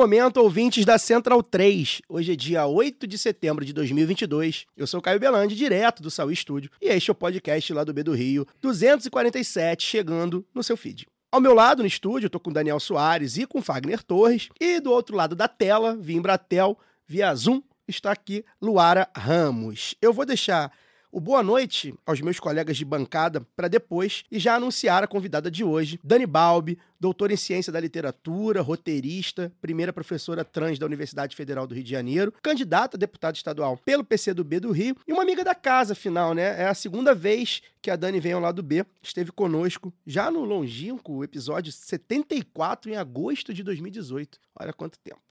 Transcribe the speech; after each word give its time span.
Momento, 0.00 0.38
ouvintes 0.38 0.86
da 0.86 0.96
Central 0.96 1.42
3. 1.42 2.00
Hoje 2.08 2.32
é 2.32 2.34
dia 2.34 2.64
8 2.64 3.06
de 3.06 3.18
setembro 3.18 3.66
de 3.66 3.72
2022. 3.74 4.64
Eu 4.74 4.86
sou 4.86 4.98
Caio 5.02 5.20
Belandi, 5.20 5.54
direto 5.54 6.02
do 6.02 6.10
Saúl 6.10 6.32
Estúdio, 6.32 6.70
e 6.80 6.86
este 6.86 7.10
é 7.10 7.12
o 7.12 7.14
podcast 7.14 7.70
lá 7.74 7.84
do 7.84 7.92
B 7.92 8.02
do 8.02 8.14
Rio, 8.14 8.46
247, 8.62 9.86
chegando 9.86 10.42
no 10.54 10.62
seu 10.62 10.74
feed. 10.74 11.06
Ao 11.30 11.38
meu 11.38 11.52
lado, 11.52 11.82
no 11.82 11.86
estúdio, 11.86 12.30
tô 12.30 12.40
com 12.40 12.50
Daniel 12.50 12.80
Soares 12.80 13.36
e 13.36 13.44
com 13.44 13.60
Fagner 13.60 14.02
Torres, 14.02 14.48
e 14.58 14.80
do 14.80 14.90
outro 14.90 15.14
lado 15.14 15.36
da 15.36 15.46
tela, 15.46 15.94
via 16.00 16.16
Embratel, 16.16 16.78
via 17.06 17.34
Zoom, 17.34 17.60
está 17.86 18.10
aqui 18.10 18.42
Luara 18.58 19.06
Ramos. 19.14 19.94
Eu 20.00 20.14
vou 20.14 20.24
deixar 20.24 20.72
o 21.12 21.20
boa 21.20 21.42
noite 21.42 21.94
aos 22.06 22.20
meus 22.20 22.38
colegas 22.38 22.76
de 22.76 22.84
bancada 22.84 23.40
para 23.56 23.68
depois 23.68 24.24
e 24.30 24.38
já 24.38 24.54
anunciar 24.54 25.02
a 25.02 25.08
convidada 25.08 25.50
de 25.50 25.64
hoje, 25.64 25.98
Dani 26.04 26.26
Balbi, 26.26 26.78
doutora 26.98 27.32
em 27.32 27.36
ciência 27.36 27.72
da 27.72 27.80
literatura, 27.80 28.62
roteirista, 28.62 29.52
primeira 29.60 29.92
professora 29.92 30.44
trans 30.44 30.78
da 30.78 30.86
Universidade 30.86 31.34
Federal 31.34 31.66
do 31.66 31.74
Rio 31.74 31.84
de 31.84 31.90
Janeiro, 31.90 32.32
candidata 32.42 32.96
a 32.96 33.00
deputada 33.00 33.36
estadual 33.36 33.76
pelo 33.78 34.04
PCdoB 34.04 34.60
do 34.60 34.70
Rio 34.70 34.96
e 35.06 35.12
uma 35.12 35.22
amiga 35.22 35.42
da 35.42 35.54
casa, 35.54 35.94
afinal, 35.94 36.34
né? 36.34 36.62
É 36.62 36.66
a 36.66 36.74
segunda 36.74 37.14
vez 37.14 37.62
que 37.82 37.90
a 37.90 37.96
Dani 37.96 38.20
vem 38.20 38.32
ao 38.32 38.40
lado 38.40 38.62
B, 38.62 38.84
esteve 39.02 39.32
conosco 39.32 39.92
já 40.06 40.30
no 40.30 40.44
longínquo 40.44 41.24
episódio 41.24 41.72
74 41.72 42.90
em 42.90 42.96
agosto 42.96 43.52
de 43.52 43.62
2018. 43.62 44.38
Olha 44.58 44.72
quanto 44.72 44.98
tempo. 44.98 45.29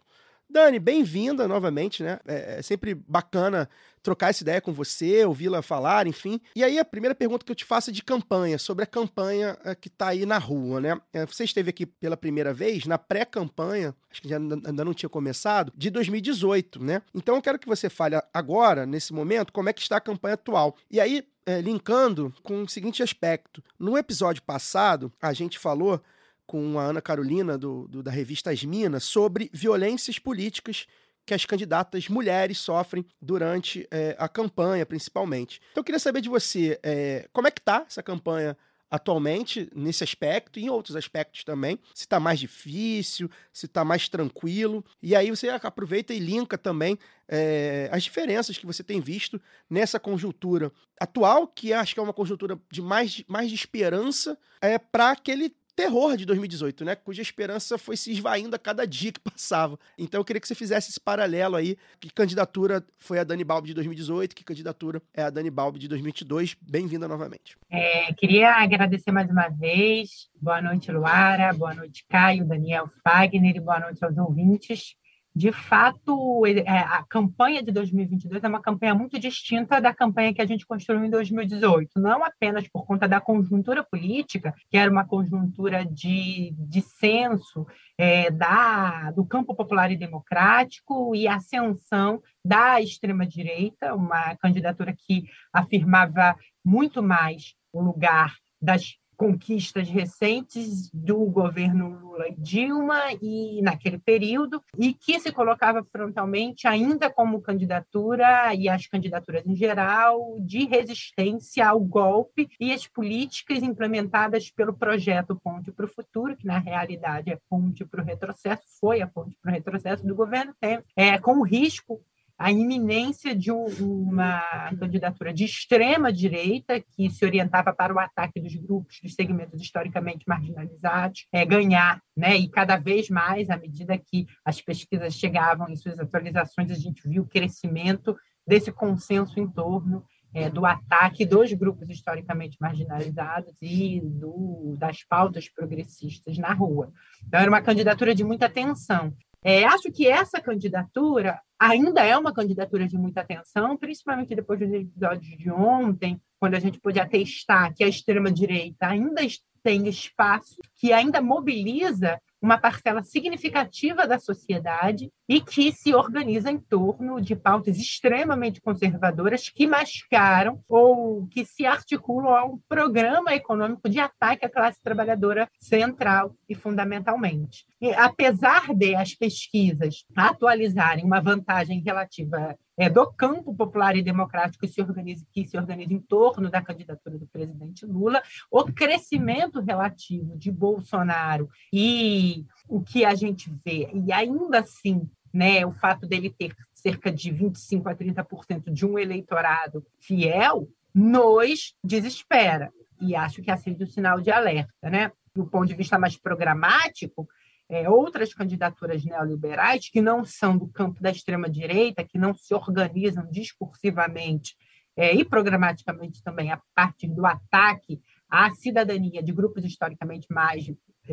Dani, 0.52 0.80
bem-vinda 0.80 1.48
novamente, 1.48 2.02
né? 2.02 2.20
É 2.28 2.58
é 2.58 2.62
sempre 2.62 2.96
bacana 2.96 3.70
trocar 4.02 4.30
essa 4.30 4.42
ideia 4.42 4.60
com 4.60 4.74
você, 4.74 5.24
ouvi-la 5.24 5.62
falar, 5.62 6.08
enfim. 6.08 6.42
E 6.56 6.64
aí, 6.64 6.80
a 6.80 6.86
primeira 6.86 7.14
pergunta 7.14 7.46
que 7.46 7.52
eu 7.52 7.56
te 7.56 7.66
faço 7.66 7.92
é 7.92 7.94
de 7.94 8.02
campanha, 8.02 8.58
sobre 8.58 8.84
a 8.84 8.88
campanha 8.88 9.58
é, 9.64 9.76
que 9.76 9.90
está 9.90 10.08
aí 10.08 10.26
na 10.26 10.40
rua, 10.40 10.82
né? 10.82 11.00
É, 11.14 11.26
Você 11.26 11.44
esteve 11.44 11.70
aqui 11.70 11.86
pela 11.86 12.18
primeira 12.18 12.52
vez 12.52 12.86
na 12.86 12.98
pré-campanha, 12.98 13.94
acho 14.10 14.22
que 14.22 14.34
ainda 14.34 14.84
não 14.84 14.94
tinha 14.94 15.10
começado, 15.10 15.72
de 15.76 15.92
2018, 15.92 16.84
né? 16.84 17.02
Então 17.14 17.36
eu 17.36 17.42
quero 17.42 17.60
que 17.60 17.68
você 17.68 17.90
fale 17.90 18.20
agora, 18.34 18.86
nesse 18.86 19.14
momento, 19.14 19.54
como 19.54 19.70
é 19.70 19.74
que 19.74 19.82
está 19.82 19.98
a 19.98 20.02
campanha 20.02 20.34
atual. 20.34 20.76
E 20.90 21.00
aí, 21.00 21.28
é, 21.46 21.62
linkando 21.62 22.34
com 22.42 22.64
o 22.64 22.70
seguinte 22.70 23.04
aspecto. 23.04 23.64
No 23.78 23.98
episódio 23.98 24.42
passado, 24.42 25.12
a 25.22 25.34
gente 25.34 25.60
falou 25.60 26.02
com 26.50 26.80
a 26.80 26.86
Ana 26.86 27.00
Carolina, 27.00 27.60
do, 27.60 27.88
do- 27.88 28.02
da 28.02 28.10
revista 28.10 28.50
As 28.50 28.64
Minas, 28.64 29.04
sobre 29.04 29.52
violências 29.54 30.18
políticas 30.18 30.88
que 31.24 31.32
as 31.36 31.46
candidatas 31.46 32.10
mulheres 32.10 32.58
sofrem 32.58 33.06
durante 33.22 33.88
eh, 33.92 34.16
a 34.18 34.28
campanha, 34.28 34.84
principalmente. 34.84 35.62
Então, 35.72 35.82
eu 35.82 35.86
queria 35.86 36.00
saber 36.00 36.22
de 36.22 36.30
você, 36.30 36.80
eh, 36.82 37.28
como 37.32 37.48
é 37.48 37.52
que 37.52 37.62
tá 37.62 37.86
essa 37.88 38.02
campanha 38.02 38.58
atualmente, 38.90 39.70
nesse 39.76 40.04
aspecto, 40.04 40.58
e 40.60 40.64
em 40.64 40.70
outros 40.70 40.96
aspectos 40.96 41.44
também, 41.44 41.78
se 41.94 42.06
está 42.06 42.20
mais 42.20 42.40
difícil, 42.40 43.30
se 43.54 43.68
está 43.68 43.86
mais 43.86 44.10
tranquilo, 44.10 44.84
e 45.04 45.16
aí 45.16 45.30
você 45.30 45.50
aproveita 45.50 46.12
e 46.16 46.18
linka 46.18 46.58
também 46.58 46.98
eh, 47.28 47.88
as 47.92 48.02
diferenças 48.04 48.58
que 48.58 48.66
você 48.66 48.84
tem 48.84 49.00
visto 49.00 49.40
nessa 49.70 50.00
conjuntura 50.00 50.72
atual, 51.00 51.46
que 51.48 51.72
acho 51.72 51.94
que 51.94 52.00
é 52.00 52.04
uma 52.04 52.12
conjuntura 52.14 52.60
de 52.72 52.82
mais, 52.82 53.24
mais 53.28 53.50
de 53.50 53.54
esperança, 53.56 54.36
é, 54.60 54.80
para 54.80 55.12
aquele 55.12 55.54
terror 55.80 56.18
de 56.18 56.26
2018, 56.26 56.84
né? 56.84 56.94
Cuja 56.94 57.22
esperança 57.22 57.78
foi 57.78 57.96
se 57.96 58.12
esvaindo 58.12 58.54
a 58.54 58.60
cada 58.60 58.86
dia 58.86 59.14
que 59.14 59.20
passava. 59.22 59.80
Então 59.98 60.20
eu 60.20 60.26
queria 60.26 60.42
que 60.42 60.48
você 60.48 60.54
fizesse 60.54 60.90
esse 60.90 61.00
paralelo 61.00 61.56
aí. 61.56 61.78
Que 62.02 62.12
candidatura 62.12 62.84
foi 62.98 63.18
a 63.18 63.24
Dani 63.24 63.46
Balbi 63.46 63.70
de 63.70 63.76
2018, 63.76 64.36
que 64.36 64.44
candidatura 64.44 65.02
é 65.14 65.24
a 65.24 65.30
Dani 65.30 65.50
Balbi 65.50 65.80
de 65.80 65.88
2022. 65.88 66.58
Bem-vinda 66.62 67.08
novamente. 67.08 67.58
É, 67.72 68.12
queria 68.14 68.62
agradecer 68.62 69.10
mais 69.14 69.30
uma 69.30 69.48
vez. 69.48 70.28
Boa 70.42 70.62
noite, 70.62 70.92
Luara. 70.92 71.54
Boa 71.54 71.74
noite, 71.74 72.06
Caio, 72.10 72.46
Daniel 72.46 72.90
Fagner 73.02 73.56
e 73.56 73.62
boa 73.62 73.80
noite 73.80 74.04
aos 74.04 74.18
ouvintes. 74.18 74.96
De 75.36 75.52
fato, 75.52 76.46
é, 76.46 76.80
a 76.80 77.04
campanha 77.08 77.62
de 77.62 77.72
2022 77.72 78.44
é 78.44 78.48
uma 78.48 78.62
campanha 78.62 78.96
muito 78.96 79.20
distinta 79.20 79.80
da 79.80 79.94
campanha 79.94 80.34
que 80.34 80.42
a 80.42 80.46
gente 80.46 80.66
construiu 80.66 81.06
em 81.06 81.10
2018. 81.10 82.00
Não 82.00 82.24
apenas 82.24 82.68
por 82.68 82.86
conta 82.86 83.08
da 83.08 83.22
conjuntura 83.22 83.84
política, 83.84 84.54
que 84.70 84.78
era 84.78 84.92
uma 84.92 85.06
conjuntura 85.06 85.86
de 85.86 86.54
dissenso 86.58 87.66
é, 87.98 88.32
da, 88.32 89.12
do 89.12 89.26
campo 89.26 89.56
popular 89.56 89.92
e 89.92 89.98
democrático 89.98 91.16
e 91.16 91.28
ascensão 91.28 92.22
da 92.44 92.82
extrema-direita, 92.82 93.94
uma 93.94 94.36
candidatura 94.38 94.96
que 94.98 95.26
afirmava 95.54 96.36
muito 96.66 97.04
mais 97.04 97.54
o 97.72 97.82
lugar 97.82 98.34
das 98.62 98.99
conquistas 99.20 99.90
recentes 99.90 100.90
do 100.94 101.26
governo 101.26 101.90
Lula 101.90 102.30
e 102.30 102.36
Dilma 102.38 103.00
e 103.22 103.62
naquele 103.62 104.00
período 104.00 104.64
e 104.78 104.94
que 104.94 105.20
se 105.20 105.30
colocava 105.34 105.86
frontalmente 105.92 106.66
ainda 106.66 107.10
como 107.10 107.42
candidatura 107.42 108.56
e 108.56 108.70
as 108.70 108.88
candidaturas 108.88 109.46
em 109.46 109.54
geral 109.54 110.38
de 110.40 110.66
resistência 110.66 111.68
ao 111.68 111.82
golpe 111.82 112.50
e 112.58 112.72
as 112.72 112.88
políticas 112.88 113.62
implementadas 113.62 114.50
pelo 114.50 114.74
projeto 114.74 115.36
Ponte 115.36 115.70
para 115.70 115.86
o 115.86 115.90
Futuro 115.90 116.38
que 116.38 116.48
na 116.48 116.58
realidade 116.58 117.30
é 117.30 117.38
Ponte 117.50 117.84
para 117.84 118.02
o 118.02 118.06
Retrocesso 118.06 118.64
foi 118.80 119.02
a 119.02 119.08
Ponte 119.08 119.36
para 119.42 119.52
o 119.52 119.54
Retrocesso 119.54 120.08
do 120.08 120.16
governo 120.16 120.56
Temer 120.62 120.86
é 120.96 121.18
com 121.18 121.40
o 121.40 121.44
risco 121.44 122.02
a 122.40 122.52
iminência 122.54 123.36
de 123.36 123.52
um- 123.52 123.66
uma 124.08 124.42
candidatura 124.80 125.34
de 125.34 125.44
extrema 125.44 126.12
direita 126.12 126.80
que 126.80 127.10
se 127.10 127.26
orientava 127.26 127.74
para 127.74 127.94
o 127.94 128.00
ataque 128.00 128.40
dos 128.40 128.56
grupos, 128.56 128.98
dos 129.04 129.14
segmentos 129.14 129.62
historicamente 129.62 130.24
marginalizados, 130.26 131.28
é, 131.34 131.44
ganhar, 131.46 132.02
né? 132.16 132.38
E 132.38 132.48
cada 132.48 132.78
vez 132.78 133.10
mais, 133.10 133.50
à 133.50 133.58
medida 133.58 133.98
que 133.98 134.26
as 134.46 134.62
pesquisas 134.62 135.14
chegavam 135.14 135.68
em 135.70 135.76
suas 135.76 136.00
atualizações, 136.00 136.72
a 136.72 136.76
gente 136.76 137.06
viu 137.06 137.24
o 137.24 137.28
crescimento 137.28 138.16
desse 138.48 138.72
consenso 138.72 139.38
em 139.38 139.48
torno 139.48 140.06
é, 140.34 140.50
do 140.50 140.66
ataque 140.66 141.26
dos 141.26 141.52
grupos 141.54 141.90
historicamente 141.90 142.56
marginalizados 142.62 143.54
e 143.62 144.00
do, 144.02 144.76
das 144.78 145.04
pautas 145.04 145.50
progressistas 145.50 146.38
na 146.38 146.54
rua. 146.54 146.92
Então, 147.28 147.40
era 147.40 147.50
uma 147.50 147.62
candidatura 147.62 148.16
de 148.16 148.24
muita 148.24 148.48
tensão. 148.48 149.14
É, 149.44 149.64
acho 149.66 149.92
que 149.92 150.08
essa 150.08 150.42
candidatura 150.42 151.40
ainda 151.58 152.04
é 152.04 152.18
uma 152.18 152.34
candidatura 152.34 152.88
de 152.88 152.98
muita 152.98 153.22
atenção, 153.22 153.78
principalmente 153.78 154.36
depois 154.36 154.60
dos 154.60 154.72
episódios 154.72 155.38
de 155.38 155.50
ontem, 155.50 156.22
quando 156.40 156.56
a 156.56 156.60
gente 156.60 156.80
pôde 156.80 157.00
atestar 157.00 157.74
que 157.74 157.84
a 157.84 157.88
extrema-direita 157.88 158.88
ainda 158.88 159.22
tem 159.64 159.88
espaço, 159.88 160.58
que 160.76 160.94
ainda 160.94 161.22
mobiliza 161.22 162.20
uma 162.42 162.58
parcela 162.58 163.04
significativa 163.04 164.08
da 164.08 164.18
sociedade 164.18 165.12
e 165.30 165.40
que 165.40 165.72
se 165.72 165.94
organiza 165.94 166.50
em 166.50 166.58
torno 166.58 167.22
de 167.22 167.36
pautas 167.36 167.78
extremamente 167.78 168.60
conservadoras 168.60 169.48
que 169.48 169.68
mascaram 169.68 170.60
ou 170.68 171.28
que 171.28 171.46
se 171.46 171.68
articulam 171.68 172.36
a 172.36 172.44
um 172.44 172.58
programa 172.68 173.36
econômico 173.36 173.88
de 173.88 174.00
ataque 174.00 174.44
à 174.44 174.50
classe 174.50 174.82
trabalhadora 174.82 175.48
central 175.60 176.36
e 176.50 176.56
fundamentalmente. 176.56 177.64
E, 177.80 177.94
apesar 177.94 178.74
de 178.74 178.96
as 178.96 179.14
pesquisas 179.14 180.04
atualizarem 180.16 181.06
uma 181.06 181.22
vantagem 181.22 181.80
relativa 181.80 182.58
é, 182.80 182.90
do 182.90 183.06
campo 183.12 183.54
popular 183.54 183.98
e 183.98 184.02
democrático 184.02 184.66
que 184.66 184.72
se, 184.72 184.82
organiza, 184.82 185.26
que 185.34 185.46
se 185.46 185.58
organiza 185.58 185.94
em 185.94 186.00
torno 186.00 186.50
da 186.50 186.62
candidatura 186.62 187.18
do 187.18 187.28
presidente 187.28 187.86
Lula, 187.86 188.24
o 188.50 188.64
crescimento 188.64 189.60
relativo 189.60 190.38
de 190.38 190.50
Bolsonaro 190.50 191.50
e 191.74 192.46
o 192.70 192.82
que 192.82 193.04
a 193.04 193.14
gente 193.16 193.52
vê, 193.66 193.90
e 193.94 194.14
ainda 194.14 194.60
assim, 194.60 195.10
né, 195.34 195.66
o 195.66 195.72
fato 195.72 196.08
dele 196.08 196.30
ter 196.30 196.56
cerca 196.74 197.12
de 197.12 197.32
25% 197.32 197.88
a 197.88 197.96
30% 197.96 198.72
de 198.72 198.86
um 198.86 198.98
eleitorado 198.98 199.86
fiel, 200.00 200.68
nos 200.94 201.76
desespera. 201.84 202.72
E 203.02 203.16
acho 203.16 203.42
que 203.42 203.52
acende 203.52 203.84
o 203.84 203.88
sinal 203.88 204.20
de 204.20 204.32
alerta. 204.32 204.90
Né? 204.90 205.12
Do 205.34 205.46
ponto 205.46 205.68
de 205.68 205.76
vista 205.76 206.00
mais 206.00 206.18
programático, 206.18 207.28
é, 207.70 207.88
outras 207.88 208.34
candidaturas 208.34 209.06
neoliberais 209.06 209.90
que 209.90 210.02
não 210.02 210.26
são 210.26 210.58
do 210.58 210.68
campo 210.68 211.02
da 211.02 211.12
extrema-direita, 211.12 212.04
que 212.04 212.18
não 212.18 212.34
se 212.34 212.54
organizam 212.54 213.28
discursivamente 213.30 214.56
é, 214.98 215.14
e 215.14 215.24
programaticamente 215.24 216.24
também 216.24 216.52
a 216.52 216.60
partir 216.74 217.08
do 217.08 217.26
ataque 217.26 218.02
à 218.30 218.50
cidadania 218.52 219.22
de 219.22 219.32
grupos 219.32 219.64
historicamente 219.64 220.28
mais 220.32 220.66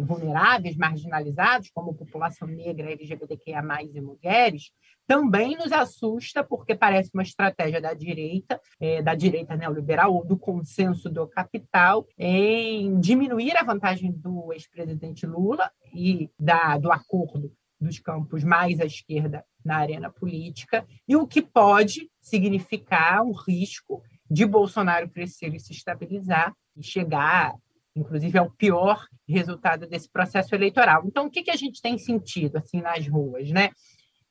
vulneráveis, 0.03 0.77
marginalizados, 0.77 1.71
como 1.71 1.95
população 1.95 2.49
negra, 2.49 2.91
LGBTQIA+, 2.93 3.63
e 3.83 4.01
mulheres, 4.01 4.71
também 5.07 5.57
nos 5.57 5.73
assusta, 5.73 6.43
porque 6.43 6.75
parece 6.75 7.11
uma 7.15 7.23
estratégia 7.23 7.81
da 7.81 7.95
direita, 7.95 8.61
é, 8.81 9.01
da 9.01 9.15
direita 9.15 9.57
neoliberal, 9.57 10.13
ou 10.13 10.25
do 10.25 10.37
consenso 10.37 11.09
do 11.09 11.27
capital, 11.27 12.07
em 12.19 12.99
diminuir 12.99 13.57
a 13.57 13.63
vantagem 13.63 14.13
do 14.13 14.53
ex-presidente 14.53 15.27
Lula 15.27 15.71
e 15.95 16.31
da, 16.39 16.77
do 16.77 16.91
acordo 16.91 17.53
dos 17.81 17.99
campos 17.99 18.43
mais 18.43 18.81
à 18.81 18.85
esquerda 18.85 19.45
na 19.65 19.77
arena 19.77 20.11
política, 20.11 20.87
e 21.07 21.17
o 21.17 21.27
que 21.27 21.43
pode 21.43 22.11
significar 22.21 23.23
um 23.23 23.33
risco 23.33 24.03
de 24.31 24.45
Bolsonaro 24.45 25.09
crescer 25.09 25.55
e 25.55 25.61
se 25.61 25.73
estabilizar 25.73 26.55
e 26.77 26.83
chegar, 26.83 27.55
inclusive, 27.97 28.39
ao 28.39 28.51
pior 28.51 29.05
resultado 29.29 29.87
desse 29.87 30.11
processo 30.11 30.55
eleitoral. 30.55 31.03
Então, 31.07 31.27
o 31.27 31.31
que, 31.31 31.43
que 31.43 31.51
a 31.51 31.57
gente 31.57 31.81
tem 31.81 31.99
sentido 31.99 32.57
assim 32.59 32.81
nas 32.81 33.07
ruas, 33.09 33.51
né? 33.51 33.71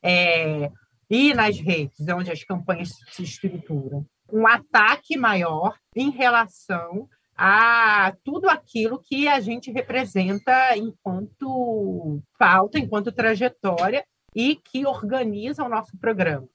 É, 0.02 0.72
e 1.10 1.34
nas 1.34 1.60
redes, 1.60 2.08
onde 2.08 2.32
as 2.32 2.44
campanhas 2.44 2.92
se 3.12 3.24
estruturam, 3.24 4.06
um 4.32 4.48
ataque 4.48 5.18
maior 5.18 5.76
em 5.96 6.10
relação 6.10 7.08
a 7.38 8.16
tudo 8.24 8.50
aquilo 8.50 9.02
que 9.04 9.28
a 9.28 9.40
gente 9.40 9.72
representa 9.72 10.78
enquanto 10.78 12.22
pauta, 12.40 12.80
enquanto 12.80 13.12
trajetória 13.12 14.06
e 14.34 14.56
que 14.56 14.86
organiza 14.86 15.64
o 15.64 15.70
nosso 15.70 15.98
programa. 15.98 16.48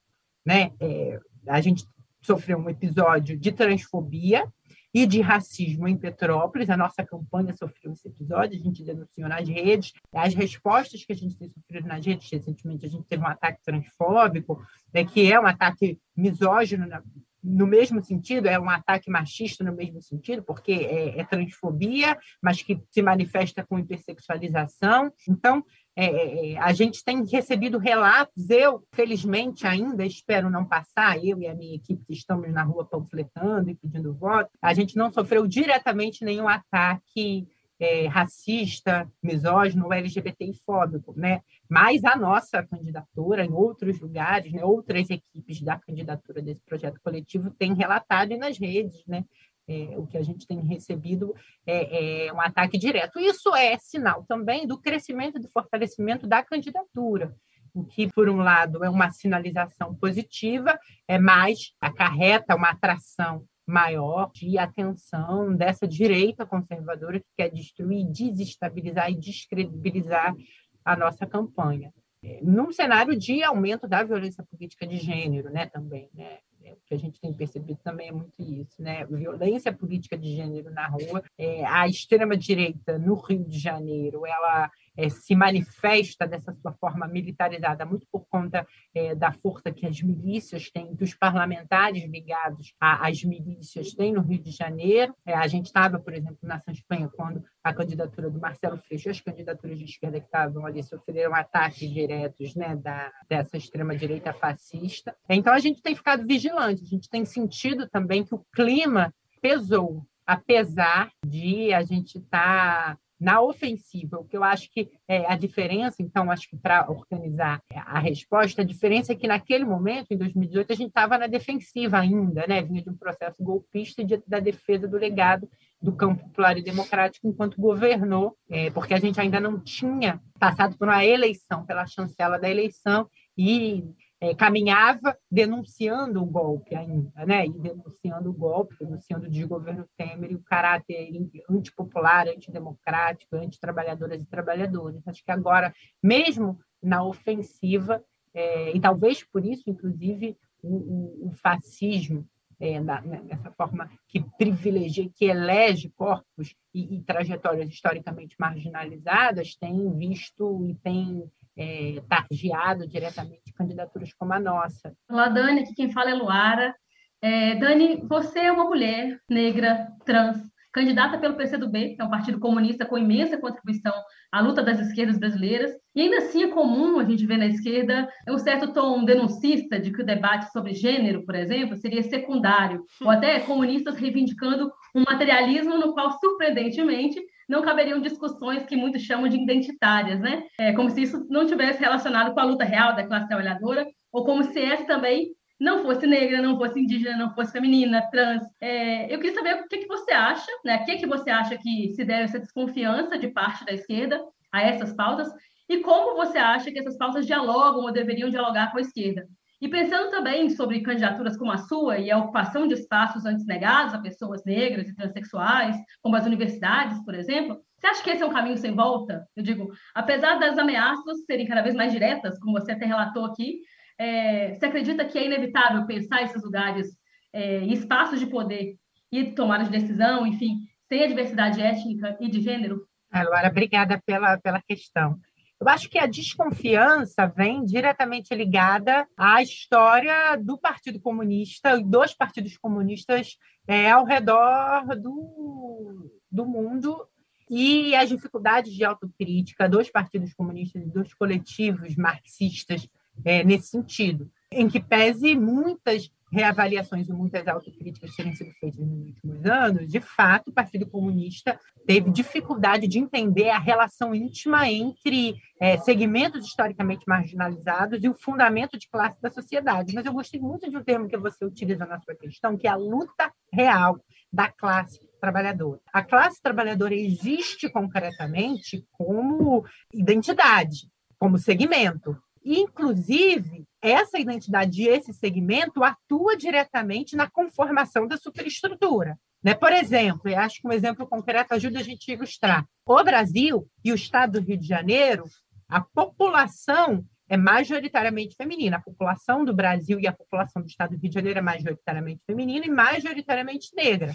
Né? 0.45 0.71
É, 0.79 1.19
a 1.47 1.61
gente 1.61 1.85
sofreu 2.21 2.57
um 2.57 2.69
episódio 2.69 3.37
de 3.37 3.51
transfobia 3.51 4.51
e 4.93 5.05
de 5.05 5.21
racismo 5.21 5.87
em 5.87 5.97
Petrópolis. 5.97 6.69
A 6.69 6.77
nossa 6.77 7.03
campanha 7.05 7.53
sofreu 7.53 7.93
esse 7.93 8.07
episódio, 8.07 8.59
a 8.59 8.63
gente 8.63 8.83
denunciou 8.83 9.29
nas 9.29 9.47
redes. 9.47 9.93
As 10.13 10.33
respostas 10.33 11.03
que 11.03 11.13
a 11.13 11.15
gente 11.15 11.37
tem 11.37 11.49
sofrido 11.49 11.87
nas 11.87 12.05
redes, 12.05 12.29
recentemente 12.31 12.85
a 12.85 12.89
gente 12.89 13.05
teve 13.07 13.23
um 13.23 13.27
ataque 13.27 13.61
transfóbico, 13.63 14.65
né, 14.93 15.03
que 15.05 15.31
é 15.31 15.39
um 15.39 15.45
ataque 15.45 15.99
misógino 16.15 16.85
na, 16.85 17.01
no 17.43 17.65
mesmo 17.65 18.01
sentido, 18.01 18.47
é 18.47 18.59
um 18.59 18.69
ataque 18.69 19.09
machista 19.09 19.63
no 19.63 19.73
mesmo 19.73 20.01
sentido, 20.01 20.43
porque 20.43 20.71
é, 20.71 21.19
é 21.19 21.23
transfobia, 21.23 22.17
mas 22.41 22.61
que 22.61 22.79
se 22.91 23.01
manifesta 23.01 23.65
com 23.65 23.79
hipersexualização. 23.79 25.11
Então, 25.27 25.65
é, 25.95 26.05
é, 26.05 26.51
é, 26.53 26.57
a 26.57 26.71
gente 26.71 27.03
tem 27.03 27.25
recebido 27.25 27.77
relatos, 27.77 28.49
eu, 28.49 28.83
felizmente, 28.93 29.67
ainda 29.67 30.05
espero 30.05 30.49
não 30.49 30.65
passar, 30.65 31.23
eu 31.23 31.39
e 31.41 31.47
a 31.47 31.53
minha 31.53 31.75
equipe 31.75 32.05
que 32.05 32.13
estamos 32.13 32.49
na 32.51 32.63
rua 32.63 32.85
panfletando 32.85 33.69
e 33.69 33.75
pedindo 33.75 34.13
voto, 34.13 34.49
a 34.61 34.73
gente 34.73 34.95
não 34.95 35.11
sofreu 35.11 35.45
diretamente 35.45 36.23
nenhum 36.23 36.47
ataque 36.47 37.47
é, 37.81 38.07
racista, 38.07 39.11
misógino 39.23 39.85
ou 39.85 39.93
LGBTI-fóbico, 39.93 41.13
né? 41.17 41.41
Mas 41.67 42.05
a 42.05 42.15
nossa 42.15 42.61
candidatura, 42.63 43.43
em 43.43 43.51
outros 43.51 43.99
lugares, 43.99 44.53
né, 44.53 44.63
outras 44.63 45.09
equipes 45.09 45.61
da 45.61 45.79
candidatura 45.79 46.43
desse 46.43 46.61
projeto 46.63 46.99
coletivo 47.03 47.49
têm 47.49 47.73
relatado 47.73 48.37
nas 48.37 48.57
redes, 48.57 49.03
né? 49.07 49.25
É, 49.69 49.97
o 49.97 50.05
que 50.07 50.17
a 50.17 50.23
gente 50.23 50.45
tem 50.45 50.59
recebido 50.59 51.33
é, 51.65 52.27
é, 52.27 52.33
um 52.33 52.41
ataque 52.41 52.77
direto. 52.77 53.19
Isso 53.19 53.55
é 53.55 53.77
sinal 53.77 54.25
também 54.27 54.67
do 54.67 54.77
crescimento 54.77 55.37
e 55.37 55.41
do 55.41 55.47
fortalecimento 55.49 56.27
da 56.27 56.43
candidatura, 56.43 57.33
o 57.73 57.85
que, 57.85 58.11
por 58.11 58.27
um 58.27 58.37
lado, 58.37 58.83
é 58.83 58.89
uma 58.89 59.11
sinalização 59.11 59.95
positiva, 59.95 60.77
é 61.07 61.17
mais 61.17 61.73
acarreta 61.79 62.55
uma 62.55 62.71
atração 62.71 63.45
maior 63.65 64.31
de 64.33 64.57
atenção 64.57 65.55
dessa 65.55 65.87
direita 65.87 66.45
conservadora 66.45 67.19
que 67.19 67.27
quer 67.37 67.49
destruir, 67.49 68.05
desestabilizar 68.11 69.09
e 69.09 69.15
descredibilizar 69.15 70.35
a 70.83 70.95
nossa 70.95 71.25
campanha. 71.25 71.93
É, 72.23 72.39
num 72.43 72.71
cenário 72.71 73.17
de 73.17 73.41
aumento 73.41 73.87
da 73.87 74.03
violência 74.03 74.43
política 74.43 74.85
de 74.85 74.97
gênero, 74.97 75.49
né, 75.49 75.65
também, 75.67 76.09
né? 76.13 76.39
É, 76.63 76.73
o 76.73 76.77
que 76.85 76.93
a 76.93 76.97
gente 76.97 77.19
tem 77.19 77.33
percebido 77.33 77.79
também 77.83 78.09
é 78.09 78.11
muito 78.11 78.33
isso, 78.39 78.81
né? 78.81 79.05
Violência 79.05 79.73
política 79.73 80.17
de 80.17 80.35
gênero 80.35 80.69
na 80.71 80.87
rua, 80.87 81.23
é, 81.37 81.65
a 81.65 81.87
extrema 81.87 82.37
direita 82.37 82.97
no 82.97 83.15
Rio 83.15 83.43
de 83.43 83.57
Janeiro, 83.57 84.25
ela 84.25 84.71
é, 84.97 85.09
se 85.09 85.35
manifesta 85.35 86.27
dessa 86.27 86.53
sua 86.53 86.73
forma 86.73 87.07
militarizada, 87.07 87.85
muito 87.85 88.05
por 88.11 88.25
conta 88.29 88.65
é, 88.93 89.15
da 89.15 89.31
força 89.31 89.71
que 89.71 89.85
as 89.85 90.01
milícias 90.01 90.69
têm, 90.69 90.95
que 90.95 91.03
os 91.03 91.13
parlamentares 91.13 92.03
ligados 92.03 92.73
às 92.79 93.23
milícias 93.23 93.93
têm 93.93 94.13
no 94.13 94.21
Rio 94.21 94.39
de 94.39 94.51
Janeiro. 94.51 95.15
É, 95.25 95.33
a 95.33 95.47
gente 95.47 95.67
estava, 95.67 95.99
por 95.99 96.13
exemplo, 96.13 96.37
na 96.43 96.61
Espanha, 96.69 97.09
quando 97.15 97.43
a 97.63 97.73
candidatura 97.73 98.29
do 98.29 98.39
Marcelo 98.39 98.77
Freixo, 98.77 99.09
as 99.09 99.21
candidaturas 99.21 99.77
de 99.77 99.85
esquerda 99.85 100.19
que 100.19 100.25
estavam 100.25 100.65
ali 100.65 100.83
sofreram 100.83 101.33
ataques 101.35 101.89
diretos 101.89 102.55
né, 102.55 102.75
da, 102.75 103.11
dessa 103.29 103.57
extrema-direita 103.57 104.33
fascista. 104.33 105.15
Então, 105.29 105.53
a 105.53 105.59
gente 105.59 105.81
tem 105.81 105.95
ficado 105.95 106.25
vigilante, 106.25 106.83
a 106.83 106.87
gente 106.87 107.09
tem 107.09 107.25
sentido 107.25 107.87
também 107.89 108.23
que 108.23 108.33
o 108.35 108.45
clima 108.53 109.13
pesou, 109.41 110.05
apesar 110.25 111.11
de 111.25 111.73
a 111.73 111.83
gente 111.83 112.17
estar 112.17 112.95
tá 112.95 112.97
na 113.21 113.39
ofensiva. 113.39 114.17
O 114.17 114.25
que 114.25 114.35
eu 114.35 114.43
acho 114.43 114.67
que 114.71 114.89
é 115.07 115.31
a 115.31 115.35
diferença, 115.35 115.97
então, 115.99 116.31
acho 116.31 116.49
que 116.49 116.57
para 116.57 116.89
organizar 116.89 117.61
a 117.71 117.99
resposta, 117.99 118.63
a 118.63 118.65
diferença 118.65 119.13
é 119.13 119.15
que 119.15 119.27
naquele 119.27 119.63
momento, 119.63 120.07
em 120.09 120.17
2018, 120.17 120.73
a 120.73 120.75
gente 120.75 120.87
estava 120.87 121.19
na 121.19 121.27
defensiva 121.27 121.99
ainda, 121.99 122.47
né? 122.47 122.63
Vinha 122.63 122.81
de 122.81 122.89
um 122.89 122.97
processo 122.97 123.43
golpista 123.43 124.03
de, 124.03 124.21
da 124.25 124.39
defesa 124.39 124.87
do 124.87 124.97
legado 124.97 125.47
do 125.79 125.91
campo 125.91 126.23
popular 126.23 126.57
e 126.57 126.63
democrático 126.63 127.27
enquanto 127.27 127.61
governou, 127.61 128.35
é, 128.49 128.71
porque 128.71 128.95
a 128.95 128.99
gente 128.99 129.21
ainda 129.21 129.39
não 129.39 129.59
tinha 129.59 130.19
passado 130.39 130.75
por 130.75 130.87
uma 130.87 131.05
eleição, 131.05 131.63
pela 131.65 131.85
chancela 131.85 132.39
da 132.39 132.49
eleição, 132.49 133.07
e 133.37 133.83
é, 134.21 134.35
caminhava 134.35 135.17
denunciando 135.31 136.21
o 136.21 136.25
golpe 136.25 136.75
ainda, 136.75 137.25
né? 137.25 137.47
E 137.47 137.51
denunciando 137.51 138.29
o 138.29 138.33
golpe, 138.33 138.75
denunciando 138.79 139.25
o 139.25 139.29
desgoverno 139.29 139.89
Temer 139.97 140.31
e 140.31 140.35
o 140.35 140.43
caráter 140.43 141.09
antipopular, 141.49 142.27
antidemocrático, 142.27 143.35
antitrabalhadoras 143.35 144.21
e 144.21 144.27
trabalhadores. 144.27 145.01
Acho 145.07 145.25
que 145.25 145.31
agora, 145.31 145.73
mesmo 146.03 146.59
na 146.81 147.03
ofensiva, 147.03 148.03
é, 148.31 148.75
e 148.75 148.79
talvez 148.79 149.23
por 149.23 149.43
isso, 149.43 149.63
inclusive, 149.67 150.37
o, 150.61 151.27
o 151.27 151.31
fascismo, 151.31 152.23
é, 152.59 152.79
na, 152.79 153.01
né, 153.01 153.23
nessa 153.23 153.49
forma 153.51 153.89
que 154.07 154.23
privilegia, 154.37 155.09
que 155.15 155.25
elege 155.25 155.89
corpos 155.89 156.55
e, 156.71 156.97
e 156.97 157.01
trajetórias 157.01 157.67
historicamente 157.69 158.35
marginalizadas, 158.39 159.55
tem 159.55 159.91
visto 159.97 160.63
e 160.67 160.75
tem 160.75 161.27
é, 161.57 162.01
targiado 162.07 162.87
diretamente 162.87 163.53
candidaturas 163.55 164.13
como 164.13 164.33
a 164.33 164.39
nossa. 164.39 164.93
Olá, 165.09 165.29
Dani, 165.29 165.61
aqui 165.61 165.73
quem 165.73 165.91
fala 165.91 166.09
é 166.09 166.13
Luara. 166.13 166.75
É, 167.21 167.55
Dani, 167.55 168.01
você 168.07 168.39
é 168.39 168.51
uma 168.51 168.65
mulher 168.65 169.19
negra, 169.29 169.87
trans, 170.05 170.39
candidata 170.73 171.17
pelo 171.17 171.35
PCdoB, 171.35 171.95
que 171.95 172.01
é 172.01 172.05
um 172.05 172.09
partido 172.09 172.39
comunista 172.39 172.85
com 172.85 172.97
imensa 172.97 173.37
contribuição 173.37 173.93
à 174.31 174.39
luta 174.39 174.63
das 174.63 174.79
esquerdas 174.79 175.19
brasileiras, 175.19 175.71
e 175.93 176.01
ainda 176.01 176.17
assim 176.17 176.43
é 176.43 176.47
comum 176.47 176.99
a 176.99 177.03
gente 177.03 177.25
ver 177.25 177.37
na 177.37 177.47
esquerda 177.47 178.07
um 178.29 178.37
certo 178.37 178.71
tom 178.71 179.03
denuncista 179.03 179.79
de 179.79 179.91
que 179.91 180.01
o 180.01 180.05
debate 180.05 180.51
sobre 180.51 180.73
gênero, 180.73 181.25
por 181.25 181.35
exemplo, 181.35 181.75
seria 181.75 182.01
secundário, 182.03 182.83
ou 183.01 183.09
até 183.09 183.39
comunistas 183.41 183.97
reivindicando 183.97 184.71
um 184.95 185.03
materialismo 185.05 185.77
no 185.77 185.93
qual, 185.93 186.11
surpreendentemente, 186.19 187.21
não 187.51 187.61
caberiam 187.61 187.99
discussões 187.99 188.65
que 188.65 188.77
muitos 188.77 189.01
chamam 189.01 189.27
de 189.27 189.35
identitárias, 189.35 190.21
né? 190.21 190.45
É 190.57 190.71
como 190.71 190.89
se 190.89 191.01
isso 191.01 191.27
não 191.29 191.45
tivesse 191.45 191.81
relacionado 191.81 192.33
com 192.33 192.39
a 192.39 192.45
luta 192.45 192.63
real 192.63 192.95
da 192.95 193.05
classe 193.05 193.27
trabalhadora, 193.27 193.85
ou 194.09 194.23
como 194.23 194.41
se 194.41 194.57
essa 194.57 194.85
também 194.85 195.35
não 195.59 195.83
fosse 195.83 196.07
negra, 196.07 196.41
não 196.41 196.57
fosse 196.57 196.79
indígena, 196.79 197.17
não 197.17 197.35
fosse 197.35 197.51
feminina, 197.51 198.07
trans. 198.09 198.41
É, 198.61 199.13
eu 199.13 199.19
queria 199.19 199.35
saber 199.35 199.55
o 199.55 199.67
que, 199.67 199.79
que 199.79 199.87
você 199.87 200.13
acha, 200.13 200.49
né? 200.63 200.77
O 200.77 200.85
que, 200.85 200.95
que 200.95 201.05
você 201.05 201.29
acha 201.29 201.57
que 201.57 201.89
se 201.89 202.05
deve 202.05 202.23
essa 202.23 202.39
desconfiança 202.39 203.19
de 203.19 203.27
parte 203.27 203.65
da 203.65 203.73
esquerda 203.73 204.23
a 204.49 204.61
essas 204.61 204.93
pautas 204.93 205.27
e 205.67 205.79
como 205.79 206.15
você 206.15 206.37
acha 206.37 206.71
que 206.71 206.79
essas 206.79 206.97
pautas 206.97 207.27
dialogam 207.27 207.81
ou 207.81 207.91
deveriam 207.91 208.29
dialogar 208.29 208.71
com 208.71 208.77
a 208.77 208.81
esquerda. 208.81 209.27
E 209.61 209.69
pensando 209.69 210.09
também 210.09 210.49
sobre 210.49 210.81
candidaturas 210.81 211.37
como 211.37 211.51
a 211.51 211.57
sua 211.57 211.99
e 211.99 212.09
a 212.09 212.17
ocupação 212.17 212.67
de 212.67 212.73
espaços 212.73 213.25
antes 213.25 213.45
negados 213.45 213.93
a 213.93 213.99
pessoas 213.99 214.43
negras 214.43 214.89
e 214.89 214.95
transexuais, 214.95 215.77
como 216.01 216.15
as 216.15 216.25
universidades, 216.25 216.99
por 217.05 217.13
exemplo, 217.13 217.61
você 217.77 217.87
acha 217.87 218.03
que 218.03 218.09
esse 218.09 218.23
é 218.23 218.25
um 218.25 218.33
caminho 218.33 218.57
sem 218.57 218.75
volta? 218.75 219.23
Eu 219.35 219.43
digo, 219.43 219.71
apesar 219.93 220.39
das 220.39 220.57
ameaças 220.57 221.25
serem 221.25 221.47
cada 221.47 221.61
vez 221.61 221.75
mais 221.75 221.91
diretas, 221.91 222.39
como 222.39 222.59
você 222.59 222.71
até 222.71 222.85
relatou 222.85 223.25
aqui, 223.25 223.61
é, 223.99 224.53
você 224.53 224.65
acredita 224.65 225.05
que 225.05 225.17
é 225.17 225.25
inevitável 225.25 225.85
pensar 225.85 226.23
esses 226.23 226.43
lugares 226.43 226.87
é, 227.31 227.63
espaços 227.65 228.19
de 228.19 228.25
poder 228.25 228.75
e 229.11 229.31
tomada 229.31 229.63
de 229.63 229.69
decisão, 229.69 230.25
enfim, 230.25 230.59
sem 230.87 231.03
a 231.03 231.07
diversidade 231.07 231.61
étnica 231.61 232.17
e 232.19 232.29
de 232.29 232.41
gênero? 232.41 232.87
Luara, 233.13 233.49
obrigada 233.49 234.01
pela, 234.05 234.39
pela 234.39 234.61
questão. 234.61 235.19
Eu 235.61 235.69
acho 235.69 235.87
que 235.91 235.99
a 235.99 236.07
desconfiança 236.07 237.27
vem 237.27 237.63
diretamente 237.63 238.33
ligada 238.33 239.07
à 239.15 239.43
história 239.43 240.35
do 240.35 240.57
Partido 240.57 240.99
Comunista 240.99 241.77
e 241.77 241.83
dos 241.83 242.15
partidos 242.15 242.57
comunistas 242.57 243.37
é, 243.67 243.91
ao 243.91 244.03
redor 244.03 244.95
do, 244.99 246.11
do 246.31 246.47
mundo 246.47 247.07
e 247.47 247.93
as 247.93 248.09
dificuldades 248.09 248.73
de 248.73 248.83
autocrítica 248.83 249.69
dos 249.69 249.87
partidos 249.91 250.33
comunistas 250.33 250.81
e 250.81 250.89
dos 250.89 251.13
coletivos 251.13 251.95
marxistas 251.95 252.89
é, 253.23 253.43
nesse 253.43 253.67
sentido, 253.67 254.31
em 254.51 254.67
que 254.67 254.79
pese 254.79 255.35
muitas 255.35 256.11
reavaliações 256.31 257.09
e 257.09 257.13
muitas 257.13 257.47
autocríticas 257.47 258.15
terem 258.15 258.33
sido 258.35 258.51
feitas 258.53 258.79
nos 258.79 259.07
últimos 259.07 259.45
anos, 259.45 259.87
de 259.87 259.99
fato, 259.99 260.49
o 260.49 260.53
Partido 260.53 260.87
Comunista 260.87 261.59
teve 261.85 262.09
dificuldade 262.09 262.87
de 262.87 262.99
entender 262.99 263.49
a 263.49 263.59
relação 263.59 264.15
íntima 264.15 264.69
entre 264.69 265.35
é, 265.59 265.77
segmentos 265.77 266.45
historicamente 266.45 267.03
marginalizados 267.07 268.03
e 268.03 268.09
o 268.09 268.13
fundamento 268.13 268.77
de 268.77 268.89
classe 268.89 269.21
da 269.21 269.29
sociedade. 269.29 269.93
Mas 269.93 270.05
eu 270.05 270.13
gostei 270.13 270.39
muito 270.39 270.69
de 270.69 270.77
um 270.77 270.83
termo 270.83 271.07
que 271.07 271.17
você 271.17 271.43
utiliza 271.43 271.85
na 271.85 271.99
sua 271.99 272.15
questão, 272.15 272.57
que 272.57 272.67
é 272.67 272.71
a 272.71 272.75
luta 272.75 273.31
real 273.51 273.99
da 274.31 274.49
classe 274.49 274.99
trabalhadora. 275.19 275.79
A 275.91 276.01
classe 276.01 276.41
trabalhadora 276.41 276.95
existe 276.95 277.69
concretamente 277.69 278.85
como 278.91 279.65
identidade, 279.93 280.89
como 281.19 281.37
segmento. 281.37 282.17
Inclusive, 282.43 283.65
essa 283.81 284.19
identidade 284.19 284.81
e 284.81 284.87
esse 284.87 285.13
segmento 285.13 285.83
atua 285.83 286.35
diretamente 286.35 287.15
na 287.15 287.29
conformação 287.29 288.07
da 288.07 288.17
superestrutura. 288.17 289.17
Né? 289.43 289.53
Por 289.53 289.71
exemplo, 289.71 290.35
acho 290.35 290.61
que 290.61 290.67
um 290.67 290.71
exemplo 290.71 291.07
concreto 291.07 291.53
ajuda 291.53 291.79
a 291.79 291.83
gente 291.83 292.11
a 292.11 292.13
ilustrar. 292.15 292.65
O 292.85 293.03
Brasil 293.03 293.67
e 293.83 293.91
o 293.91 293.95
estado 293.95 294.39
do 294.39 294.45
Rio 294.45 294.57
de 294.57 294.67
Janeiro, 294.67 295.25
a 295.67 295.81
população 295.81 297.03
é 297.27 297.37
majoritariamente 297.37 298.35
feminina. 298.35 298.77
A 298.77 298.81
população 298.81 299.45
do 299.45 299.53
Brasil 299.53 299.99
e 299.99 300.05
a 300.05 300.13
população 300.13 300.61
do 300.61 300.67
estado 300.67 300.91
do 300.91 301.01
Rio 301.01 301.09
de 301.09 301.15
Janeiro 301.15 301.39
é 301.39 301.41
majoritariamente 301.41 302.21
feminina 302.25 302.65
e 302.65 302.69
majoritariamente 302.69 303.69
negra. 303.75 304.13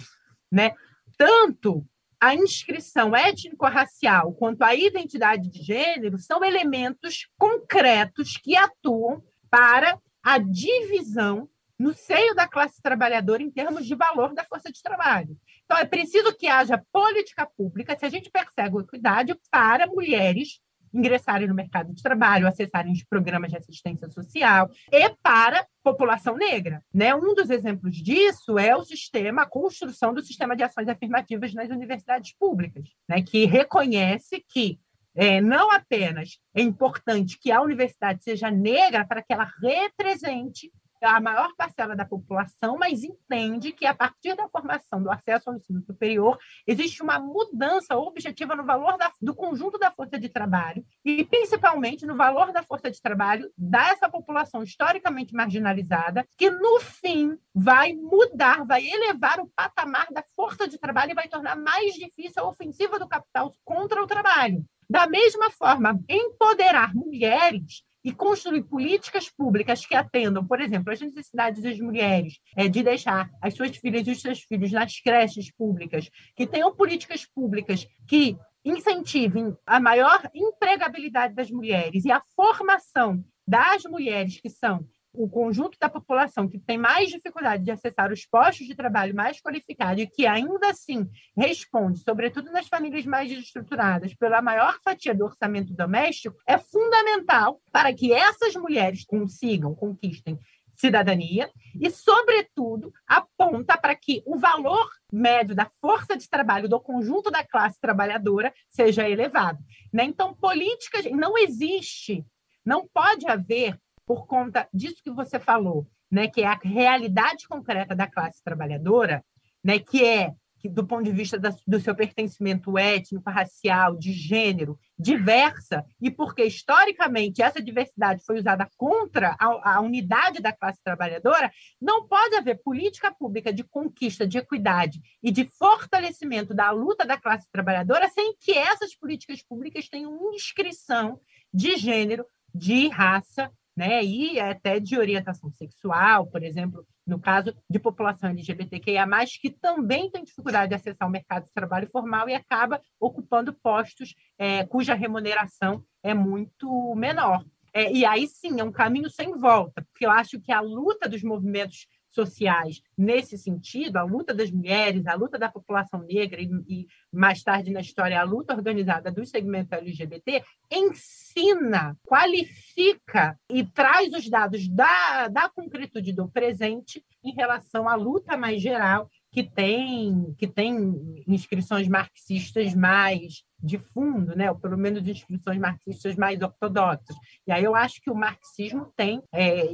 Né? 0.51 0.73
Tanto 1.17 1.85
a 2.19 2.33
inscrição 2.33 3.15
étnico-racial 3.15 4.33
quanto 4.33 4.63
a 4.63 4.73
identidade 4.75 5.49
de 5.49 5.61
gênero 5.61 6.17
são 6.17 6.43
elementos 6.43 7.27
concretos 7.37 8.37
que 8.37 8.55
atuam 8.55 9.23
para 9.49 9.99
a 10.23 10.37
divisão 10.37 11.47
no 11.77 11.93
seio 11.93 12.33
da 12.33 12.47
classe 12.47 12.81
trabalhadora 12.81 13.43
em 13.43 13.51
termos 13.51 13.85
de 13.85 13.95
valor 13.95 14.33
da 14.33 14.43
força 14.43 14.71
de 14.71 14.81
trabalho. 14.81 15.37
Então, 15.63 15.77
é 15.77 15.85
preciso 15.85 16.35
que 16.35 16.47
haja 16.47 16.83
política 16.91 17.45
pública, 17.45 17.97
se 17.97 18.05
a 18.05 18.09
gente 18.09 18.31
persegue 18.31 18.77
a 18.77 18.81
equidade, 18.81 19.39
para 19.51 19.85
mulheres 19.85 20.59
ingressarem 20.93 21.47
no 21.47 21.55
mercado 21.55 21.93
de 21.93 22.01
trabalho, 22.01 22.47
acessarem 22.47 22.91
os 22.91 23.03
programas 23.03 23.51
de 23.51 23.57
assistência 23.57 24.09
social 24.09 24.69
e 24.91 25.09
para 25.21 25.65
população 25.83 26.35
negra. 26.35 26.83
Né? 26.93 27.15
Um 27.15 27.33
dos 27.33 27.49
exemplos 27.49 27.95
disso 27.95 28.57
é 28.59 28.75
o 28.75 28.83
sistema, 28.83 29.43
a 29.43 29.49
construção 29.49 30.13
do 30.13 30.21
sistema 30.21 30.55
de 30.55 30.63
ações 30.63 30.87
afirmativas 30.87 31.53
nas 31.53 31.69
universidades 31.69 32.33
públicas, 32.37 32.89
né? 33.07 33.21
que 33.21 33.45
reconhece 33.45 34.43
que 34.47 34.79
é, 35.15 35.41
não 35.41 35.71
apenas 35.71 36.39
é 36.53 36.61
importante 36.61 37.39
que 37.39 37.51
a 37.51 37.61
universidade 37.61 38.23
seja 38.23 38.51
negra 38.51 39.03
para 39.03 39.23
que 39.23 39.33
ela 39.33 39.51
represente 39.63 40.71
a 41.01 41.19
maior 41.19 41.53
parcela 41.55 41.95
da 41.95 42.05
população, 42.05 42.77
mas 42.77 43.03
entende 43.03 43.71
que 43.71 43.85
a 43.85 43.93
partir 43.93 44.35
da 44.35 44.47
formação 44.49 45.01
do 45.01 45.11
acesso 45.11 45.49
ao 45.49 45.55
ensino 45.55 45.81
superior 45.81 46.37
existe 46.65 47.01
uma 47.01 47.19
mudança 47.19 47.95
objetiva 47.97 48.55
no 48.55 48.65
valor 48.65 48.97
da, 48.97 49.11
do 49.21 49.35
conjunto 49.35 49.77
da 49.77 49.91
força 49.91 50.19
de 50.19 50.29
trabalho 50.29 50.85
e 51.03 51.23
principalmente 51.23 52.05
no 52.05 52.15
valor 52.15 52.51
da 52.51 52.63
força 52.63 52.89
de 52.89 53.01
trabalho 53.01 53.51
dessa 53.57 54.09
população 54.09 54.63
historicamente 54.63 55.33
marginalizada, 55.33 56.25
que 56.37 56.49
no 56.49 56.79
fim 56.79 57.37
vai 57.53 57.93
mudar, 57.93 58.65
vai 58.65 58.87
elevar 58.87 59.39
o 59.39 59.49
patamar 59.55 60.07
da 60.11 60.23
força 60.35 60.67
de 60.67 60.77
trabalho 60.77 61.11
e 61.11 61.15
vai 61.15 61.27
tornar 61.27 61.55
mais 61.55 61.93
difícil 61.93 62.43
a 62.43 62.47
ofensiva 62.47 62.99
do 62.99 63.07
capital 63.07 63.53
contra 63.63 64.01
o 64.01 64.07
trabalho. 64.07 64.65
Da 64.89 65.05
mesma 65.05 65.51
forma, 65.51 65.99
empoderar 66.07 66.95
mulheres 66.95 67.83
e 68.07 68.13
construir 68.13 68.63
políticas 68.63 69.29
públicas 69.29 69.85
que 69.85 69.93
atendam, 69.93 70.47
por 70.47 70.61
exemplo, 70.61 70.93
as 70.93 71.01
necessidades 71.01 71.61
das 71.61 71.77
mulheres, 71.77 72.39
é, 72.55 72.69
de 72.69 72.81
deixar 72.81 73.29
as 73.41 73.53
suas 73.53 73.75
filhas 73.75 74.07
e 74.07 74.11
os 74.11 74.21
seus 74.21 74.43
filhos 74.43 74.71
nas 74.71 74.97
creches 75.01 75.51
públicas, 75.51 76.09
que 76.33 76.47
tenham 76.47 76.73
políticas 76.73 77.25
públicas 77.25 77.85
que 78.07 78.37
incentivem 78.63 79.53
a 79.65 79.77
maior 79.81 80.21
empregabilidade 80.33 81.35
das 81.35 81.51
mulheres 81.51 82.05
e 82.05 82.09
a 82.09 82.23
formação 82.33 83.21
das 83.45 83.83
mulheres 83.83 84.39
que 84.39 84.49
são 84.49 84.87
o 85.17 85.27
conjunto 85.27 85.77
da 85.79 85.89
população 85.89 86.47
que 86.47 86.59
tem 86.59 86.77
mais 86.77 87.09
dificuldade 87.09 87.63
de 87.63 87.71
acessar 87.71 88.11
os 88.11 88.25
postos 88.25 88.67
de 88.67 88.75
trabalho 88.75 89.15
mais 89.15 89.41
qualificados 89.41 90.03
e 90.03 90.07
que 90.07 90.27
ainda 90.27 90.69
assim 90.69 91.09
responde, 91.35 91.99
sobretudo 91.99 92.51
nas 92.51 92.67
famílias 92.67 93.05
mais 93.05 93.29
desestruturadas, 93.29 94.13
pela 94.13 94.41
maior 94.41 94.77
fatia 94.83 95.15
do 95.15 95.25
orçamento 95.25 95.73
doméstico, 95.73 96.37
é 96.45 96.57
fundamental 96.57 97.59
para 97.71 97.93
que 97.93 98.13
essas 98.13 98.55
mulheres 98.55 99.03
consigam, 99.03 99.73
conquistem 99.73 100.39
cidadania 100.75 101.49
e, 101.81 101.89
sobretudo, 101.89 102.93
aponta 103.07 103.75
para 103.75 103.95
que 103.95 104.21
o 104.25 104.37
valor 104.37 104.87
médio 105.11 105.55
da 105.55 105.65
força 105.81 106.15
de 106.15 106.29
trabalho 106.29 106.69
do 106.69 106.79
conjunto 106.79 107.31
da 107.31 107.43
classe 107.43 107.79
trabalhadora 107.81 108.53
seja 108.69 109.09
elevado. 109.09 109.57
Né? 109.91 110.03
Então, 110.03 110.35
políticas 110.35 111.05
não 111.05 111.35
existe, 111.35 112.23
não 112.63 112.87
pode 112.87 113.27
haver 113.27 113.79
por 114.07 114.25
conta 114.25 114.67
disso 114.73 115.03
que 115.03 115.11
você 115.11 115.37
falou, 115.37 115.85
né, 116.09 116.29
que 116.29 116.41
é 116.41 116.47
a 116.47 116.57
realidade 116.63 117.45
concreta 117.45 117.93
da 117.93 118.07
classe 118.07 118.41
trabalhadora, 118.41 119.23
né, 119.61 119.77
que 119.77 120.03
é 120.03 120.33
que, 120.59 120.69
do 120.69 120.87
ponto 120.87 121.03
de 121.03 121.11
vista 121.11 121.37
da, 121.37 121.53
do 121.67 121.79
seu 121.79 121.93
pertencimento 121.93 122.77
étnico, 122.77 123.29
racial, 123.29 123.95
de 123.95 124.11
gênero, 124.11 124.79
diversa, 124.97 125.85
e 126.01 126.09
porque 126.09 126.43
historicamente 126.43 127.43
essa 127.43 127.61
diversidade 127.61 128.23
foi 128.25 128.39
usada 128.39 128.67
contra 128.75 129.35
a, 129.39 129.75
a, 129.75 129.81
unidade 129.81 130.41
da 130.41 130.51
classe 130.51 130.81
trabalhadora, 130.81 131.51
não 131.79 132.07
pode 132.07 132.35
haver 132.35 132.61
política 132.63 133.13
pública 133.13 133.53
de 133.53 133.63
conquista 133.63 134.25
de 134.25 134.37
equidade 134.39 134.99
e 135.21 135.31
de 135.31 135.45
fortalecimento 135.45 136.53
da 136.53 136.71
luta 136.71 137.05
da 137.05 137.17
classe 137.17 137.47
trabalhadora 137.51 138.09
sem 138.09 138.35
que 138.39 138.53
essas 138.53 138.95
políticas 138.95 139.43
públicas 139.43 139.87
tenham 139.87 140.33
inscrição 140.33 141.19
de 141.53 141.75
gênero, 141.75 142.25
de 142.55 142.87
raça 142.87 143.51
né? 143.77 144.03
E 144.03 144.39
até 144.39 144.79
de 144.79 144.97
orientação 144.97 145.51
sexual, 145.51 146.25
por 146.25 146.41
exemplo, 146.41 146.83
no 147.05 147.19
caso 147.19 147.55
de 147.69 147.77
população 147.77 148.31
LGBTQIA+, 148.31 149.05
que 149.39 149.51
também 149.51 150.09
tem 150.09 150.23
dificuldade 150.23 150.69
de 150.69 150.75
acessar 150.75 151.07
o 151.07 151.11
mercado 151.11 151.45
de 151.45 151.53
trabalho 151.53 151.87
formal 151.87 152.27
e 152.27 152.33
acaba 152.33 152.81
ocupando 152.99 153.53
postos 153.53 154.15
é, 154.35 154.65
cuja 154.65 154.95
remuneração 154.95 155.83
é 156.01 156.11
muito 156.15 156.95
menor. 156.95 157.45
É, 157.71 157.91
e 157.93 158.03
aí 158.03 158.27
sim, 158.27 158.59
é 158.59 158.63
um 158.63 158.71
caminho 158.71 159.11
sem 159.11 159.37
volta, 159.37 159.85
porque 159.91 160.07
eu 160.07 160.09
acho 160.09 160.41
que 160.41 160.51
a 160.51 160.59
luta 160.59 161.07
dos 161.07 161.21
movimentos 161.21 161.85
sociais 162.09 162.81
nesse 162.97 163.37
sentido, 163.37 163.97
a 163.97 164.03
luta 164.03 164.33
das 164.33 164.51
mulheres, 164.51 165.05
a 165.05 165.13
luta 165.15 165.37
da 165.37 165.49
população 165.49 166.01
negra 166.01 166.41
e, 166.41 166.49
e, 166.67 166.87
mais 167.11 167.43
tarde 167.43 167.71
na 167.71 167.81
história 167.81 168.19
a 168.19 168.23
luta 168.23 168.53
organizada 168.53 169.11
do 169.11 169.25
segmento 169.25 169.75
LGBT, 169.75 170.43
ensina, 170.71 171.95
qualifica 172.03 173.37
e 173.49 173.63
traz 173.65 174.13
os 174.13 174.29
dados 174.29 174.67
da, 174.67 175.27
da 175.27 175.49
concretude 175.49 176.13
do 176.13 176.27
presente 176.27 177.03
em 177.23 177.33
relação 177.33 177.87
à 177.87 177.95
luta 177.95 178.37
mais 178.37 178.61
geral 178.61 179.09
que 179.31 179.43
tem, 179.43 180.33
que 180.37 180.47
tem 180.47 181.23
inscrições 181.27 181.87
marxistas 181.87 182.73
mais 182.73 183.43
de 183.61 183.77
fundo, 183.77 184.35
né? 184.35 184.49
ou 184.49 184.57
pelo 184.57 184.77
menos 184.77 185.07
inscrições 185.07 185.57
marxistas 185.57 186.15
mais 186.15 186.41
ortodoxas. 186.41 187.15
E 187.45 187.51
aí 187.51 187.63
eu 187.63 187.75
acho 187.75 188.01
que 188.01 188.11
o 188.11 188.15
marxismo 188.15 188.91
tem, 188.95 189.21
é, 189.33 189.69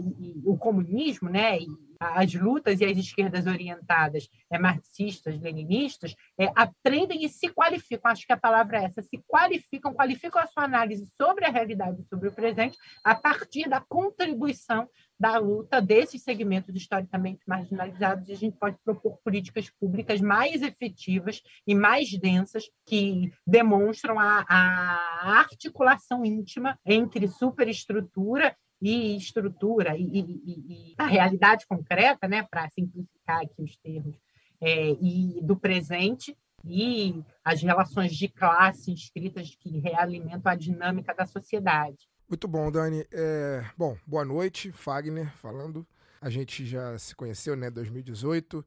o 0.46 0.58
comunismo, 0.58 1.30
né? 1.30 1.60
E 1.60 1.68
as 2.00 2.34
lutas 2.34 2.82
e 2.82 2.86
as 2.86 2.98
esquerdas 2.98 3.48
orientadas 3.48 4.28
é, 4.52 4.60
marxistas, 4.60 5.40
leninistas, 5.40 6.16
é, 6.38 6.52
aprendem 6.56 7.24
e 7.24 7.30
se 7.30 7.50
qualificam, 7.50 8.12
acho 8.12 8.26
que 8.26 8.34
a 8.34 8.38
palavra 8.38 8.80
é 8.80 8.86
essa, 8.86 9.02
se 9.02 9.18
qualificam, 9.28 9.94
qualificam 9.94 10.42
a 10.42 10.48
sua 10.48 10.64
análise 10.64 11.06
sobre 11.16 11.46
a 11.46 11.50
realidade, 11.50 12.04
sobre 12.10 12.28
o 12.28 12.32
presente, 12.32 12.78
a 13.04 13.16
partir 13.16 13.70
da 13.70 13.80
contribuição 13.80 14.88
da 15.20 15.38
luta 15.38 15.82
desses 15.82 16.22
segmentos 16.22 16.76
historicamente 16.76 17.42
marginalizados, 17.48 18.28
e 18.28 18.34
a 18.34 18.36
gente 18.36 18.58
pode 18.58 18.78
propor 18.84 19.18
políticas 19.24 19.70
públicas 19.70 20.20
mais 20.20 20.62
efetivas 20.62 21.42
e 21.66 21.74
mais 21.74 22.10
densas 22.20 22.66
que 22.86 23.32
demonstram 23.74 24.20
a, 24.20 24.46
a 24.48 25.40
articulação 25.40 26.24
íntima 26.24 26.78
entre 26.86 27.28
superestrutura 27.28 28.56
e 28.82 29.16
estrutura 29.18 29.98
e, 29.98 30.20
e, 30.20 30.92
e 30.92 30.96
a 30.98 31.08
realidade 31.08 31.66
concreta, 31.66 32.28
né, 32.28 32.44
para 32.44 32.70
simplificar 32.70 33.42
aqui 33.42 33.62
os 33.62 33.76
termos, 33.78 34.16
é, 34.62 34.92
e 35.02 35.40
do 35.42 35.56
presente 35.56 36.38
e 36.66 37.24
as 37.44 37.62
relações 37.62 38.16
de 38.16 38.28
classe 38.28 38.92
inscritas 38.92 39.56
que 39.60 39.80
realimentam 39.80 40.52
a 40.52 40.56
dinâmica 40.56 41.14
da 41.14 41.26
sociedade. 41.26 42.08
Muito 42.30 42.48
bom, 42.48 42.72
Dani. 42.72 43.06
É, 43.12 43.66
bom, 43.78 43.98
boa 44.06 44.24
noite, 44.24 44.72
Fagner 44.72 45.32
falando. 45.38 45.86
A 46.22 46.30
gente 46.30 46.66
já 46.66 46.98
se 46.98 47.16
conheceu, 47.16 47.56
né, 47.56 47.70
2018. 47.70 48.66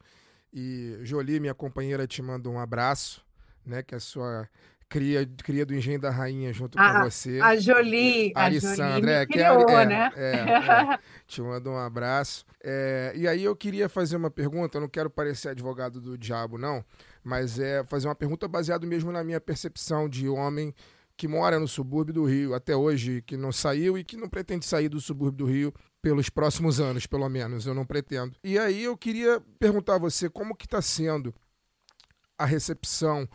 E 0.52 0.98
Jolie, 1.02 1.40
minha 1.40 1.54
companheira, 1.54 2.06
te 2.06 2.20
manda 2.20 2.50
um 2.50 2.58
abraço, 2.58 3.24
né, 3.64 3.82
que 3.82 3.94
a 3.94 4.00
sua 4.00 4.48
cria, 4.88 5.26
cria 5.38 5.66
do 5.66 5.74
Engenho 5.74 6.00
da 6.00 6.10
Rainha 6.10 6.52
junto 6.52 6.78
A- 6.78 6.92
com 6.92 7.10
você. 7.10 7.40
A 7.40 7.56
Jolie, 7.56 8.32
a 8.34 8.50
me 8.50 8.56
é, 8.56 9.26
que 9.26 9.38
é, 9.38 9.50
criou, 9.50 9.68
é, 9.70 9.86
né? 9.86 10.12
é, 10.16 10.32
é. 10.94 10.98
te 11.26 11.40
mando 11.42 11.70
um 11.70 11.78
abraço. 11.78 12.44
É, 12.62 13.12
e 13.14 13.26
aí 13.28 13.44
eu 13.44 13.54
queria 13.54 13.88
fazer 13.88 14.16
uma 14.16 14.30
pergunta, 14.30 14.76
eu 14.76 14.80
não 14.80 14.88
quero 14.88 15.10
parecer 15.10 15.50
advogado 15.50 16.00
do 16.00 16.16
diabo, 16.16 16.58
não, 16.58 16.84
mas 17.22 17.58
é 17.58 17.84
fazer 17.84 18.08
uma 18.08 18.14
pergunta 18.14 18.46
baseada 18.48 18.86
mesmo 18.86 19.10
na 19.12 19.22
minha 19.22 19.40
percepção 19.40 20.08
de 20.08 20.28
homem 20.28 20.74
que 21.16 21.26
mora 21.26 21.58
no 21.58 21.66
subúrbio 21.66 22.12
do 22.12 22.24
Rio 22.24 22.54
até 22.54 22.76
hoje, 22.76 23.22
que 23.22 23.36
não 23.36 23.50
saiu 23.50 23.96
e 23.96 24.04
que 24.04 24.16
não 24.18 24.28
pretende 24.28 24.66
sair 24.66 24.88
do 24.88 25.00
subúrbio 25.00 25.46
do 25.46 25.50
Rio 25.50 25.72
pelos 26.02 26.28
próximos 26.28 26.78
anos, 26.78 27.06
pelo 27.06 27.28
menos, 27.28 27.66
eu 27.66 27.74
não 27.74 27.86
pretendo. 27.86 28.36
E 28.44 28.58
aí 28.58 28.84
eu 28.84 28.96
queria 28.96 29.40
perguntar 29.58 29.94
a 29.94 29.98
você 29.98 30.28
como 30.28 30.54
que 30.54 30.66
está 30.66 30.82
sendo 30.82 31.34
a 32.38 32.44
recepção, 32.44 33.26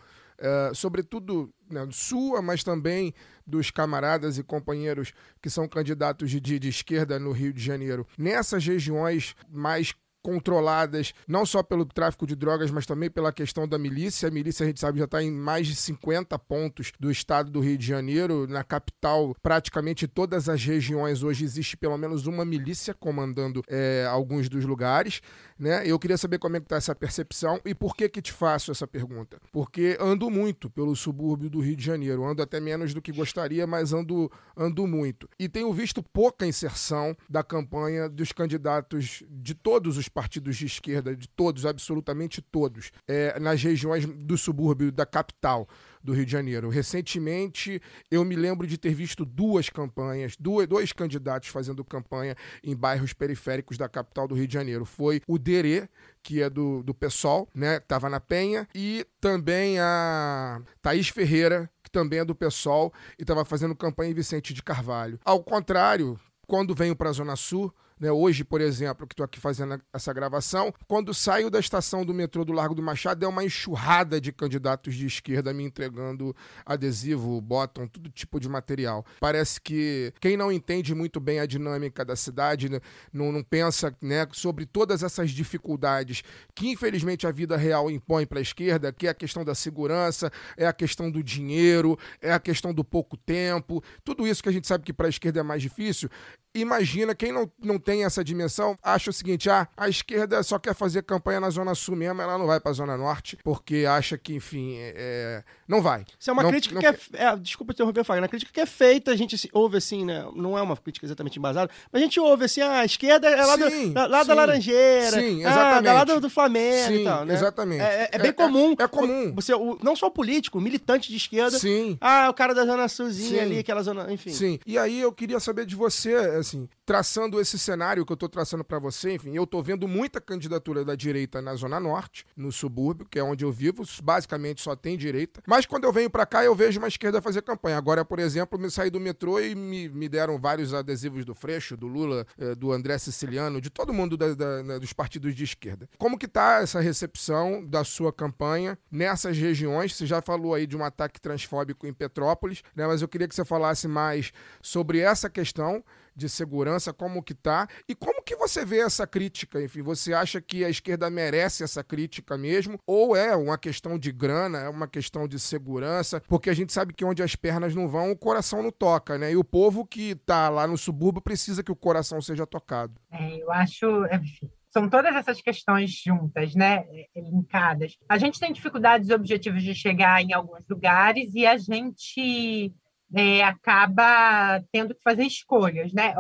eh, 0.42 0.72
sobretudo 0.74 1.54
né, 1.70 1.88
sua, 1.92 2.42
mas 2.42 2.64
também 2.64 3.14
dos 3.46 3.70
camaradas 3.70 4.40
e 4.40 4.44
companheiros 4.44 5.14
que 5.40 5.50
são 5.50 5.68
candidatos 5.68 6.32
de, 6.32 6.40
de, 6.40 6.58
de 6.58 6.68
esquerda 6.68 7.20
no 7.20 7.32
Rio 7.32 7.54
de 7.54 7.64
Janeiro, 7.64 8.08
nessas 8.18 8.66
regiões 8.66 9.36
mais 9.48 9.94
controladas, 10.22 11.14
não 11.28 11.46
só 11.46 11.64
pelo 11.64 11.86
tráfico 11.86 12.26
de 12.28 12.36
drogas, 12.36 12.72
mas 12.72 12.86
também 12.86 13.10
pela 13.10 13.32
questão 13.32 13.68
da 13.68 13.78
milícia. 13.78 14.28
A 14.28 14.32
milícia, 14.32 14.64
a 14.64 14.68
gente 14.68 14.80
sabe, 14.80 15.00
já 15.00 15.06
está 15.06 15.22
em 15.22 15.32
mais 15.32 15.68
de 15.68 15.76
50 15.76 16.38
pontos 16.40 16.92
do 17.00 17.12
estado 17.12 17.50
do 17.52 17.60
Rio 17.60 17.78
de 17.78 17.86
Janeiro. 17.86 18.48
Na 18.48 18.64
capital, 18.64 19.36
praticamente 19.42 20.08
todas 20.08 20.48
as 20.48 20.64
regiões 20.64 21.24
hoje 21.24 21.44
existe 21.44 21.76
pelo 21.76 21.98
menos 21.98 22.28
uma 22.28 22.46
milícia 22.46 22.94
comandando 22.94 23.62
eh, 23.68 24.06
alguns 24.10 24.48
dos 24.50 24.66
lugares. 24.66 25.22
Né? 25.58 25.84
Eu 25.86 26.00
queria 26.00 26.18
saber 26.18 26.40
como 26.40 26.58
é 26.58 26.60
que 26.60 26.66
está 26.66 26.78
essa 26.78 26.96
percepção 26.96 27.60
e 27.64 27.76
por 27.76 27.96
que 27.96 28.10
que 28.10 28.22
te 28.22 28.32
faço 28.32 28.72
essa 28.72 28.88
pergunta. 28.88 29.40
Porque 29.52 29.98
ando 30.00 30.30
muito 30.30 30.70
pelo 30.70 30.96
subúrbio 30.96 31.50
do 31.50 31.60
Rio 31.60 31.76
de 31.76 31.86
Janeiro, 31.86 32.26
ando 32.26 32.42
até 32.42 32.60
menos 32.60 32.94
do 32.94 33.02
que 33.02 33.12
gostaria, 33.12 33.68
mas 33.68 33.94
ando, 33.94 34.32
ando 34.58 34.88
muito. 34.88 35.30
E 35.40 35.48
tenho 35.48 35.72
visto 35.72 36.02
pouca 36.02 36.46
inserção 36.46 37.16
da 37.30 37.44
campanha 37.44 38.10
dos 38.10 38.32
candidatos 38.32 39.24
de 39.30 39.54
todos 39.54 39.98
os 39.98 40.10
partidos 40.14 40.58
de 40.58 40.66
esquerda, 40.66 41.16
de 41.16 41.28
todos, 41.28 41.66
absolutamente 41.66 42.42
todos, 42.42 42.92
eh, 43.08 43.40
nas 43.40 43.62
regiões 43.62 44.06
do 44.06 44.38
subúrbio 44.38 44.92
da 44.92 45.06
capital 45.06 45.68
do 46.04 46.14
Rio 46.14 46.26
de 46.26 46.32
Janeiro. 46.32 46.70
Recentemente, 46.70 47.82
eu 48.10 48.26
me 48.26 48.36
lembro 48.36 48.66
de 48.66 48.78
ter 48.78 48.94
visto 48.94 49.26
duas 49.26 49.70
campanhas, 49.70 50.36
duas, 50.38 50.68
dois 50.68 50.92
candidatos 50.92 51.50
fazendo 51.50 51.84
campanha 51.84 52.36
em 52.64 52.76
bairros 52.76 53.14
periféricos 53.14 53.78
da 53.78 53.88
capital 53.88 54.28
do 54.28 54.36
Rio 54.36 54.48
de 54.48 54.54
Janeiro. 54.54 54.86
Foi 54.86 55.22
o 55.28 55.38
Derê, 55.38 55.88
que 56.24 56.42
é 56.42 56.50
do, 56.50 56.84
do 56.84 56.94
PSOL, 56.94 57.48
né, 57.54 57.78
estava 57.78 58.10
na 58.10 58.20
Penha, 58.20 58.68
e 58.76 59.06
também 59.20 59.80
a 59.80 60.62
Thaís 60.82 61.10
Ferreira, 61.10 61.70
que 61.84 61.92
também 61.92 62.20
é 62.20 62.26
do 62.26 62.36
PSOL 62.36 62.94
e 63.18 63.24
estava 63.24 63.46
fazendo 63.46 63.76
campanha 63.76 64.12
em 64.12 64.16
Vicente 64.16 64.54
de 64.54 64.64
Carvalho. 64.64 65.20
Ao 65.24 65.44
contrário, 65.44 66.20
quando 66.48 66.76
venho 66.76 66.96
para 66.96 67.10
a 67.10 67.14
Zona 67.14 67.36
Sul, 67.36 67.74
né, 68.02 68.12
hoje, 68.12 68.44
por 68.44 68.60
exemplo, 68.60 69.06
que 69.06 69.14
estou 69.14 69.24
aqui 69.24 69.40
fazendo 69.40 69.80
essa 69.94 70.12
gravação, 70.12 70.74
quando 70.88 71.14
saio 71.14 71.52
da 71.52 71.60
estação 71.60 72.04
do 72.04 72.16
metrô 72.16 72.44
do 72.44 72.52
Largo 72.52 72.74
do 72.74 72.82
Machado, 72.82 73.24
é 73.24 73.28
uma 73.28 73.44
enxurrada 73.44 74.20
de 74.20 74.32
candidatos 74.32 74.96
de 74.96 75.06
esquerda 75.06 75.54
me 75.54 75.64
entregando 75.64 76.36
adesivo, 76.66 77.40
bottom, 77.40 77.86
todo 77.86 78.10
tipo 78.10 78.40
de 78.40 78.50
material. 78.50 79.06
Parece 79.20 79.62
que 79.62 80.12
quem 80.20 80.36
não 80.36 80.52
entende 80.52 80.96
muito 80.96 81.20
bem 81.20 81.40
a 81.40 81.46
dinâmica 81.46 82.04
da 82.04 82.16
cidade, 82.16 82.70
né, 82.70 82.80
não, 83.14 83.32
não 83.32 83.44
pensa 83.44 83.96
né, 84.02 84.28
sobre 84.32 84.66
todas 84.66 85.04
essas 85.04 85.30
dificuldades 85.30 86.24
que, 86.56 86.70
infelizmente, 86.70 87.28
a 87.28 87.32
vida 87.32 87.56
real 87.56 87.92
impõe 87.92 88.26
para 88.26 88.40
a 88.40 88.42
esquerda, 88.42 88.92
que 88.92 89.06
é 89.06 89.12
a 89.12 89.14
questão 89.14 89.46
da 89.46 89.54
segurança, 89.54 90.32
é 90.58 90.66
a 90.66 90.74
questão 90.74 91.12
do 91.12 91.22
dinheiro, 91.22 92.00
é 92.20 92.34
a 92.34 92.40
questão 92.40 92.74
do 92.74 92.84
pouco 92.84 93.16
tempo, 93.16 93.84
tudo 94.04 94.26
isso 94.26 94.42
que 94.42 94.50
a 94.50 94.52
gente 94.52 94.68
sabe 94.68 94.84
que 94.84 94.92
para 94.92 95.06
a 95.06 95.10
esquerda 95.10 95.42
é 95.42 95.44
mais 95.44 95.62
difícil. 95.62 96.10
Imagina 96.54 97.16
quem 97.16 97.32
não, 97.32 97.50
não 97.64 97.80
tem 97.80 98.04
essa 98.04 98.24
dimensão, 98.24 98.78
acha 98.84 99.10
o 99.10 99.14
seguinte: 99.14 99.50
ah, 99.50 99.68
a 99.78 99.88
esquerda 99.88 100.44
só 100.44 100.60
quer 100.60 100.76
fazer 100.76 101.02
campanha 101.04 101.40
na 101.40 101.50
Zona 101.50 101.74
Sul 101.74 101.96
mesmo, 101.96 102.22
ela 102.22 102.38
não 102.38 102.46
vai 102.46 102.60
para 102.60 102.72
a 102.72 102.74
Zona 102.74 102.98
Norte, 102.98 103.38
porque 103.44 103.86
acha 103.88 104.18
que, 104.18 104.36
enfim, 104.36 104.76
é, 104.78 104.94
é, 104.98 105.44
não 105.68 105.82
vai. 105.82 106.06
Isso 106.20 106.30
é 106.30 106.34
uma 106.34 106.44
Não- 106.44 106.50
crítica 106.52 106.76
não 106.76 106.82
que 106.82 106.88
é, 106.88 106.98
é. 107.14 107.36
Desculpa 107.38 107.72
interromper, 107.72 108.04
Fagner. 108.04 108.26
A 108.26 108.28
crítica 108.28 108.52
que 108.52 108.60
é 108.60 108.66
feita, 108.66 109.12
a 109.12 109.16
gente 109.16 109.50
ouve 109.54 109.78
assim, 109.78 110.04
né? 110.04 110.28
Não 110.36 110.58
é 110.58 110.62
uma 110.62 110.76
crítica 110.76 111.06
exatamente 111.06 111.40
embasada, 111.40 111.72
mas 111.92 112.02
a 112.02 112.04
gente 112.06 112.20
ouve 112.20 112.44
assim, 112.46 112.60
ah, 112.62 112.80
a 112.82 112.86
esquerda 112.86 113.30
é 113.30 113.46
lá, 113.46 113.58
Sim, 113.58 113.90
do, 113.90 113.94
lá, 114.00 114.08
lá 114.08 114.18
da 114.24 114.26
sim. 114.26 114.38
Laranjeira. 114.40 115.12
Sim, 115.22 115.46
ah, 115.46 115.50
da 115.50 115.56
lá 115.56 115.80
exatamente. 115.80 116.06
do, 116.16 116.20
do 116.22 116.30
Flamengo 116.30 116.88
Sim, 116.88 117.02
e 117.02 117.04
tal, 117.06 117.26
né? 117.26 117.34
exatamente. 117.34 117.82
É, 117.82 117.86
é- 118.04 118.10
é 118.12 118.20
bem 118.20 118.30
É- 118.30 118.34
comum. 118.34 118.76
é- 118.78 118.84
é 118.84 118.88
comum. 118.90 119.34
Você, 119.36 119.54
o- 119.54 119.78
não 119.82 119.96
só 119.96 120.08
o 120.08 120.12
político, 120.12 120.58
o 120.58 120.62
militante 120.62 121.10
de 121.10 121.16
esquerda. 121.16 121.58
Sim. 121.58 121.98
Ah, 122.02 122.28
o 122.30 122.34
cara 122.34 122.54
da 122.54 122.66
Zona 122.66 122.90
Sulzinha 122.90 123.40
Sim. 123.40 123.46
ali, 123.46 123.60
aquela 123.60 123.82
zona. 123.84 124.12
Enfim. 124.12 124.32
Sim. 124.32 124.60
E 124.66 124.78
aí 124.78 125.00
eu 125.00 125.12
queria 125.14 125.40
saber 125.40 125.66
de 125.66 125.76
você, 125.76 126.41
assim, 126.42 126.68
traçando 126.86 127.40
esse 127.40 127.58
cenário 127.58 128.06
que 128.06 128.12
eu 128.12 128.18
tô 128.18 128.28
traçando 128.28 128.64
para 128.64 128.78
você, 128.80 129.14
enfim, 129.14 129.36
eu 129.36 129.48
tô 129.48 129.62
vendo 129.62 129.88
muita 129.88 130.20
candidatura 130.20 130.84
da 130.84 130.96
direita 130.96 131.42
na 131.42 131.56
Zona 131.56 131.80
Norte, 131.80 132.26
no 132.36 132.52
subúrbio, 132.52 133.08
que 133.10 133.18
é 133.18 133.24
onde 133.24 133.46
eu 133.46 133.52
vivo, 133.52 133.84
basicamente 134.04 134.62
só 134.62 134.76
tem 134.76 134.98
direita. 134.98 135.42
Mas 135.48 135.66
quando 135.66 135.86
eu 135.86 135.94
venho 135.94 136.10
para 136.10 136.26
cá, 136.26 136.44
eu 136.44 136.54
vejo 136.56 136.80
uma 136.80 136.88
esquerda 136.88 137.22
fazer 137.22 137.42
campanha. 137.42 137.78
Agora, 137.78 138.04
por 138.04 138.20
exemplo, 138.20 138.60
me 138.60 138.70
saí 138.70 138.90
do 138.90 139.00
metrô 139.00 139.40
e 139.40 139.56
me, 139.56 139.88
me 139.90 140.10
deram 140.10 140.40
vários 140.40 140.74
adesivos 140.74 141.24
do 141.26 141.34
Freixo, 141.34 141.78
do 141.78 141.88
Lula, 141.88 142.26
eh, 142.38 142.56
do 142.56 142.72
André 142.72 142.98
Siciliano, 142.98 143.62
de 143.62 143.70
todo 143.70 143.94
mundo 143.94 144.18
da- 144.18 144.34
da- 144.34 144.62
da- 144.62 144.78
dos 144.80 144.94
partidos 144.94 145.34
de 145.36 145.44
esquerda. 145.44 145.90
Como 145.98 146.18
que 146.18 146.28
tá 146.28 146.60
essa 146.62 146.80
recepção 146.80 147.66
da 147.66 147.84
sua 147.84 148.12
campanha 148.12 148.78
nessas 148.92 149.38
regiões? 149.38 149.96
Você 149.96 150.06
já 150.06 150.22
falou 150.22 150.54
aí 150.54 150.66
de 150.68 150.76
um 150.76 150.84
ataque 150.84 151.20
transfóbico 151.22 151.88
em 151.88 151.94
Petrópolis, 151.94 152.62
né? 152.76 152.86
Mas 152.88 153.02
eu 153.02 153.08
queria 153.08 153.28
que 153.28 153.36
você 153.36 153.46
falasse 153.46 153.88
mais 153.88 154.32
sobre 154.62 155.00
essa 155.00 155.30
questão 155.30 155.84
de 156.16 156.30
segurança, 156.30 156.94
como 156.94 157.24
que 157.24 157.34
tá 157.34 157.68
e 157.88 157.96
como 157.96 158.24
que 158.24 158.36
você 158.36 158.66
vê 158.66 158.80
essa 158.80 159.08
crítica, 159.08 159.62
enfim, 159.62 159.82
você 159.82 160.14
acha 160.14 160.42
que 160.42 160.64
a 160.64 160.70
esquerda 160.70 161.10
merece 161.10 161.64
essa 161.64 161.84
crítica 161.84 162.38
mesmo 162.38 162.80
ou 162.86 163.16
é 163.16 163.36
uma 163.36 163.58
questão 163.58 163.98
de 163.98 164.12
grana, 164.12 164.60
é 164.60 164.70
uma 164.70 164.88
questão 164.88 165.28
de 165.28 165.40
segurança, 165.40 166.22
porque 166.28 166.50
a 166.50 166.54
gente 166.54 166.74
sabe 166.74 166.94
que 166.94 167.06
onde 167.06 167.24
as 167.24 167.36
pernas 167.36 167.76
não 167.76 167.88
vão, 167.88 168.12
o 168.12 168.18
coração 168.18 168.62
não 168.62 168.72
toca, 168.72 169.18
né? 169.18 169.32
E 169.32 169.38
o 169.38 169.44
povo 169.44 169.86
que 169.86 170.16
tá 170.16 170.50
lá 170.50 170.68
no 170.68 170.78
subúrbio 170.78 171.22
precisa 171.22 171.64
que 171.64 171.72
o 171.72 171.76
coração 171.76 172.22
seja 172.22 172.46
tocado. 172.46 172.94
É, 173.12 173.42
eu 173.42 173.52
acho, 173.52 174.06
enfim, 174.06 174.50
são 174.72 174.90
todas 174.90 175.16
essas 175.16 175.42
questões 175.42 175.92
juntas, 175.92 176.56
né, 176.56 176.86
é, 177.16 177.22
linkadas. 177.22 177.98
A 178.08 178.18
gente 178.18 178.40
tem 178.40 178.54
dificuldades 178.54 179.10
objetivas 179.10 179.64
de 179.64 179.76
chegar 179.76 180.22
em 180.22 180.34
alguns 180.34 180.66
lugares 180.70 181.34
e 181.36 181.46
a 181.46 181.58
gente 181.58 182.74
é, 183.14 183.44
acaba 183.44 184.64
tendo 184.72 184.96
que 184.96 185.02
fazer 185.02 185.24
escolhas, 185.24 185.92
né? 185.94 186.14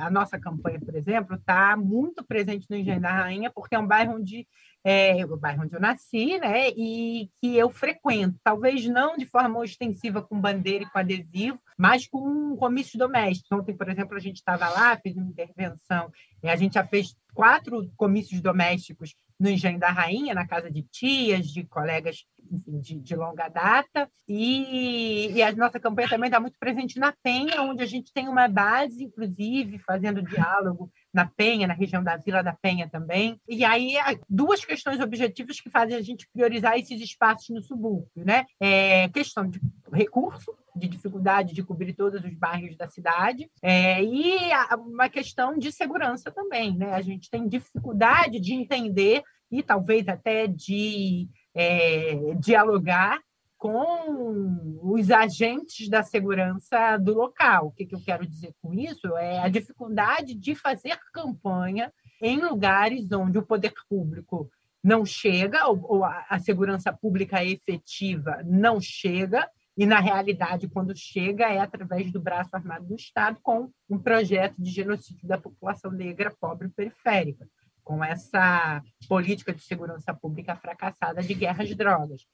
A 0.00 0.10
nossa 0.10 0.38
campanha, 0.38 0.80
por 0.80 0.94
exemplo, 0.94 1.36
está 1.36 1.76
muito 1.76 2.24
presente 2.24 2.66
no 2.68 2.76
Engenho 2.76 3.00
da 3.00 3.12
Rainha, 3.12 3.50
porque 3.50 3.74
é 3.74 3.78
um 3.78 3.86
bairro 3.86 4.14
onde 4.14 4.46
é, 4.84 5.24
o 5.24 5.36
bairro 5.36 5.62
onde 5.62 5.74
eu 5.74 5.80
nasci, 5.80 6.38
né? 6.38 6.68
E 6.70 7.30
que 7.40 7.56
eu 7.56 7.70
frequento, 7.70 8.38
talvez 8.42 8.86
não 8.88 9.16
de 9.16 9.24
forma 9.24 9.60
ostensiva 9.60 10.20
com 10.20 10.40
bandeira 10.40 10.84
e 10.84 10.90
com 10.90 10.98
adesivo, 10.98 11.60
mas 11.78 12.08
com 12.08 12.56
comícios 12.56 12.96
domésticos. 12.96 13.52
Ontem, 13.52 13.76
por 13.76 13.88
exemplo, 13.88 14.16
a 14.16 14.20
gente 14.20 14.36
estava 14.36 14.68
lá, 14.68 14.96
fez 14.96 15.16
uma 15.16 15.28
intervenção, 15.28 16.10
e 16.42 16.48
a 16.48 16.56
gente 16.56 16.74
já 16.74 16.84
fez 16.84 17.14
quatro 17.32 17.88
comícios 17.96 18.40
domésticos 18.40 19.14
no 19.38 19.48
Engenho 19.48 19.78
da 19.78 19.90
Rainha, 19.90 20.34
na 20.34 20.46
casa 20.46 20.70
de 20.70 20.82
tias, 20.82 21.46
de 21.46 21.64
colegas 21.64 22.24
enfim, 22.52 22.78
de, 22.80 23.00
de 23.00 23.16
longa 23.16 23.48
data, 23.48 24.08
e, 24.28 25.32
e 25.32 25.42
a 25.42 25.52
nossa 25.52 25.80
campanha 25.80 26.08
também 26.08 26.28
está 26.28 26.38
muito 26.38 26.58
presente 26.58 26.98
na 26.98 27.12
Penha, 27.22 27.62
onde 27.62 27.82
a 27.82 27.86
gente 27.86 28.12
tem 28.12 28.28
uma 28.28 28.48
base, 28.48 29.04
inclusive, 29.04 29.78
fazendo 29.78 30.22
diálogo 30.22 30.90
na 31.12 31.26
Penha, 31.26 31.66
na 31.66 31.74
região 31.74 32.02
da 32.02 32.16
Vila 32.16 32.42
da 32.42 32.52
Penha 32.52 32.88
também. 32.88 33.40
E 33.48 33.64
aí, 33.64 33.94
duas 34.28 34.64
questões 34.64 35.00
objetivas 35.00 35.60
que 35.60 35.70
fazem 35.70 35.96
a 35.96 36.02
gente 36.02 36.28
priorizar 36.32 36.78
esses 36.78 37.00
espaços 37.00 37.48
no 37.50 37.62
subúrbio, 37.62 38.08
né? 38.16 38.44
É 38.60 39.08
questão 39.08 39.48
de 39.48 39.60
recurso, 39.92 40.54
de 40.74 40.88
dificuldade 40.88 41.54
de 41.54 41.62
cobrir 41.62 41.92
todos 41.92 42.24
os 42.24 42.34
bairros 42.34 42.76
da 42.76 42.88
cidade, 42.88 43.50
é, 43.62 44.02
e 44.02 44.38
uma 44.78 45.08
questão 45.08 45.58
de 45.58 45.70
segurança 45.70 46.30
também, 46.30 46.76
né? 46.76 46.94
A 46.94 47.02
gente 47.02 47.30
tem 47.30 47.46
dificuldade 47.46 48.40
de 48.40 48.54
entender 48.54 49.22
e 49.50 49.62
talvez 49.62 50.08
até 50.08 50.46
de 50.46 51.28
é, 51.54 52.34
dialogar 52.38 53.20
com 53.56 54.80
os 54.82 55.10
agentes 55.10 55.88
da 55.88 56.02
segurança 56.02 56.96
do 56.96 57.14
local. 57.14 57.66
O 57.66 57.70
que, 57.70 57.86
que 57.86 57.94
eu 57.94 58.02
quero 58.04 58.26
dizer 58.26 58.52
com 58.60 58.74
isso? 58.74 59.16
É 59.16 59.38
a 59.38 59.48
dificuldade 59.48 60.34
de 60.34 60.54
fazer 60.54 60.98
campanha 61.12 61.92
em 62.20 62.40
lugares 62.40 63.12
onde 63.12 63.38
o 63.38 63.46
poder 63.46 63.72
público 63.88 64.50
não 64.82 65.06
chega, 65.06 65.66
ou, 65.68 65.80
ou 65.84 66.04
a, 66.04 66.26
a 66.28 66.40
segurança 66.40 66.92
pública 66.92 67.44
efetiva 67.44 68.42
não 68.44 68.80
chega, 68.80 69.48
e, 69.76 69.86
na 69.86 70.00
realidade, 70.00 70.68
quando 70.68 70.94
chega, 70.96 71.46
é 71.46 71.58
através 71.58 72.12
do 72.12 72.20
braço 72.20 72.50
armado 72.54 72.86
do 72.86 72.94
Estado, 72.94 73.38
com 73.42 73.70
um 73.88 73.98
projeto 73.98 74.54
de 74.58 74.70
genocídio 74.70 75.26
da 75.26 75.38
população 75.38 75.90
negra, 75.90 76.34
pobre 76.38 76.68
e 76.68 76.70
periférica, 76.70 77.48
com 77.82 78.02
essa 78.02 78.82
política 79.08 79.52
de 79.52 79.62
segurança 79.62 80.14
pública 80.14 80.56
fracassada 80.56 81.22
de 81.22 81.34
guerra 81.34 81.64
às 81.64 81.74
drogas. 81.74 82.26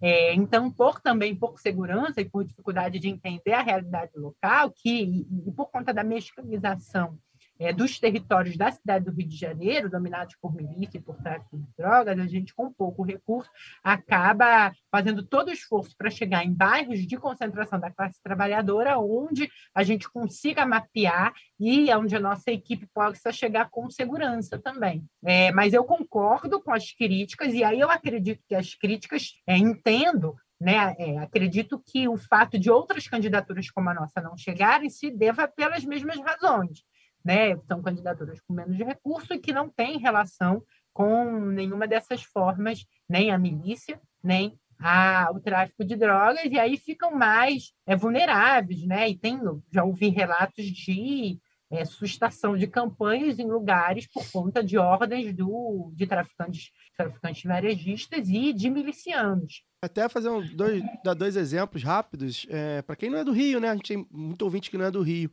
É, 0.00 0.32
então, 0.34 0.70
por 0.70 1.00
também 1.00 1.34
por 1.34 1.58
segurança 1.58 2.20
e 2.20 2.24
por 2.24 2.44
dificuldade 2.44 3.00
de 3.00 3.08
entender 3.08 3.52
a 3.52 3.62
realidade 3.62 4.12
local, 4.16 4.70
que 4.70 5.02
e, 5.02 5.48
e 5.48 5.52
por 5.52 5.70
conta 5.70 5.92
da 5.92 6.04
mexicanização 6.04 7.18
é, 7.58 7.72
dos 7.72 7.98
territórios 7.98 8.56
da 8.56 8.70
cidade 8.70 9.04
do 9.04 9.10
Rio 9.10 9.26
de 9.26 9.36
Janeiro, 9.36 9.90
dominados 9.90 10.36
por 10.40 10.54
milícia 10.54 10.98
e 10.98 11.00
por 11.00 11.16
tráfico 11.16 11.58
de 11.58 11.66
drogas, 11.76 12.18
a 12.18 12.26
gente, 12.26 12.54
com 12.54 12.72
pouco 12.72 13.02
recurso, 13.02 13.50
acaba 13.82 14.72
fazendo 14.90 15.22
todo 15.22 15.48
o 15.48 15.52
esforço 15.52 15.96
para 15.96 16.10
chegar 16.10 16.44
em 16.44 16.54
bairros 16.54 17.06
de 17.06 17.16
concentração 17.16 17.80
da 17.80 17.90
classe 17.90 18.22
trabalhadora, 18.22 18.98
onde 18.98 19.50
a 19.74 19.82
gente 19.82 20.08
consiga 20.08 20.64
mapear 20.64 21.32
e 21.58 21.92
onde 21.94 22.14
a 22.14 22.20
nossa 22.20 22.50
equipe 22.50 22.86
possa 22.94 23.32
chegar 23.32 23.68
com 23.70 23.90
segurança 23.90 24.58
também. 24.58 25.04
É, 25.24 25.50
mas 25.52 25.74
eu 25.74 25.84
concordo 25.84 26.60
com 26.62 26.72
as 26.72 26.92
críticas, 26.92 27.52
e 27.54 27.64
aí 27.64 27.80
eu 27.80 27.90
acredito 27.90 28.42
que 28.46 28.54
as 28.54 28.74
críticas, 28.74 29.32
é, 29.46 29.56
entendo 29.56 30.36
né? 30.60 30.96
É, 30.98 31.18
acredito 31.18 31.80
que 31.86 32.08
o 32.08 32.16
fato 32.16 32.58
de 32.58 32.68
outras 32.68 33.06
candidaturas 33.06 33.70
como 33.70 33.90
a 33.90 33.94
nossa 33.94 34.20
não 34.20 34.36
chegarem 34.36 34.90
se 34.90 35.08
deva 35.08 35.46
pelas 35.46 35.84
mesmas 35.84 36.18
razões 36.18 36.82
né? 37.28 37.54
São 37.66 37.82
candidaturas 37.82 38.40
com 38.40 38.54
menos 38.54 38.78
recurso 38.78 39.34
e 39.34 39.38
que 39.38 39.52
não 39.52 39.68
têm 39.68 39.98
relação 39.98 40.62
com 40.94 41.42
nenhuma 41.50 41.86
dessas 41.86 42.22
formas, 42.22 42.86
nem 43.06 43.30
a 43.30 43.36
milícia, 43.36 44.00
nem 44.24 44.58
a, 44.80 45.30
o 45.30 45.38
tráfico 45.38 45.84
de 45.84 45.94
drogas, 45.94 46.50
e 46.50 46.58
aí 46.58 46.78
ficam 46.78 47.12
mais 47.12 47.74
é, 47.86 47.94
vulneráveis, 47.94 48.82
né? 48.86 49.10
E 49.10 49.14
tem, 49.14 49.38
já 49.70 49.84
ouvi 49.84 50.08
relatos 50.08 50.64
de 50.64 51.38
é, 51.70 51.84
sustação 51.84 52.56
de 52.56 52.66
campanhas 52.66 53.38
em 53.38 53.46
lugares 53.46 54.06
por 54.06 54.24
conta 54.32 54.64
de 54.64 54.78
ordens 54.78 55.34
do, 55.34 55.92
de 55.94 56.06
traficantes, 56.06 56.70
traficantes 56.96 57.42
varejistas 57.44 58.26
e 58.26 58.54
de 58.54 58.70
milicianos. 58.70 59.62
Até 59.84 60.08
fazer 60.08 60.30
um, 60.30 60.40
dois, 60.56 60.82
dar 61.04 61.12
dois 61.12 61.36
exemplos 61.36 61.84
rápidos. 61.84 62.46
É, 62.48 62.80
Para 62.80 62.96
quem 62.96 63.10
não 63.10 63.18
é 63.18 63.24
do 63.24 63.32
Rio, 63.32 63.60
né? 63.60 63.68
A 63.68 63.74
gente 63.74 63.94
tem 63.94 64.06
muito 64.10 64.42
ouvinte 64.42 64.70
que 64.70 64.78
não 64.78 64.86
é 64.86 64.90
do 64.90 65.02
Rio. 65.02 65.30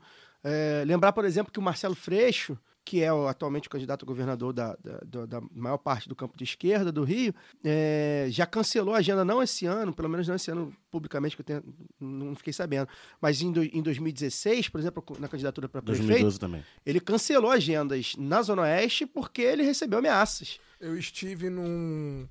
É, 0.48 0.84
lembrar, 0.86 1.12
por 1.12 1.26
exemplo, 1.26 1.52
que 1.52 1.58
o 1.58 1.62
Marcelo 1.62 1.96
Freixo, 1.96 2.56
que 2.86 3.02
é 3.02 3.12
o, 3.12 3.28
atualmente 3.28 3.68
o 3.68 3.72
candidato 3.72 4.06
a 4.06 4.08
governador 4.08 4.54
da, 4.54 4.78
da, 5.04 5.26
da, 5.26 5.42
maior 5.52 5.80
parte 5.80 6.08
do 6.08 6.16
campo 6.16 6.38
de 6.38 6.44
esquerda 6.44 6.92
do 6.92 7.04
Rio, 7.04 7.34
é, 7.64 8.28
já 8.30 8.46
cancelou 8.46 8.94
a 8.94 9.00
agenda, 9.00 9.26
não 9.26 9.42
esse 9.42 9.66
ano, 9.66 9.92
pelo 9.92 10.08
menos 10.08 10.28
não 10.28 10.36
esse 10.36 10.52
ano 10.52 10.72
publicamente, 10.92 11.36
que 11.36 11.42
eu 11.42 11.46
tenho, 11.46 11.64
não 12.00 12.36
fiquei 12.36 12.54
sabendo, 12.54 12.88
mas 13.20 13.42
em, 13.42 13.52
do, 13.52 13.64
em 13.64 13.82
2016, 13.82 14.70
por 14.70 14.80
exemplo, 14.80 15.04
na 15.20 15.28
candidatura 15.28 15.68
para 15.68 15.82
prefeito, 15.82 16.38
também. 16.38 16.64
ele 16.86 17.00
cancelou 17.00 17.50
agendas 17.50 18.14
na 18.16 18.44
Zona 18.44 18.62
Oeste 18.62 19.08
porque 19.08 19.42
ele 19.42 19.64
recebeu 19.64 19.98
ameaças. 19.98 20.60
Eu 20.80 20.96
estive 20.96 21.50
num. 21.50 22.28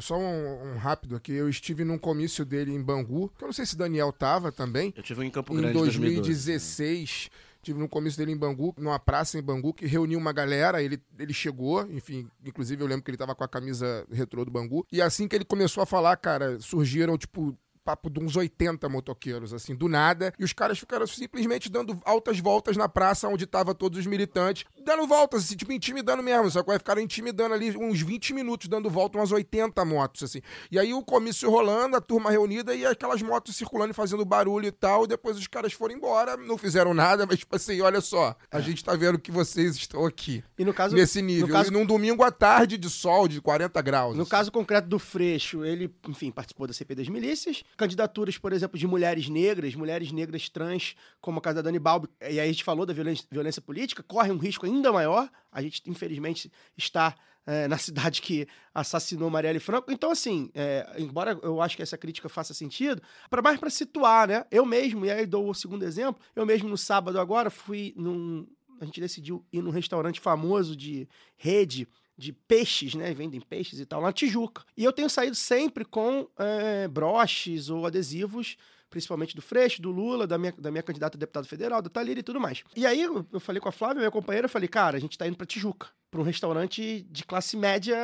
Só 0.00 0.18
um, 0.18 0.72
um 0.72 0.78
rápido 0.78 1.14
aqui. 1.14 1.32
Eu 1.32 1.48
estive 1.50 1.84
num 1.84 1.98
comício 1.98 2.46
dele 2.46 2.72
em 2.72 2.82
Bangu, 2.82 3.30
que 3.36 3.44
eu 3.44 3.46
não 3.46 3.52
sei 3.52 3.66
se 3.66 3.76
Daniel 3.76 4.10
tava 4.10 4.50
também. 4.50 4.92
Eu 4.96 5.02
tive 5.02 5.24
em 5.24 5.30
Campo 5.30 5.52
Em 5.52 5.58
Grande 5.58 5.74
2012. 5.74 7.30
2016, 7.62 7.64
tive 7.64 7.78
no 7.78 7.88
começo 7.88 8.18
dele 8.18 8.32
em 8.32 8.36
Bangu, 8.36 8.74
numa 8.76 8.98
praça 8.98 9.38
em 9.38 9.42
Bangu, 9.42 9.72
que 9.72 9.86
reuniu 9.86 10.18
uma 10.18 10.32
galera, 10.32 10.82
ele, 10.82 11.00
ele 11.18 11.32
chegou, 11.32 11.82
enfim, 11.90 12.28
inclusive 12.44 12.82
eu 12.82 12.86
lembro 12.86 13.04
que 13.04 13.10
ele 13.10 13.16
tava 13.16 13.34
com 13.34 13.44
a 13.44 13.48
camisa 13.48 14.04
retrô 14.10 14.44
do 14.44 14.50
Bangu, 14.50 14.86
e 14.92 15.00
assim 15.00 15.28
que 15.28 15.36
ele 15.36 15.44
começou 15.44 15.82
a 15.82 15.86
falar, 15.86 16.16
cara, 16.16 16.58
surgiram, 16.60 17.16
tipo, 17.16 17.56
papo 17.84 18.08
de 18.08 18.20
uns 18.20 18.36
80 18.36 18.88
motoqueiros, 18.88 19.52
assim, 19.52 19.74
do 19.74 19.88
nada, 19.88 20.32
e 20.38 20.44
os 20.44 20.52
caras 20.52 20.78
ficaram 20.78 21.06
simplesmente 21.06 21.70
dando 21.70 22.00
altas 22.04 22.38
voltas 22.38 22.76
na 22.76 22.88
praça 22.88 23.28
onde 23.28 23.46
tava 23.46 23.74
todos 23.74 23.98
os 23.98 24.06
militantes, 24.06 24.64
dando 24.84 25.06
voltas, 25.06 25.44
assim, 25.44 25.56
tipo, 25.56 25.72
intimidando 25.72 26.22
mesmo, 26.22 26.50
só 26.50 26.60
que 26.62 26.68
vai 26.68 26.78
ficar 26.78 26.98
intimidando 26.98 27.54
ali 27.54 27.76
uns 27.76 28.00
20 28.00 28.32
minutos, 28.34 28.68
dando 28.68 28.88
volta, 28.88 29.18
umas 29.18 29.32
80 29.32 29.84
motos, 29.84 30.22
assim. 30.22 30.40
E 30.70 30.78
aí 30.78 30.94
o 30.94 31.02
comício 31.02 31.50
rolando, 31.50 31.96
a 31.96 32.00
turma 32.00 32.30
reunida 32.30 32.74
e 32.74 32.86
aquelas 32.86 33.20
motos 33.22 33.56
circulando 33.56 33.90
e 33.90 33.94
fazendo 33.94 34.24
barulho 34.24 34.66
e 34.66 34.72
tal, 34.72 35.04
e 35.04 35.08
depois 35.08 35.36
os 35.36 35.46
caras 35.46 35.72
foram 35.72 35.94
embora, 35.94 36.36
não 36.36 36.56
fizeram 36.56 36.94
nada, 36.94 37.26
mas 37.26 37.38
tipo 37.40 37.54
assim, 37.56 37.80
olha 37.80 38.00
só, 38.00 38.36
a 38.50 38.60
gente 38.60 38.84
tá 38.84 38.94
vendo 38.94 39.18
que 39.18 39.30
vocês 39.30 39.76
estão 39.76 40.06
aqui, 40.06 40.42
E 40.58 40.64
no 40.64 40.72
caso, 40.72 40.94
nesse 40.94 41.20
nível, 41.20 41.46
no 41.48 41.52
caso- 41.52 41.70
e 41.70 41.72
num 41.72 41.84
domingo 41.84 42.22
à 42.22 42.30
tarde 42.30 42.78
de 42.78 42.88
sol, 42.88 43.26
de 43.26 43.40
40 43.40 43.80
graus. 43.82 44.14
No 44.16 44.22
assim. 44.22 44.30
caso 44.30 44.52
concreto 44.52 44.88
do 44.88 44.98
Freixo, 44.98 45.64
ele, 45.64 45.92
enfim, 46.08 46.30
participou 46.30 46.66
da 46.66 46.72
CP 46.72 46.94
das 46.94 47.08
milícias. 47.08 47.62
Candidaturas, 47.76 48.38
por 48.38 48.52
exemplo, 48.52 48.78
de 48.78 48.86
mulheres 48.86 49.28
negras, 49.28 49.74
mulheres 49.74 50.12
negras 50.12 50.48
trans, 50.48 50.94
como 51.20 51.38
a 51.38 51.42
casa 51.42 51.56
da 51.56 51.62
Dani 51.62 51.78
Balbi. 51.78 52.08
E 52.20 52.38
aí 52.38 52.40
a 52.40 52.46
gente 52.46 52.64
falou 52.64 52.84
da 52.84 52.92
violência, 52.92 53.26
violência 53.30 53.62
política, 53.62 54.02
corre 54.02 54.30
um 54.30 54.38
risco 54.38 54.66
ainda 54.66 54.92
maior. 54.92 55.30
A 55.50 55.62
gente, 55.62 55.82
infelizmente, 55.86 56.50
está 56.76 57.14
é, 57.46 57.66
na 57.66 57.78
cidade 57.78 58.22
que 58.22 58.46
assassinou 58.74 59.30
Marielle 59.30 59.58
Franco. 59.58 59.90
Então, 59.90 60.10
assim, 60.10 60.50
é, 60.54 60.94
embora 60.98 61.38
eu 61.42 61.60
acho 61.60 61.76
que 61.76 61.82
essa 61.82 61.98
crítica 61.98 62.28
faça 62.28 62.54
sentido, 62.54 63.02
para 63.28 63.42
mais 63.42 63.58
para 63.58 63.70
situar, 63.70 64.28
né? 64.28 64.44
Eu 64.50 64.64
mesmo, 64.64 65.04
e 65.04 65.10
aí 65.10 65.26
dou 65.26 65.48
o 65.48 65.54
segundo 65.54 65.84
exemplo, 65.84 66.22
eu 66.36 66.46
mesmo 66.46 66.68
no 66.68 66.78
sábado 66.78 67.18
agora 67.18 67.50
fui 67.50 67.92
num. 67.96 68.46
A 68.80 68.84
gente 68.84 69.00
decidiu 69.00 69.44
ir 69.52 69.62
num 69.62 69.70
restaurante 69.70 70.20
famoso 70.20 70.74
de 70.76 71.08
rede 71.36 71.86
de 72.16 72.32
peixes, 72.32 72.94
né? 72.94 73.12
Vendem 73.14 73.40
peixes 73.40 73.80
e 73.80 73.86
tal, 73.86 74.00
na 74.00 74.12
Tijuca. 74.12 74.64
E 74.76 74.84
eu 74.84 74.92
tenho 74.92 75.08
saído 75.08 75.34
sempre 75.34 75.84
com 75.84 76.28
é, 76.38 76.86
broches 76.88 77.70
ou 77.70 77.86
adesivos, 77.86 78.56
principalmente 78.90 79.34
do 79.34 79.42
Freixo, 79.42 79.80
do 79.80 79.90
Lula, 79.90 80.26
da 80.26 80.36
minha, 80.36 80.52
da 80.52 80.70
minha 80.70 80.82
candidata 80.82 81.16
a 81.16 81.18
deputado 81.18 81.46
federal, 81.46 81.80
da 81.80 81.88
Thalira 81.88 82.20
e 82.20 82.22
tudo 82.22 82.38
mais. 82.38 82.62
E 82.76 82.84
aí 82.84 83.02
eu, 83.02 83.26
eu 83.32 83.40
falei 83.40 83.60
com 83.60 83.68
a 83.68 83.72
Flávia, 83.72 84.00
minha 84.00 84.10
companheira, 84.10 84.44
eu 84.44 84.50
falei, 84.50 84.68
cara, 84.68 84.96
a 84.96 85.00
gente 85.00 85.16
tá 85.16 85.26
indo 85.26 85.36
pra 85.36 85.46
Tijuca, 85.46 85.88
pra 86.10 86.20
um 86.20 86.24
restaurante 86.24 87.06
de 87.10 87.24
classe 87.24 87.56
média, 87.56 87.96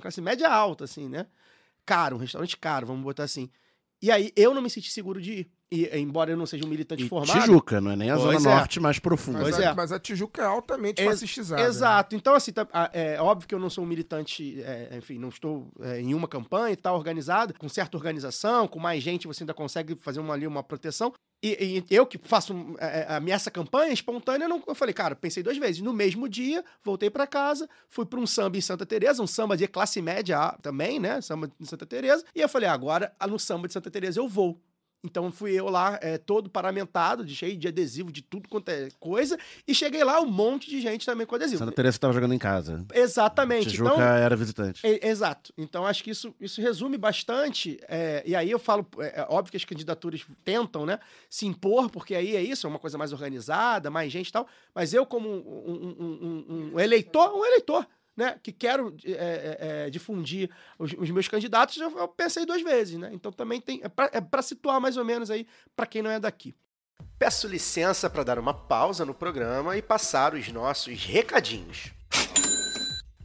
classe 0.00 0.20
média 0.20 0.48
alta, 0.48 0.84
assim, 0.84 1.08
né? 1.08 1.26
Caro, 1.84 2.16
um 2.16 2.20
restaurante 2.20 2.56
caro, 2.56 2.86
vamos 2.86 3.02
botar 3.02 3.24
assim. 3.24 3.50
E 4.00 4.10
aí 4.10 4.32
eu 4.36 4.54
não 4.54 4.62
me 4.62 4.70
senti 4.70 4.90
seguro 4.90 5.20
de 5.20 5.32
ir. 5.32 5.50
E, 5.72 5.88
embora 5.98 6.30
eu 6.30 6.36
não 6.36 6.46
seja 6.46 6.64
um 6.64 6.68
militante 6.68 7.04
E 7.04 7.08
formado. 7.08 7.40
Tijuca, 7.40 7.80
não 7.80 7.90
é 7.90 7.96
nem 7.96 8.08
a 8.10 8.16
Zona 8.16 8.36
é. 8.38 8.40
Norte 8.40 8.78
mais 8.78 9.00
profunda. 9.00 9.40
Mas, 9.40 9.58
é. 9.58 9.74
mas 9.74 9.90
a 9.90 9.98
Tijuca 9.98 10.42
é 10.42 10.44
altamente 10.44 11.02
Ex- 11.02 11.10
fascistizada. 11.10 11.60
né? 11.60 11.68
Exato. 11.68 12.14
Então, 12.14 12.34
assim, 12.34 12.52
tá- 12.52 12.68
é 12.92 13.20
óbvio 13.20 13.48
que 13.48 13.54
eu 13.54 13.58
não 13.58 13.68
sou 13.68 13.82
um 13.82 13.86
militante, 13.86 14.62
é, 14.62 14.96
enfim, 14.96 15.18
não 15.18 15.28
estou 15.28 15.66
é, 15.80 16.00
em 16.00 16.14
uma 16.14 16.28
campanha 16.28 16.72
e 16.72 16.76
tal, 16.76 16.94
organizada, 16.96 17.52
com 17.52 17.68
certa 17.68 17.96
organização, 17.96 18.68
com 18.68 18.78
mais 18.78 19.02
gente, 19.02 19.26
você 19.26 19.42
ainda 19.42 19.52
consegue 19.54 19.96
fazer 19.96 20.20
uma, 20.20 20.34
ali 20.34 20.46
uma 20.46 20.62
proteção. 20.62 21.12
E, 21.44 21.84
e 21.90 21.94
eu 21.94 22.06
que 22.06 22.16
faço 22.22 22.54
é, 22.78 23.00
é, 23.00 23.14
a 23.16 23.20
minha 23.20 23.34
essa 23.36 23.50
campanha 23.50 23.92
espontânea, 23.92 24.44
eu 24.46 24.48
não- 24.48 24.62
eu 24.66 24.74
falei, 24.74 24.94
cara, 24.94 25.14
pensei 25.16 25.42
duas 25.42 25.58
vezes. 25.58 25.82
No 25.82 25.92
mesmo 25.92 26.28
dia, 26.28 26.64
voltei 26.84 27.10
pra 27.10 27.26
casa, 27.26 27.68
fui 27.90 28.06
pra 28.06 28.18
um 28.20 28.26
samba 28.26 28.56
em 28.56 28.60
Santa 28.60 28.86
Teresa, 28.86 29.20
um 29.22 29.26
samba 29.26 29.56
de 29.56 29.66
classe 29.66 30.00
média 30.00 30.56
também, 30.62 30.98
né? 31.00 31.20
Samba 31.20 31.50
de 31.58 31.66
Santa 31.68 31.84
Teresa. 31.84 32.24
E 32.34 32.40
eu 32.40 32.48
falei, 32.48 32.68
ah, 32.68 32.72
agora 32.72 33.12
ah, 33.18 33.26
no 33.26 33.38
samba 33.38 33.66
de 33.66 33.74
Santa 33.74 33.90
Teresa 33.90 34.20
eu 34.20 34.28
vou. 34.28 34.58
Então 35.06 35.30
fui 35.30 35.52
eu 35.52 35.68
lá, 35.70 35.98
é, 36.02 36.18
todo 36.18 36.50
paramentado, 36.50 37.24
de 37.24 37.34
cheio 37.34 37.56
de 37.56 37.68
adesivo, 37.68 38.10
de 38.12 38.20
tudo 38.22 38.48
quanto 38.48 38.68
é 38.68 38.88
coisa, 39.00 39.38
e 39.66 39.74
cheguei 39.74 40.02
lá, 40.04 40.20
um 40.20 40.26
monte 40.26 40.68
de 40.68 40.80
gente 40.80 41.06
também 41.06 41.26
com 41.26 41.34
adesivo. 41.36 41.58
Santa 41.60 41.72
Teresa 41.72 41.98
tava 41.98 42.12
jogando 42.12 42.34
em 42.34 42.38
casa. 42.38 42.84
Exatamente. 42.92 43.68
Tijuca 43.70 43.92
Então, 43.92 44.00
era 44.02 44.36
visitante. 44.36 44.86
e- 44.86 45.00
exato. 45.06 45.52
Então, 45.56 45.86
acho 45.86 46.02
que 46.04 46.10
isso, 46.10 46.34
isso 46.40 46.60
resume 46.60 46.98
bastante. 46.98 47.78
é, 47.88 48.22
e 48.26 48.34
aí 48.34 48.50
eu 48.50 48.58
falo, 48.58 48.86
é, 48.98 49.20
é 49.20 49.26
óbvio 49.28 49.50
que 49.52 49.56
as 49.56 49.64
candidaturas 49.64 50.24
tentam, 50.44 50.84
né, 50.84 50.98
se 51.30 51.46
impor, 51.46 51.88
porque 51.90 52.14
aí 52.14 52.34
é 52.36 52.42
isso, 52.42 52.66
é 52.66 52.70
uma 52.70 52.78
coisa 52.78 52.98
mais 52.98 53.12
organizada, 53.12 53.90
mais 53.90 54.10
gente 54.12 54.28
e 54.28 54.32
tal. 54.32 54.46
Mas 54.74 54.92
eu, 54.92 55.06
como 55.06 55.28
um- 55.28 55.94
um- 55.98 56.44
um- 56.48 56.70
um 56.74 56.80
eleitor, 56.80 57.32
um 57.34 57.44
eleitor, 57.44 57.86
né, 58.16 58.38
que 58.42 58.50
quero 58.50 58.96
é, 59.04 59.84
é, 59.86 59.90
difundir 59.90 60.50
os, 60.78 60.92
os 60.96 61.10
meus 61.10 61.28
candidatos, 61.28 61.76
eu, 61.76 61.96
eu 61.98 62.08
pensei 62.08 62.46
duas 62.46 62.62
vezes, 62.62 62.98
né? 62.98 63.10
Então 63.12 63.30
também 63.30 63.60
tem. 63.60 63.80
É 63.82 63.88
pra, 63.88 64.10
é 64.12 64.42
situar 64.42 64.80
mais 64.80 64.96
ou 64.96 65.04
menos 65.04 65.30
aí, 65.30 65.46
para 65.74 65.86
quem 65.86 66.02
não 66.02 66.10
é 66.10 66.18
daqui. 66.18 66.54
Peço 67.18 67.46
licença 67.46 68.08
para 68.08 68.24
dar 68.24 68.38
uma 68.38 68.54
pausa 68.54 69.04
no 69.04 69.14
programa 69.14 69.76
e 69.76 69.82
passar 69.82 70.34
os 70.34 70.48
nossos 70.48 71.04
recadinhos. 71.04 71.92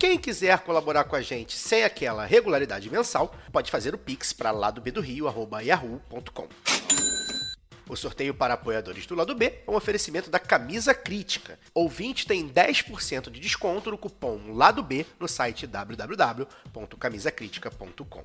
Quem 0.00 0.16
quiser 0.16 0.58
colaborar 0.60 1.04
com 1.04 1.14
a 1.14 1.20
gente 1.20 1.58
sem 1.58 1.84
aquela 1.84 2.24
regularidade 2.24 2.88
mensal, 2.88 3.34
pode 3.52 3.70
fazer 3.70 3.94
o 3.94 3.98
pix 3.98 4.32
para 4.32 4.50
ladobedorio@yahoo.com. 4.50 6.48
O 7.86 7.94
sorteio 7.94 8.32
para 8.32 8.54
apoiadores 8.54 9.04
do 9.04 9.14
lado 9.14 9.34
B 9.34 9.60
é 9.66 9.70
um 9.70 9.74
oferecimento 9.74 10.30
da 10.30 10.38
Camisa 10.38 10.94
Crítica. 10.94 11.58
Ouvinte 11.74 12.26
tem 12.26 12.48
10% 12.48 13.28
de 13.28 13.40
desconto 13.40 13.90
no 13.90 13.98
cupom 13.98 14.54
Lado 14.54 14.82
B 14.82 15.04
no 15.18 15.28
site 15.28 15.66
www.camisacritica.com. 15.66 18.24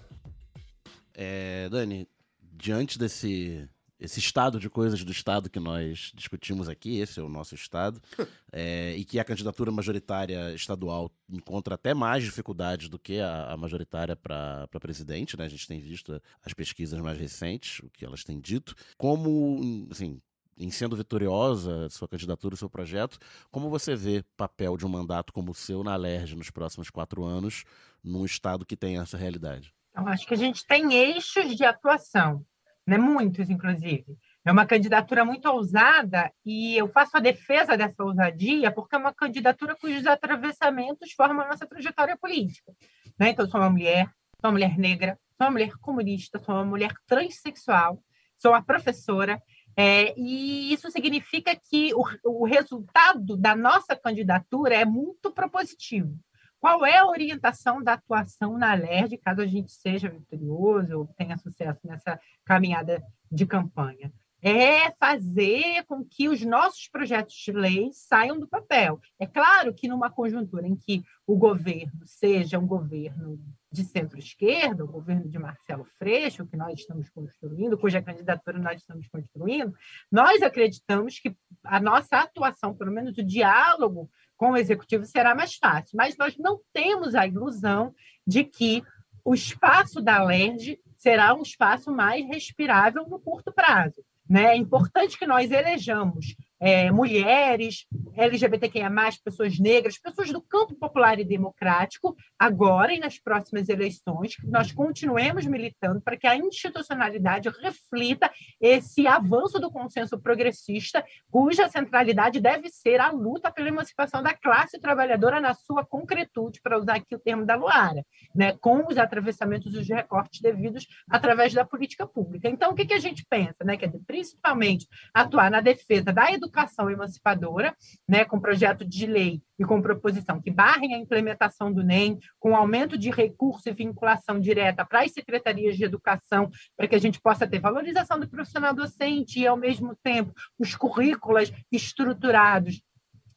É, 1.15 1.69
Dani, 1.71 2.09
diante 2.41 2.99
desse 2.99 3.69
esse 4.03 4.19
estado 4.19 4.59
de 4.59 4.69
coisas 4.69 5.05
do 5.05 5.13
Estado 5.13 5.49
que 5.49 5.61
nós 5.61 6.11
discutimos 6.13 6.69
aqui, 6.69 6.99
esse 6.99 7.21
é 7.21 7.23
o 7.23 7.29
nosso 7.29 7.55
Estado, 7.55 8.03
é, 8.53 8.97
e 8.97 9.05
que 9.05 9.21
a 9.21 9.25
candidatura 9.25 9.71
majoritária 9.71 10.53
estadual 10.55 11.09
encontra 11.31 11.77
até 11.77 11.95
mais 11.95 12.25
dificuldades 12.25 12.89
do 12.89 12.99
que 12.99 13.21
a, 13.21 13.53
a 13.53 13.57
majoritária 13.57 14.17
para 14.17 14.67
presidente, 14.81 15.37
né? 15.37 15.45
A 15.45 15.49
gente 15.49 15.69
tem 15.69 15.81
visto 15.81 16.21
as 16.45 16.53
pesquisas 16.53 17.01
mais 17.01 17.17
recentes, 17.17 17.79
o 17.79 17.91
que 17.91 18.05
elas 18.05 18.25
têm 18.25 18.41
dito. 18.41 18.75
Como, 18.99 19.87
assim, 19.89 20.21
em 20.59 20.71
sendo 20.71 20.97
vitoriosa 20.97 21.89
sua 21.89 22.09
candidatura, 22.09 22.55
o 22.55 22.59
seu 22.59 22.69
projeto, 22.69 23.19
como 23.53 23.71
você 23.71 23.95
vê 23.95 24.25
papel 24.37 24.77
de 24.77 24.85
um 24.85 24.89
mandato 24.89 25.33
como 25.33 25.53
o 25.53 25.55
seu 25.55 25.85
na 25.85 25.95
LERJ 25.95 26.35
nos 26.35 26.51
próximos 26.51 26.91
quatro 26.91 27.25
anos, 27.25 27.63
num 28.03 28.25
Estado 28.25 28.67
que 28.67 28.77
tem 28.77 28.99
essa 28.99 29.17
realidade? 29.17 29.73
Eu 29.97 30.09
acho 30.09 30.27
que 30.27 30.35
a 30.35 30.39
gente 30.39 30.67
tem 30.67 30.93
eixos 30.93 31.55
de 31.57 31.65
atuação 31.65 32.45
né? 32.87 32.99
muitos, 32.99 33.49
inclusive. 33.49 34.05
É 34.45 34.51
uma 34.51 34.67
candidatura 34.67 35.25
muito 35.25 35.49
ousada 35.49 36.33
e 36.45 36.77
eu 36.77 36.89
faço 36.89 37.17
a 37.17 37.21
defesa 37.21 37.77
dessa 37.77 38.03
ousadia 38.03 38.73
porque 38.73 38.97
é 38.97 38.99
uma 38.99 39.15
candidatura 39.15 39.77
cujos 39.77 40.07
atravessamentos 40.07 41.13
formam 41.13 41.45
a 41.45 41.49
nossa 41.49 41.67
trajetória 41.67 42.17
política. 42.17 42.73
Né? 43.19 43.31
Então, 43.31 43.47
sou 43.47 43.61
uma 43.61 43.71
mulher, 43.71 44.07
sou 44.41 44.51
uma 44.51 44.53
mulher 44.53 44.77
negra, 44.77 45.19
sou 45.37 45.47
uma 45.47 45.53
mulher 45.53 45.73
comunista, 45.81 46.39
sou 46.41 46.55
uma 46.57 46.65
mulher 46.65 46.93
transexual, 47.07 48.03
sou 48.37 48.51
uma 48.51 48.63
professora, 48.63 49.41
é, 49.77 50.13
e 50.19 50.73
isso 50.73 50.91
significa 50.91 51.57
que 51.57 51.95
o, 51.95 52.05
o 52.25 52.45
resultado 52.45 53.37
da 53.37 53.57
nossa 53.57 53.97
candidatura 53.97 54.75
é 54.75 54.85
muito 54.85 55.31
propositivo. 55.33 56.19
Qual 56.63 56.87
é 56.87 56.99
a 56.99 57.09
orientação 57.09 57.83
da 57.83 57.95
atuação 57.95 58.57
na 58.57 58.73
LERD, 58.73 59.19
caso 59.19 59.41
a 59.41 59.47
gente 59.49 59.73
seja 59.73 60.09
vitorioso 60.09 60.97
ou 60.97 61.07
tenha 61.19 61.37
sucesso 61.37 61.81
nessa 61.83 62.21
caminhada 62.45 63.03
de 63.29 63.45
campanha? 63.45 64.13
É 64.41 64.93
fazer 64.93 65.85
com 65.87 66.05
que 66.05 66.29
os 66.29 66.41
nossos 66.45 66.87
projetos 66.87 67.35
de 67.35 67.51
lei 67.51 67.91
saiam 67.93 68.39
do 68.39 68.47
papel. 68.47 69.01
É 69.19 69.27
claro 69.27 69.75
que 69.75 69.89
numa 69.89 70.09
conjuntura 70.09 70.65
em 70.65 70.77
que 70.77 71.03
o 71.27 71.37
governo 71.37 72.07
seja 72.07 72.61
um 72.61 72.67
governo 72.67 73.41
de 73.73 73.83
centro-esquerda, 73.83 74.85
o 74.85 74.89
governo 74.89 75.29
de 75.29 75.39
Marcelo 75.41 75.85
Freixo, 75.99 76.47
que 76.47 76.57
nós 76.57 76.79
estamos 76.79 77.11
construindo, 77.11 77.77
cuja 77.77 78.01
candidatura 78.01 78.59
nós 78.61 78.81
estamos 78.81 79.09
construindo, 79.09 79.75
nós 80.13 80.41
acreditamos 80.43 81.19
que 81.19 81.37
a 81.65 81.81
nossa 81.81 82.21
atuação, 82.21 82.73
pelo 82.73 82.93
menos 82.93 83.19
o 83.19 83.25
diálogo 83.25 84.09
com 84.43 84.51
o 84.51 84.57
executivo 84.57 85.07
será 85.07 85.37
mais 85.37 85.55
fácil. 85.55 85.97
Mas 85.97 86.17
nós 86.17 86.37
não 86.37 86.59
temos 86.73 87.15
a 87.15 87.25
ilusão 87.25 87.95
de 88.27 88.43
que 88.43 88.83
o 89.25 89.35
espaço 89.35 90.03
da 90.03 90.21
LERJ 90.21 90.81
será 90.99 91.33
um 91.33 91.43
espaço 91.43 91.93
mais 91.93 92.27
respirável 92.27 93.07
no 93.09 93.21
curto 93.21 93.53
prazo. 93.53 94.03
Né? 94.29 94.47
É 94.47 94.57
importante 94.57 95.17
que 95.17 95.29
nós 95.29 95.53
elejamos 95.53 96.35
é, 96.65 96.93
mulheres, 96.93 97.87
LGBTQIA+, 98.15 98.89
pessoas 99.25 99.59
negras, 99.59 99.99
pessoas 99.99 100.31
do 100.31 100.41
campo 100.41 100.77
popular 100.77 101.19
e 101.19 101.25
democrático, 101.25 102.15
agora 102.39 102.95
e 102.95 103.01
nas 103.01 103.19
próximas 103.19 103.69
eleições, 103.69 104.37
que 104.37 104.47
nós 104.47 104.71
continuemos 104.71 105.45
militando 105.45 106.01
para 106.01 106.17
que 106.17 106.25
a 106.25 106.37
institucionalidade 106.37 107.49
reflita 107.61 108.31
esse 108.61 109.09
avanço 109.09 109.59
do 109.59 109.73
consenso 109.73 110.21
progressista, 110.21 111.05
cuja 111.29 111.69
centralidade 111.69 112.39
deve 112.39 112.69
ser 112.69 113.01
a 113.01 113.11
luta 113.11 113.51
pela 113.51 113.67
emancipação 113.67 114.23
da 114.23 114.33
classe 114.33 114.79
trabalhadora 114.79 115.41
na 115.41 115.55
sua 115.55 115.85
concretude, 115.85 116.61
para 116.63 116.79
usar 116.79 116.95
aqui 116.95 117.17
o 117.17 117.19
termo 117.19 117.45
da 117.45 117.57
Luara, 117.57 118.07
né, 118.33 118.53
com 118.61 118.87
os 118.87 118.99
atravessamentos 118.99 119.75
e 119.75 119.79
os 119.79 119.89
recortes 119.89 120.41
devidos 120.41 120.87
através 121.11 121.53
da 121.53 121.65
política 121.65 122.07
pública. 122.07 122.49
Então, 122.49 122.71
o 122.71 122.75
que, 122.77 122.87
que 122.87 122.95
a 122.95 123.01
gente 123.01 123.27
pensa? 123.29 123.65
Né, 123.65 123.77
que 123.77 123.85
é 123.85 123.93
principalmente 124.07 124.87
atuar 125.13 125.51
na 125.51 125.61
defesa 125.61 126.13
da 126.13 126.31
educação 126.31 126.52
educação 126.53 126.91
emancipadora, 126.91 127.75
né, 128.07 128.25
com 128.25 128.39
projeto 128.39 128.85
de 128.85 129.07
lei 129.07 129.41
e 129.59 129.65
com 129.65 129.81
proposição 129.81 130.41
que 130.41 130.51
barrem 130.51 130.95
a 130.95 130.99
implementação 130.99 131.73
do 131.73 131.83
NEM, 131.83 132.19
com 132.39 132.55
aumento 132.55 132.99
de 132.99 133.11
recurso 133.11 133.69
e 133.69 133.73
vinculação 133.73 134.39
direta 134.39 134.85
para 134.85 135.03
as 135.03 135.13
secretarias 135.13 135.77
de 135.77 135.85
educação, 135.85 136.51
para 136.77 136.87
que 136.87 136.95
a 136.95 137.01
gente 137.01 137.21
possa 137.21 137.47
ter 137.47 137.59
valorização 137.59 138.21
do 138.21 138.29
profissional 138.29 138.75
docente 138.75 139.41
e, 139.41 139.47
ao 139.47 139.57
mesmo 139.57 139.97
tempo, 140.03 140.33
os 140.59 140.77
currículos 140.77 141.51
estruturados 141.71 142.83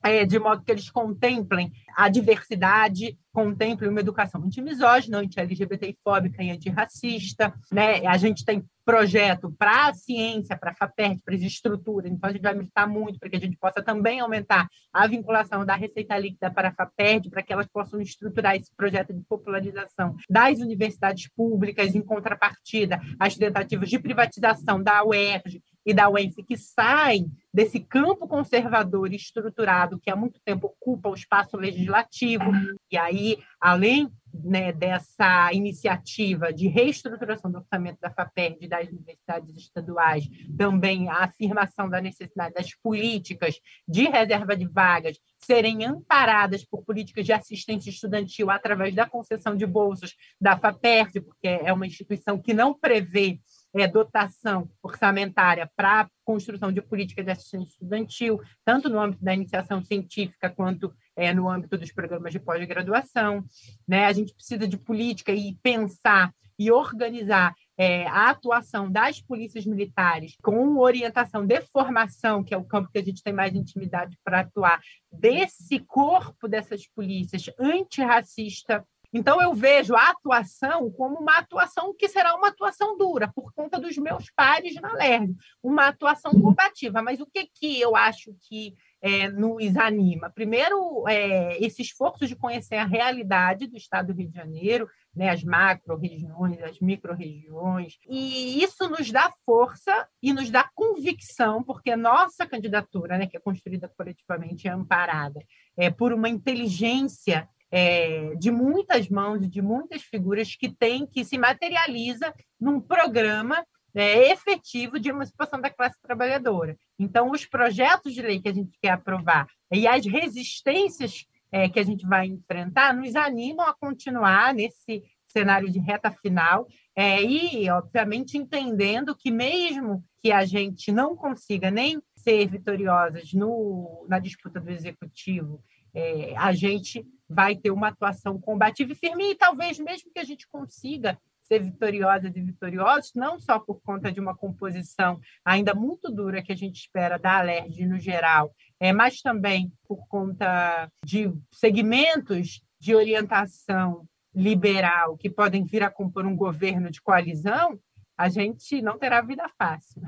é, 0.05 0.25
de 0.25 0.37
modo 0.37 0.63
que 0.63 0.71
eles 0.71 0.89
contemplem 0.89 1.71
a 1.95 2.07
diversidade, 2.07 3.17
contemplem 3.33 3.89
uma 3.89 3.99
educação 3.99 4.43
anti-misógina, 4.43 5.17
anti-LGBT-fóbica 5.17 6.43
e 6.43 6.51
antirracista. 6.51 7.53
Né? 7.71 8.05
A 8.05 8.15
gente 8.15 8.45
tem 8.45 8.63
projeto 8.85 9.51
para 9.57 9.87
a 9.87 9.93
ciência, 9.93 10.55
para 10.55 10.69
a 10.71 10.75
FAPERT, 10.75 11.19
para 11.25 11.33
as 11.33 11.41
estruturas, 11.41 12.11
então 12.11 12.29
a 12.29 12.33
gente 12.33 12.43
vai 12.43 12.53
militar 12.53 12.87
muito 12.87 13.17
para 13.19 13.29
que 13.29 13.35
a 13.35 13.39
gente 13.39 13.57
possa 13.57 13.81
também 13.81 14.19
aumentar 14.19 14.67
a 14.93 15.07
vinculação 15.07 15.65
da 15.65 15.75
receita 15.75 16.15
líquida 16.19 16.51
para 16.51 16.69
a 16.69 16.71
FAPERT, 16.71 17.29
para 17.31 17.41
que 17.41 17.51
elas 17.51 17.65
possam 17.65 17.99
estruturar 17.99 18.55
esse 18.55 18.71
projeto 18.75 19.11
de 19.11 19.23
popularização 19.23 20.15
das 20.29 20.59
universidades 20.59 21.27
públicas, 21.35 21.95
em 21.95 22.01
contrapartida 22.01 23.01
às 23.19 23.35
tentativas 23.35 23.89
de 23.89 23.97
privatização 23.97 24.81
da 24.81 25.03
UERJ 25.03 25.63
e 25.85 25.93
da 25.93 26.09
UENF 26.09 26.43
que 26.43 26.57
saem 26.57 27.31
desse 27.53 27.79
campo 27.79 28.27
conservador 28.27 29.13
estruturado 29.13 29.99
que 29.99 30.09
há 30.09 30.15
muito 30.15 30.39
tempo 30.43 30.67
ocupa 30.67 31.09
o 31.09 31.13
espaço 31.13 31.55
legislativo. 31.55 32.43
E 32.91 32.97
aí, 32.97 33.37
além 33.61 34.11
né, 34.43 34.71
dessa 34.73 35.53
iniciativa 35.53 36.51
de 36.51 36.67
reestruturação 36.67 37.49
do 37.49 37.59
orçamento 37.59 37.99
da 38.01 38.09
FAPERD 38.09 38.57
e 38.61 38.67
das 38.67 38.89
universidades 38.89 39.55
estaduais, 39.55 40.27
também 40.57 41.07
a 41.09 41.23
afirmação 41.23 41.89
da 41.89 42.01
necessidade 42.01 42.53
das 42.53 42.75
políticas 42.75 43.59
de 43.87 44.03
reserva 44.03 44.55
de 44.55 44.67
vagas 44.67 45.17
serem 45.37 45.85
amparadas 45.85 46.65
por 46.65 46.83
políticas 46.83 47.25
de 47.25 47.31
assistência 47.31 47.89
estudantil 47.89 48.49
através 48.49 48.93
da 48.93 49.07
concessão 49.07 49.55
de 49.55 49.65
bolsas 49.65 50.13
da 50.41 50.57
FAPERD, 50.57 51.21
porque 51.21 51.47
é 51.47 51.71
uma 51.71 51.87
instituição 51.87 52.37
que 52.37 52.53
não 52.53 52.73
prevê 52.73 53.39
é, 53.75 53.87
dotação 53.87 54.69
orçamentária 54.81 55.69
para 55.75 56.01
a 56.01 56.09
construção 56.23 56.71
de 56.71 56.81
políticas 56.81 57.25
de 57.25 57.31
assistência 57.31 57.73
estudantil, 57.73 58.41
tanto 58.63 58.89
no 58.89 58.99
âmbito 58.99 59.23
da 59.23 59.33
iniciação 59.33 59.83
científica 59.83 60.49
quanto 60.49 60.93
é, 61.15 61.33
no 61.33 61.49
âmbito 61.49 61.77
dos 61.77 61.91
programas 61.91 62.31
de 62.31 62.39
pós-graduação. 62.39 63.43
Né? 63.87 64.05
A 64.05 64.13
gente 64.13 64.33
precisa 64.33 64.67
de 64.67 64.77
política 64.77 65.33
e 65.33 65.55
pensar 65.61 66.31
e 66.57 66.71
organizar 66.71 67.53
é, 67.77 68.07
a 68.07 68.29
atuação 68.29 68.89
das 68.89 69.21
polícias 69.21 69.65
militares 69.65 70.37
com 70.41 70.77
orientação 70.77 71.45
de 71.45 71.59
formação, 71.61 72.43
que 72.43 72.53
é 72.53 72.57
o 72.57 72.63
campo 72.63 72.89
que 72.89 72.97
a 72.97 73.03
gente 73.03 73.21
tem 73.21 73.33
mais 73.33 73.53
intimidade 73.53 74.17
para 74.23 74.39
atuar, 74.39 74.79
desse 75.11 75.79
corpo 75.79 76.47
dessas 76.47 76.87
polícias 76.87 77.49
antirracista, 77.59 78.85
então, 79.17 79.41
eu 79.41 79.53
vejo 79.53 79.95
a 79.95 80.09
atuação 80.09 80.91
como 80.91 81.17
uma 81.17 81.37
atuação 81.37 81.95
que 81.97 82.09
será 82.09 82.35
uma 82.35 82.49
atuação 82.49 82.97
dura, 82.97 83.31
por 83.33 83.53
conta 83.53 83.79
dos 83.79 83.97
meus 83.97 84.29
pares 84.29 84.75
na 84.75 84.91
LERD, 84.91 85.33
uma 85.63 85.87
atuação 85.87 86.33
combativa. 86.33 87.01
Mas 87.01 87.21
o 87.21 87.25
que, 87.25 87.47
que 87.47 87.79
eu 87.79 87.95
acho 87.95 88.35
que 88.41 88.75
é, 89.01 89.29
nos 89.29 89.77
anima? 89.77 90.29
Primeiro, 90.29 91.07
é, 91.07 91.57
esse 91.63 91.81
esforço 91.81 92.27
de 92.27 92.35
conhecer 92.35 92.75
a 92.75 92.85
realidade 92.85 93.67
do 93.67 93.77
Estado 93.77 94.07
do 94.07 94.19
Rio 94.19 94.27
de 94.27 94.35
Janeiro, 94.35 94.89
né, 95.15 95.29
as 95.29 95.45
macro-regiões, 95.45 96.61
as 96.61 96.81
micro-regiões, 96.81 97.97
e 98.09 98.61
isso 98.61 98.89
nos 98.89 99.09
dá 99.09 99.31
força 99.45 100.05
e 100.21 100.33
nos 100.33 100.49
dá 100.49 100.69
convicção, 100.75 101.63
porque 101.63 101.95
nossa 101.95 102.45
candidatura, 102.45 103.17
né, 103.17 103.27
que 103.27 103.37
é 103.37 103.39
construída 103.39 103.89
coletivamente, 103.97 104.67
é 104.67 104.71
amparada 104.71 105.39
é, 105.77 105.89
por 105.89 106.11
uma 106.11 106.27
inteligência 106.27 107.47
é, 107.71 108.35
de 108.35 108.51
muitas 108.51 109.09
mãos, 109.09 109.49
de 109.49 109.61
muitas 109.61 110.01
figuras 110.01 110.55
que 110.55 110.69
tem, 110.69 111.05
que 111.05 111.23
se 111.25 111.37
materializa 111.37 112.33
num 112.59 112.79
programa 112.79 113.65
é, 113.93 114.31
efetivo 114.31 114.99
de 114.99 115.09
emancipação 115.09 115.59
da 115.59 115.69
classe 115.69 115.99
trabalhadora. 116.01 116.77
Então, 116.99 117.31
os 117.31 117.45
projetos 117.45 118.13
de 118.13 118.21
lei 118.21 118.41
que 118.41 118.49
a 118.49 118.53
gente 118.53 118.77
quer 118.81 118.91
aprovar 118.91 119.47
e 119.71 119.87
as 119.87 120.05
resistências 120.05 121.25
é, 121.51 121.69
que 121.69 121.79
a 121.79 121.83
gente 121.83 122.05
vai 122.05 122.27
enfrentar 122.27 122.93
nos 122.93 123.15
animam 123.15 123.65
a 123.65 123.73
continuar 123.73 124.53
nesse 124.53 125.03
cenário 125.25 125.71
de 125.71 125.79
reta 125.79 126.11
final 126.11 126.67
é, 126.95 127.21
e, 127.21 127.69
obviamente, 127.69 128.37
entendendo 128.37 129.15
que 129.15 129.31
mesmo 129.31 130.03
que 130.21 130.31
a 130.31 130.45
gente 130.45 130.91
não 130.91 131.15
consiga 131.15 131.71
nem 131.71 132.01
ser 132.15 132.47
vitoriosas 132.47 133.33
no, 133.33 134.05
na 134.09 134.19
disputa 134.19 134.59
do 134.59 134.69
executivo, 134.69 135.61
é, 135.93 136.35
a 136.37 136.51
gente 136.51 137.05
vai 137.27 137.55
ter 137.55 137.71
uma 137.71 137.89
atuação 137.89 138.39
combativa 138.39 138.91
e 138.91 138.95
firme, 138.95 139.31
e 139.31 139.35
talvez 139.35 139.79
mesmo 139.79 140.11
que 140.11 140.19
a 140.19 140.23
gente 140.23 140.47
consiga 140.47 141.17
ser 141.45 141.59
vitoriosas 141.59 142.35
e 142.35 142.41
vitoriosos, 142.41 143.11
não 143.15 143.39
só 143.39 143.59
por 143.59 143.79
conta 143.81 144.11
de 144.11 144.19
uma 144.19 144.35
composição 144.35 145.19
ainda 145.43 145.73
muito 145.73 146.11
dura 146.11 146.41
que 146.41 146.51
a 146.51 146.55
gente 146.55 146.77
espera 146.77 147.19
da 147.19 147.37
Alerj 147.37 147.85
no 147.85 147.99
geral, 147.99 148.53
é, 148.79 148.91
mas 148.91 149.21
também 149.21 149.71
por 149.87 150.07
conta 150.07 150.89
de 151.03 151.31
segmentos 151.51 152.61
de 152.79 152.95
orientação 152.95 154.07
liberal 154.33 155.17
que 155.17 155.29
podem 155.29 155.63
vir 155.63 155.83
a 155.83 155.89
compor 155.89 156.25
um 156.25 156.35
governo 156.35 156.89
de 156.89 157.01
coalizão, 157.01 157.79
a 158.17 158.27
gente 158.27 158.81
não 158.81 158.97
terá 158.97 159.21
vida 159.21 159.49
fácil. 159.57 160.01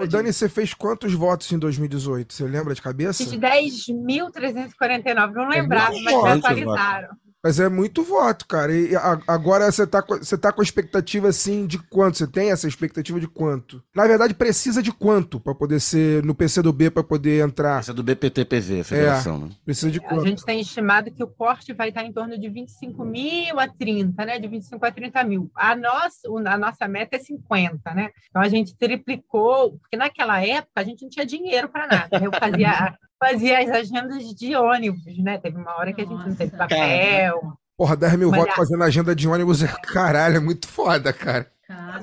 Ô, 0.00 0.06
Dani, 0.06 0.32
você 0.32 0.48
fez 0.48 0.72
quantos 0.72 1.12
votos 1.12 1.50
em 1.50 1.58
2018? 1.58 2.32
Você 2.32 2.44
lembra 2.44 2.72
de 2.72 2.80
cabeça? 2.80 3.24
Fiz 3.24 3.32
10.349, 3.32 5.32
não 5.32 5.48
lembrava, 5.48 5.90
muito 5.90 6.04
mas 6.04 6.14
já 6.14 6.20
voto, 6.20 6.46
atualizaram. 6.46 7.08
Mas 7.42 7.60
é 7.60 7.68
muito 7.68 8.02
voto, 8.02 8.46
cara. 8.48 8.72
E 8.74 8.96
a- 8.96 9.20
agora 9.28 9.70
você 9.70 9.86
tá, 9.86 10.02
com- 10.02 10.16
você 10.18 10.36
tá 10.36 10.52
com 10.52 10.60
a 10.60 10.64
expectativa 10.64 11.28
assim 11.28 11.66
de 11.66 11.78
quanto? 11.78 12.18
Você 12.18 12.26
tem 12.26 12.50
essa 12.50 12.66
expectativa 12.66 13.20
de 13.20 13.28
quanto? 13.28 13.80
Na 13.94 14.06
verdade, 14.08 14.34
precisa 14.34 14.82
de 14.82 14.90
quanto 14.92 15.38
pra 15.38 15.54
poder 15.54 15.78
ser 15.80 16.24
no 16.24 16.34
PCdoB 16.34 16.90
pra 16.90 17.04
poder 17.04 17.44
entrar? 17.46 17.78
Essa 17.78 17.92
é 17.92 17.94
do 17.94 18.02
BPTPV, 18.02 18.82
Federação, 18.82 19.38
né? 19.38 19.50
Precisa 19.64 19.90
de 19.90 19.98
A 19.98 20.02
quanto? 20.02 20.26
gente 20.26 20.44
tem 20.44 20.60
estimado 20.60 21.12
que 21.12 21.22
o 21.22 21.28
corte 21.28 21.72
vai 21.72 21.90
estar 21.90 22.02
em 22.04 22.12
torno 22.12 22.36
de 22.36 22.48
25 22.48 23.04
mil 23.04 23.58
a 23.60 23.68
30, 23.68 24.24
né? 24.24 24.38
De 24.40 24.48
25 24.48 24.84
a 24.84 24.90
30 24.90 25.22
mil. 25.22 25.48
A 25.54 25.76
nossa, 25.76 26.28
a 26.46 26.58
nossa 26.58 26.88
meta 26.88 27.14
é 27.16 27.18
50, 27.20 27.94
né? 27.94 28.10
Então 28.30 28.42
a 28.42 28.48
gente 28.48 28.74
triplicou, 28.76 29.78
porque 29.78 29.96
naquela 29.96 30.44
época 30.44 30.72
a 30.74 30.82
gente 30.84 31.02
não 31.02 31.08
tinha 31.08 31.24
dinheiro 31.24 31.68
para 31.68 31.86
nada. 31.86 32.18
né? 32.18 32.26
Eu 32.26 32.32
fazia, 32.32 32.98
fazia 33.18 33.58
as 33.60 33.68
agendas 33.70 34.34
de 34.34 34.54
ônibus, 34.56 35.18
né? 35.18 35.38
Teve 35.38 35.56
uma 35.58 35.76
hora 35.76 35.92
que 35.92 36.00
a 36.02 36.04
gente 36.04 36.26
não 36.28 36.34
teve 36.34 36.52
Nossa. 36.56 36.68
papel. 36.68 37.52
Porra, 37.76 37.96
10 37.96 38.16
mil 38.16 38.30
Mas 38.30 38.40
votos 38.40 38.54
a- 38.54 38.56
fazendo 38.56 38.82
agenda 38.84 39.14
de 39.14 39.28
ônibus 39.28 39.62
é 39.62 39.68
caralho, 39.68 40.36
é 40.36 40.40
muito 40.40 40.66
foda, 40.68 41.12
cara. 41.12 41.46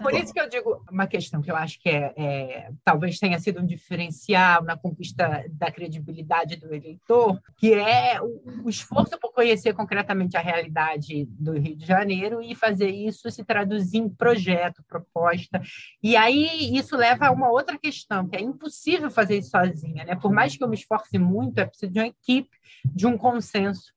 Por 0.01 0.13
isso 0.13 0.31
que 0.31 0.39
eu 0.39 0.47
digo 0.47 0.83
uma 0.91 1.07
questão 1.07 1.41
que 1.41 1.49
eu 1.49 1.55
acho 1.55 1.79
que 1.79 1.89
é, 1.89 2.13
é, 2.15 2.71
talvez 2.83 3.17
tenha 3.17 3.39
sido 3.39 3.61
um 3.61 3.65
diferencial 3.65 4.63
na 4.63 4.77
conquista 4.77 5.43
da 5.49 5.71
credibilidade 5.71 6.55
do 6.55 6.73
eleitor, 6.73 7.41
que 7.57 7.73
é 7.73 8.21
o, 8.21 8.63
o 8.65 8.69
esforço 8.69 9.17
por 9.19 9.33
conhecer 9.33 9.73
concretamente 9.73 10.37
a 10.37 10.41
realidade 10.41 11.25
do 11.25 11.53
Rio 11.53 11.75
de 11.75 11.85
Janeiro 11.85 12.43
e 12.43 12.53
fazer 12.53 12.89
isso 12.89 13.29
se 13.31 13.43
traduzir 13.43 13.97
em 13.97 14.09
projeto, 14.09 14.83
proposta. 14.87 15.59
E 16.01 16.15
aí 16.15 16.77
isso 16.77 16.95
leva 16.95 17.27
a 17.27 17.31
uma 17.31 17.49
outra 17.49 17.77
questão, 17.79 18.27
que 18.27 18.35
é 18.35 18.41
impossível 18.41 19.09
fazer 19.09 19.39
isso 19.39 19.49
sozinha, 19.49 20.05
né? 20.05 20.15
Por 20.15 20.31
mais 20.31 20.55
que 20.55 20.63
eu 20.63 20.67
me 20.67 20.75
esforce 20.75 21.17
muito, 21.17 21.59
é 21.59 21.65
preciso 21.65 21.91
de 21.91 21.99
uma 21.99 22.07
equipe, 22.07 22.55
de 22.85 23.07
um 23.07 23.17
consenso, 23.17 23.91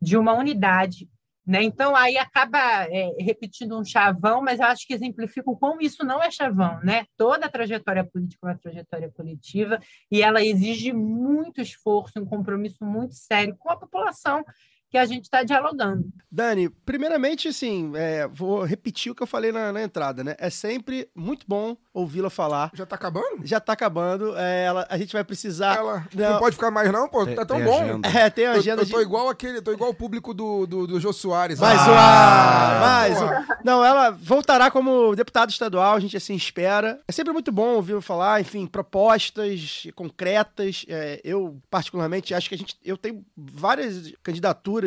de 0.00 0.16
uma 0.16 0.32
unidade. 0.32 1.08
Né? 1.46 1.62
Então, 1.62 1.96
aí 1.96 2.16
acaba 2.18 2.58
é, 2.58 3.14
repetindo 3.18 3.78
um 3.78 3.84
chavão, 3.84 4.42
mas 4.42 4.60
eu 4.60 4.66
acho 4.66 4.86
que 4.86 4.94
exemplifica 4.94 5.50
o 5.50 5.56
como 5.56 5.80
isso 5.80 6.04
não 6.04 6.22
é 6.22 6.30
chavão. 6.30 6.78
Né? 6.82 7.06
Toda 7.16 7.46
a 7.46 7.50
trajetória 7.50 8.04
política 8.04 8.46
é 8.46 8.50
uma 8.50 8.58
trajetória 8.58 9.10
coletiva 9.10 9.80
e 10.10 10.22
ela 10.22 10.44
exige 10.44 10.92
muito 10.92 11.60
esforço, 11.60 12.20
um 12.20 12.26
compromisso 12.26 12.84
muito 12.84 13.14
sério 13.14 13.56
com 13.58 13.70
a 13.70 13.76
população 13.76 14.44
que 14.90 14.98
a 14.98 15.06
gente 15.06 15.24
está 15.24 15.42
dialogando. 15.44 16.04
Dani, 16.32 16.68
primeiramente, 16.68 17.48
assim, 17.48 17.92
é, 17.94 18.26
vou 18.28 18.62
repetir 18.64 19.10
o 19.10 19.14
que 19.14 19.22
eu 19.22 19.26
falei 19.26 19.50
na, 19.52 19.72
na 19.72 19.82
entrada, 19.82 20.22
né? 20.22 20.34
É 20.38 20.50
sempre 20.50 21.08
muito 21.14 21.44
bom 21.46 21.76
ouvi-la 21.92 22.28
falar. 22.30 22.70
Já 22.74 22.84
tá 22.86 22.94
acabando? 22.96 23.40
Já 23.44 23.58
tá 23.60 23.72
acabando. 23.72 24.36
é, 24.36 24.64
ela, 24.64 24.86
a 24.88 24.98
gente 24.98 25.12
vai 25.12 25.24
precisar. 25.24 25.76
Ela 25.78 26.06
Não. 26.14 26.32
não 26.32 26.38
pode 26.38 26.54
ficar 26.56 26.70
mais 26.70 26.90
não, 26.92 27.08
pô. 27.08 27.24
Tem- 27.24 27.34
tá 27.34 27.44
tão 27.44 27.56
tem 27.56 27.66
bom. 27.66 27.82
agenda. 27.82 28.08
É, 28.08 28.30
tem 28.30 28.46
a 28.46 28.54
Eu, 28.54 28.58
agenda 28.58 28.82
eu 28.82 28.88
tô 28.88 28.98
de. 28.98 29.02
igual 29.04 29.28
aquele, 29.28 29.60
tô 29.62 29.72
igual 29.72 29.90
o 29.90 29.94
público 29.94 30.32
do, 30.34 30.66
do, 30.66 30.86
do 30.86 31.00
Jô 31.00 31.12
Soares. 31.12 31.58
Mais 31.58 31.80
Ah, 31.80 31.90
uma! 31.90 32.80
Mais 32.80 33.20
uma. 33.22 33.58
Não, 33.64 33.84
ela 33.84 34.10
voltará 34.10 34.70
como 34.70 35.14
deputada 35.16 35.50
estadual, 35.50 35.94
a 35.96 36.00
gente 36.00 36.16
assim 36.16 36.34
espera. 36.34 37.00
É 37.08 37.12
sempre 37.12 37.32
muito 37.32 37.50
bom 37.52 37.74
ouvir 37.74 38.00
falar, 38.02 38.40
enfim, 38.40 38.66
propostas 38.66 39.86
concretas. 39.94 40.84
É, 40.88 41.20
eu, 41.24 41.60
particularmente, 41.70 42.34
acho 42.34 42.48
que 42.48 42.54
a 42.54 42.58
gente. 42.58 42.76
Eu 42.84 42.96
tenho 42.96 43.24
várias 43.36 44.12
candidaturas 44.22 44.79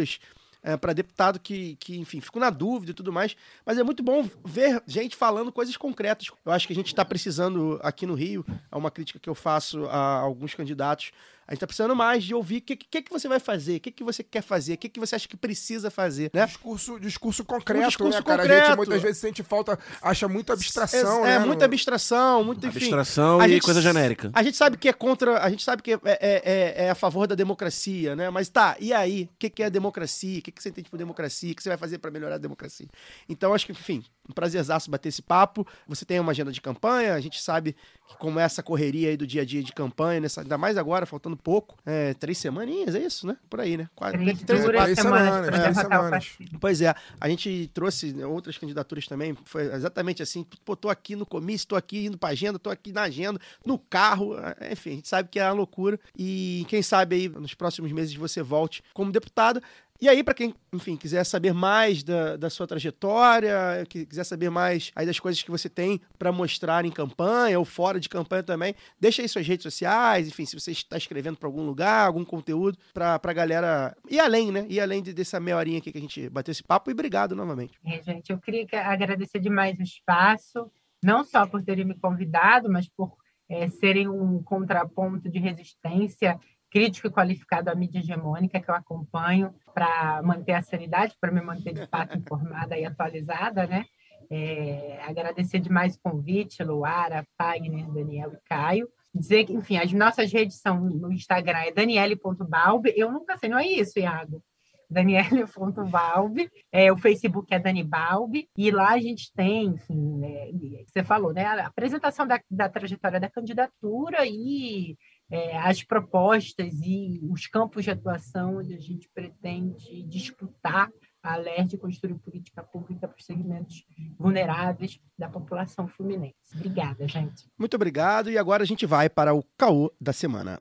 para 0.79 0.93
deputado 0.93 1.39
que, 1.39 1.75
que, 1.75 1.99
enfim, 1.99 2.21
fico 2.21 2.39
na 2.39 2.49
dúvida 2.49 2.91
e 2.91 2.93
tudo 2.93 3.11
mais. 3.11 3.35
Mas 3.65 3.77
é 3.77 3.83
muito 3.83 4.01
bom 4.01 4.27
ver 4.45 4.81
gente 4.87 5.15
falando 5.15 5.51
coisas 5.51 5.75
concretas. 5.75 6.27
Eu 6.45 6.51
acho 6.51 6.65
que 6.65 6.73
a 6.73 6.75
gente 6.75 6.87
está 6.87 7.03
precisando 7.03 7.79
aqui 7.83 8.05
no 8.05 8.13
Rio, 8.13 8.45
é 8.71 8.75
uma 8.75 8.89
crítica 8.89 9.19
que 9.19 9.29
eu 9.29 9.35
faço 9.35 9.85
a 9.85 10.19
alguns 10.19 10.53
candidatos. 10.55 11.11
A 11.47 11.51
gente 11.51 11.57
está 11.57 11.67
precisando 11.67 11.95
mais 11.95 12.23
de 12.23 12.33
ouvir 12.33 12.57
o 12.57 12.61
que, 12.61 12.75
que, 12.75 13.01
que 13.01 13.11
você 13.11 13.27
vai 13.27 13.39
fazer, 13.39 13.75
o 13.75 13.79
que, 13.79 13.91
que 13.91 14.03
você 14.03 14.23
quer 14.23 14.41
fazer, 14.41 14.73
o 14.73 14.77
que, 14.77 14.87
que 14.89 14.99
você 14.99 15.15
acha 15.15 15.27
que 15.27 15.35
precisa 15.35 15.91
fazer, 15.91 16.31
né? 16.33 16.45
Discurso, 16.45 16.99
discurso 16.99 17.43
concreto, 17.43 17.83
Um 17.83 17.87
discurso 17.89 18.17
né, 18.17 18.23
cara? 18.23 18.43
A 18.43 18.45
concreto. 18.45 18.67
gente 18.67 18.77
muitas 18.77 19.01
vezes 19.01 19.17
sente 19.17 19.43
falta, 19.43 19.77
acha 20.01 20.27
muita 20.27 20.53
abstração, 20.53 21.25
é, 21.25 21.29
né? 21.29 21.35
É, 21.35 21.39
muita 21.45 21.65
abstração, 21.65 22.43
muito, 22.43 22.65
enfim. 22.65 22.77
Abstração 22.79 23.39
a 23.41 23.47
e 23.47 23.51
gente- 23.53 23.63
coisa 23.63 23.81
genérica. 23.81 24.31
A 24.33 24.41
gente 24.41 24.55
sabe 24.55 24.77
que 24.77 24.87
é 24.87 24.93
contra, 24.93 25.43
a 25.43 25.49
gente 25.49 25.63
sabe 25.63 25.81
que 25.81 25.93
é, 25.93 25.99
é, 26.05 26.19
é- 26.45 26.85
é 26.85 26.89
a 26.89 26.95
favor 26.95 27.27
da 27.27 27.35
democracia, 27.35 28.15
né? 28.15 28.29
Mas 28.29 28.47
tá, 28.49 28.77
e 28.79 28.93
aí? 28.93 29.29
O 29.33 29.37
que, 29.37 29.49
que 29.49 29.63
é 29.63 29.69
democracia? 29.69 30.39
O 30.39 30.41
que, 30.41 30.51
que 30.51 30.63
você 30.63 30.69
entende 30.69 30.89
por 30.89 30.97
democracia? 30.97 31.51
O 31.51 31.55
que 31.55 31.61
você 31.61 31.69
vai 31.69 31.77
fazer 31.77 31.97
para 31.97 32.09
melhorar 32.09 32.35
a 32.35 32.39
democracia? 32.39 32.87
Então, 33.27 33.53
acho 33.53 33.65
que, 33.65 33.71
enfim, 33.73 34.03
um 34.29 34.33
prazerzaço 34.33 34.89
bater 34.89 35.09
esse 35.09 35.21
papo. 35.21 35.65
Você 35.87 36.05
tem 36.05 36.19
uma 36.19 36.31
agenda 36.31 36.51
de 36.51 36.61
campanha, 36.61 37.13
a 37.13 37.19
gente 37.19 37.41
sabe 37.41 37.75
que 38.07 38.17
como 38.17 38.39
é 38.39 38.43
essa 38.43 38.61
correria 38.61 39.09
aí 39.09 39.17
do 39.17 39.25
dia 39.25 39.41
a 39.41 39.45
dia 39.45 39.63
de 39.63 39.71
campanha, 39.71 40.19
nessa, 40.19 40.41
ainda 40.41 40.57
mais 40.57 40.77
agora, 40.77 41.05
faltando 41.05 41.37
pouco, 41.37 41.77
é, 41.85 42.13
três 42.13 42.37
semaninhas, 42.37 42.95
é 42.95 42.99
isso, 42.99 43.25
né? 43.25 43.37
Por 43.49 43.59
aí, 43.59 43.77
né? 43.77 43.89
Quase, 43.95 44.17
Três 44.17 44.41
três 44.41 44.65
três 44.65 44.99
semanas 44.99 45.45
semanas, 45.45 45.77
o 45.77 45.81
semanas. 45.81 46.37
Pois 46.59 46.81
é, 46.81 46.93
a 47.19 47.29
gente 47.29 47.69
trouxe 47.73 48.13
outras 48.23 48.57
candidaturas 48.57 49.07
também, 49.07 49.35
foi 49.45 49.73
exatamente 49.73 50.21
assim, 50.21 50.45
pô, 50.65 50.75
tô 50.75 50.89
aqui 50.89 51.15
no 51.15 51.25
comício, 51.25 51.67
tô 51.67 51.75
aqui 51.75 52.05
indo 52.05 52.17
pra 52.17 52.29
agenda, 52.29 52.59
tô 52.59 52.69
aqui 52.69 52.91
na 52.91 53.03
agenda, 53.03 53.39
no 53.65 53.77
carro, 53.77 54.37
eh, 54.37 54.71
enfim, 54.71 54.91
a 54.91 54.95
gente 54.95 55.07
sabe 55.07 55.29
que 55.29 55.39
é 55.39 55.45
uma 55.45 55.53
loucura 55.53 55.99
e 56.17 56.65
quem 56.67 56.81
sabe 56.81 57.15
aí 57.15 57.29
nos 57.29 57.53
próximos 57.53 57.91
meses 57.91 58.13
você 58.15 58.41
volte 58.41 58.83
como 58.93 59.11
deputada. 59.11 59.61
E 60.03 60.09
aí, 60.09 60.21
para 60.21 60.33
quem, 60.33 60.53
enfim, 60.73 60.97
quiser 60.97 61.23
saber 61.23 61.53
mais 61.53 62.03
da, 62.03 62.35
da 62.35 62.49
sua 62.49 62.67
trajetória, 62.67 63.85
que 63.87 64.05
quiser 64.05 64.25
saber 64.25 64.49
mais 64.49 64.91
aí 64.97 65.05
das 65.05 65.17
coisas 65.17 65.41
que 65.41 65.49
você 65.49 65.69
tem 65.69 66.01
para 66.19 66.29
mostrar 66.29 66.83
em 66.83 66.91
campanha 66.91 67.57
ou 67.57 67.63
fora 67.63 68.01
de 68.01 68.09
campanha 68.09 68.43
também, 68.43 68.75
deixa 68.99 69.21
aí 69.21 69.29
suas 69.29 69.47
redes 69.47 69.63
sociais, 69.63 70.27
enfim, 70.27 70.45
se 70.45 70.59
você 70.59 70.71
está 70.71 70.97
escrevendo 70.97 71.37
para 71.37 71.47
algum 71.47 71.63
lugar, 71.65 72.05
algum 72.05 72.25
conteúdo, 72.25 72.77
pra, 72.93 73.17
pra 73.17 73.31
galera 73.31 73.95
ir 74.09 74.19
além, 74.19 74.51
né? 74.51 74.65
Ir 74.67 74.81
além 74.81 75.01
de- 75.01 75.13
dessa 75.13 75.39
meia 75.39 75.55
horinha 75.55 75.77
aqui 75.77 75.89
que 75.89 75.97
a 75.97 76.01
gente 76.01 76.27
bateu 76.29 76.51
esse 76.51 76.63
papo 76.63 76.91
e 76.91 76.93
obrigado 76.93 77.33
novamente. 77.33 77.71
É, 77.85 78.01
gente, 78.03 78.29
eu 78.29 78.37
queria 78.39 78.67
que- 78.67 78.75
agradecer 78.75 79.39
demais 79.39 79.79
o 79.79 79.83
espaço, 79.83 80.69
não 81.01 81.23
só 81.23 81.47
por 81.47 81.63
terem 81.63 81.85
me 81.85 81.97
convidado, 81.97 82.69
mas 82.69 82.89
por 82.89 83.15
é, 83.49 83.69
serem 83.69 84.07
um 84.09 84.41
contraponto 84.43 85.29
de 85.29 85.39
resistência 85.39 86.39
crítico 86.73 87.07
e 87.07 87.11
qualificado 87.11 87.69
à 87.69 87.75
mídia 87.75 87.99
hegemônica 87.99 88.59
que 88.59 88.67
eu 88.67 88.73
acompanho 88.73 89.53
para 89.75 90.19
manter 90.23 90.53
a 90.53 90.61
sanidade, 90.63 91.15
para 91.21 91.31
me 91.31 91.39
manter 91.39 91.71
de 91.71 91.85
fato 91.85 92.17
informada 92.17 92.75
e 92.75 92.83
atualizada, 92.83 93.67
né? 93.67 93.85
É, 94.31 94.99
agradecer 95.03 95.59
demais 95.59 95.95
o 95.95 96.01
convite, 96.01 96.63
Luara, 96.63 97.23
Fagner, 97.37 97.87
Daniel 97.91 98.33
e 98.33 98.49
Caio. 98.49 98.89
Dizer 99.13 99.45
que, 99.45 99.53
enfim, 99.53 99.77
as 99.77 99.93
nossas 99.93 100.33
redes 100.33 100.59
são 100.59 100.81
no 100.81 101.11
Instagram 101.11 101.59
é 101.59 101.71
daniele.balbi. 101.71 102.91
Eu 102.97 103.11
nunca 103.11 103.37
sei, 103.37 103.49
não 103.49 103.59
é 103.59 103.67
isso, 103.67 103.99
Iago? 103.99 104.41
Daniele.balbi. 104.89 106.49
É, 106.71 106.91
o 106.91 106.97
Facebook 106.97 107.53
é 107.53 107.59
Dani 107.59 107.83
Balbi. 107.83 108.49
E 108.57 108.71
lá 108.71 108.93
a 108.93 108.99
gente 108.99 109.31
tem, 109.35 109.67
enfim, 109.67 110.17
né, 110.17 110.49
você 110.87 111.03
falou, 111.03 111.33
né? 111.33 111.45
A 111.45 111.67
apresentação 111.67 112.25
da, 112.25 112.41
da 112.49 112.67
trajetória 112.67 113.19
da 113.19 113.29
candidatura 113.29 114.25
e 114.25 114.97
é, 115.33 115.57
as 115.57 115.81
propostas 115.81 116.75
e 116.83 117.19
os 117.23 117.47
campos 117.47 117.83
de 117.83 117.89
atuação 117.89 118.57
onde 118.57 118.75
a 118.75 118.79
gente 118.79 119.09
pretende 119.15 120.03
disputar 120.03 120.91
a 121.23 121.37
LERD 121.37 121.73
e 121.73 121.77
construir 121.79 122.13
política 122.15 122.61
pública 122.61 123.07
para 123.07 123.17
os 123.17 123.25
segmentos 123.25 123.83
vulneráveis 124.19 124.99
da 125.17 125.27
população 125.27 125.87
fluminense. 125.87 126.35
Obrigada, 126.53 127.07
gente. 127.07 127.49
Muito 127.57 127.73
obrigado 127.73 128.29
e 128.29 128.37
agora 128.37 128.61
a 128.61 128.65
gente 128.65 128.85
vai 128.85 129.09
para 129.09 129.33
o 129.33 129.43
caô 129.57 129.91
da 129.99 130.13
semana. 130.13 130.59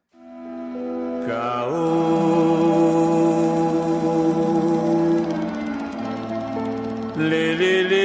Lê, 7.15 7.55
lê, 7.55 7.83
lê, 7.83 7.83
lê, 7.83 8.02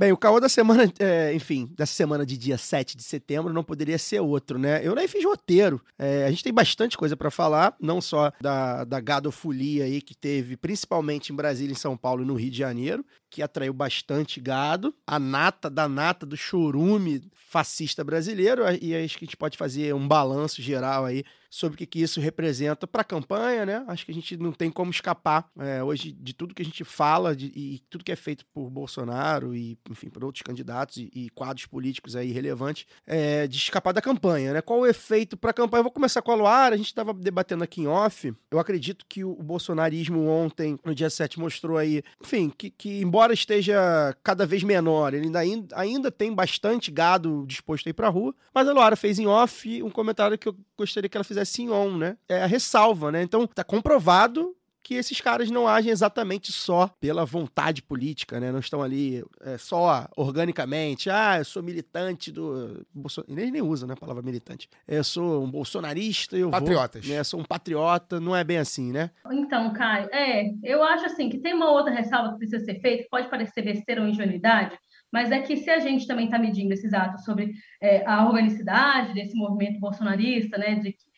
Bem, 0.00 0.12
o 0.12 0.16
caô 0.16 0.40
da 0.40 0.48
semana, 0.48 0.84
é, 0.98 1.34
enfim, 1.34 1.70
dessa 1.76 1.92
semana 1.92 2.24
de 2.24 2.38
dia 2.38 2.56
7 2.56 2.96
de 2.96 3.02
setembro 3.02 3.52
não 3.52 3.62
poderia 3.62 3.98
ser 3.98 4.18
outro, 4.20 4.58
né? 4.58 4.80
Eu 4.82 4.94
nem 4.94 5.06
fiz 5.06 5.22
roteiro. 5.22 5.78
É, 5.98 6.24
a 6.24 6.30
gente 6.30 6.42
tem 6.42 6.54
bastante 6.54 6.96
coisa 6.96 7.14
pra 7.14 7.30
falar, 7.30 7.76
não 7.78 8.00
só 8.00 8.32
da, 8.40 8.82
da 8.84 8.98
gadofolia 8.98 9.84
aí 9.84 10.00
que 10.00 10.14
teve, 10.14 10.56
principalmente 10.56 11.34
em 11.34 11.36
Brasília, 11.36 11.72
em 11.72 11.76
São 11.76 11.98
Paulo 11.98 12.22
e 12.22 12.26
no 12.26 12.34
Rio 12.34 12.50
de 12.50 12.56
Janeiro, 12.56 13.04
que 13.28 13.42
atraiu 13.42 13.74
bastante 13.74 14.40
gado. 14.40 14.94
A 15.06 15.18
nata 15.18 15.68
da 15.68 15.86
nata 15.86 16.24
do 16.24 16.34
chorume 16.34 17.20
fascista 17.34 18.02
brasileiro. 18.02 18.62
E 18.80 18.96
acho 18.96 19.18
que 19.18 19.24
a 19.24 19.26
gente 19.26 19.36
pode 19.36 19.58
fazer 19.58 19.94
um 19.94 20.08
balanço 20.08 20.62
geral 20.62 21.04
aí 21.04 21.24
sobre 21.50 21.74
o 21.74 21.78
que, 21.78 21.86
que 21.86 22.00
isso 22.00 22.20
representa 22.20 22.86
para 22.86 23.02
a 23.02 23.04
campanha, 23.04 23.66
né? 23.66 23.84
Acho 23.88 24.06
que 24.06 24.12
a 24.12 24.14
gente 24.14 24.36
não 24.36 24.52
tem 24.52 24.70
como 24.70 24.92
escapar 24.92 25.50
é, 25.58 25.82
hoje 25.82 26.12
de 26.12 26.32
tudo 26.32 26.54
que 26.54 26.62
a 26.62 26.64
gente 26.64 26.84
fala 26.84 27.34
de, 27.34 27.46
e 27.46 27.82
tudo 27.90 28.04
que 28.04 28.12
é 28.12 28.16
feito 28.16 28.46
por 28.54 28.70
Bolsonaro 28.70 29.54
e, 29.54 29.76
enfim, 29.90 30.08
por 30.08 30.24
outros 30.24 30.42
candidatos 30.42 30.98
e, 30.98 31.10
e 31.12 31.30
quadros 31.30 31.66
políticos 31.66 32.14
aí 32.14 32.30
relevantes, 32.30 32.86
é, 33.04 33.48
de 33.48 33.56
escapar 33.56 33.92
da 33.92 34.00
campanha, 34.00 34.52
né? 34.52 34.62
Qual 34.62 34.80
o 34.80 34.86
efeito 34.86 35.36
para 35.36 35.50
a 35.50 35.54
campanha? 35.54 35.80
Eu 35.80 35.84
vou 35.84 35.92
começar 35.92 36.22
com 36.22 36.30
a 36.30 36.36
Luara, 36.36 36.76
a 36.76 36.78
gente 36.78 36.86
estava 36.86 37.12
debatendo 37.12 37.64
aqui 37.64 37.82
em 37.82 37.88
off. 37.88 38.32
Eu 38.50 38.60
acredito 38.60 39.04
que 39.08 39.24
o 39.24 39.34
bolsonarismo 39.42 40.28
ontem, 40.28 40.78
no 40.84 40.94
dia 40.94 41.10
7, 41.10 41.40
mostrou 41.40 41.76
aí, 41.76 42.02
enfim, 42.22 42.48
que, 42.56 42.70
que 42.70 43.00
embora 43.00 43.34
esteja 43.34 44.16
cada 44.22 44.46
vez 44.46 44.62
menor, 44.62 45.14
ele 45.14 45.36
ainda, 45.36 45.66
ainda 45.74 46.10
tem 46.12 46.32
bastante 46.32 46.92
gado 46.92 47.44
disposto 47.46 47.88
a 47.88 47.90
ir 47.90 47.94
pra 47.94 48.08
rua, 48.08 48.34
mas 48.54 48.68
a 48.68 48.72
Luara 48.72 48.94
fez 48.94 49.18
em 49.18 49.26
off 49.26 49.82
um 49.82 49.90
comentário 49.90 50.38
que 50.38 50.48
eu 50.48 50.56
gostaria 50.76 51.08
que 51.08 51.16
ela 51.16 51.24
fizesse 51.24 51.39
assim 51.42 51.70
on, 51.70 51.96
né? 51.96 52.16
É 52.28 52.42
a 52.42 52.46
ressalva, 52.46 53.10
né? 53.10 53.22
Então 53.22 53.46
tá 53.46 53.64
comprovado 53.64 54.54
que 54.90 54.94
esses 54.94 55.20
caras 55.20 55.50
não 55.52 55.68
agem 55.68 55.92
exatamente 55.92 56.50
só 56.50 56.88
pela 57.00 57.24
vontade 57.24 57.80
política, 57.80 58.40
né? 58.40 58.50
Não 58.50 58.58
estão 58.58 58.82
ali 58.82 59.22
é, 59.40 59.56
só 59.56 60.08
organicamente. 60.16 61.08
Ah, 61.08 61.38
eu 61.38 61.44
sou 61.44 61.62
militante 61.62 62.32
do. 62.32 62.84
Bolson... 62.92 63.22
Eles 63.28 63.52
nem 63.52 63.62
usam 63.62 63.86
né, 63.86 63.94
a 63.94 63.96
palavra 63.96 64.20
militante. 64.20 64.68
Eu 64.88 65.04
sou 65.04 65.44
um 65.44 65.50
bolsonarista, 65.50 66.36
eu 66.36 66.50
Patriotas. 66.50 67.06
vou. 67.06 67.14
Né, 67.14 67.22
sou 67.22 67.38
um 67.38 67.44
patriota, 67.44 68.18
não 68.18 68.34
é 68.34 68.42
bem 68.42 68.58
assim, 68.58 68.90
né? 68.90 69.10
Então, 69.30 69.72
Caio, 69.72 70.08
é, 70.12 70.50
eu 70.64 70.82
acho 70.82 71.06
assim 71.06 71.28
que 71.28 71.38
tem 71.38 71.54
uma 71.54 71.70
outra 71.70 71.94
ressalva 71.94 72.32
que 72.32 72.38
precisa 72.38 72.64
ser 72.64 72.80
feita, 72.80 73.06
pode 73.08 73.30
parecer 73.30 73.62
besteira 73.62 74.02
ou 74.02 74.08
ingenuidade, 74.08 74.76
mas 75.12 75.30
é 75.30 75.40
que 75.40 75.56
se 75.56 75.70
a 75.70 75.78
gente 75.78 76.04
também 76.06 76.24
está 76.24 76.38
medindo 76.38 76.72
esses 76.72 76.92
atos 76.92 77.24
sobre 77.24 77.52
é, 77.80 78.04
a 78.06 78.26
organicidade 78.26 79.14
desse 79.14 79.36
movimento 79.36 79.78
bolsonarista, 79.78 80.58
né, 80.58 80.76
de 80.76 80.92
que 80.92 81.09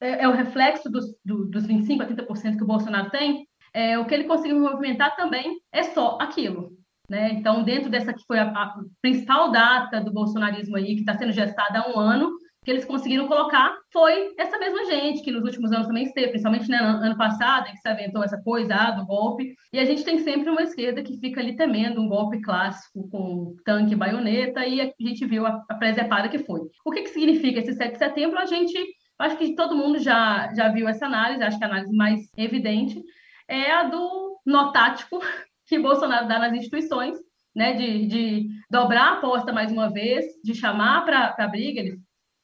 é, 0.00 0.24
é 0.24 0.28
o 0.28 0.32
reflexo 0.32 0.90
dos, 0.90 1.06
do, 1.24 1.46
dos 1.46 1.66
25% 1.66 2.00
a 2.00 2.06
30% 2.06 2.56
que 2.56 2.64
o 2.64 2.66
Bolsonaro 2.66 3.10
tem, 3.10 3.46
é, 3.74 3.98
o 3.98 4.04
que 4.04 4.14
ele 4.14 4.24
conseguiu 4.24 4.58
movimentar 4.58 5.16
também 5.16 5.58
é 5.72 5.82
só 5.82 6.18
aquilo. 6.20 6.70
Né? 7.08 7.32
Então, 7.32 7.62
dentro 7.62 7.90
dessa 7.90 8.12
que 8.12 8.24
foi 8.26 8.38
a, 8.38 8.44
a 8.44 8.74
principal 9.00 9.50
data 9.50 10.00
do 10.00 10.12
bolsonarismo 10.12 10.76
aí, 10.76 10.94
que 10.94 11.00
está 11.00 11.14
sendo 11.14 11.32
gestada 11.32 11.80
há 11.80 11.90
um 11.90 11.98
ano, 11.98 12.30
que 12.64 12.70
eles 12.70 12.84
conseguiram 12.84 13.26
colocar 13.26 13.76
foi 13.92 14.34
essa 14.38 14.56
mesma 14.58 14.84
gente 14.84 15.22
que 15.22 15.32
nos 15.32 15.42
últimos 15.42 15.72
anos 15.72 15.88
também 15.88 16.04
esteve, 16.04 16.28
principalmente 16.28 16.68
né, 16.68 16.80
no 16.80 17.04
ano 17.04 17.18
passado, 17.18 17.70
que 17.70 17.76
se 17.76 17.88
aventou 17.88 18.22
essa 18.22 18.40
coisa 18.40 18.74
ah, 18.74 18.90
do 18.92 19.04
golpe. 19.04 19.54
E 19.72 19.78
a 19.78 19.84
gente 19.84 20.04
tem 20.04 20.20
sempre 20.20 20.48
uma 20.48 20.62
esquerda 20.62 21.02
que 21.02 21.18
fica 21.18 21.40
ali 21.40 21.56
temendo 21.56 22.00
um 22.00 22.08
golpe 22.08 22.40
clássico 22.40 23.08
com 23.10 23.56
tanque 23.64 23.94
e 23.94 23.96
baioneta, 23.96 24.64
e 24.64 24.80
a 24.80 24.92
gente 25.00 25.26
viu 25.26 25.44
a, 25.44 25.62
a 25.68 25.74
presepada 25.74 26.28
que 26.28 26.38
foi. 26.38 26.60
O 26.84 26.92
que, 26.92 27.02
que 27.02 27.10
significa 27.10 27.58
esse 27.58 27.72
7 27.72 27.92
de 27.92 27.98
setembro? 27.98 28.38
A 28.38 28.46
gente 28.46 28.78
acho 29.18 29.36
que 29.36 29.54
todo 29.54 29.76
mundo 29.76 29.98
já, 29.98 30.52
já 30.54 30.68
viu 30.68 30.88
essa 30.88 31.06
análise, 31.06 31.42
acho 31.42 31.58
que 31.58 31.64
a 31.64 31.68
análise 31.68 31.94
mais 31.94 32.20
evidente. 32.36 33.02
É 33.48 33.70
a 33.72 33.84
do 33.84 34.40
nó 34.46 34.72
tático 34.72 35.20
que 35.66 35.78
Bolsonaro 35.78 36.28
dá 36.28 36.38
nas 36.38 36.52
instituições, 36.52 37.16
né, 37.54 37.74
de, 37.74 38.06
de 38.06 38.48
dobrar 38.70 39.04
a 39.04 39.12
aposta 39.14 39.52
mais 39.52 39.70
uma 39.70 39.90
vez, 39.92 40.24
de 40.42 40.54
chamar 40.54 41.04
para 41.04 41.34
a 41.38 41.48
briga, 41.48 41.80
ele, 41.80 42.00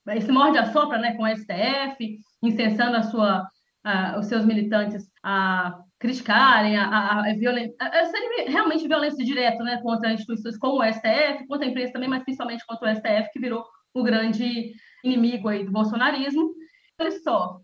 esse 0.08 0.30
morde 0.30 0.58
a 0.58 0.70
sopra 0.72 0.98
né, 0.98 1.14
com 1.14 1.22
o 1.22 1.36
STF, 1.36 2.18
incensando 2.42 2.96
a 2.96 3.02
sua, 3.02 3.46
a, 3.84 4.18
os 4.18 4.26
seus 4.26 4.44
militantes 4.44 5.10
a 5.22 5.78
criticarem 5.98 6.76
a, 6.76 6.84
a, 6.86 7.30
a 7.30 7.34
violência, 7.34 7.74
realmente 8.46 8.86
violência 8.86 9.24
direta 9.24 9.62
né, 9.64 9.80
contra 9.82 10.12
instituições 10.12 10.56
como 10.58 10.80
o 10.80 10.92
STF, 10.92 11.46
contra 11.48 11.66
a 11.66 11.70
imprensa 11.70 11.92
também, 11.92 12.08
mas 12.08 12.22
principalmente 12.22 12.64
contra 12.66 12.92
o 12.92 12.94
STF, 12.94 13.32
que 13.32 13.40
virou 13.40 13.64
o 13.92 14.02
grande 14.02 14.72
inimigo 15.04 15.48
aí 15.48 15.64
do 15.64 15.72
bolsonarismo. 15.72 16.52
Olha 17.00 17.12
só, 17.20 17.60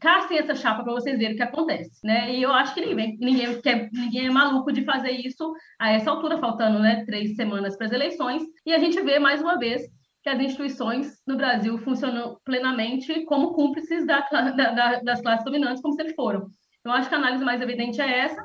caçem 0.00 0.38
essa 0.38 0.54
chapa 0.54 0.82
para 0.82 0.94
vocês 0.94 1.18
verem 1.18 1.34
o 1.34 1.36
que 1.36 1.42
acontece, 1.42 2.00
né? 2.02 2.34
E 2.34 2.42
eu 2.42 2.50
acho 2.50 2.72
que 2.72 2.80
ninguém, 2.80 3.18
ninguém, 3.20 3.60
quer, 3.60 3.90
ninguém 3.92 4.26
é 4.26 4.30
maluco 4.30 4.72
de 4.72 4.84
fazer 4.84 5.10
isso 5.10 5.52
a 5.78 5.90
essa 5.90 6.10
altura, 6.10 6.38
faltando 6.38 6.78
né, 6.78 7.04
três 7.04 7.36
semanas 7.36 7.76
para 7.76 7.88
as 7.88 7.92
eleições, 7.92 8.42
e 8.64 8.72
a 8.72 8.78
gente 8.78 8.98
vê 9.02 9.18
mais 9.18 9.42
uma 9.42 9.58
vez 9.58 9.82
que 10.22 10.30
as 10.30 10.40
instituições 10.40 11.20
no 11.26 11.36
Brasil 11.36 11.76
funcionam 11.78 12.38
plenamente 12.44 13.24
como 13.24 13.52
cúmplices 13.52 14.06
da, 14.06 14.20
da, 14.30 15.00
das 15.00 15.20
classes 15.20 15.44
dominantes, 15.44 15.82
como 15.82 15.94
sempre 15.94 16.14
foram. 16.14 16.48
Então, 16.80 16.92
acho 16.92 17.08
que 17.08 17.14
a 17.14 17.18
análise 17.18 17.44
mais 17.44 17.60
evidente 17.60 18.00
é 18.00 18.20
essa, 18.20 18.42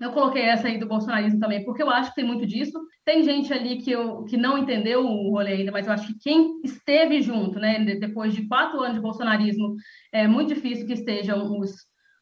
eu 0.00 0.12
coloquei 0.12 0.42
essa 0.42 0.68
aí 0.68 0.78
do 0.78 0.86
bolsonarismo 0.86 1.40
também, 1.40 1.64
porque 1.64 1.82
eu 1.82 1.88
acho 1.88 2.10
que 2.10 2.16
tem 2.16 2.24
muito 2.24 2.46
disso. 2.46 2.78
Tem 3.04 3.22
gente 3.22 3.52
ali 3.52 3.78
que, 3.78 3.90
eu, 3.90 4.24
que 4.24 4.36
não 4.36 4.58
entendeu 4.58 5.00
o 5.06 5.30
rolê 5.30 5.54
ainda, 5.54 5.72
mas 5.72 5.86
eu 5.86 5.92
acho 5.92 6.06
que 6.08 6.18
quem 6.18 6.60
esteve 6.62 7.22
junto, 7.22 7.58
né, 7.58 7.82
depois 7.96 8.34
de 8.34 8.46
quatro 8.46 8.80
anos 8.80 8.96
de 8.96 9.00
bolsonarismo, 9.00 9.74
é 10.12 10.28
muito 10.28 10.54
difícil 10.54 10.86
que 10.86 10.92
estejam 10.92 11.58
os, 11.58 11.72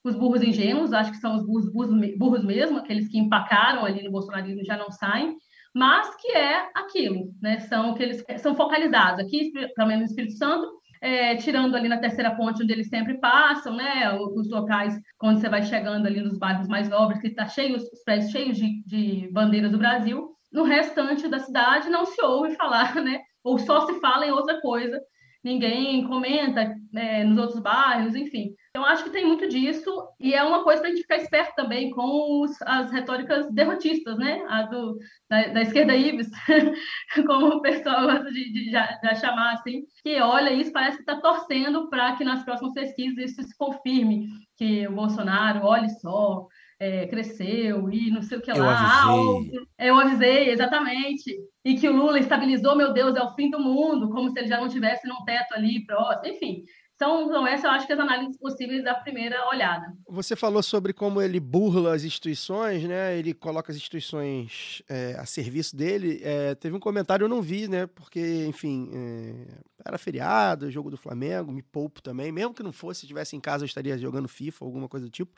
os 0.05 0.15
burros 0.15 0.43
ingênuos, 0.43 0.93
acho 0.93 1.11
que 1.11 1.19
são 1.19 1.35
os 1.35 1.45
burros, 1.45 1.73
burros, 1.73 2.17
burros 2.17 2.45
mesmo, 2.45 2.79
aqueles 2.79 3.09
que 3.09 3.19
empacaram 3.19 3.85
ali 3.85 4.05
no 4.05 4.13
bolsonarismo 4.13 4.61
e 4.61 4.65
já 4.65 4.77
não 4.77 4.91
saem, 4.93 5.37
mas 5.75 6.15
que 6.15 6.29
é 6.29 6.69
aquilo, 6.77 7.35
né, 7.43 7.59
são 7.61 7.91
aqueles 7.91 8.25
são 8.39 8.55
focalizados. 8.55 9.19
Aqui, 9.19 9.51
pelo 9.75 9.89
menos 9.89 10.05
no 10.05 10.11
Espírito 10.11 10.35
Santo, 10.35 10.71
é, 11.05 11.37
tirando 11.37 11.77
ali 11.77 11.87
na 11.87 11.99
terceira 11.99 12.35
ponte 12.35 12.63
onde 12.63 12.73
eles 12.73 12.89
sempre 12.89 13.19
passam, 13.19 13.77
né? 13.77 14.11
Os 14.19 14.49
locais 14.49 14.99
quando 15.19 15.39
você 15.39 15.51
vai 15.51 15.63
chegando 15.63 16.07
ali 16.07 16.19
nos 16.23 16.39
bairros 16.39 16.67
mais 16.67 16.89
nobres, 16.89 17.21
que 17.21 17.27
está 17.27 17.47
cheio, 17.47 17.77
os 17.77 18.03
prédios 18.07 18.31
cheios 18.31 18.57
de, 18.57 18.83
de 18.87 19.29
bandeiras 19.31 19.71
do 19.71 19.77
Brasil. 19.77 20.35
No 20.51 20.65
restante 20.65 21.29
da 21.29 21.39
cidade 21.41 21.91
não 21.91 22.07
se 22.07 22.19
ouve 22.23 22.57
falar, 22.57 22.95
né? 23.05 23.21
Ou 23.45 23.59
só 23.59 23.85
se 23.85 24.01
fala 24.01 24.27
em 24.27 24.31
outra 24.31 24.59
coisa. 24.63 24.99
Ninguém 25.45 26.07
comenta 26.07 26.75
é, 26.95 27.23
nos 27.23 27.37
outros 27.37 27.61
bairros, 27.61 28.17
enfim. 28.17 28.55
Então, 28.71 28.85
acho 28.85 29.05
que 29.05 29.11
tem 29.11 29.27
muito 29.27 29.47
disso, 29.47 29.91
e 30.19 30.33
é 30.33 30.43
uma 30.43 30.65
coisa 30.65 30.81
para 30.81 30.89
a 30.89 30.93
gente 30.93 31.03
ficar 31.03 31.19
esperto 31.19 31.55
também 31.55 31.91
com 31.91 32.41
os, 32.41 32.61
as 32.63 32.91
retóricas 32.91 33.53
derrotistas, 33.53 34.17
né? 34.17 34.43
A 34.49 34.63
do, 34.63 34.99
da, 35.29 35.49
da 35.49 35.63
esquerda 35.63 35.95
Ives, 35.95 36.31
como 37.27 37.57
o 37.57 37.61
pessoal 37.61 38.07
gosta 38.07 38.33
de, 38.33 38.53
de, 38.53 38.71
de, 38.71 39.21
chamar 39.21 39.53
assim, 39.53 39.85
que 40.03 40.19
olha 40.21 40.51
isso, 40.51 40.73
parece 40.73 40.97
que 40.97 41.03
está 41.03 41.21
torcendo 41.21 41.91
para 41.91 42.17
que 42.17 42.25
nas 42.25 42.43
próximas 42.43 42.73
pesquisas 42.73 43.31
isso 43.31 43.43
se 43.43 43.57
confirme, 43.57 44.29
que 44.57 44.89
o 44.89 44.93
Bolsonaro, 44.93 45.67
olhe 45.67 45.91
só, 46.01 46.49
é, 46.85 47.07
cresceu 47.07 47.89
e 47.91 48.11
não 48.11 48.21
sei 48.21 48.37
o 48.37 48.43
que 48.43 48.51
Eu 48.51 48.59
lá. 48.59 49.05
avisei. 49.07 49.61
Ah, 49.79 49.87
eu 49.87 49.97
avisei, 49.97 50.51
exatamente. 50.51 51.35
E 51.65 51.77
que 51.77 51.89
o 51.89 51.97
Lula 51.97 52.19
estabilizou, 52.19 52.77
meu 52.77 52.93
Deus, 52.93 53.17
é 53.17 53.23
o 53.23 53.35
fim 53.35 53.49
do 53.49 53.59
mundo, 53.59 54.11
como 54.11 54.31
se 54.31 54.39
ele 54.39 54.49
já 54.49 54.61
não 54.61 54.69
tivesse 54.69 55.09
num 55.09 55.25
teto 55.25 55.55
ali 55.55 55.85
próximo. 55.87 56.35
Enfim, 56.35 56.63
são, 56.99 57.27
são 57.29 57.47
essas, 57.47 57.65
eu 57.65 57.71
acho 57.71 57.87
que 57.87 57.93
as 57.93 57.99
análises 57.99 58.37
possíveis 58.37 58.85
da 58.85 58.95
primeira 58.95 59.49
olhada. 59.49 59.93
Você 60.09 60.37
falou 60.37 60.63
sobre 60.63 60.93
como 60.93 61.21
ele 61.21 61.41
burla 61.41 61.95
as 61.95 62.05
instituições, 62.05 62.85
né? 62.85 63.19
Ele 63.19 63.33
coloca 63.33 63.73
as 63.73 63.77
instituições 63.77 64.83
é, 64.89 65.17
a 65.19 65.25
serviço 65.25 65.75
dele. 65.75 66.21
É, 66.23 66.55
teve 66.55 66.77
um 66.77 66.81
comentário, 66.81 67.25
eu 67.25 67.29
não 67.29 67.43
vi, 67.43 67.67
né? 67.67 67.87
Porque, 67.87 68.45
enfim, 68.47 68.91
é, 68.93 69.47
era 69.85 69.99
feriado, 69.99 70.71
jogo 70.71 70.91
do 70.91 70.97
Flamengo, 70.97 71.51
me 71.51 71.63
poupo 71.63 72.01
também. 72.01 72.31
Mesmo 72.31 72.55
que 72.55 72.63
não 72.63 72.73
fosse, 72.73 73.01
se 73.01 73.07
estivesse 73.07 73.35
em 73.35 73.41
casa, 73.41 73.65
eu 73.65 73.67
estaria 73.67 73.99
jogando 73.99 74.29
FIFA, 74.29 74.65
alguma 74.65 74.89
coisa 74.89 75.07
do 75.07 75.11
tipo. 75.11 75.33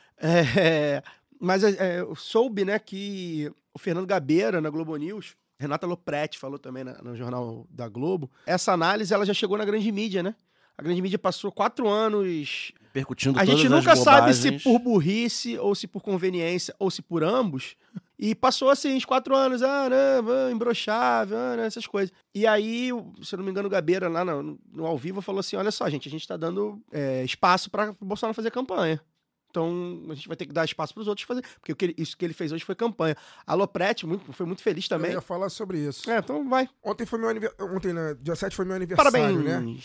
É, 1.36 1.44
mas 1.44 1.62
é, 1.64 2.00
eu 2.00 2.14
soube, 2.14 2.64
né, 2.64 2.78
que 2.78 3.52
o 3.74 3.78
Fernando 3.78 4.06
Gabeira, 4.06 4.60
na 4.60 4.70
Globo 4.70 4.96
News, 4.96 5.36
Renata 5.58 5.86
Lopretti 5.86 6.38
falou 6.38 6.58
também 6.58 6.84
na, 6.84 7.02
no 7.02 7.16
jornal 7.16 7.66
da 7.70 7.88
Globo. 7.88 8.30
Essa 8.46 8.72
análise 8.72 9.12
ela 9.12 9.24
já 9.24 9.34
chegou 9.34 9.56
na 9.56 9.64
grande 9.64 9.90
mídia, 9.90 10.22
né? 10.22 10.34
A 10.78 10.82
grande 10.82 11.00
mídia 11.00 11.18
passou 11.18 11.50
quatro 11.50 11.88
anos. 11.88 12.72
Percutindo 12.92 13.38
A 13.38 13.44
gente 13.44 13.68
nunca 13.68 13.96
sabe 13.96 14.34
se 14.34 14.58
por 14.58 14.78
burrice, 14.78 15.58
ou 15.58 15.74
se 15.74 15.86
por 15.86 16.02
conveniência, 16.02 16.74
ou 16.78 16.90
se 16.90 17.00
por 17.00 17.24
ambos. 17.24 17.76
E 18.18 18.34
passou 18.34 18.70
assim, 18.70 18.96
os 18.96 19.04
quatro 19.04 19.34
anos, 19.34 19.62
ah, 19.62 19.88
não, 19.90 20.32
ah, 20.32 20.50
imbrochável, 20.50 21.36
ah, 21.36 21.56
né, 21.56 21.66
essas 21.66 21.86
coisas. 21.86 22.12
E 22.34 22.46
aí, 22.46 22.88
se 23.22 23.34
eu 23.34 23.38
não 23.38 23.44
me 23.44 23.50
engano, 23.50 23.68
o 23.68 23.70
Gabeira 23.70 24.08
lá 24.08 24.24
no, 24.24 24.58
no 24.72 24.86
ao 24.86 24.96
vivo 24.96 25.20
falou 25.20 25.40
assim: 25.40 25.56
olha 25.56 25.70
só, 25.70 25.88
gente, 25.88 26.08
a 26.08 26.10
gente 26.10 26.26
tá 26.26 26.36
dando 26.36 26.82
é, 26.90 27.22
espaço 27.24 27.70
para 27.70 27.90
o 27.90 28.04
Bolsonaro 28.04 28.34
fazer 28.34 28.50
campanha. 28.50 29.00
Então, 29.56 30.02
a 30.10 30.14
gente 30.14 30.28
vai 30.28 30.36
ter 30.36 30.44
que 30.44 30.52
dar 30.52 30.66
espaço 30.66 30.92
para 30.92 31.00
os 31.00 31.08
outros 31.08 31.26
fazer. 31.26 31.42
Porque 31.58 31.72
o 31.72 31.76
que 31.76 31.86
ele- 31.86 31.94
isso 31.96 32.14
que 32.16 32.22
ele 32.24 32.34
fez 32.34 32.52
hoje 32.52 32.62
foi 32.64 32.74
campanha. 32.74 33.16
A 33.46 33.54
Lopretti 33.54 34.06
muito, 34.06 34.30
foi 34.34 34.44
muito 34.44 34.60
feliz 34.62 34.86
também. 34.86 35.12
Eu 35.12 35.16
ia 35.16 35.20
falar 35.22 35.48
sobre 35.48 35.78
isso. 35.78 36.10
É, 36.10 36.18
então 36.18 36.46
vai. 36.48 36.68
Ontem 36.84 37.06
foi 37.06 37.18
meu 37.18 37.30
aniversário. 37.30 37.74
Ontem, 37.74 37.92
né? 37.94 38.14
Dia 38.20 38.36
7 38.36 38.54
foi 38.54 38.66
meu 38.66 38.76
aniversário, 38.76 39.10
Parabéns. 39.12 39.42
né? 39.44 39.76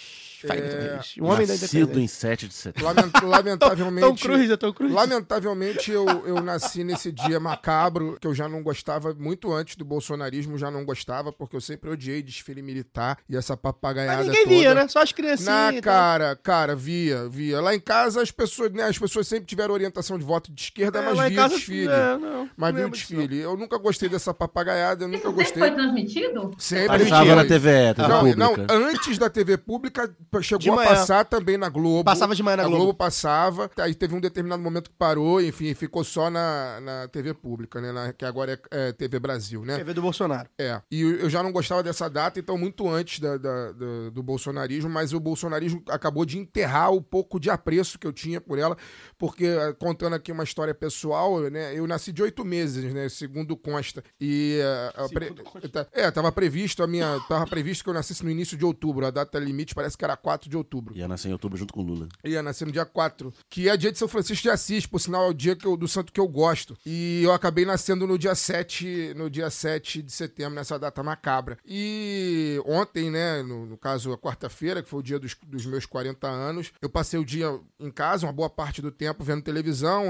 Fagner 0.47 0.65
É. 0.73 1.21
O 1.21 1.25
homem 1.25 1.45
da 1.47 1.53
Nascido 1.53 1.77
independência. 1.83 2.01
em 2.03 2.07
7 2.07 2.47
de 2.47 2.53
setembro. 2.53 2.85
Lament- 2.93 3.21
lamentavelmente. 3.23 4.07
Tom 4.07 4.15
Cruise, 4.15 4.51
é 4.51 4.57
Tom 4.57 4.73
Cruise. 4.73 4.93
Lamentavelmente, 4.93 5.91
eu, 5.91 6.05
eu 6.25 6.41
nasci 6.41 6.83
nesse 6.83 7.11
dia 7.11 7.39
macabro, 7.39 8.17
que 8.19 8.27
eu 8.27 8.33
já 8.33 8.47
não 8.49 8.61
gostava 8.63 9.13
muito 9.13 9.51
antes 9.53 9.75
do 9.75 9.85
bolsonarismo, 9.85 10.57
já 10.57 10.69
não 10.71 10.83
gostava, 10.85 11.31
porque 11.31 11.55
eu 11.55 11.61
sempre 11.61 11.89
odiei 11.89 12.21
desfile 12.21 12.61
militar 12.61 13.17
e 13.29 13.35
essa 13.35 13.55
papagaiada 13.55 14.17
Mas 14.17 14.27
ninguém 14.27 14.43
toda. 14.43 14.55
via, 14.55 14.73
né? 14.75 14.87
Só 14.87 15.01
as 15.01 15.11
criancinhas. 15.11 15.75
Na 15.75 15.81
cara, 15.81 16.35
cara, 16.35 16.75
via, 16.75 17.27
via. 17.29 17.61
Lá 17.61 17.73
em 17.75 17.79
casa 17.79 18.21
as 18.21 18.31
pessoas, 18.31 18.71
né, 18.71 18.83
as 18.83 18.97
pessoas 18.97 19.27
sempre 19.27 19.45
tiveram 19.45 19.73
orientação 19.73 20.17
de 20.17 20.23
voto 20.25 20.51
de 20.51 20.61
esquerda, 20.61 20.99
É, 20.99 21.01
mas 21.13 21.27
via 21.29 21.35
casa, 21.41 21.53
o 21.53 21.57
desfile. 21.57 21.87
é, 21.87 22.17
não, 22.17 22.49
mas 22.57 22.75
via 22.75 22.87
o 22.87 22.89
desfile. 22.89 23.37
Eu 23.39 23.55
nunca 23.57 23.77
gostei 23.77 24.09
dessa 24.09 24.33
papagaiada, 24.33 25.03
eu 25.03 25.07
nunca 25.07 25.27
Isso 25.29 25.37
sempre 25.37 25.43
gostei. 25.43 25.61
foi 25.63 25.71
transmitido? 25.71 26.51
Sempre 26.57 26.99
Passava 27.03 27.35
na 27.35 27.43
TVE, 27.43 27.93
TV 27.95 28.35
Não, 28.35 28.55
não, 28.55 28.65
antes 28.69 29.17
da 29.17 29.29
TV 29.29 29.57
pública, 29.57 30.13
chegou 30.41 30.79
a 30.79 30.85
passar 30.85 31.25
também 31.25 31.57
na 31.57 31.67
Globo. 31.67 32.03
Passava 32.05 32.33
de 32.35 32.41
manhã 32.43 32.57
na 32.57 32.63
a 32.63 32.65
Globo. 32.67 32.83
Globo 32.83 32.97
passava, 32.97 33.69
aí 33.77 33.93
teve 33.93 34.15
um 34.15 34.21
determinado 34.21 34.61
momento 34.61 34.89
que 34.89 34.95
parou, 34.95 35.41
enfim, 35.41 35.73
ficou 35.73 36.03
só 36.03 36.29
na, 36.29 36.79
na 36.79 37.07
TV 37.07 37.33
pública, 37.33 37.81
né? 37.81 37.91
na- 37.91 38.13
que 38.13 38.23
agora 38.23 38.53
é, 38.71 38.89
é 38.89 38.91
TV 38.93 39.19
Brasil, 39.19 39.65
né? 39.65 39.77
TV 39.77 39.93
do 39.93 40.01
Bolsonaro. 40.01 40.47
É. 40.57 40.81
E 40.91 41.01
eu 41.01 41.29
já 41.29 41.41
não 41.43 41.51
gostava 41.51 41.83
dessa 41.83 42.09
data, 42.09 42.39
então, 42.39 42.57
muito 42.57 42.87
antes 42.87 43.19
da- 43.19 43.37
da- 43.37 43.71
da- 43.71 44.09
do 44.13 44.23
bolsonarismo, 44.23 44.89
mas 44.89 45.11
o 45.13 45.19
bolsonarismo 45.19 45.83
acabou 45.89 46.23
de 46.25 46.37
enterrar 46.37 46.91
o 46.93 47.01
pouco 47.01 47.39
de 47.39 47.49
apreço 47.49 47.97
que 47.99 48.07
eu 48.07 48.13
tinha 48.13 48.39
por 48.39 48.57
ela, 48.59 48.77
porque, 49.17 49.45
eh, 49.45 49.73
contando 49.79 50.13
aqui 50.13 50.31
uma 50.31 50.43
história 50.43 50.73
pessoal, 50.73 51.39
né? 51.49 51.77
Eu 51.77 51.87
nasci 51.87 52.11
de 52.11 52.21
oito 52.21 52.45
meses, 52.45 52.93
né? 52.93 53.09
Segundo 53.09 53.57
consta. 53.57 54.03
E. 54.19 54.59
eh, 54.61 54.93
a 54.95 55.09
pre- 55.09 55.31
tá- 55.69 55.87
É, 55.91 56.09
tava 56.11 56.31
previsto 56.31 56.83
a 56.83 56.87
minha. 56.87 57.19
Tava 57.27 57.45
previsto 57.47 57.83
que 57.83 57.89
eu 57.89 57.93
nascesse 57.93 58.23
no 58.23 58.29
início 58.29 58.57
de 58.57 58.63
outubro. 58.65 59.05
A 59.05 59.11
data 59.11 59.39
limite 59.39 59.73
parece 59.73 59.97
que 59.97 60.03
era 60.03 60.17
4 60.21 60.49
de 60.49 60.55
outubro. 60.57 60.95
Ia 60.95 61.07
nascer 61.07 61.29
em 61.29 61.33
outubro 61.33 61.57
junto 61.57 61.73
com 61.73 61.81
o 61.81 61.83
Lula. 61.83 62.07
Ia 62.23 62.41
nascer 62.43 62.65
no 62.65 62.71
dia 62.71 62.85
4, 62.85 63.33
que 63.49 63.67
é 63.69 63.75
dia 63.77 63.91
de 63.91 63.97
São 63.97 64.07
Francisco 64.07 64.43
de 64.43 64.49
Assis, 64.49 64.85
por 64.85 64.99
sinal 64.99 65.25
é 65.25 65.29
o 65.29 65.33
dia 65.33 65.55
que 65.55 65.65
eu- 65.65 65.75
do 65.77 65.87
santo 65.87 66.11
que 66.13 66.19
eu 66.19 66.27
gosto. 66.27 66.77
E 66.85 67.21
eu 67.23 67.31
acabei 67.33 67.65
nascendo 67.65 68.05
no 68.07 68.17
dia 68.17 68.35
7, 68.35 69.13
no 69.15 69.29
dia 69.29 69.49
7 69.49 70.01
de 70.01 70.11
setembro, 70.11 70.55
nessa 70.55 70.77
data 70.77 71.01
macabra. 71.03 71.57
E 71.65 72.61
ontem, 72.65 73.09
né, 73.09 73.41
no, 73.41 73.65
no 73.65 73.77
caso 73.77 74.11
a 74.13 74.17
quarta-feira, 74.17 74.81
que 74.83 74.89
foi 74.89 74.99
o 74.99 75.03
dia 75.03 75.19
dos, 75.19 75.35
dos 75.47 75.65
meus 75.65 75.85
40 75.85 76.27
anos, 76.27 76.71
eu 76.81 76.89
passei 76.89 77.19
o 77.19 77.25
dia 77.25 77.59
em 77.79 77.89
casa, 77.91 78.25
uma 78.25 78.33
boa 78.33 78.49
parte 78.49 78.81
do 78.81 78.91
tempo 78.91 79.23
vendo 79.23 79.41
televisão, 79.41 80.05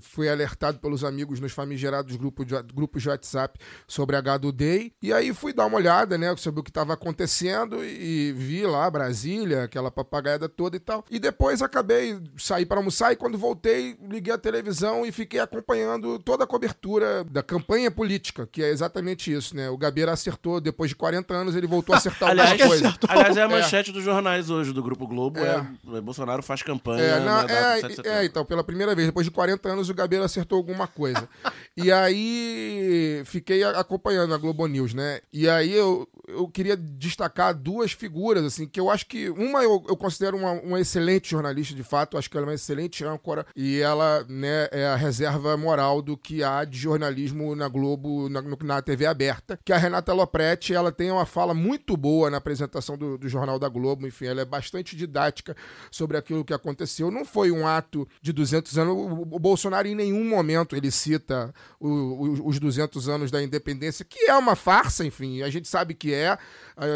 fui 0.00 0.28
alertado 0.28 0.78
pelos 0.78 1.04
amigos 1.04 1.40
nos 1.40 1.52
famigerados 1.52 2.16
grupos 2.16 2.46
de, 2.46 2.54
grupos 2.74 3.02
de 3.02 3.08
WhatsApp 3.08 3.58
sobre 3.86 4.16
a 4.16 4.20
Gado 4.20 4.50
Day, 4.52 4.92
e 5.02 5.12
aí 5.12 5.32
fui 5.32 5.52
dar 5.52 5.66
uma 5.66 5.76
olhada, 5.76 6.16
né, 6.18 6.34
sobre 6.36 6.60
o 6.60 6.62
que 6.62 6.70
estava 6.70 6.92
acontecendo 6.94 7.84
e 7.84 8.32
vi 8.32 8.66
lá 8.66 8.90
Brasília, 9.28 9.64
aquela 9.64 9.90
papagaiada 9.90 10.48
toda 10.48 10.76
e 10.76 10.80
tal. 10.80 11.04
E 11.10 11.18
depois 11.18 11.60
acabei 11.60 12.18
sair 12.38 12.64
para 12.64 12.78
almoçar 12.78 13.12
e 13.12 13.16
quando 13.16 13.36
voltei, 13.36 13.96
liguei 14.08 14.32
a 14.32 14.38
televisão 14.38 15.04
e 15.04 15.12
fiquei 15.12 15.38
acompanhando 15.40 16.18
toda 16.18 16.44
a 16.44 16.46
cobertura 16.46 17.24
da 17.24 17.42
campanha 17.42 17.90
política, 17.90 18.46
que 18.50 18.62
é 18.62 18.70
exatamente 18.70 19.32
isso, 19.32 19.54
né? 19.54 19.68
O 19.68 19.76
Gabeira 19.76 20.12
acertou, 20.12 20.60
depois 20.60 20.90
de 20.90 20.96
40 20.96 21.34
anos, 21.34 21.54
ele 21.54 21.66
voltou 21.66 21.94
a 21.94 21.98
acertar 21.98 22.30
alguma 22.30 22.48
Aliás, 22.48 22.68
coisa. 22.68 22.98
aliás, 23.08 23.36
é 23.36 23.42
a 23.42 23.48
manchete 23.48 23.92
dos 23.92 24.02
jornais 24.02 24.48
hoje 24.50 24.72
do 24.72 24.82
Grupo 24.82 25.06
Globo. 25.06 25.38
É. 25.38 25.66
É. 25.94 26.00
Bolsonaro 26.00 26.42
faz 26.42 26.62
campanha 26.62 27.02
É, 27.02 27.20
na 27.20 27.42
é, 27.42 27.74
de 27.76 27.80
7 27.94 28.02
de 28.02 28.08
é, 28.08 28.24
então, 28.24 28.44
pela 28.44 28.64
primeira 28.64 28.94
vez, 28.94 29.08
depois 29.08 29.26
de 29.26 29.30
40 29.30 29.68
anos, 29.68 29.90
o 29.90 29.94
Gabeira 29.94 30.24
acertou 30.24 30.56
alguma 30.56 30.86
coisa. 30.86 31.28
e 31.76 31.92
aí 31.92 33.22
fiquei 33.24 33.62
acompanhando 33.62 34.32
a 34.34 34.38
Globo 34.38 34.66
News, 34.66 34.94
né? 34.94 35.20
E 35.32 35.48
aí 35.48 35.72
eu, 35.72 36.08
eu 36.26 36.48
queria 36.48 36.76
destacar 36.76 37.54
duas 37.54 37.92
figuras, 37.92 38.44
assim, 38.44 38.66
que 38.66 38.78
eu 38.80 38.90
acho 38.90 39.06
que 39.06 39.17
uma 39.30 39.62
eu, 39.62 39.84
eu 39.88 39.96
considero 39.96 40.36
uma, 40.36 40.52
uma 40.52 40.80
excelente 40.80 41.30
jornalista, 41.30 41.74
de 41.74 41.82
fato, 41.82 42.16
acho 42.18 42.30
que 42.30 42.36
ela 42.36 42.46
é 42.46 42.48
uma 42.50 42.54
excelente 42.54 43.04
âncora, 43.04 43.46
e 43.56 43.80
ela, 43.80 44.24
né, 44.28 44.68
é 44.70 44.86
a 44.86 44.96
reserva 44.96 45.56
moral 45.56 46.00
do 46.02 46.16
que 46.16 46.42
há 46.42 46.64
de 46.64 46.78
jornalismo 46.78 47.54
na 47.54 47.68
Globo, 47.68 48.28
na, 48.28 48.42
na 48.42 48.82
TV 48.82 49.06
aberta, 49.06 49.58
que 49.64 49.72
a 49.72 49.78
Renata 49.78 50.12
Lopretti, 50.12 50.74
ela 50.74 50.92
tem 50.92 51.10
uma 51.10 51.26
fala 51.26 51.54
muito 51.54 51.96
boa 51.96 52.30
na 52.30 52.36
apresentação 52.38 52.96
do, 52.96 53.16
do 53.18 53.28
Jornal 53.28 53.58
da 53.58 53.68
Globo, 53.68 54.06
enfim, 54.06 54.26
ela 54.26 54.40
é 54.42 54.44
bastante 54.44 54.94
didática 54.96 55.56
sobre 55.90 56.16
aquilo 56.16 56.44
que 56.44 56.52
aconteceu. 56.54 57.10
Não 57.10 57.24
foi 57.24 57.50
um 57.50 57.66
ato 57.66 58.06
de 58.20 58.32
200 58.32 58.78
anos, 58.78 58.94
o, 58.94 59.22
o 59.22 59.38
Bolsonaro 59.38 59.88
em 59.88 59.94
nenhum 59.94 60.24
momento 60.24 60.76
ele 60.76 60.90
cita 60.90 61.52
o- 61.80 61.88
o- 61.88 62.48
os 62.48 62.58
200 62.60 63.08
anos 63.08 63.30
da 63.30 63.42
independência, 63.42 64.04
que 64.04 64.28
é 64.30 64.34
uma 64.36 64.54
farsa, 64.56 65.04
enfim, 65.04 65.42
a 65.42 65.50
gente 65.50 65.68
sabe 65.68 65.94
que 65.94 66.12
é, 66.12 66.36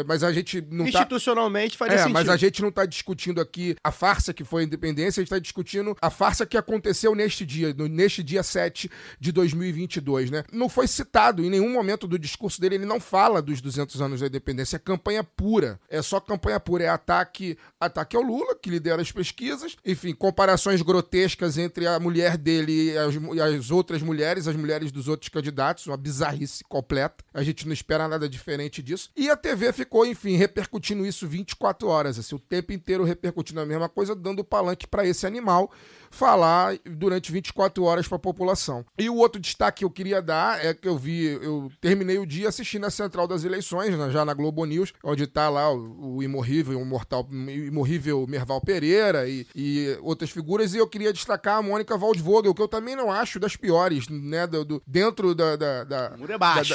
mas 0.07 0.23
a 0.23 0.31
gente 0.31 0.61
não 0.69 0.85
tá... 0.85 0.99
Institucionalmente 0.99 1.77
faria 1.77 1.95
É, 1.95 1.97
sentido. 1.99 2.13
mas 2.13 2.29
a 2.29 2.37
gente 2.37 2.61
não 2.61 2.69
está 2.69 2.85
discutindo 2.85 3.41
aqui 3.41 3.75
a 3.83 3.91
farsa 3.91 4.33
que 4.33 4.43
foi 4.43 4.61
a 4.61 4.65
independência, 4.65 5.19
a 5.19 5.23
gente 5.23 5.27
está 5.27 5.39
discutindo 5.39 5.95
a 6.01 6.09
farsa 6.09 6.45
que 6.45 6.57
aconteceu 6.57 7.13
neste 7.15 7.45
dia, 7.45 7.73
no- 7.73 7.87
neste 7.87 8.23
dia 8.23 8.43
7 8.43 8.89
de 9.19 9.31
2022, 9.31 10.29
né? 10.31 10.43
Não 10.51 10.69
foi 10.69 10.87
citado 10.87 11.43
em 11.43 11.49
nenhum 11.49 11.71
momento 11.71 12.07
do 12.07 12.17
discurso 12.17 12.61
dele, 12.61 12.75
ele 12.75 12.85
não 12.85 12.99
fala 12.99 13.41
dos 13.41 13.59
200 13.61 14.01
anos 14.01 14.21
da 14.21 14.27
independência, 14.27 14.75
é 14.77 14.79
campanha 14.79 15.23
pura, 15.23 15.79
é 15.89 16.01
só 16.01 16.19
campanha 16.19 16.59
pura, 16.59 16.83
é 16.85 16.89
ataque, 16.89 17.57
ataque 17.79 18.15
ao 18.15 18.21
Lula, 18.23 18.55
que 18.55 18.69
lidera 18.69 19.01
as 19.01 19.11
pesquisas, 19.11 19.75
enfim, 19.85 20.13
comparações 20.13 20.81
grotescas 20.81 21.57
entre 21.57 21.87
a 21.87 21.99
mulher 21.99 22.37
dele 22.37 22.91
e 22.93 22.97
as, 22.97 23.15
e 23.15 23.41
as 23.41 23.71
outras 23.71 24.01
mulheres, 24.01 24.47
as 24.47 24.55
mulheres 24.55 24.91
dos 24.91 25.07
outros 25.07 25.29
candidatos, 25.29 25.87
uma 25.87 25.97
bizarrice 25.97 26.63
completa, 26.63 27.23
a 27.33 27.43
gente 27.43 27.65
não 27.65 27.73
espera 27.73 28.07
nada 28.07 28.29
diferente 28.29 28.81
disso, 28.81 29.09
e 29.15 29.29
a 29.29 29.35
TV 29.35 29.72
ficou, 29.73 30.05
enfim, 30.05 30.35
repercutindo 30.37 31.05
isso 31.05 31.27
24 31.27 31.87
horas, 31.87 32.17
assim, 32.19 32.35
o 32.35 32.39
tempo 32.39 32.71
inteiro 32.71 33.03
repercutindo 33.03 33.59
a 33.59 33.65
mesma 33.65 33.89
coisa, 33.89 34.15
dando 34.15 34.43
palanque 34.43 34.87
para 34.87 35.05
esse 35.05 35.25
animal 35.25 35.71
falar 36.11 36.77
durante 36.85 37.31
24 37.31 37.83
horas 37.83 38.07
para 38.07 38.17
a 38.17 38.19
população. 38.19 38.85
E 38.97 39.09
o 39.09 39.15
outro 39.15 39.41
destaque 39.41 39.79
que 39.79 39.85
eu 39.85 39.89
queria 39.89 40.21
dar 40.21 40.63
é 40.63 40.71
que 40.73 40.87
eu 40.87 40.95
vi, 40.97 41.25
eu 41.25 41.71
terminei 41.81 42.19
o 42.19 42.25
dia 42.25 42.49
assistindo 42.49 42.85
a 42.85 42.91
Central 42.91 43.27
das 43.27 43.43
Eleições, 43.43 43.97
né, 43.97 44.11
já 44.11 44.23
na 44.23 44.33
Globo 44.33 44.63
News, 44.65 44.93
onde 45.03 45.25
tá 45.25 45.49
lá 45.49 45.71
o, 45.73 46.17
o 46.17 46.23
imorrível, 46.23 46.79
o 46.79 46.85
mortal, 46.85 47.27
imorrível 47.31 48.25
Merval 48.27 48.61
Pereira 48.61 49.27
e, 49.27 49.47
e 49.55 49.97
outras 50.01 50.29
figuras, 50.29 50.73
e 50.73 50.77
eu 50.77 50.87
queria 50.87 51.11
destacar 51.11 51.57
a 51.57 51.61
Mônica 51.63 51.97
Waldvogel, 51.97 52.53
que 52.53 52.61
eu 52.61 52.67
também 52.67 52.95
não 52.95 53.11
acho 53.11 53.39
das 53.39 53.55
piores, 53.55 54.07
né, 54.07 54.45
do, 54.45 54.63
do- 54.63 54.83
dentro 54.85 55.33
da, 55.33 55.55
da, 55.55 55.83
da, 55.83 56.13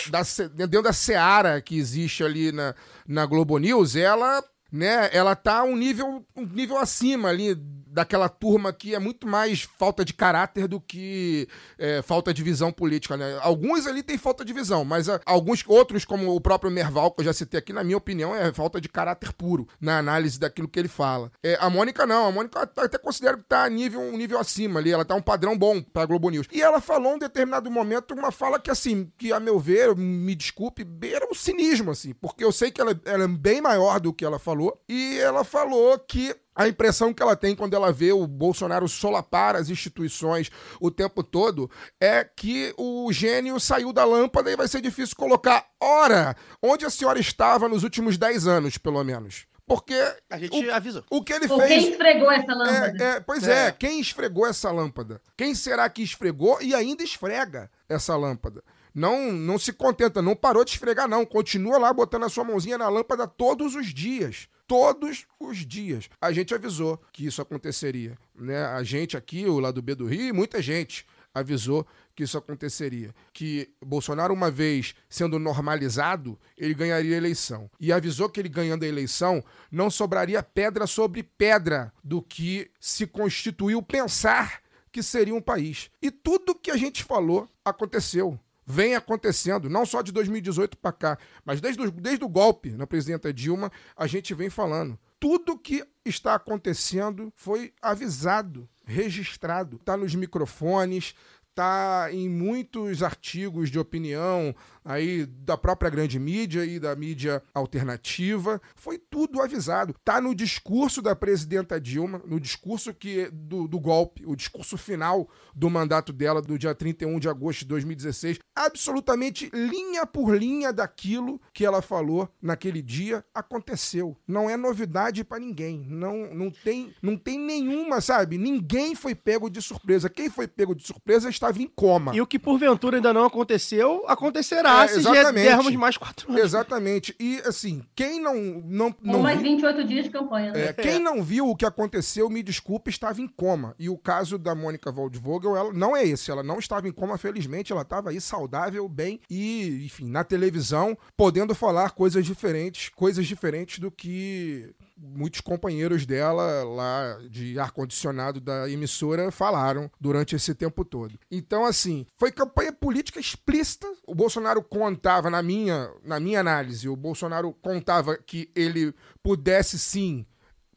é 0.06 0.10
da- 0.10 0.66
dentro 0.66 0.82
da 0.82 0.92
seara 0.92 1.60
que 1.60 1.78
existe 1.78 2.24
ali 2.24 2.50
na, 2.50 2.74
na 3.06 3.26
Globo 3.26 3.58
News, 3.58 3.96
ela, 3.96 4.42
né, 4.70 5.08
ela 5.12 5.34
tá 5.34 5.62
um 5.62 5.76
nível, 5.76 6.24
um 6.36 6.44
nível 6.44 6.76
acima 6.78 7.28
ali 7.28 7.54
daquela 7.98 8.28
turma 8.28 8.72
que 8.72 8.94
é 8.94 8.98
muito 9.00 9.26
mais 9.26 9.62
falta 9.62 10.04
de 10.04 10.14
caráter 10.14 10.68
do 10.68 10.80
que 10.80 11.48
é, 11.76 12.00
falta 12.00 12.32
de 12.32 12.44
visão 12.44 12.70
política, 12.70 13.16
né? 13.16 13.36
Alguns 13.42 13.88
ali 13.88 14.04
têm 14.04 14.16
falta 14.16 14.44
de 14.44 14.52
visão, 14.52 14.84
mas 14.84 15.08
ah, 15.08 15.20
alguns 15.26 15.64
outros, 15.66 16.04
como 16.04 16.32
o 16.32 16.40
próprio 16.40 16.70
Merval, 16.70 17.10
que 17.10 17.22
eu 17.22 17.24
já 17.24 17.32
citei 17.32 17.58
aqui, 17.58 17.72
na 17.72 17.82
minha 17.82 17.96
opinião, 17.96 18.36
é 18.36 18.52
falta 18.52 18.80
de 18.80 18.88
caráter 18.88 19.32
puro 19.32 19.66
na 19.80 19.98
análise 19.98 20.38
daquilo 20.38 20.68
que 20.68 20.78
ele 20.78 20.86
fala. 20.86 21.32
É, 21.42 21.58
a 21.60 21.68
Mônica 21.68 22.06
não, 22.06 22.28
a 22.28 22.30
Mônica 22.30 22.70
eu 22.76 22.84
até 22.84 22.98
considero 22.98 23.38
que 23.38 23.44
tá 23.44 23.64
a 23.64 23.68
nível, 23.68 24.00
um 24.00 24.16
nível 24.16 24.38
acima 24.38 24.78
ali, 24.78 24.92
ela 24.92 25.04
tá 25.04 25.16
um 25.16 25.22
padrão 25.22 25.58
bom 25.58 25.82
pra 25.82 26.06
Globo 26.06 26.30
News. 26.30 26.46
E 26.52 26.62
ela 26.62 26.80
falou 26.80 27.12
em 27.12 27.16
um 27.16 27.18
determinado 27.18 27.68
momento 27.68 28.14
uma 28.14 28.30
fala 28.30 28.60
que, 28.60 28.70
assim, 28.70 29.10
que 29.18 29.32
a 29.32 29.40
meu 29.40 29.58
ver, 29.58 29.96
me 29.96 30.36
desculpe, 30.36 30.84
beira 30.84 31.26
um 31.28 31.34
cinismo, 31.34 31.90
assim, 31.90 32.14
porque 32.14 32.44
eu 32.44 32.52
sei 32.52 32.70
que 32.70 32.80
ela, 32.80 32.98
ela 33.04 33.24
é 33.24 33.28
bem 33.28 33.60
maior 33.60 33.98
do 33.98 34.12
que 34.12 34.24
ela 34.24 34.38
falou, 34.38 34.80
e 34.88 35.18
ela 35.18 35.42
falou 35.42 35.98
que 35.98 36.32
a 36.58 36.66
impressão 36.66 37.14
que 37.14 37.22
ela 37.22 37.36
tem 37.36 37.54
quando 37.54 37.74
ela 37.74 37.92
vê 37.92 38.10
o 38.12 38.26
Bolsonaro 38.26 38.88
solapar 38.88 39.54
as 39.54 39.70
instituições 39.70 40.50
o 40.80 40.90
tempo 40.90 41.22
todo 41.22 41.70
é 42.00 42.24
que 42.24 42.74
o 42.76 43.12
gênio 43.12 43.60
saiu 43.60 43.92
da 43.92 44.04
lâmpada 44.04 44.50
e 44.50 44.56
vai 44.56 44.66
ser 44.66 44.80
difícil 44.80 45.14
colocar. 45.16 45.64
Ora, 45.80 46.34
onde 46.60 46.84
a 46.84 46.90
senhora 46.90 47.20
estava 47.20 47.68
nos 47.68 47.84
últimos 47.84 48.18
10 48.18 48.48
anos, 48.48 48.76
pelo 48.76 49.04
menos? 49.04 49.46
Porque 49.68 49.94
A 50.28 50.36
gente 50.38 50.66
o, 50.66 50.74
avisou. 50.74 51.04
o 51.08 51.22
que 51.22 51.32
ele 51.32 51.46
Ou 51.48 51.60
fez. 51.60 51.68
quem 51.68 51.90
esfregou 51.92 52.32
essa 52.32 52.54
lâmpada? 52.54 53.04
É, 53.04 53.08
é, 53.08 53.20
pois 53.20 53.46
é. 53.46 53.70
quem 53.70 54.00
esfregou 54.00 54.44
essa 54.44 54.72
lâmpada? 54.72 55.22
Quem 55.36 55.54
será 55.54 55.88
que 55.88 56.02
esfregou 56.02 56.60
e 56.60 56.74
ainda 56.74 57.04
esfrega 57.04 57.70
essa 57.88 58.16
lâmpada? 58.16 58.64
Não, 58.92 59.30
não 59.30 59.58
se 59.60 59.72
contenta, 59.72 60.20
não 60.20 60.34
parou 60.34 60.64
de 60.64 60.72
esfregar, 60.72 61.06
não. 61.06 61.24
Continua 61.24 61.78
lá 61.78 61.92
botando 61.92 62.24
a 62.24 62.28
sua 62.28 62.42
mãozinha 62.42 62.76
na 62.76 62.88
lâmpada 62.88 63.28
todos 63.28 63.76
os 63.76 63.94
dias. 63.94 64.48
Todos 64.68 65.26
os 65.40 65.66
dias. 65.66 66.08
A 66.20 66.30
gente 66.30 66.54
avisou 66.54 67.02
que 67.12 67.26
isso 67.26 67.42
aconteceria. 67.42 68.16
Né? 68.34 68.64
A 68.66 68.84
gente 68.84 69.16
aqui, 69.16 69.46
o 69.46 69.58
lado 69.58 69.82
B 69.82 69.96
do 69.96 70.06
Rio, 70.06 70.34
muita 70.34 70.62
gente 70.62 71.04
avisou 71.34 71.86
que 72.14 72.24
isso 72.24 72.36
aconteceria. 72.36 73.14
Que 73.32 73.70
Bolsonaro, 73.84 74.34
uma 74.34 74.50
vez 74.50 74.94
sendo 75.08 75.38
normalizado, 75.38 76.38
ele 76.56 76.74
ganharia 76.74 77.14
a 77.14 77.18
eleição. 77.18 77.70
E 77.80 77.92
avisou 77.92 78.28
que 78.28 78.40
ele 78.40 78.48
ganhando 78.48 78.84
a 78.84 78.88
eleição, 78.88 79.42
não 79.70 79.90
sobraria 79.90 80.42
pedra 80.42 80.86
sobre 80.86 81.22
pedra 81.22 81.92
do 82.04 82.20
que 82.20 82.70
se 82.80 83.06
constituiu 83.06 83.82
pensar 83.82 84.60
que 84.92 85.02
seria 85.02 85.34
um 85.34 85.40
país. 85.40 85.90
E 86.02 86.10
tudo 86.10 86.54
que 86.54 86.70
a 86.70 86.76
gente 86.76 87.04
falou 87.04 87.48
aconteceu. 87.64 88.38
Vem 88.70 88.94
acontecendo, 88.94 89.70
não 89.70 89.86
só 89.86 90.02
de 90.02 90.12
2018 90.12 90.76
para 90.76 90.92
cá, 90.92 91.18
mas 91.42 91.58
desde 91.58 91.80
o, 91.80 91.90
desde 91.90 92.22
o 92.22 92.28
golpe 92.28 92.72
na 92.72 92.86
presidenta 92.86 93.32
Dilma, 93.32 93.72
a 93.96 94.06
gente 94.06 94.34
vem 94.34 94.50
falando. 94.50 94.98
tudo 95.18 95.58
que 95.58 95.82
está 96.04 96.34
acontecendo 96.34 97.32
foi 97.34 97.72
avisado, 97.80 98.68
registrado, 98.84 99.76
está 99.76 99.96
nos 99.96 100.14
microfones, 100.14 101.14
está 101.58 102.08
em 102.12 102.28
muitos 102.28 103.02
artigos 103.02 103.68
de 103.68 103.80
opinião 103.80 104.54
aí 104.84 105.26
da 105.26 105.58
própria 105.58 105.90
grande 105.90 106.18
mídia 106.18 106.64
e 106.64 106.80
da 106.80 106.96
mídia 106.96 107.42
alternativa. 107.52 108.60
Foi 108.74 108.96
tudo 108.96 109.42
avisado. 109.42 109.94
Tá 110.02 110.18
no 110.18 110.34
discurso 110.34 111.02
da 111.02 111.14
presidenta 111.14 111.78
Dilma, 111.78 112.22
no 112.24 112.40
discurso 112.40 112.94
que 112.94 113.28
do, 113.30 113.68
do 113.68 113.78
golpe, 113.78 114.24
o 114.24 114.34
discurso 114.34 114.78
final 114.78 115.28
do 115.54 115.68
mandato 115.68 116.10
dela 116.10 116.40
do 116.40 116.58
dia 116.58 116.74
31 116.74 117.18
de 117.18 117.28
agosto 117.28 117.60
de 117.60 117.66
2016, 117.66 118.38
absolutamente 118.56 119.50
linha 119.52 120.06
por 120.06 120.34
linha 120.34 120.72
daquilo 120.72 121.38
que 121.52 121.66
ela 121.66 121.82
falou 121.82 122.32
naquele 122.40 122.80
dia 122.80 123.22
aconteceu. 123.34 124.16
Não 124.26 124.48
é 124.48 124.56
novidade 124.56 125.22
para 125.22 125.38
ninguém. 125.38 125.84
Não, 125.86 126.32
não 126.34 126.50
tem 126.50 126.94
não 127.02 127.16
tem 127.16 127.38
nenhuma, 127.38 128.00
sabe? 128.00 128.38
Ninguém 128.38 128.94
foi 128.94 129.14
pego 129.14 129.50
de 129.50 129.60
surpresa. 129.60 130.08
Quem 130.08 130.30
foi 130.30 130.48
pego 130.48 130.74
de 130.74 130.86
surpresa 130.86 131.28
estava 131.50 131.62
em 131.62 131.66
coma. 131.74 132.14
E 132.14 132.20
o 132.20 132.26
que 132.26 132.38
porventura 132.38 132.96
ainda 132.96 133.12
não 133.12 133.24
aconteceu, 133.24 134.04
acontecerá 134.06 134.84
É, 134.84 134.88
se 134.88 134.98
exatamente. 134.98 135.44
dermos 135.44 135.74
mais 135.76 135.96
quatro 135.96 136.30
anos. 136.30 136.42
Exatamente. 136.42 137.14
E 137.18 137.40
assim, 137.44 137.82
quem 137.94 138.20
não 138.20 138.34
não, 138.64 138.86
Ou 138.86 138.94
não 139.02 139.22
mais 139.22 139.38
viu- 139.40 139.50
28 139.52 139.84
dias 139.84 140.04
de 140.04 140.10
campanha, 140.10 140.52
né? 140.52 140.66
É, 140.68 140.72
quem 140.72 140.98
não 140.98 141.22
viu 141.22 141.48
o 141.48 141.56
que 141.56 141.64
aconteceu, 141.64 142.28
me 142.28 142.42
desculpe, 142.42 142.90
estava 142.90 143.20
em 143.20 143.28
coma. 143.28 143.74
E 143.78 143.88
o 143.88 143.96
caso 143.96 144.38
da 144.38 144.54
Mônica 144.54 144.90
Waldvogel, 144.92 145.56
ela 145.56 145.72
não 145.72 145.96
é 145.96 146.04
esse. 146.06 146.30
Ela 146.30 146.42
não 146.42 146.58
estava 146.58 146.88
em 146.88 146.92
coma, 146.92 147.16
felizmente. 147.18 147.72
Ela 147.72 147.82
estava 147.82 148.10
aí 148.10 148.20
saudável, 148.20 148.88
bem 148.88 149.20
e, 149.30 149.84
enfim, 149.84 150.08
na 150.10 150.24
televisão, 150.24 150.96
podendo 151.16 151.54
falar 151.54 151.90
coisas 151.92 152.24
diferentes, 152.24 152.88
coisas 152.90 153.26
diferentes 153.26 153.78
do 153.78 153.90
que 153.90 154.74
muitos 155.00 155.40
companheiros 155.40 156.04
dela 156.04 156.64
lá 156.64 157.18
de 157.30 157.58
ar-condicionado 157.58 158.40
da 158.40 158.68
emissora 158.68 159.30
falaram 159.30 159.90
durante 160.00 160.34
esse 160.34 160.54
tempo 160.54 160.84
todo. 160.84 161.18
Então, 161.30 161.64
assim, 161.64 162.06
foi 162.16 162.32
campanha 162.32 162.72
política 162.72 163.20
explícita. 163.20 163.86
O 164.06 164.14
Bolsonaro 164.14 164.62
contava, 164.62 165.30
na 165.30 165.42
minha, 165.42 165.90
na 166.04 166.18
minha 166.18 166.40
análise, 166.40 166.88
o 166.88 166.96
Bolsonaro 166.96 167.52
contava 167.62 168.16
que 168.16 168.50
ele 168.54 168.94
pudesse 169.22 169.78
sim 169.78 170.26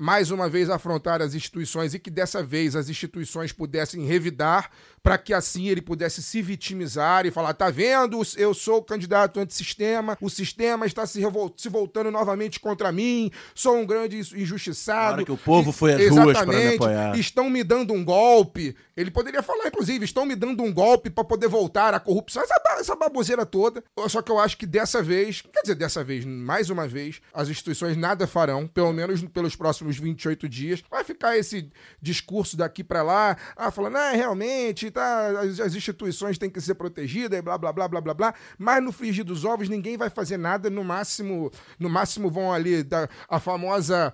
mais 0.02 0.32
uma 0.32 0.50
vez 0.50 0.68
afrontar 0.68 1.22
as 1.22 1.36
instituições 1.36 1.94
e 1.94 2.00
que 2.00 2.10
dessa 2.10 2.42
vez 2.42 2.76
as 2.76 2.90
instituições 2.90 3.52
pudessem 3.52 4.04
revidar 4.04 4.72
para 5.04 5.18
que 5.18 5.34
assim 5.34 5.68
ele 5.68 5.82
pudesse 5.82 6.22
se 6.22 6.42
vitimizar 6.42 7.26
e 7.26 7.32
falar: 7.32 7.54
tá 7.54 7.70
vendo? 7.70 8.22
Eu 8.38 8.54
sou 8.54 8.78
o 8.78 8.84
candidato 8.84 9.40
antissistema, 9.40 10.18
o 10.22 10.30
sistema 10.30 10.86
está 10.86 11.06
se, 11.06 11.22
se 11.58 11.70
voltando 11.70 12.12
novamente 12.12 12.60
contra 12.60 12.92
mim, 12.92 13.32
sou 13.56 13.78
um 13.78 13.86
grande 13.86 14.18
injustiçado. 14.20 15.14
hora 15.14 15.26
que 15.26 15.32
o 15.32 15.38
povo 15.38 15.72
E- 15.72 15.74
foi 15.74 15.94
às 15.94 16.10
ruas 16.10 16.38
para 16.38 16.46
me 16.46 16.54
Exatamente. 16.56 16.76
apoiar. 16.76 17.18
Estão 17.18 17.50
me 17.50 17.64
dando 17.64 17.94
um 17.94 18.04
golpe. 18.04 18.76
Ele 18.96 19.10
poderia 19.10 19.42
falar, 19.42 19.68
inclusive, 19.68 20.06
estão 20.06 20.26
me 20.26 20.36
dando 20.36 20.62
um 20.62 20.72
golpe 20.72 21.10
para 21.10 21.24
poder 21.24 21.48
voltar 21.48 21.94
à 21.94 22.00
corrupção. 22.00 22.44
Essa, 22.44 22.54
essa 22.80 22.96
baboseira 22.96 23.46
toda. 23.46 23.84
Só 24.08 24.22
que 24.22 24.32
eu 24.32 24.38
acho 24.38 24.58
que 24.58 24.66
dessa 24.66 25.02
vez, 25.02 25.42
quer 25.42 25.62
dizer, 25.62 25.76
dessa 25.76 26.04
vez, 26.04 26.24
mais 26.26 26.70
uma 26.70 26.88
vez, 26.88 27.22
as 27.34 27.50
instituições 27.50 27.98
nada 27.98 28.28
farão, 28.28 28.68
pelo 28.68 28.92
menos 28.94 29.24
pelos 29.30 29.56
próximos 29.56 29.98
28 29.98 30.48
dias. 30.48 30.84
Vai 30.92 31.04
ficar 31.04 31.38
esse 31.38 31.72
discurso 32.02 32.56
daqui 32.56 32.84
para 32.84 33.02
lá, 33.02 33.38
ah, 33.56 33.72
falando, 33.72 33.98
ah, 33.98 34.12
realmente, 34.12 34.91
tá, 34.92 35.40
as, 35.42 35.60
as 35.60 35.76
instituições 35.76 36.38
têm 36.38 36.50
que 36.50 36.62
ser 36.62 36.76
protegidas 36.76 37.40
e 37.40 37.42
blá, 37.42 37.58
blá, 37.58 37.72
blá, 37.74 37.88
blá, 37.88 38.02
blá, 38.02 38.14
blá. 38.14 38.34
Mas 38.58 38.84
no 38.84 38.92
frigir 38.92 39.24
dos 39.24 39.46
ovos, 39.46 39.68
ninguém 39.70 39.98
vai 39.98 40.10
fazer 40.10 40.38
nada. 40.38 40.70
No 40.70 40.84
máximo, 40.84 41.52
no 41.80 41.90
máximo 41.90 42.30
vão 42.30 42.52
ali, 42.54 42.84
da, 42.84 43.08
a 43.30 43.40
famosa, 43.40 44.14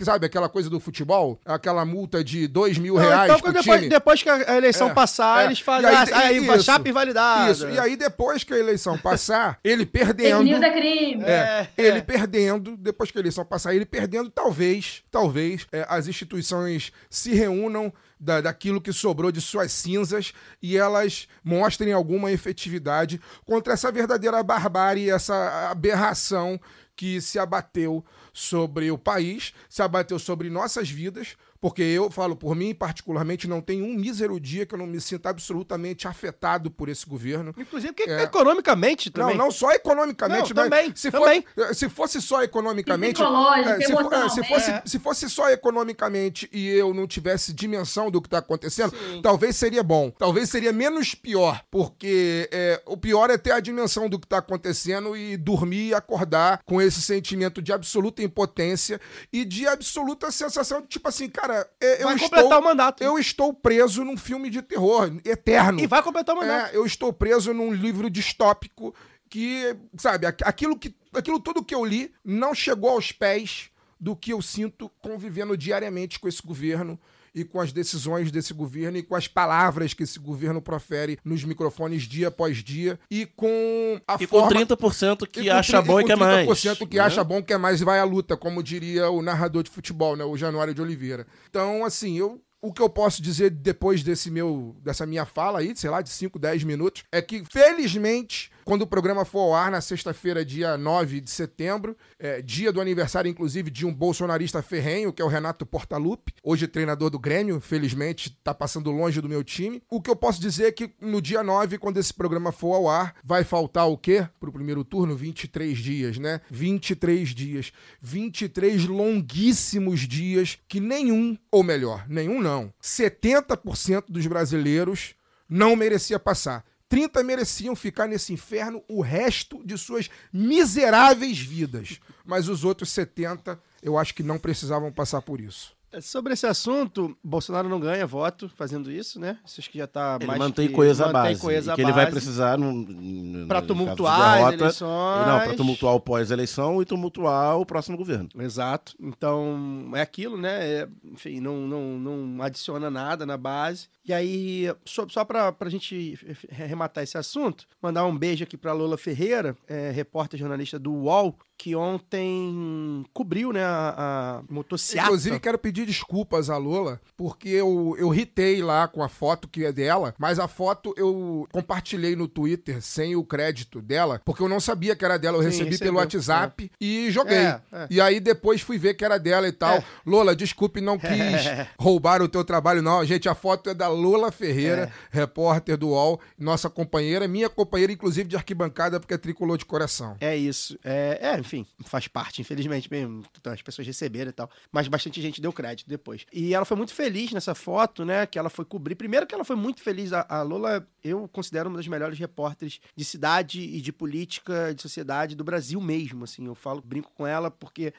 sabe, 0.00 0.26
aquela 0.26 0.48
coisa 0.48 0.70
do 0.70 0.78
futebol? 0.80 1.38
Aquela 1.44 1.84
multa 1.84 2.22
de 2.22 2.46
2 2.46 2.78
mil 2.78 2.94
Não, 2.94 3.00
reais 3.02 3.30
então, 3.30 3.40
pro 3.40 3.52
depois, 3.52 3.78
time. 3.80 3.88
depois 3.90 4.22
que 4.22 4.28
a 4.30 4.56
eleição 4.56 4.90
É, 4.90 4.94
passar, 4.94 5.42
é. 5.42 5.46
eles 5.46 5.60
fazem. 5.60 5.90
E 5.90 5.94
ah, 5.94 6.00
aí- 6.02 6.12
Aí, 6.12 6.38
aí 6.38 6.46
isso. 6.56 6.62
chapa 6.62 6.88
invalidada. 6.88 7.50
Isso, 7.50 7.68
e 7.68 7.78
aí 7.78 7.96
depois 7.96 8.44
que 8.44 8.54
a 8.54 8.58
eleição 8.58 8.96
passar, 8.98 9.58
ele 9.64 9.84
Fake 9.84 9.92
perdendo. 9.98 10.42
news 10.44 10.62
é 10.62 10.70
crime. 10.70 11.24
É, 11.24 11.68
ele 11.76 12.02
perdendo, 12.02 12.76
depois 12.76 13.10
que 13.10 13.18
a 13.18 13.20
eleição 13.20 13.44
passar, 13.44 13.74
ele 13.74 13.84
perdendo, 13.84 14.30
talvez, 14.30 15.02
talvez, 15.10 15.66
é, 15.72 15.84
as 15.88 16.06
instituições 16.08 16.92
se 17.10 17.34
reúnam 17.34 17.92
da, 18.22 18.40
daquilo 18.40 18.80
que 18.80 18.92
sobrou 18.92 19.32
de 19.32 19.40
suas 19.40 19.72
cinzas 19.72 20.32
e 20.62 20.78
elas 20.78 21.26
mostrem 21.42 21.92
alguma 21.92 22.30
efetividade 22.30 23.20
contra 23.44 23.72
essa 23.72 23.90
verdadeira 23.90 24.40
barbárie, 24.44 25.10
essa 25.10 25.68
aberração 25.68 26.60
que 26.94 27.20
se 27.20 27.36
abateu 27.36 28.04
sobre 28.32 28.92
o 28.92 28.96
país, 28.96 29.52
se 29.68 29.82
abateu 29.82 30.20
sobre 30.20 30.48
nossas 30.48 30.88
vidas, 30.88 31.36
porque 31.62 31.80
eu 31.80 32.10
falo 32.10 32.34
por 32.34 32.56
mim, 32.56 32.74
particularmente, 32.74 33.46
não 33.46 33.60
tem 33.60 33.80
um 33.82 33.94
mísero 33.94 34.40
dia 34.40 34.66
que 34.66 34.74
eu 34.74 34.78
não 34.78 34.86
me 34.86 35.00
sinta 35.00 35.30
absolutamente 35.30 36.08
afetado 36.08 36.72
por 36.72 36.88
esse 36.88 37.06
governo. 37.06 37.54
Inclusive, 37.56 37.92
porque 37.92 38.10
É. 38.10 38.22
economicamente 38.24 39.10
também. 39.10 39.36
Não, 39.36 39.44
não 39.46 39.50
só 39.52 39.70
economicamente, 39.70 40.52
Não, 40.52 40.62
mas 40.62 40.70
também, 40.70 40.92
se, 40.96 41.10
também. 41.12 41.44
For, 41.54 41.74
se 41.74 41.88
fosse 41.88 42.20
só 42.20 42.42
economicamente. 42.42 43.14
Psicológico, 43.22 43.68
é, 43.68 43.80
se, 43.80 43.92
for- 43.92 44.12
é, 44.12 44.28
se 44.28 44.44
fosse, 44.44 44.70
É. 44.72 44.82
se 44.84 44.98
fosse 44.98 45.30
só 45.30 45.50
economicamente 45.50 46.48
e 46.52 46.66
eu 46.68 46.92
não 46.92 47.06
tivesse 47.06 47.52
dimensão 47.52 48.10
do 48.10 48.20
que 48.20 48.26
está 48.26 48.38
acontecendo, 48.38 48.92
talvez 49.22 49.54
seria 49.56 49.84
bom. 49.84 50.10
Talvez 50.10 50.50
seria 50.50 50.72
menos 50.72 51.14
pior, 51.14 51.62
porque 51.70 52.48
é, 52.50 52.82
o 52.86 52.96
pior 52.96 53.30
é 53.30 53.38
ter 53.38 53.52
a 53.52 53.60
dimensão 53.60 54.08
do 54.08 54.18
que 54.18 54.26
está 54.26 54.38
acontecendo 54.38 55.16
e 55.16 55.36
dormir 55.36 55.88
e 55.90 55.94
acordar 55.94 56.60
com 56.64 56.82
esse 56.82 57.00
sentimento 57.00 57.62
de 57.62 57.72
absoluta 57.72 58.20
impotência 58.20 59.00
e 59.32 59.44
de 59.44 59.66
absoluta 59.66 60.30
sensação 60.32 60.80
de 60.80 60.88
tipo 60.88 61.08
assim, 61.08 61.28
cara, 61.28 61.51
é, 61.80 62.02
eu 62.02 62.04
Vai 62.06 62.14
estou. 62.16 62.28
completar 62.30 62.58
o 62.60 62.64
mandato. 62.64 63.02
Eu 63.02 63.18
estou 63.18 63.52
preso 63.54 64.04
num 64.04 64.16
filme 64.16 64.48
de 64.50 64.62
terror 64.62 65.12
eterno. 65.24 65.80
E 65.80 65.86
vai 65.86 66.02
completar 66.02 66.34
o 66.34 66.38
mandato. 66.40 66.72
É, 66.72 66.76
eu 66.76 66.84
estou 66.86 67.12
preso 67.12 67.52
num 67.54 67.72
livro 67.72 68.08
distópico 68.10 68.94
que, 69.28 69.74
sabe, 69.96 70.26
aqu- 70.26 70.44
aquilo, 70.44 70.78
que, 70.78 70.94
aquilo 71.14 71.40
tudo 71.40 71.64
que 71.64 71.74
eu 71.74 71.84
li 71.84 72.12
não 72.24 72.54
chegou 72.54 72.90
aos 72.90 73.12
pés 73.12 73.70
do 73.98 74.14
que 74.16 74.32
eu 74.32 74.42
sinto 74.42 74.88
convivendo 75.00 75.56
diariamente 75.56 76.18
com 76.18 76.28
esse 76.28 76.42
governo 76.42 76.98
e 77.34 77.44
com 77.44 77.60
as 77.60 77.72
decisões 77.72 78.30
desse 78.30 78.52
governo 78.52 78.98
e 78.98 79.02
com 79.02 79.14
as 79.14 79.26
palavras 79.26 79.94
que 79.94 80.02
esse 80.02 80.18
governo 80.18 80.60
profere 80.60 81.18
nos 81.24 81.44
microfones 81.44 82.02
dia 82.02 82.28
após 82.28 82.58
dia 82.58 82.98
e 83.10 83.26
com 83.26 84.00
a 84.06 84.14
E 84.20 84.26
com 84.26 84.38
forma 84.38 84.60
30% 84.60 85.26
que 85.26 85.44
com 85.44 85.52
acha 85.52 85.82
bom 85.82 86.00
e 86.00 86.02
com 86.02 86.08
quer 86.08 86.16
mais. 86.16 86.48
30% 86.48 86.88
que 86.88 86.96
né? 86.96 87.02
acha 87.02 87.24
bom, 87.24 87.42
quer 87.42 87.58
mais 87.58 87.80
e 87.80 87.84
vai 87.84 87.98
à 87.98 88.04
luta, 88.04 88.36
como 88.36 88.62
diria 88.62 89.10
o 89.10 89.22
narrador 89.22 89.62
de 89.62 89.70
futebol, 89.70 90.16
né, 90.16 90.24
o 90.24 90.36
Januário 90.36 90.74
de 90.74 90.82
Oliveira. 90.82 91.26
Então, 91.48 91.84
assim, 91.84 92.18
eu 92.18 92.40
o 92.62 92.72
que 92.72 92.80
eu 92.80 92.88
posso 92.88 93.20
dizer 93.20 93.50
depois 93.50 94.04
desse 94.04 94.30
meu 94.30 94.76
dessa 94.80 95.04
minha 95.04 95.26
fala 95.26 95.58
aí, 95.58 95.74
sei 95.74 95.90
lá, 95.90 96.00
de 96.00 96.10
5, 96.10 96.38
10 96.38 96.62
minutos, 96.62 97.02
é 97.10 97.20
que 97.20 97.44
felizmente 97.44 98.52
quando 98.64 98.82
o 98.82 98.86
programa 98.86 99.24
for 99.24 99.40
ao 99.40 99.54
ar 99.54 99.70
na 99.70 99.80
sexta-feira, 99.80 100.44
dia 100.44 100.76
9 100.76 101.20
de 101.20 101.30
setembro, 101.30 101.96
é, 102.18 102.40
dia 102.40 102.72
do 102.72 102.80
aniversário, 102.80 103.28
inclusive, 103.28 103.70
de 103.70 103.86
um 103.86 103.92
bolsonarista 103.92 104.62
ferrenho, 104.62 105.12
que 105.12 105.20
é 105.20 105.24
o 105.24 105.28
Renato 105.28 105.66
Portaluppi, 105.66 106.34
hoje 106.42 106.66
treinador 106.66 107.10
do 107.10 107.18
Grêmio, 107.18 107.60
felizmente 107.60 108.28
está 108.28 108.54
passando 108.54 108.90
longe 108.90 109.20
do 109.20 109.28
meu 109.28 109.42
time. 109.42 109.82
O 109.90 110.00
que 110.00 110.10
eu 110.10 110.16
posso 110.16 110.40
dizer 110.40 110.66
é 110.66 110.72
que 110.72 110.90
no 111.00 111.20
dia 111.20 111.42
9, 111.42 111.78
quando 111.78 111.98
esse 111.98 112.12
programa 112.12 112.52
for 112.52 112.74
ao 112.74 112.88
ar, 112.88 113.14
vai 113.24 113.44
faltar 113.44 113.88
o 113.88 113.98
quê 113.98 114.26
para 114.38 114.48
o 114.48 114.52
primeiro 114.52 114.84
turno? 114.84 115.16
23 115.16 115.78
dias, 115.78 116.18
né? 116.18 116.40
23 116.50 117.28
dias. 117.30 117.72
23 118.00 118.86
longuíssimos 118.86 120.00
dias 120.00 120.58
que 120.68 120.80
nenhum, 120.80 121.36
ou 121.50 121.62
melhor, 121.62 122.06
nenhum 122.08 122.40
não, 122.40 122.72
70% 122.82 124.04
dos 124.08 124.26
brasileiros 124.26 125.14
não 125.48 125.76
merecia 125.76 126.18
passar. 126.18 126.64
30 126.92 127.22
mereciam 127.22 127.74
ficar 127.74 128.06
nesse 128.06 128.34
inferno 128.34 128.84
o 128.86 129.00
resto 129.00 129.64
de 129.64 129.78
suas 129.78 130.10
miseráveis 130.30 131.38
vidas. 131.38 131.98
Mas 132.22 132.48
os 132.48 132.64
outros 132.64 132.90
70, 132.90 133.58
eu 133.82 133.96
acho 133.96 134.14
que 134.14 134.22
não 134.22 134.38
precisavam 134.38 134.92
passar 134.92 135.22
por 135.22 135.40
isso. 135.40 135.74
Sobre 136.00 136.32
esse 136.32 136.46
assunto, 136.46 137.16
Bolsonaro 137.22 137.68
não 137.68 137.78
ganha 137.78 138.06
voto 138.06 138.48
fazendo 138.56 138.90
isso, 138.90 139.20
né? 139.20 139.38
Isso 139.44 139.60
acho 139.60 139.70
que 139.70 139.78
já 139.78 139.86
tá 139.86 140.16
Ele 140.18 140.26
mais 140.26 140.38
mantém 140.38 140.68
que- 140.68 140.74
coisa 140.74 141.06
mantém 141.06 141.12
base. 141.32 141.40
coisa 141.40 141.72
e 141.72 141.74
que 141.74 141.80
ele 141.82 141.92
vai 141.92 142.04
base. 142.06 142.16
precisar 142.16 142.58
no 142.58 143.66
tumultuar 143.66 144.18
caso 144.18 144.28
de 144.28 144.32
as 144.32 144.36
derrota, 144.38 144.64
eleições. 144.64 145.26
Não, 145.26 145.40
para 145.40 145.54
tumultuar 145.54 145.94
o 145.94 146.00
pós-eleição 146.00 146.80
e 146.82 146.84
tumultuar 146.84 147.58
o 147.58 147.66
próximo 147.66 147.96
governo. 147.96 148.28
Exato. 148.38 148.94
Então, 149.00 149.90
é 149.94 150.00
aquilo, 150.00 150.36
né? 150.36 150.64
É, 150.66 150.88
enfim, 151.04 151.40
não, 151.40 151.56
não, 151.66 151.98
não 151.98 152.42
adiciona 152.42 152.90
nada 152.90 153.26
na 153.26 153.36
base. 153.36 153.88
E 154.04 154.12
aí, 154.12 154.72
só, 154.84 155.06
só 155.08 155.24
pra, 155.24 155.52
pra 155.52 155.70
gente 155.70 156.18
arrematar 156.50 157.04
esse 157.04 157.16
assunto, 157.18 157.66
mandar 157.80 158.04
um 158.04 158.16
beijo 158.16 158.42
aqui 158.44 158.56
pra 158.56 158.72
Lola 158.72 158.96
Ferreira, 158.98 159.56
é, 159.68 159.90
repórter 159.90 160.38
jornalista 160.40 160.78
do 160.78 160.92
UOL, 160.92 161.36
que 161.62 161.76
ontem 161.76 163.04
cobriu, 163.12 163.52
né, 163.52 163.62
a, 163.62 163.94
a 163.96 164.52
motociata. 164.52 165.06
Inclusive, 165.06 165.38
quero 165.38 165.56
pedir 165.56 165.86
desculpas 165.86 166.50
à 166.50 166.56
Lola, 166.56 167.00
porque 167.16 167.50
eu, 167.50 167.94
eu 168.00 168.08
ritei 168.08 168.60
lá 168.60 168.88
com 168.88 169.00
a 169.00 169.08
foto 169.08 169.46
que 169.46 169.64
é 169.64 169.70
dela, 169.70 170.12
mas 170.18 170.40
a 170.40 170.48
foto 170.48 170.92
eu 170.96 171.46
compartilhei 171.52 172.16
no 172.16 172.26
Twitter 172.26 172.82
sem 172.82 173.14
o 173.14 173.22
crédito 173.22 173.80
dela, 173.80 174.20
porque 174.24 174.42
eu 174.42 174.48
não 174.48 174.58
sabia 174.58 174.96
que 174.96 175.04
era 175.04 175.16
dela. 175.16 175.36
Eu 175.38 175.42
Sim, 175.42 175.50
recebi 175.50 175.70
recebeu, 175.70 175.92
pelo 175.92 175.98
WhatsApp 175.98 176.68
e 176.80 177.08
joguei. 177.12 177.36
É, 177.36 177.60
é. 177.72 177.86
E 177.88 178.00
aí 178.00 178.18
depois 178.18 178.60
fui 178.60 178.76
ver 178.76 178.94
que 178.94 179.04
era 179.04 179.16
dela 179.16 179.46
e 179.46 179.52
tal. 179.52 179.76
É. 179.76 179.84
Lola, 180.04 180.34
desculpe, 180.34 180.80
não 180.80 180.98
quis 180.98 181.46
roubar 181.78 182.22
o 182.22 182.28
teu 182.28 182.44
trabalho, 182.44 182.82
não. 182.82 183.04
Gente, 183.04 183.28
a 183.28 183.36
foto 183.36 183.70
é 183.70 183.74
da 183.74 183.86
Lola 183.86 184.32
Ferreira, 184.32 184.90
É. 185.12 185.16
repórter 185.16 185.76
do 185.76 185.90
UOL, 185.90 186.20
nossa 186.36 186.68
companheira, 186.68 187.28
minha 187.28 187.48
companheira, 187.48 187.92
inclusive, 187.92 188.28
de 188.28 188.34
arquibancada, 188.34 188.98
porque 188.98 189.14
é 189.14 189.18
tricolor 189.18 189.56
de 189.56 189.64
coração. 189.64 190.16
É 190.20 190.36
isso. 190.36 190.76
É, 190.82 191.20
é, 191.22 191.42
enfim, 191.52 191.66
faz 191.84 192.08
parte, 192.08 192.40
infelizmente 192.40 192.90
mesmo. 192.90 193.24
Então, 193.38 193.52
As 193.52 193.60
pessoas 193.60 193.86
receberam 193.86 194.30
e 194.30 194.32
tal. 194.32 194.50
Mas 194.70 194.88
bastante 194.88 195.20
gente 195.20 195.40
deu 195.40 195.52
crédito 195.52 195.88
depois. 195.88 196.24
E 196.32 196.54
ela 196.54 196.64
foi 196.64 196.76
muito 196.76 196.94
feliz 196.94 197.32
nessa 197.32 197.54
foto, 197.54 198.04
né? 198.04 198.26
Que 198.26 198.38
ela 198.38 198.48
foi 198.48 198.64
cobrir. 198.64 198.94
Primeiro 198.94 199.26
que 199.26 199.34
ela 199.34 199.44
foi 199.44 199.56
muito 199.56 199.82
feliz. 199.82 200.12
A, 200.12 200.24
a 200.28 200.42
Lola, 200.42 200.86
eu 201.04 201.28
considero 201.28 201.68
uma 201.68 201.76
das 201.76 201.86
melhores 201.86 202.18
repórteres 202.18 202.80
de 202.96 203.04
cidade 203.04 203.60
e 203.60 203.80
de 203.80 203.92
política, 203.92 204.74
de 204.74 204.80
sociedade 204.80 205.36
do 205.36 205.44
Brasil 205.44 205.80
mesmo. 205.80 206.24
Assim, 206.24 206.46
eu 206.46 206.54
falo, 206.54 206.80
brinco 206.80 207.12
com 207.14 207.26
ela 207.26 207.50
porque. 207.50 207.92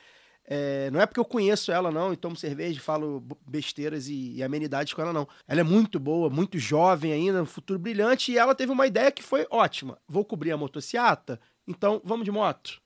é, 0.45 0.89
não 0.91 0.99
é 0.99 1.05
porque 1.05 1.19
eu 1.19 1.25
conheço 1.25 1.71
ela, 1.71 1.91
não, 1.91 2.11
e 2.11 2.17
tomo 2.17 2.35
cerveja 2.35 2.77
e 2.77 2.81
falo 2.81 3.23
besteiras 3.47 4.07
e, 4.07 4.33
e 4.35 4.43
amenidades 4.43 4.93
com 4.93 5.01
ela, 5.01 5.13
não. 5.13 5.27
Ela 5.47 5.61
é 5.61 5.63
muito 5.63 5.99
boa, 5.99 6.29
muito 6.29 6.57
jovem 6.57 7.13
ainda, 7.13 7.41
um 7.41 7.45
futuro 7.45 7.79
brilhante, 7.79 8.31
e 8.31 8.37
ela 8.37 8.55
teve 8.55 8.71
uma 8.71 8.87
ideia 8.87 9.11
que 9.11 9.23
foi 9.23 9.47
ótima. 9.49 9.97
Vou 10.07 10.25
cobrir 10.25 10.51
a 10.51 10.57
motociata, 10.57 11.39
então 11.65 12.01
vamos 12.03 12.25
de 12.25 12.31
moto. 12.31 12.82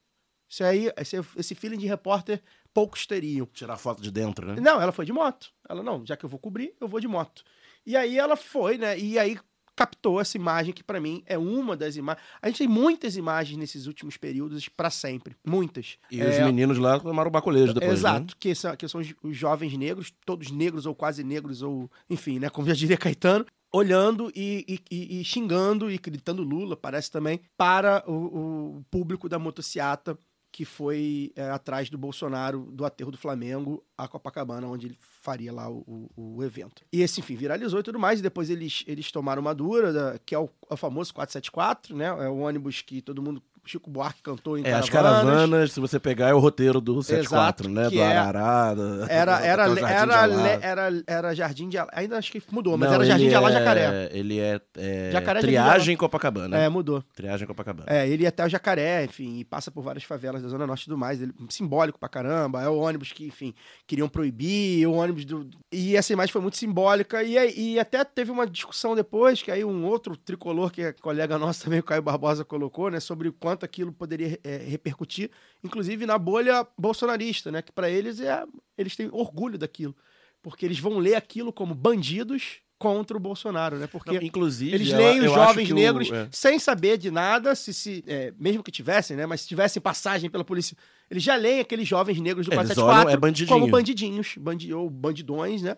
Isso 0.50 0.64
aí, 0.64 0.92
esse, 0.98 1.18
esse 1.36 1.56
feeling 1.56 1.78
de 1.78 1.88
repórter, 1.88 2.42
poucos 2.74 3.06
teriam. 3.06 3.46
Tirar 3.54 3.78
foto 3.78 4.02
de 4.02 4.12
dentro, 4.12 4.46
né? 4.48 4.62
Não, 4.62 4.82
ela 4.82 4.92
foi 4.92 5.06
de 5.06 5.12
moto. 5.14 5.52
Ela, 5.68 5.84
não, 5.84 6.06
já 6.06 6.16
que 6.16 6.24
eu 6.26 6.30
vou 6.30 6.40
cobrir, 6.40 6.74
eu 6.80 6.88
vou 6.88 7.00
de 7.00 7.08
moto. 7.08 7.44
E 7.86 7.96
aí 7.96 8.18
ela 8.18 8.36
foi, 8.36 8.78
né? 8.78 8.98
E 8.98 9.18
aí 9.20 9.38
captou 9.76 10.20
essa 10.20 10.36
imagem 10.36 10.74
que 10.74 10.84
pra 10.84 11.00
mim 11.00 11.22
é 11.28 11.38
uma 11.38 11.78
das 11.78 11.96
imagens. 11.96 12.26
A 12.42 12.48
gente 12.48 12.58
tem 12.58 12.68
muitas 12.68 13.16
imagens 13.16 13.58
nesses 13.60 13.86
últimos 13.86 14.18
períodos 14.18 14.68
pra 14.68 14.90
sempre, 14.90 15.36
muitas. 15.46 15.98
E 16.10 16.20
É, 16.20 16.30
os 16.30 16.38
meninos 16.40 16.80
lá 16.80 17.00
tomaram 17.00 17.28
o 17.30 17.32
baculejo 17.32 17.74
depois, 17.76 18.00
Exato, 18.00 18.34
né? 18.34 18.38
que 18.40 18.56
são, 18.56 18.76
que 18.76 18.88
são 18.88 19.00
os, 19.02 19.14
os 19.22 19.38
jovens 19.38 19.78
negros, 19.78 20.12
todos 20.26 20.50
negros 20.50 20.88
ou 20.88 20.96
quase 20.96 21.24
negros, 21.24 21.62
ou 21.62 21.92
enfim, 22.10 22.40
né? 22.40 22.50
Como 22.50 22.68
já 22.68 22.74
diria 22.74 22.98
Caetano, 22.98 23.46
olhando 23.72 24.32
e, 24.36 24.66
e- 24.68 24.80
e- 24.90 25.22
e 25.22 25.24
xingando 25.24 25.92
e 25.92 25.98
gritando 26.00 26.42
Lula, 26.42 26.76
parece 26.76 27.12
também, 27.12 27.40
para 27.56 28.04
o, 28.10 28.78
o 28.80 28.86
público 28.90 29.30
da 29.30 29.38
motociata 29.38 30.18
que 30.58 30.66
foi 30.66 31.32
é, 31.36 31.52
atrás 31.52 31.88
do 31.88 32.00
Bolsonaro, 32.00 32.62
do 32.72 32.84
aterro 32.84 33.12
do 33.12 33.18
Flamengo, 33.18 33.84
a 33.96 34.08
Copacabana, 34.08 34.66
onde 34.66 34.88
ele 34.88 34.98
faria 35.22 35.54
lá 35.54 35.70
o, 35.70 36.10
o- 36.18 36.38
o 36.38 36.44
evento. 36.44 36.84
E 36.92 37.04
esse, 37.04 37.20
enfim, 37.20 37.36
viralizou 37.36 37.80
e 37.80 37.84
tudo 37.84 38.00
mais, 38.00 38.20
e 38.22 38.24
depois 38.24 38.50
eles, 38.50 38.84
eles 38.88 39.12
tomaram 39.12 39.40
uma 39.40 39.54
dura, 39.54 39.94
da- 39.94 40.18
que 40.26 40.34
é 40.34 40.40
o, 40.40 40.50
é 40.68 40.74
o 40.74 40.78
famoso 40.78 41.14
474, 41.14 41.96
né? 41.96 42.06
É 42.08 42.28
o 42.28 42.38
ônibus 42.38 42.82
que 42.82 43.04
todo 43.04 43.22
mundo, 43.22 43.40
Chico 43.68 43.90
Buarque 43.90 44.22
cantou 44.22 44.58
em 44.58 44.66
É, 44.66 44.74
as 44.74 44.90
caravanas. 44.90 45.26
caravanas, 45.34 45.72
se 45.74 45.80
você 45.80 46.00
pegar, 46.00 46.30
é 46.30 46.34
o 46.34 46.40
roteiro 46.40 46.80
do 46.82 47.02
74, 47.04 47.68
Exato, 47.68 47.70
né? 47.70 47.90
Do 47.90 48.00
é- 48.02 48.18
Arará. 48.18 48.74
da- 48.74 49.06
Era, 49.10 49.40
era, 49.46 49.66
Jardim 49.68 49.76
de 49.76 49.84
era, 49.84 50.60
era, 50.62 51.04
era 51.08 51.36
Jardim 51.36 51.70
de 51.70 51.78
Alá. 51.78 51.92
Ainda 51.94 52.18
acho 52.18 52.32
que 52.32 52.42
mudou, 52.52 52.78
mas 52.78 52.88
Não, 52.90 52.96
era 52.96 53.06
Jardim 53.06 53.30
de 53.30 53.36
Alá 53.36 53.50
é- 53.50 53.54
Jacaré. 53.54 54.10
Ele 54.14 54.40
é, 54.40 54.62
é 54.78 55.10
Jacaré, 55.12 55.40
de 55.42 55.48
triagem. 55.48 55.98
Copacabana. 55.98 56.58
É, 56.58 56.70
mudou. 56.70 57.04
Triagem 57.16 57.48
Copacabana. 57.48 57.88
É, 57.90 58.08
ele 58.08 58.24
ia 58.24 58.30
até 58.30 58.46
o 58.46 58.50
Jacaré, 58.50 59.04
enfim, 59.06 59.38
e 59.40 59.44
passa 59.46 59.70
por 59.72 59.82
várias 59.82 60.04
favelas 60.04 60.42
da 60.42 60.48
Zona 60.50 60.66
Norte 60.68 60.82
e 60.82 60.86
tudo 60.86 60.98
mais. 60.98 61.22
Ele, 61.22 61.34
simbólico 61.50 62.00
pra 62.00 62.10
caramba. 62.10 62.62
É 62.62 62.70
o 62.70 62.78
ônibus 62.78 63.12
que, 63.12 63.26
enfim, 63.28 63.54
queriam 63.86 64.08
proibir, 64.08 64.88
o 64.88 64.94
ônibus 64.94 65.26
do. 65.26 65.48
E 65.72 65.96
essa 65.96 66.14
imagem 66.14 66.32
foi 66.32 66.42
muito 66.42 66.58
simbólica. 66.58 67.24
E, 67.24 67.36
e 67.74 67.80
até 67.80 68.04
teve 68.04 68.32
uma 68.32 68.46
discussão 68.48 68.96
depois, 68.96 69.42
que 69.42 69.52
aí 69.52 69.64
um 69.66 69.86
outro 69.86 70.16
tricolor, 70.16 70.72
que 70.72 70.82
é 70.82 70.94
colega 70.94 71.38
nosso 71.38 71.64
também, 71.64 71.80
o 71.80 71.84
Caio 71.84 72.02
Barbosa, 72.02 72.46
colocou, 72.46 72.90
né, 72.92 73.00
sobre 73.00 73.28
o 73.28 73.34
quanto 73.34 73.57
aquilo 73.66 73.92
poderia 73.92 74.40
é, 74.44 74.58
repercutir, 74.58 75.30
inclusive 75.64 76.06
na 76.06 76.18
bolha 76.18 76.66
bolsonarista, 76.78 77.52
né? 77.52 77.62
Que 77.62 77.72
pra 77.72 77.90
eles 77.90 78.20
é. 78.20 78.44
Eles 78.78 78.96
têm 78.96 79.10
orgulho 79.12 79.58
daquilo. 79.58 79.96
Porque 80.42 80.66
eles 80.66 80.80
vão 80.80 80.98
ler 81.00 81.16
aquilo 81.16 81.52
como 81.52 81.74
bandidos 81.74 82.58
contra 82.80 83.18
o 83.18 83.20
Bolsonaro, 83.20 83.78
né? 83.78 83.88
Porque 83.88 84.12
Não, 84.12 84.22
inclusive, 84.22 84.74
eles 84.76 84.90
leem 84.94 85.20
os 85.22 85.32
jovens 85.32 85.66
que 85.66 85.74
o- 85.74 85.76
negros 85.76 86.12
é. 86.12 86.30
sem 86.32 86.60
saber 86.60 86.98
de 87.00 87.10
nada, 87.10 87.56
se, 87.56 87.74
se 87.74 88.04
é, 88.06 88.32
mesmo 88.40 88.62
que 88.62 88.72
tivessem, 88.72 89.18
né? 89.18 89.26
Mas 89.26 89.42
se 89.42 89.48
tivessem 89.48 89.82
passagem 89.82 90.30
pela 90.30 90.44
polícia, 90.46 90.78
eles 91.10 91.24
já 91.24 91.36
leem 91.36 91.60
aqueles 91.60 91.88
jovens 91.88 92.20
negros 92.22 92.46
do 92.46 92.52
Eles 92.54 92.68
474 92.68 93.08
olham, 93.08 93.14
é 93.14 93.18
bandidinho. 93.20 93.50
como 93.60 93.68
bandidinhos, 93.72 94.36
bandi 94.38 94.72
ou 94.72 94.88
bandidões, 94.92 95.64
né? 95.64 95.76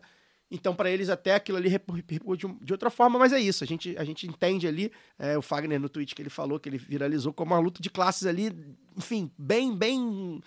Então, 0.52 0.74
para 0.74 0.90
eles, 0.90 1.10
até 1.10 1.36
aquilo 1.36 1.58
ali 1.58 1.70
reper- 1.70 1.96
repercute 1.96 2.48
de, 2.62 2.74
outra 2.74 2.90
forma, 2.90 3.20
mas 3.20 3.32
é 3.32 3.40
isso. 3.40 3.64
A 3.64 3.68
gente, 3.68 3.96
a 3.98 4.04
gente 4.04 4.26
entende 4.28 4.68
ali, 4.68 4.92
é, 5.20 5.38
o 5.38 5.42
Fagner 5.42 5.80
no 5.80 5.88
tweet 5.90 6.16
que 6.16 6.22
ele 6.22 6.30
falou, 6.30 6.60
que 6.60 6.68
ele 6.68 6.78
viralizou 6.80 7.32
como 7.32 7.54
uma 7.54 7.60
luta 7.60 7.82
de 7.82 7.90
classes 7.90 8.26
ali, 8.26 8.52
enfim, 8.98 9.30
bem, 9.38 9.76
bem. 9.76 10.42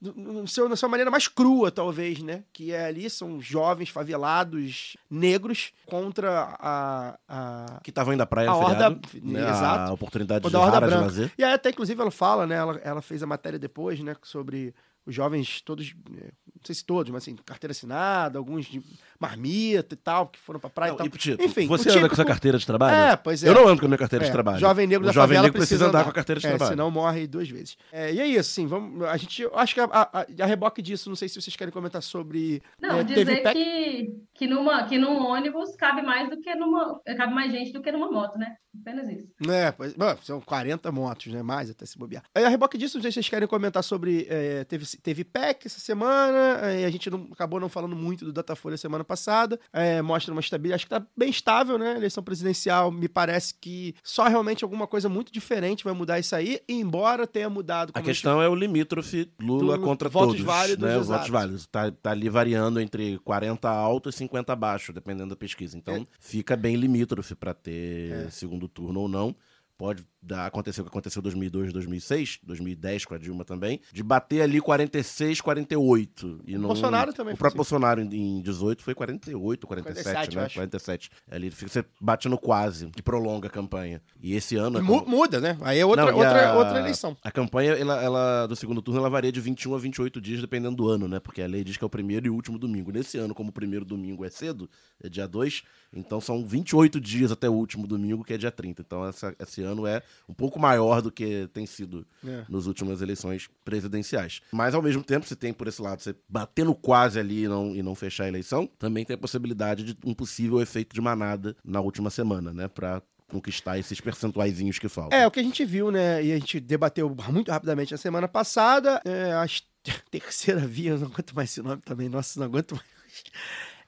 no- 0.00 0.48
seu, 0.48 0.66
na 0.66 0.76
sua 0.76 0.88
maneira 0.88 1.10
mais 1.10 1.28
crua, 1.28 1.70
talvez, 1.70 2.20
né? 2.22 2.42
Que 2.54 2.72
é 2.72 2.86
ali, 2.86 3.10
são 3.10 3.38
jovens 3.38 3.90
favelados 3.90 4.96
negros 5.10 5.72
contra 5.84 6.56
a- 6.58 7.18
a, 7.28 7.80
Que 7.82 7.90
estavam 7.90 8.14
indo 8.14 8.22
à 8.22 8.26
praia 8.26 8.48
A 8.48 8.56
horda- 8.56 8.98
feriado, 9.06 9.32
né, 9.32 9.40
exato. 9.50 9.90
A 9.90 9.92
oportunidade 9.92 10.44
de 10.46 10.50
da 10.50 10.58
Horda 10.58 10.88
de 10.88 10.94
lazer. 10.94 11.32
E 11.36 11.44
aí, 11.44 11.52
até, 11.52 11.68
inclusive, 11.68 12.00
ela 12.00 12.10
fala, 12.10 12.46
né? 12.46 12.54
Ela, 12.54 12.76
ela 12.82 13.02
fez 13.02 13.22
a 13.22 13.26
matéria 13.26 13.58
depois, 13.58 14.00
né? 14.00 14.16
Sobre 14.22 14.74
os 15.10 15.14
jovens 15.14 15.60
todos, 15.60 15.94
eh, 16.16 16.30
não 16.46 16.62
sei 16.64 16.74
se 16.74 16.84
todos, 16.84 17.10
mas 17.10 17.22
assim, 17.22 17.36
carteira 17.44 17.72
assinada, 17.72 18.38
alguns 18.38 18.66
de 18.66 18.82
marmita 19.18 19.94
e 19.94 19.96
tal, 19.96 20.28
que 20.28 20.38
foram 20.38 20.58
pra 20.58 20.70
praia 20.70 20.92
Não, 20.92 21.04
e 21.04 21.06
e, 21.06 21.10
tal. 21.10 21.18
tipo, 21.18 21.42
Enfim, 21.42 21.66
você 21.66 21.90
anda 21.90 22.08
com 22.08 22.14
sua 22.14 22.24
carteira 22.24 22.58
de 22.58 22.64
trabalho? 22.66 22.96
É, 23.12 23.16
pois 23.16 23.42
é. 23.44 23.48
Eu 23.48 23.54
não 23.54 23.68
ando 23.68 23.80
com 23.80 23.86
a 23.86 23.88
minha 23.88 23.98
carteira 23.98 24.24
de 24.24 24.30
É, 24.30 24.32
trabalho. 24.32 24.58
Jovem 24.58 24.86
negro 24.86 25.04
o 25.04 25.06
da 25.06 25.12
jovem 25.12 25.28
favela 25.28 25.42
negro 25.44 25.58
precisa 25.58 25.86
andar 25.88 26.04
com 26.04 26.10
a 26.10 26.12
carteira 26.12 26.40
de 26.40 26.46
é, 26.46 26.50
trabalho. 26.50 26.70
senão 26.70 26.90
morre 26.90 27.26
duas 27.26 27.48
vezes. 27.48 27.76
É, 27.92 28.12
e 28.12 28.20
é 28.20 28.26
isso, 28.26 28.40
assim, 28.40 28.66
vamos, 28.66 29.02
a 29.04 29.16
gente, 29.16 29.42
eu 29.42 29.56
acho 29.58 29.74
que 29.74 29.80
a, 29.80 29.84
a, 29.90 30.26
a 30.40 30.46
reboque 30.46 30.80
disso, 30.80 31.08
não 31.08 31.16
sei 31.16 31.28
se 31.28 31.40
vocês 31.40 31.54
querem 31.56 31.72
comentar 31.72 32.02
sobre... 32.02 32.62
Não, 32.80 32.98
é, 32.98 33.04
dizer 33.04 33.42
que, 33.52 34.14
que, 34.34 34.46
numa, 34.46 34.84
que 34.84 34.96
num 34.98 35.26
ônibus 35.26 35.74
cabe 35.76 36.02
mais 36.02 36.30
do 36.30 36.40
que 36.40 36.54
numa. 36.54 37.00
Cabe 37.16 37.34
mais 37.34 37.50
gente 37.52 37.72
do 37.72 37.82
que 37.82 37.90
numa 37.92 38.10
moto, 38.10 38.38
né? 38.38 38.56
Apenas 38.80 39.08
isso. 39.10 39.28
É, 39.50 39.70
pois, 39.72 39.92
bom, 39.94 40.16
são 40.22 40.40
40 40.40 40.90
motos, 40.92 41.26
né? 41.32 41.42
Mais 41.42 41.70
até 41.70 41.84
se 41.86 41.98
bobear. 41.98 42.22
Aí 42.34 42.44
a 42.44 42.48
reboque 42.48 42.78
disso, 42.78 43.00
se 43.00 43.12
vocês 43.12 43.28
querem 43.28 43.46
comentar 43.48 43.82
sobre. 43.84 44.26
é, 44.28 44.64
teve, 44.64 44.86
teve 45.02 45.24
PEC 45.24 45.66
essa 45.66 45.80
semana, 45.80 46.38
é, 46.68 46.84
a 46.84 46.90
gente 46.90 47.08
não- 47.10 47.28
acabou 47.32 47.60
não 47.60 47.68
falando 47.68 47.94
muito 47.96 48.24
do 48.24 48.32
Datafolha 48.32 48.76
semana 48.76 49.04
passada. 49.04 49.58
é, 49.72 50.00
mostra 50.02 50.32
uma 50.32 50.40
estabilidade, 50.40 50.76
acho 50.76 50.86
que 50.86 50.90
tá 50.90 51.04
bem 51.16 51.30
estável, 51.30 51.78
né? 51.78 51.96
Eleição 51.96 52.22
presidencial, 52.22 52.90
me 52.90 53.08
parece 53.08 53.54
que 53.60 53.94
só 54.02 54.26
realmente 54.28 54.64
alguma 54.64 54.86
coisa 54.86 55.08
muito 55.08 55.32
diferente 55.32 55.84
vai 55.84 55.92
mudar 55.92 56.18
isso 56.18 56.34
aí, 56.34 56.60
embora 56.68 57.26
tenha 57.26 57.48
mudado. 57.50 57.92
A 57.94 58.00
questão 58.02 58.40
é 58.42 58.48
o 58.48 58.54
limítrofe 58.54 59.30
Lula 59.40 59.76
Do- 59.76 59.84
contra 59.84 60.08
votos 60.08 60.32
todos. 60.36 60.44
válidos, 60.44 60.84
né? 60.88 60.98
Votos 60.98 61.28
válidos. 61.28 61.66
Tá, 61.66 61.90
tá 61.90 62.10
ali 62.10 62.28
variando 62.28 62.80
entre 62.80 63.18
40 63.20 63.68
alto 63.68 64.08
e 64.08 64.12
50 64.12 64.54
baixo, 64.56 64.92
dependendo 64.92 65.30
da 65.30 65.36
pesquisa. 65.36 65.76
Então 65.76 65.94
É. 65.96 66.06
fica 66.18 66.56
bem 66.56 66.76
limítrofe 66.76 67.34
para 67.34 67.52
ter 67.54 68.30
segundo 68.30 68.68
turno 68.70 69.00
ou 69.00 69.08
não. 69.08 69.36
Pode 69.76 70.06
dar, 70.22 70.46
acontecer 70.46 70.80
o 70.80 70.84
que 70.84 70.90
aconteceu 70.90 71.20
em 71.20 71.22
2002, 71.22 71.72
2006, 71.72 72.40
2010 72.42 73.04
com 73.06 73.14
a 73.14 73.18
Dilma 73.18 73.44
também, 73.44 73.80
de 73.92 74.02
bater 74.02 74.42
ali 74.42 74.60
46, 74.60 75.40
48. 75.40 76.40
E 76.46 76.56
não, 76.58 76.68
Bolsonaro 76.68 77.12
também 77.12 77.34
O 77.34 77.36
próprio 77.36 77.62
assim. 77.62 77.70
Bolsonaro 77.70 78.00
em 78.02 78.10
em 78.38 78.42
18 78.42 78.82
foi 78.82 78.94
48, 78.94 79.66
47, 79.66 80.04
47, 80.04 80.34
eu 80.36 80.40
né? 80.40 80.46
acho. 80.46 80.54
47. 80.56 81.10
Ali 81.30 81.50
fica- 81.50 81.70
você 81.70 81.84
bate 82.00 82.28
no 82.28 82.36
quase, 82.38 82.88
que 82.88 83.02
prolonga 83.02 83.48
a 83.48 83.50
campanha. 83.50 84.02
E 84.20 84.34
esse 84.34 84.56
ano... 84.56 84.78
é 84.78 84.82
Mu- 84.82 85.00
como- 85.04 85.16
muda, 85.16 85.40
né? 85.40 85.56
Aí 85.62 85.78
é 85.78 85.86
outra, 85.86 86.04
não, 86.06 86.10
e 86.12 86.14
outra, 86.14 86.48
a- 86.50 86.54
outra 86.56 86.78
eleição. 86.80 87.16
A 87.22 87.30
campanha, 87.30 87.72
ela, 87.72 88.02
ela- 88.02 88.46
do 88.46 88.54
segundo 88.56 88.82
turno, 88.82 89.00
ela 89.00 89.08
varia 89.10 89.32
de 89.32 89.40
21 89.40 89.74
a 89.74 89.78
28 89.78 90.20
dias, 90.20 90.40
dependendo 90.40 90.76
do 90.76 90.88
ano, 90.88 91.08
né? 91.08 91.18
Porque 91.18 91.40
a 91.42 91.46
lei 91.46 91.64
diz 91.64 91.76
que 91.76 91.84
é 91.84 91.86
o 91.86 91.90
primeiro 91.90 92.26
e 92.26 92.30
último 92.30 92.58
domingo. 92.58 92.90
Nesse 92.92 93.16
ano, 93.18 93.34
como 93.34 93.50
o 93.50 93.52
primeiro 93.52 93.84
domingo 93.84 94.24
é 94.24 94.30
cedo, 94.30 94.68
é 95.02 95.08
dia 95.08 95.26
2, 95.26 95.62
então 95.92 96.20
são 96.20 96.46
28 96.46 97.00
dias 97.00 97.32
até 97.32 97.48
o 97.48 97.52
último 97.54 97.86
domingo, 97.86 98.22
que 98.24 98.32
é 98.34 98.38
dia 98.38 98.50
30. 98.50 98.82
Então 98.82 99.06
essa- 99.06 99.34
esse 99.38 99.62
ano 99.62 99.86
é 99.86 100.02
um 100.28 100.34
pouco 100.34 100.58
maior 100.58 101.00
do 101.02 101.10
que 101.10 101.48
tem 101.52 101.66
sido 101.66 102.06
É. 102.26 102.44
nas 102.48 102.66
últimas 102.66 103.00
eleições 103.02 103.48
presidenciais. 103.64 104.40
Mas, 104.52 104.74
ao 104.74 104.82
mesmo 104.82 105.02
tempo, 105.02 105.26
se 105.26 105.34
tem, 105.36 105.52
por 105.52 105.66
esse 105.68 105.80
lado, 105.82 106.02
você 106.02 106.14
bater 106.28 106.64
no 106.64 106.74
quase 106.74 107.18
ali 107.18 107.44
e 107.44 107.48
não, 107.48 107.74
e 107.74 107.82
não 107.82 107.94
fechar 107.94 108.24
a 108.24 108.28
eleição, 108.28 108.66
também 108.78 109.04
tem 109.04 109.14
a 109.14 109.18
possibilidade 109.18 109.84
de 109.84 109.96
um 110.04 110.14
possível 110.14 110.60
efeito 110.60 110.94
de 110.94 111.00
manada 111.00 111.56
na 111.64 111.80
última 111.80 112.10
semana, 112.10 112.52
né? 112.52 112.68
Pra 112.68 113.02
conquistar 113.28 113.78
esses 113.78 114.00
percentuaizinhos 114.00 114.78
que 114.78 114.88
faltam. 114.88 115.16
É, 115.16 115.24
o 115.26 115.30
que 115.30 115.38
a 115.38 115.42
gente 115.42 115.64
viu, 115.64 115.90
né? 115.90 116.20
E 116.24 116.32
a 116.32 116.38
gente 116.38 116.58
debateu 116.58 117.14
muito 117.28 117.50
rapidamente 117.52 117.92
na 117.92 117.98
semana 117.98 118.26
passada. 118.26 119.00
É, 119.04 119.32
a 119.34 119.44
es- 119.44 119.62
terceira 120.10 120.60
via, 120.66 120.90
eu 120.90 120.98
não 120.98 121.06
aguento 121.06 121.32
mais 121.34 121.50
esse 121.50 121.62
nome 121.62 121.80
também. 121.82 122.08
Nossa, 122.08 122.38
não 122.40 122.46
aguento 122.46 122.72
mais. 122.74 123.22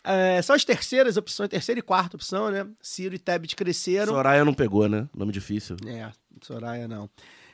É, 0.04 0.42
são 0.42 0.56
as 0.56 0.64
terceiras 0.64 1.16
opções, 1.16 1.48
terceira 1.48 1.78
e 1.78 1.82
quarta 1.82 2.16
opção, 2.16 2.50
né? 2.50 2.66
Ciro 2.80 3.14
e 3.14 3.18
Tebet 3.18 3.54
cresceram. 3.54 4.12
Soraya 4.12 4.44
não 4.44 4.52
pegou, 4.54 4.88
né? 4.88 5.08
Nome 5.16 5.30
difícil. 5.32 5.76
É, 5.86 6.10
Soraya 6.42 6.88
não. 6.88 7.08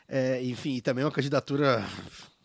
É, 0.08 0.42
enfim, 0.42 0.76
e 0.76 0.80
também 0.80 1.04
uma 1.04 1.10
candidatura 1.10 1.84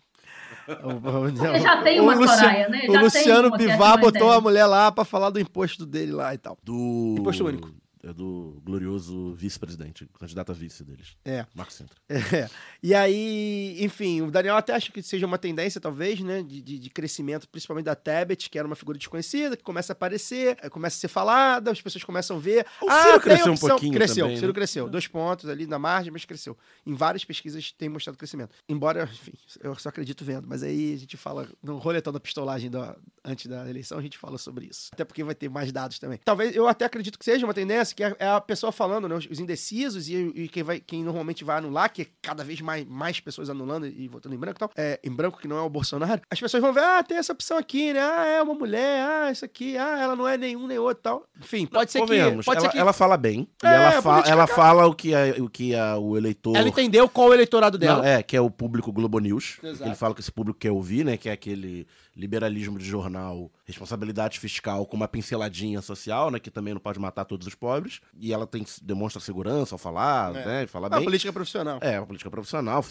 Ele 0.67 1.59
já 1.59 1.81
tem 1.81 1.99
uma 1.99 2.13
Lucia- 2.15 2.35
Soraya, 2.37 2.69
né? 2.69 2.85
O 2.89 2.93
Já 2.93 3.01
Luciano 3.01 3.25
tem 3.41 3.47
uma 3.49 3.57
que 3.57 3.63
é 3.63 3.67
Bivar 3.67 3.99
botou 3.99 4.31
a 4.31 4.41
mulher 4.41 4.65
lá 4.65 4.91
pra 4.91 5.05
falar 5.05 5.29
do 5.29 5.39
imposto 5.39 5.85
dele 5.85 6.11
lá 6.11 6.33
e 6.33 6.37
tal. 6.37 6.57
Do. 6.63 7.15
Imposto 7.19 7.45
único. 7.45 7.69
É 8.05 8.11
do 8.11 8.61
glorioso 8.65 9.33
vice-presidente, 9.33 10.09
candidato 10.19 10.51
a 10.51 10.53
vice 10.53 10.83
deles. 10.83 11.15
É. 11.23 11.45
Marco 11.55 11.71
Sintra. 11.71 11.95
É. 12.33 12.49
E 12.81 12.93
aí, 12.93 13.77
enfim, 13.79 14.21
o 14.21 14.31
Daniel 14.31 14.55
até 14.57 14.73
acha 14.73 14.91
que 14.91 15.01
seja 15.01 15.25
uma 15.25 15.37
tendência, 15.37 15.79
talvez, 15.79 16.19
né, 16.19 16.41
de, 16.41 16.61
de, 16.61 16.79
de 16.79 16.89
crescimento, 16.89 17.47
principalmente 17.47 17.85
da 17.85 17.95
Tebet, 17.95 18.49
que 18.49 18.57
era 18.57 18.67
uma 18.67 18.75
figura 18.75 18.97
desconhecida, 18.97 19.55
que 19.55 19.63
começa 19.63 19.93
a 19.93 19.95
aparecer, 19.95 20.57
aí 20.61 20.69
começa 20.69 20.97
a 20.97 20.99
ser 20.99 21.07
falada, 21.07 21.71
as 21.71 21.81
pessoas 21.81 22.03
começam 22.03 22.37
a 22.37 22.39
ver. 22.39 22.65
O 22.81 22.89
ah, 22.89 23.03
Ciro 23.03 23.19
cresceu 23.21 23.53
um 23.53 23.57
pouquinho 23.57 23.93
Cresceu, 23.93 24.25
também, 24.25 24.35
o 24.35 24.39
Ciro 24.39 24.51
né? 24.51 24.55
cresceu. 24.55 24.89
Dois 24.89 25.07
pontos 25.07 25.49
ali 25.49 25.65
na 25.65 25.79
margem, 25.79 26.11
mas 26.11 26.25
cresceu. 26.25 26.57
Em 26.85 26.93
várias 26.93 27.23
pesquisas 27.23 27.71
tem 27.71 27.87
mostrado 27.87 28.17
crescimento. 28.17 28.55
Embora, 28.67 29.03
enfim, 29.03 29.33
eu 29.61 29.75
só 29.75 29.89
acredito 29.89 30.25
vendo, 30.25 30.47
mas 30.47 30.63
aí 30.63 30.93
a 30.93 30.97
gente 30.97 31.15
fala, 31.15 31.47
no 31.61 31.77
roletão 31.77 32.11
da 32.11 32.19
pistolagem 32.19 32.69
da- 32.69 32.97
antes 33.23 33.45
da 33.45 33.69
eleição, 33.69 33.97
a 33.97 34.01
gente 34.01 34.17
fala 34.17 34.37
sobre 34.37 34.65
isso. 34.65 34.89
Até 34.91 35.05
porque 35.05 35.23
vai 35.23 35.35
ter 35.35 35.49
mais 35.49 35.71
dados 35.71 35.99
também. 35.99 36.19
Talvez, 36.23 36.55
eu 36.55 36.67
até 36.67 36.85
acredito 36.85 37.17
que 37.17 37.23
seja 37.23 37.45
uma 37.45 37.53
tendência, 37.53 37.92
que 37.95 38.03
é 38.03 38.15
é 38.19 38.27
a 38.27 38.39
pessoa 38.41 38.71
falando, 38.71 39.07
né, 39.07 39.15
os 39.15 39.27
os 39.33 39.39
indecisos 39.39 40.07
e, 40.07 40.13
e 40.35 40.47
quem, 40.47 40.63
vai, 40.63 40.79
quem 40.79 41.03
normalmente 41.03 41.43
vai 41.43 41.57
anular, 41.57 41.91
que 41.91 42.03
é 42.03 42.07
cada 42.21 42.43
vez 42.43 42.61
mais, 42.61 42.85
mais 42.85 43.19
pessoas 43.19 43.49
anulando 43.49 43.87
e 43.87 44.07
votando 44.07 44.35
em 44.35 44.37
branco 44.37 44.57
e 44.57 44.59
tal, 44.59 44.71
é, 44.75 44.99
em 45.03 45.09
branco 45.11 45.39
que 45.39 45.47
não 45.47 45.57
é 45.57 45.61
o 45.61 45.69
Bolsonaro, 45.69 46.21
as 46.29 46.39
pessoas 46.39 46.61
vão 46.61 46.71
ver, 46.73 46.83
ah, 46.83 47.03
tem 47.03 47.17
essa 47.17 47.33
opção 47.33 47.57
aqui, 47.57 47.91
né, 47.93 47.99
ah, 47.99 48.25
é 48.27 48.41
uma 48.41 48.53
mulher, 48.53 49.03
ah, 49.07 49.31
isso 49.31 49.43
aqui, 49.43 49.77
ah, 49.77 49.97
ela 49.99 50.15
não 50.15 50.27
é 50.27 50.37
nenhum 50.37 50.67
nem 50.67 50.77
outro 50.77 50.99
e 50.99 51.03
tal. 51.03 51.25
Enfim, 51.39 51.65
pode 51.65 51.91
ser 51.91 51.99
que... 52.01 52.43
Pode 52.43 52.47
ela, 52.57 52.59
ser 52.61 52.69
que 52.69 52.77
ela 52.77 52.93
fala 52.93 53.17
bem. 53.17 53.47
e 53.63 53.67
É, 53.67 53.73
ela, 53.75 54.01
fa- 54.01 54.23
ela 54.27 54.47
fala 54.47 54.85
o 54.87 54.93
que, 54.93 55.13
a- 55.15 55.35
o, 55.39 55.49
que 55.49 55.75
a- 55.75 55.97
o 55.97 56.15
eleitor. 56.17 56.55
ela 56.55 56.67
entendeu 56.67 57.07
qual 57.09 57.29
o 57.29 57.33
eleitorado 57.33 57.77
dela. 57.77 57.97
Não, 57.97 58.05
é, 58.05 58.21
que 58.23 58.35
é 58.37 58.41
o 58.41 58.49
público 58.49 58.91
Globo 58.91 59.19
News. 59.19 59.57
Exato. 59.63 59.89
Ele 59.89 59.95
fala 59.95 60.13
que 60.13 60.21
esse 60.21 60.31
público 60.31 60.59
quer 60.59 60.71
ouvir, 60.71 61.03
né? 61.03 61.17
Que 61.17 61.29
é 61.29 61.31
aquele 61.31 61.87
liberalismo 62.15 62.77
de 62.77 62.85
jornal, 62.85 63.51
responsabilidade 63.65 64.39
fiscal 64.39 64.85
com 64.85 64.95
uma 64.95 65.07
pinceladinha 65.07 65.81
social, 65.81 66.29
né? 66.29 66.39
Que 66.39 66.51
também 66.51 66.73
não 66.73 66.81
pode 66.81 66.99
matar 66.99 67.25
todos 67.25 67.47
os 67.47 67.55
pobres. 67.55 67.99
E 68.19 68.31
ela 68.33 68.45
tem, 68.45 68.65
demonstra 68.81 69.19
segurança 69.21 69.75
ao 69.75 69.79
falar, 69.79 70.35
É. 70.35 70.45
né? 70.45 70.67
Fala 70.67 70.87
É 70.87 70.89
uma 70.89 70.95
bem. 70.97 71.05
política 71.05 71.33
profissional. 71.33 71.79
É, 71.81 71.99
uma 71.99 72.05
política 72.07 72.29
profissional. 72.29 72.83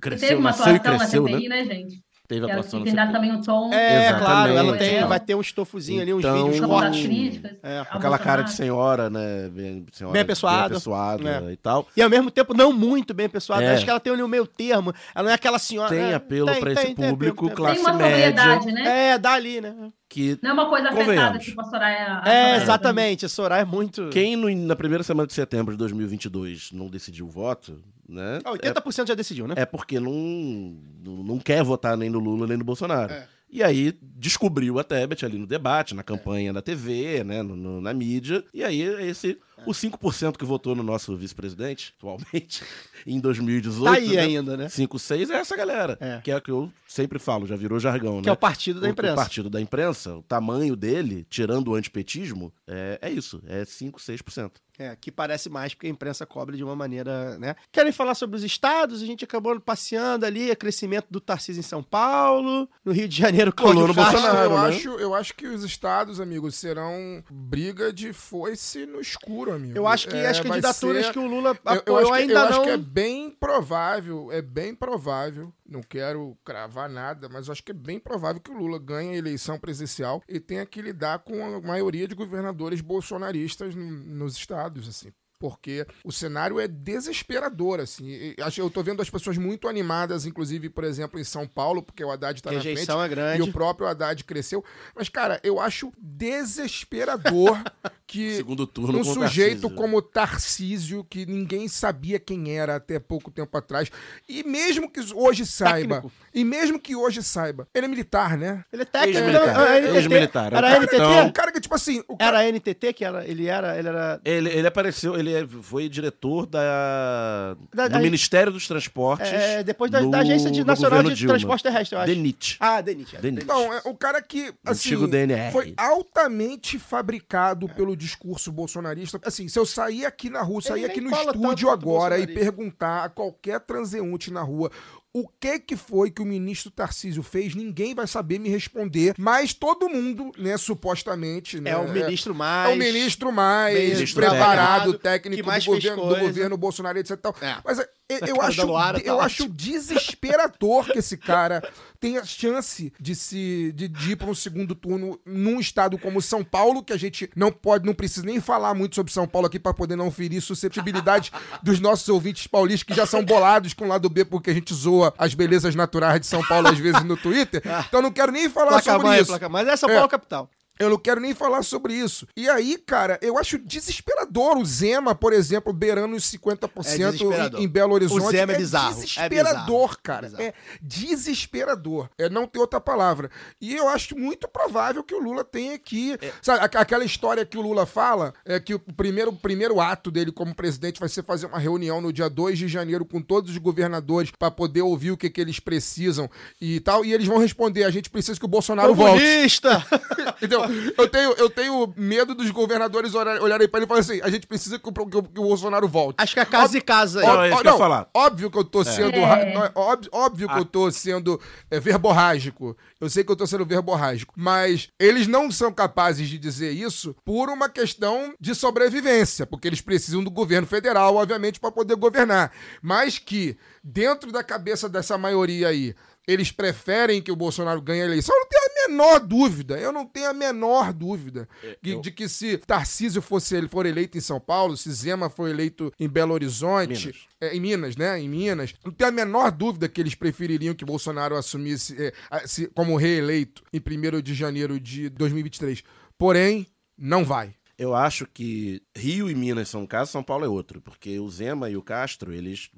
Cresceu, 0.00 0.28
teve 0.28 0.34
uma 0.40 0.50
nasceu 0.50 0.76
e 0.76 0.80
cresceu, 0.80 1.22
na 1.22 1.28
né? 1.30 1.36
CPI, 1.36 1.48
né, 1.48 1.64
gente? 1.64 2.04
Teve 2.26 2.44
Que 2.44 2.50
ela 2.50 2.60
atuação 2.60 2.82
tem 2.82 2.92
CPI. 2.92 3.12
também 3.12 3.32
um 3.32 3.40
tom. 3.40 3.72
É, 3.72 4.06
Exatamente. 4.08 4.24
claro, 4.24 4.52
ela 4.52 4.76
tem, 4.76 4.96
Então, 4.96 5.08
vai 5.08 5.20
ter 5.20 5.34
um 5.34 5.40
estofozinho 5.40 6.02
ali, 6.02 6.12
uns 6.14 6.18
Então- 6.20 6.44
vídeos 6.50 6.66
cortes. 6.66 7.02
críticas. 7.06 7.52
É. 7.62 7.84
Com 7.84 7.98
aquela 7.98 8.18
cara 8.18 8.42
de 8.42 8.52
senhora, 8.52 9.08
né? 9.08 9.48
Bem, 9.52 9.86
senhora 9.92 10.12
Bem 10.12 10.22
apessoada. 10.22 10.66
apessoada 10.74 11.44
É. 11.48 11.52
e 11.52 11.56
tal. 11.56 11.86
E 11.96 12.02
ao 12.02 12.10
mesmo 12.10 12.30
tempo 12.30 12.52
não 12.54 12.72
muito 12.72 13.14
bem 13.14 13.28
pessoada. 13.28 13.62
É. 13.64 13.74
Acho 13.74 13.84
que 13.84 13.90
ela 13.90 14.00
tem 14.00 14.12
ali 14.12 14.22
o 14.22 14.28
meio 14.28 14.46
termo. 14.46 14.92
Ela 15.14 15.24
não 15.24 15.30
é 15.30 15.34
aquela 15.34 15.58
senhora. 15.58 15.88
Tem 15.88 15.98
é, 16.10 16.14
apelo 16.14 16.46
pra 16.58 16.72
esse 16.72 16.86
tem 16.86 16.94
público, 16.94 17.46
tem 17.46 17.54
classe 17.56 17.74
Tem 17.76 17.84
uma 17.84 17.92
média. 17.94 18.56
né? 18.72 19.10
É, 19.12 19.18
dá 19.18 19.32
ali, 19.32 19.60
né? 19.60 19.74
Que 20.08 20.38
Não 20.42 20.50
é 20.50 20.52
uma 20.52 20.68
coisa 20.68 20.88
afetada, 20.88 21.38
tipo 21.38 21.60
a 21.60 21.64
Soraya. 21.64 22.20
a 22.22 22.28
É, 22.28 22.42
Soraya 22.42 22.56
exatamente. 22.62 23.26
A 23.26 23.28
Soraya 23.28 23.62
é 23.62 23.64
muito. 23.64 24.08
quem 24.10 24.36
no- 24.36 24.48
na 24.66 24.76
primeira 24.76 25.02
semana 25.02 25.26
de 25.26 25.32
setembro 25.34 25.72
de 25.72 25.78
2022 25.78 26.70
não 26.72 26.88
decidiu 26.88 27.26
o 27.26 27.28
voto, 27.28 27.80
né? 28.08 28.40
Ah, 28.44 28.52
80% 28.52 29.08
já 29.08 29.14
decidiu, 29.14 29.46
né? 29.46 29.54
é, 29.56 29.62
é 29.62 29.66
porque 29.66 29.98
não, 30.00 30.76
não 31.04 31.38
quer 31.38 31.62
votar 31.62 31.96
nem 31.96 32.10
no 32.10 32.18
Lula 32.18 32.46
nem 32.46 32.56
no 32.56 32.64
Bolsonaro. 32.64 33.12
É. 33.12 33.28
E 33.48 33.62
aí 33.62 33.96
descobriu 34.02 34.76
a 34.80 34.82
Tebet 34.84 35.24
ali 35.24 35.38
no 35.38 35.46
debate, 35.46 35.94
na 35.94 36.02
campanha 36.02 36.52
da 36.52 36.60
TV, 36.60 37.22
né, 37.22 37.42
no- 37.42 37.54
no- 37.54 37.80
na 37.80 37.94
mídia. 37.94 38.44
E 38.52 38.62
aí 38.64 38.82
esse 38.82 39.38
o 39.64 39.72
5% 39.72 40.36
que 40.36 40.44
votou 40.44 40.74
no 40.74 40.82
nosso 40.82 41.16
vice-presidente 41.16 41.94
atualmente 41.96 42.64
em 43.06 43.20
2018, 43.20 43.84
Tá 43.84 43.92
aí 43.98 44.16
né? 44.16 44.20
ainda, 44.20 44.56
né? 44.56 44.68
5, 44.68 44.98
6 44.98 45.30
é 45.30 45.36
essa 45.36 45.56
galera. 45.56 45.96
É. 46.00 46.20
Que 46.24 46.32
é 46.32 46.36
o 46.36 46.40
que 46.42 46.50
eu 46.50 46.70
sempre 46.88 47.20
falo, 47.20 47.46
já 47.46 47.54
virou 47.54 47.78
jargão, 47.78 48.20
Que 48.20 48.26
né? 48.26 48.30
é 48.30 48.32
o 48.32 48.36
partido 48.36 48.80
da 48.80 48.88
O- 48.88 48.90
imprensa. 48.90 49.14
O 49.14 49.16
partido 49.16 49.48
da 49.48 49.60
imprensa, 49.60 50.16
o 50.16 50.22
tamanho 50.24 50.74
dele, 50.74 51.24
tirando 51.30 51.68
o 51.68 51.74
antipetismo, 51.76 52.52
é, 52.66 52.98
é 53.00 53.10
isso, 53.10 53.40
é 53.46 53.64
5, 53.64 54.00
6%. 54.00 54.50
É, 54.78 54.94
que 54.94 55.10
parece 55.10 55.48
mais 55.48 55.72
porque 55.72 55.86
a 55.86 55.90
imprensa 55.90 56.26
cobre 56.26 56.56
de 56.56 56.62
uma 56.62 56.76
maneira, 56.76 57.38
né? 57.38 57.56
Querem 57.72 57.92
falar 57.92 58.14
sobre 58.14 58.36
os 58.36 58.44
estados? 58.44 59.02
A 59.02 59.06
gente 59.06 59.24
acabou 59.24 59.58
passeando 59.58 60.26
ali, 60.26 60.50
o 60.50 60.56
crescimento 60.56 61.06
do 61.10 61.18
Tarcísio 61.18 61.60
em 61.60 61.62
São 61.62 61.82
Paulo, 61.82 62.68
no 62.84 62.92
Rio 62.92 63.08
de 63.08 63.16
Janeiro, 63.16 63.52
Cláudio 63.54 63.86
no 63.86 63.94
Castro. 63.94 64.20
Bolsonaro. 64.20 64.50
eu, 64.50 64.58
né? 64.58 64.68
acho, 64.68 64.88
eu 64.90 65.14
acho 65.14 65.34
que 65.34 65.46
os 65.46 65.64
estados, 65.64 66.20
amigos, 66.20 66.56
serão 66.56 67.24
briga 67.30 67.90
de 67.92 68.12
foice 68.12 68.84
no 68.84 69.00
escuro, 69.00 69.52
amigo. 69.54 69.76
Eu 69.78 69.86
acho 69.88 70.08
que 70.08 70.16
É, 70.16 70.28
as 70.28 70.40
candidaturas 70.40 71.06
ser- 71.06 71.12
que 71.12 71.18
o 71.18 71.26
Lula 71.26 71.50
Eu, 71.64 71.72
eu 71.72 71.78
apoiou 71.78 71.98
acho 72.00 72.12
que, 72.12 72.18
ainda 72.18 72.32
eu 72.34 72.38
acho 72.40 72.58
não. 72.58 72.64
que 72.64 72.70
é 72.70 72.76
bem 72.76 73.30
provável, 73.30 74.30
é 74.30 74.42
bem 74.42 74.74
provável, 74.74 75.52
não 75.68 75.82
quero 75.82 76.36
cravar 76.44 76.88
nada, 76.88 77.28
mas 77.28 77.48
acho 77.50 77.62
que 77.62 77.72
é 77.72 77.74
bem 77.74 77.98
provável 77.98 78.40
que 78.40 78.50
o 78.50 78.56
Lula 78.56 78.78
ganhe 78.78 79.10
a 79.14 79.18
eleição 79.18 79.58
presidencial 79.58 80.22
e 80.28 80.38
tenha 80.40 80.64
que 80.66 80.80
lidar 80.82 81.20
com 81.20 81.44
a 81.44 81.60
maioria 81.60 82.06
de 82.08 82.14
governadores 82.14 82.80
bolsonaristas 82.80 83.74
no- 83.74 83.84
nos 83.90 84.36
estados, 84.36 84.88
assim. 84.88 85.12
Porque 85.38 85.86
o 86.02 86.10
cenário 86.10 86.58
é 86.58 86.66
desesperador, 86.66 87.78
assim. 87.78 88.06
E 88.08 88.36
acho- 88.40 88.58
Eu 88.62 88.70
tô 88.70 88.82
vendo 88.82 89.02
as 89.02 89.10
pessoas 89.10 89.36
muito 89.36 89.68
animadas, 89.68 90.24
inclusive, 90.24 90.70
por 90.70 90.82
exemplo, 90.82 91.20
em 91.20 91.24
São 91.24 91.46
Paulo, 91.46 91.82
porque 91.82 92.02
o 92.02 92.10
Haddad 92.10 92.42
tá 92.42 92.50
na 92.50 92.58
frente. 92.62 92.80
É 93.02 93.06
E 93.06 93.08
grande. 93.10 93.42
o 93.42 93.52
próprio 93.52 93.86
Haddad 93.86 94.24
cresceu. 94.24 94.64
Mas, 94.94 95.10
cara, 95.10 95.38
eu 95.44 95.60
acho 95.60 95.92
desesperador 96.00 97.62
que 98.06 98.36
Segundo 98.36 98.66
turno 98.66 99.00
um 99.00 99.04
sujeito 99.04 99.62
Tarcísio. 99.62 99.70
como 99.70 100.00
Tarcísio, 100.02 101.04
que 101.10 101.26
ninguém 101.26 101.66
sabia 101.66 102.18
quem 102.20 102.56
era 102.56 102.76
até 102.76 102.98
pouco 102.98 103.30
tempo 103.30 103.56
atrás, 103.58 103.90
e 104.28 104.42
mesmo 104.44 104.88
que 104.90 105.00
hoje 105.14 105.44
saiba, 105.44 105.96
Técnico. 105.96 106.12
e 106.32 106.44
mesmo 106.44 106.78
que 106.78 106.94
hoje 106.94 107.22
saiba, 107.22 107.66
ele 107.74 107.86
é 107.86 107.88
militar, 107.88 108.36
né? 108.38 108.64
Ele 108.72 108.82
é 108.82 108.84
técnico. 108.84 109.18
Ex-militar. 109.18 109.54
não, 109.54 109.62
a 109.64 109.76
NTT, 109.80 109.96
Ex-militar, 109.96 110.52
é 110.52 110.56
Era 110.56 110.68
a 110.70 110.80
capitão. 110.80 111.04
É 111.04 111.08
um 111.08 111.20
NTT? 111.24 111.32
cara 111.32 111.52
que, 111.52 111.60
tipo 111.60 111.74
assim, 111.74 112.02
o 112.06 112.16
cara, 112.16 112.38
Era 112.42 112.48
a 112.48 112.52
NTT 112.52 112.92
que 112.92 113.04
era, 113.04 113.26
ele 113.26 113.46
era, 113.46 113.78
ele 113.78 113.88
era 113.88 114.20
Ele, 114.24 114.50
ele 114.50 114.66
apareceu, 114.68 115.18
ele 115.18 115.32
é- 115.34 115.46
foi 115.46 115.88
diretor 115.88 116.46
da, 116.46 117.56
Da- 117.74 117.88
do 117.88 117.92
da- 117.92 117.98
Ministério 117.98 118.52
dos 118.52 118.66
Transportes. 118.68 119.26
é, 119.32 119.62
depois 119.62 119.90
da, 119.90 120.00
no- 120.00 120.10
da 120.10 120.18
Agência 120.20 120.50
de 120.50 120.64
Nacional 120.64 121.02
de 121.02 121.14
Dilma. 121.14 121.34
Transporte 121.34 121.62
Terrestre, 121.62 121.96
eu 121.96 122.00
acho. 122.02 122.14
DENIT. 122.14 122.56
Ah, 122.60 122.80
DENIT. 122.80 123.16
é, 123.16 123.20
DENIT. 123.20 123.42
Então, 123.44 123.72
é 123.72 123.80
o 123.84 123.94
cara 123.94 124.22
que, 124.22 124.52
assim, 124.64 124.90
Antigo 124.90 125.08
DNR. 125.08 125.50
foi 125.52 125.74
altamente 125.76 126.78
fabricado 126.78 127.68
pelo 127.68 127.95
discurso 127.96 128.52
bolsonarista. 128.52 129.18
Assim, 129.24 129.48
se 129.48 129.58
eu 129.58 129.66
sair 129.66 130.04
aqui 130.04 130.30
na 130.30 130.42
rua, 130.42 130.60
sair 130.60 130.84
aqui 130.84 131.00
no 131.00 131.10
estúdio 131.10 131.70
agora 131.70 132.18
e 132.18 132.26
perguntar 132.26 133.04
a 133.04 133.08
qualquer 133.08 133.60
transeunte 133.60 134.30
na 134.30 134.42
rua 134.42 134.70
o 135.18 135.26
que 135.40 135.58
que 135.58 135.76
foi 135.76 136.10
que 136.10 136.20
o 136.20 136.26
ministro 136.26 136.70
Tarcísio 136.70 137.22
fez, 137.22 137.54
ninguém 137.54 137.94
vai 137.94 138.06
saber 138.06 138.38
me 138.38 138.50
responder, 138.50 139.14
mas 139.16 139.54
todo 139.54 139.88
mundo, 139.88 140.30
né, 140.36 140.58
supostamente, 140.58 141.58
né, 141.58 141.70
É 141.70 141.76
o 141.78 141.90
ministro 141.90 142.34
mais... 142.34 142.70
é 142.70 142.74
o 142.74 142.76
ministro 142.76 143.32
mais 143.32 143.78
Ministro 143.78 144.20
preparado, 144.20 144.98
técnico, 144.98 145.42
do, 145.42 145.64
governo, 145.64 146.06
do 146.06 146.16
governo 146.16 146.56
Bolsonaro, 146.58 146.98
etc. 146.98 147.12
e. 147.12 147.44
É. 147.46 147.56
Mas 147.64 147.78
é, 148.08 148.30
eu, 148.30 148.40
acho, 148.40 148.64
Luara 148.64 149.00
tá 149.00 149.06
eu 149.06 149.14
ótimo. 149.14 149.26
acho 149.26 149.48
desesperador 149.48 150.84
que 150.84 150.98
esse 150.98 151.16
cara 151.16 151.60
tenha 151.98 152.24
chance 152.24 152.92
de 153.00 153.16
se 153.16 153.72
de, 153.74 153.88
de 153.88 154.12
ir 154.12 154.16
para 154.16 154.30
um 154.30 154.34
segundo 154.34 154.76
turno 154.76 155.18
num 155.26 155.58
estado 155.58 155.98
como 155.98 156.22
São 156.22 156.44
Paulo, 156.44 156.84
que 156.84 156.92
a 156.92 156.96
gente 156.96 157.28
não 157.34 157.50
pode, 157.50 157.84
não 157.84 157.94
precisa 157.94 158.24
nem 158.24 158.40
falar 158.40 158.74
muito 158.74 158.94
sobre 158.94 159.12
São 159.12 159.26
Paulo 159.26 159.48
aqui 159.48 159.58
para 159.58 159.74
poder 159.74 159.96
não 159.96 160.10
ferir 160.10 160.40
susceptibilidade 160.40 161.32
dos 161.64 161.80
nossos 161.80 162.08
ouvintes 162.08 162.46
paulistas 162.46 162.84
que 162.84 162.94
já 162.94 163.06
são 163.06 163.24
bolados 163.24 163.74
com 163.74 163.86
o 163.86 163.88
lado 163.88 164.08
B 164.08 164.24
porque 164.24 164.50
a 164.50 164.54
gente 164.54 164.72
zoa 164.72 165.05
as 165.18 165.34
belezas 165.34 165.74
naturais 165.74 166.20
de 166.20 166.26
São 166.26 166.42
Paulo 166.42 166.68
às 166.68 166.78
vezes 166.78 167.02
no 167.04 167.16
Twitter. 167.16 167.62
Então 167.88 167.98
eu 168.00 168.02
não 168.02 168.10
quero 168.12 168.32
nem 168.32 168.48
falar 168.48 168.68
Placa 168.68 168.92
sobre 168.92 169.06
mãe, 169.06 169.18
isso. 169.20 169.26
placa. 169.28 169.48
Mas 169.48 169.68
é 169.68 169.76
São 169.76 169.88
É. 169.90 169.94
Paulo 169.94 170.08
capital. 170.08 170.50
Eu 170.78 170.90
não 170.90 170.98
quero 170.98 171.20
nem 171.20 171.34
falar 171.34 171.62
sobre 171.62 171.94
isso. 171.94 172.26
E 172.36 172.48
aí, 172.48 172.76
cara, 172.78 173.18
eu 173.22 173.38
acho 173.38 173.58
desesperador 173.58 174.58
o 174.58 174.64
Zema, 174.64 175.14
por 175.14 175.32
exemplo, 175.32 175.72
beirando 175.72 176.14
os 176.16 176.24
50% 176.30 177.58
É 177.58 177.62
em, 177.62 177.68
Belo 177.68 177.94
Horizonte. 177.94 178.22
O 178.26 178.30
Zema 178.30 178.52
é 178.52 178.56
bizarro. 178.58 178.90
É 178.90 178.94
desesperador, 178.94 179.64
bizarro. 179.64 179.98
cara. 180.02 180.26
É 180.26 180.30
bizarro. 180.30 180.42
É 180.44 180.54
desesperador. 180.82 182.08
É 182.18 182.28
não 182.28 182.46
ter 182.46 182.58
outra 182.58 182.80
palavra. 182.80 183.30
E 183.60 183.74
eu 183.74 183.88
acho 183.88 184.16
muito 184.16 184.46
provável 184.48 185.02
que 185.02 185.14
o 185.14 185.18
Lula 185.20 185.44
tenha 185.44 185.78
que. 185.78 186.12
É. 186.20 186.32
Sabe, 186.42 186.64
aqu- 186.64 186.78
aquela 186.78 187.04
história 187.04 187.44
que 187.44 187.56
o 187.56 187.60
Lula 187.62 187.86
fala 187.86 188.34
é 188.44 188.60
que 188.60 188.74
o 188.74 188.78
primeiro, 188.78 189.30
o 189.30 189.36
primeiro 189.36 189.80
ato 189.80 190.10
dele 190.10 190.30
como 190.32 190.54
presidente 190.54 191.00
vai 191.00 191.08
ser 191.08 191.24
fazer 191.24 191.46
uma 191.46 191.58
reunião 191.58 192.00
no 192.00 192.12
dia 192.12 192.28
2 192.28 192.58
de 192.58 192.68
janeiro 192.68 193.04
com 193.04 193.20
todos 193.20 193.50
os 193.50 193.58
governadores 193.58 194.30
para 194.38 194.50
poder 194.50 194.82
ouvir 194.82 195.10
o 195.12 195.16
que, 195.16 195.30
que 195.30 195.40
eles 195.40 195.58
precisam 195.58 196.30
e 196.60 196.80
tal. 196.80 197.04
E 197.04 197.12
eles 197.12 197.26
vão 197.26 197.38
responder: 197.38 197.84
a 197.84 197.90
gente 197.90 198.10
precisa 198.10 198.38
que 198.38 198.44
o 198.44 198.48
Bolsonaro 198.48 198.94
volte. 198.94 199.22
Comunista! 199.22 199.86
Entendeu? 200.36 200.65
eu, 200.98 201.08
tenho, 201.08 201.32
eu 201.32 201.50
tenho 201.50 201.92
medo 201.96 202.34
dos 202.34 202.50
governadores 202.50 203.14
olhar- 203.14 203.40
olharem 203.40 203.68
pra 203.68 203.78
ele 203.78 203.84
e 203.84 203.88
falarem 203.88 204.08
assim: 204.10 204.20
a 204.22 204.30
gente 204.30 204.46
precisa 204.46 204.78
que 204.78 204.88
o, 204.88 204.92
que 204.92 205.00
o- 205.16 205.22
que 205.22 205.40
o 205.40 205.42
Bolsonaro 205.44 205.88
volte. 205.88 206.16
Acho 206.18 206.34
que 206.34 206.40
é 206.40 206.44
casa 206.44 206.76
e 206.78 206.80
casa 206.80 207.20
aí. 207.20 207.26
Ó, 207.26 207.44
é 207.44 207.48
isso 207.48 207.58
ó, 207.58 207.62
que 207.62 207.68
eu 207.68 207.78
falar. 207.78 208.08
Óbvio 208.14 208.50
que 208.50 208.58
eu 208.58 208.64
tô 208.64 208.84
sendo. 208.84 209.16
É. 209.16 209.24
ra- 209.24 209.44
não, 209.46 209.64
é 209.64 209.72
óbvio, 209.74 210.10
óbvio 210.12 210.48
que 210.48 210.58
eu 210.58 210.64
tô 210.64 210.90
sendo 210.90 211.40
é, 211.70 211.78
verborrágico. 211.80 212.76
Eu 213.00 213.10
sei 213.10 213.22
que 213.24 213.30
eu 213.32 213.36
tô 213.36 213.46
sendo 213.46 213.64
verborrágico. 213.66 214.34
Mas 214.36 214.88
eles 214.98 215.26
não 215.26 215.50
são 215.50 215.72
capazes 215.72 216.28
de 216.28 216.38
dizer 216.38 216.70
isso 216.72 217.14
por 217.24 217.48
uma 217.48 217.68
questão 217.68 218.34
de 218.40 218.54
sobrevivência. 218.54 219.46
Porque 219.46 219.68
eles 219.68 219.80
precisam 219.80 220.22
do 220.24 220.30
governo 220.30 220.66
federal, 220.66 221.16
obviamente, 221.16 221.60
para 221.60 221.70
poder 221.72 221.96
governar. 221.96 222.52
Mas 222.82 223.18
que, 223.18 223.56
dentro 223.82 224.30
da 224.32 224.42
cabeça 224.42 224.88
dessa 224.88 225.16
maioria 225.18 225.68
aí, 225.68 225.94
eles 226.26 226.50
preferem 226.50 227.22
que 227.22 227.30
o 227.30 227.36
Bolsonaro 227.36 227.80
ganhe 227.80 228.02
a 228.02 228.06
eleição, 228.06 228.34
eu 228.34 228.40
não 228.40 228.48
tenho 228.48 228.64
menor 228.88 229.20
dúvida. 229.20 229.78
Eu 229.78 229.92
não 229.92 230.06
tenho 230.06 230.30
a 230.30 230.32
menor 230.32 230.92
dúvida 230.92 231.48
de, 231.82 232.00
de 232.00 232.10
que 232.10 232.28
se 232.28 232.58
Tarcísio 232.58 233.20
fosse 233.22 233.56
ele 233.56 233.68
for 233.68 233.86
eleito 233.86 234.16
em 234.16 234.20
São 234.20 234.40
Paulo, 234.40 234.76
se 234.76 234.90
Zema 234.92 235.28
for 235.30 235.48
eleito 235.48 235.92
em 235.98 236.08
Belo 236.08 236.32
Horizonte, 236.34 237.06
Minas. 237.08 237.26
é, 237.40 237.56
em 237.56 237.60
Minas, 237.60 237.96
né? 237.96 238.20
Em 238.20 238.28
Minas, 238.28 238.74
não 238.84 238.92
tenho 238.92 239.08
a 239.08 239.12
menor 239.12 239.50
dúvida 239.50 239.88
que 239.88 240.00
eles 240.00 240.14
prefeririam 240.14 240.74
que 240.74 240.84
Bolsonaro 240.84 241.36
assumisse 241.36 241.96
é, 242.30 242.46
se- 242.46 242.66
como 242.68 242.96
reeleito 242.96 243.62
em 243.72 243.78
1 243.80 244.20
de 244.22 244.34
janeiro 244.34 244.78
de 244.80 245.08
2023. 245.10 245.82
Porém, 246.18 246.66
não 246.96 247.24
vai. 247.24 247.54
Eu 247.78 247.94
acho 247.94 248.26
que 248.26 248.80
Rio 248.96 249.28
e 249.28 249.34
Minas 249.34 249.68
são 249.68 249.82
um 249.82 249.86
caso, 249.86 250.10
São 250.10 250.22
Paulo 250.22 250.46
é 250.46 250.48
outro, 250.48 250.80
porque 250.80 251.18
o 251.20 251.28
Zema 251.28 251.68
e 251.68 251.76
o 251.76 251.82
Castro, 251.82 252.32
eles, 252.32 252.70